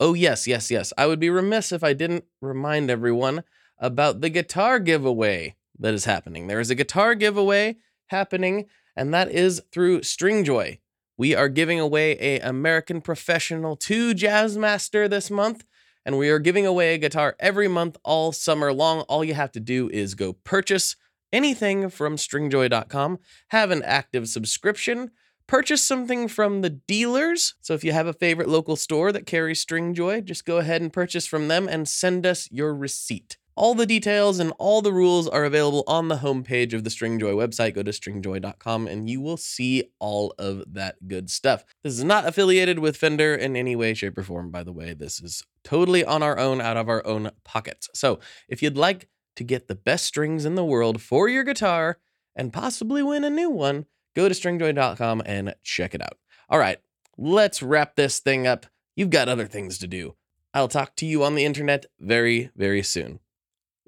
Oh, 0.00 0.14
yes, 0.14 0.46
yes, 0.46 0.70
yes. 0.70 0.94
I 0.96 1.06
would 1.06 1.20
be 1.20 1.28
remiss 1.28 1.72
if 1.72 1.84
I 1.84 1.92
didn't 1.92 2.24
remind 2.40 2.90
everyone 2.90 3.44
about 3.78 4.22
the 4.22 4.30
guitar 4.30 4.78
giveaway 4.78 5.56
that 5.78 5.92
is 5.92 6.06
happening. 6.06 6.46
There 6.46 6.60
is 6.60 6.70
a 6.70 6.74
guitar 6.74 7.14
giveaway 7.14 7.76
happening, 8.06 8.66
and 8.96 9.12
that 9.12 9.30
is 9.30 9.62
through 9.70 10.00
Stringjoy. 10.00 10.78
We 11.22 11.36
are 11.36 11.48
giving 11.48 11.78
away 11.78 12.18
a 12.18 12.40
American 12.40 13.00
Professional 13.00 13.76
2 13.76 14.12
Jazzmaster 14.12 15.08
this 15.08 15.30
month, 15.30 15.64
and 16.04 16.18
we 16.18 16.28
are 16.30 16.40
giving 16.40 16.66
away 16.66 16.94
a 16.94 16.98
guitar 16.98 17.36
every 17.38 17.68
month 17.68 17.96
all 18.02 18.32
summer 18.32 18.72
long. 18.72 19.02
All 19.02 19.22
you 19.22 19.34
have 19.34 19.52
to 19.52 19.60
do 19.60 19.88
is 19.90 20.16
go 20.16 20.32
purchase 20.32 20.96
anything 21.32 21.90
from 21.90 22.16
stringjoy.com, 22.16 23.20
have 23.50 23.70
an 23.70 23.84
active 23.84 24.28
subscription, 24.28 25.12
purchase 25.46 25.82
something 25.84 26.26
from 26.26 26.60
the 26.60 26.70
dealers. 26.70 27.54
So 27.60 27.74
if 27.74 27.84
you 27.84 27.92
have 27.92 28.08
a 28.08 28.12
favorite 28.12 28.48
local 28.48 28.74
store 28.74 29.12
that 29.12 29.24
carries 29.24 29.64
Stringjoy, 29.64 30.24
just 30.24 30.44
go 30.44 30.56
ahead 30.56 30.82
and 30.82 30.92
purchase 30.92 31.28
from 31.28 31.46
them 31.46 31.68
and 31.68 31.88
send 31.88 32.26
us 32.26 32.48
your 32.50 32.74
receipt. 32.74 33.36
All 33.54 33.74
the 33.74 33.84
details 33.84 34.38
and 34.38 34.52
all 34.58 34.80
the 34.80 34.92
rules 34.92 35.28
are 35.28 35.44
available 35.44 35.84
on 35.86 36.08
the 36.08 36.16
homepage 36.16 36.72
of 36.72 36.84
the 36.84 36.90
Stringjoy 36.90 37.34
website. 37.34 37.74
Go 37.74 37.82
to 37.82 37.90
stringjoy.com 37.90 38.86
and 38.86 39.10
you 39.10 39.20
will 39.20 39.36
see 39.36 39.90
all 39.98 40.34
of 40.38 40.64
that 40.72 41.06
good 41.06 41.28
stuff. 41.28 41.64
This 41.84 41.92
is 41.92 42.04
not 42.04 42.26
affiliated 42.26 42.78
with 42.78 42.96
Fender 42.96 43.34
in 43.34 43.54
any 43.54 43.76
way, 43.76 43.92
shape, 43.92 44.16
or 44.16 44.22
form, 44.22 44.50
by 44.50 44.62
the 44.62 44.72
way. 44.72 44.94
This 44.94 45.20
is 45.20 45.44
totally 45.64 46.02
on 46.02 46.22
our 46.22 46.38
own, 46.38 46.62
out 46.62 46.78
of 46.78 46.88
our 46.88 47.06
own 47.06 47.30
pockets. 47.44 47.90
So 47.92 48.20
if 48.48 48.62
you'd 48.62 48.78
like 48.78 49.08
to 49.36 49.44
get 49.44 49.68
the 49.68 49.74
best 49.74 50.06
strings 50.06 50.46
in 50.46 50.54
the 50.54 50.64
world 50.64 51.02
for 51.02 51.28
your 51.28 51.44
guitar 51.44 51.98
and 52.34 52.54
possibly 52.54 53.02
win 53.02 53.22
a 53.22 53.30
new 53.30 53.50
one, 53.50 53.84
go 54.16 54.28
to 54.30 54.34
stringjoy.com 54.34 55.22
and 55.26 55.54
check 55.62 55.94
it 55.94 56.00
out. 56.00 56.16
All 56.48 56.58
right, 56.58 56.78
let's 57.18 57.62
wrap 57.62 57.96
this 57.96 58.18
thing 58.18 58.46
up. 58.46 58.64
You've 58.96 59.10
got 59.10 59.28
other 59.28 59.46
things 59.46 59.76
to 59.78 59.86
do. 59.86 60.16
I'll 60.54 60.68
talk 60.68 60.96
to 60.96 61.06
you 61.06 61.22
on 61.22 61.34
the 61.34 61.44
internet 61.44 61.86
very, 61.98 62.50
very 62.56 62.82
soon. 62.82 63.20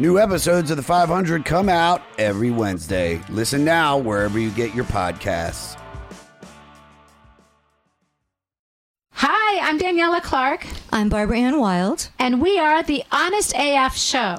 New 0.00 0.20
episodes 0.20 0.70
of 0.70 0.76
The 0.76 0.82
500 0.84 1.44
come 1.44 1.68
out 1.68 2.02
every 2.18 2.52
Wednesday. 2.52 3.20
Listen 3.30 3.64
now 3.64 3.98
wherever 3.98 4.38
you 4.38 4.50
get 4.52 4.72
your 4.72 4.84
podcasts. 4.84 5.76
Hi, 9.14 9.58
I'm 9.68 9.76
Daniella 9.76 10.20
Clarke. 10.20 10.68
I'm 10.92 11.08
Barbara 11.08 11.38
Ann 11.38 11.58
Wild. 11.58 12.10
And 12.20 12.40
we 12.40 12.60
are 12.60 12.84
the 12.84 13.02
Honest 13.10 13.52
AF 13.56 13.96
Show. 13.96 14.38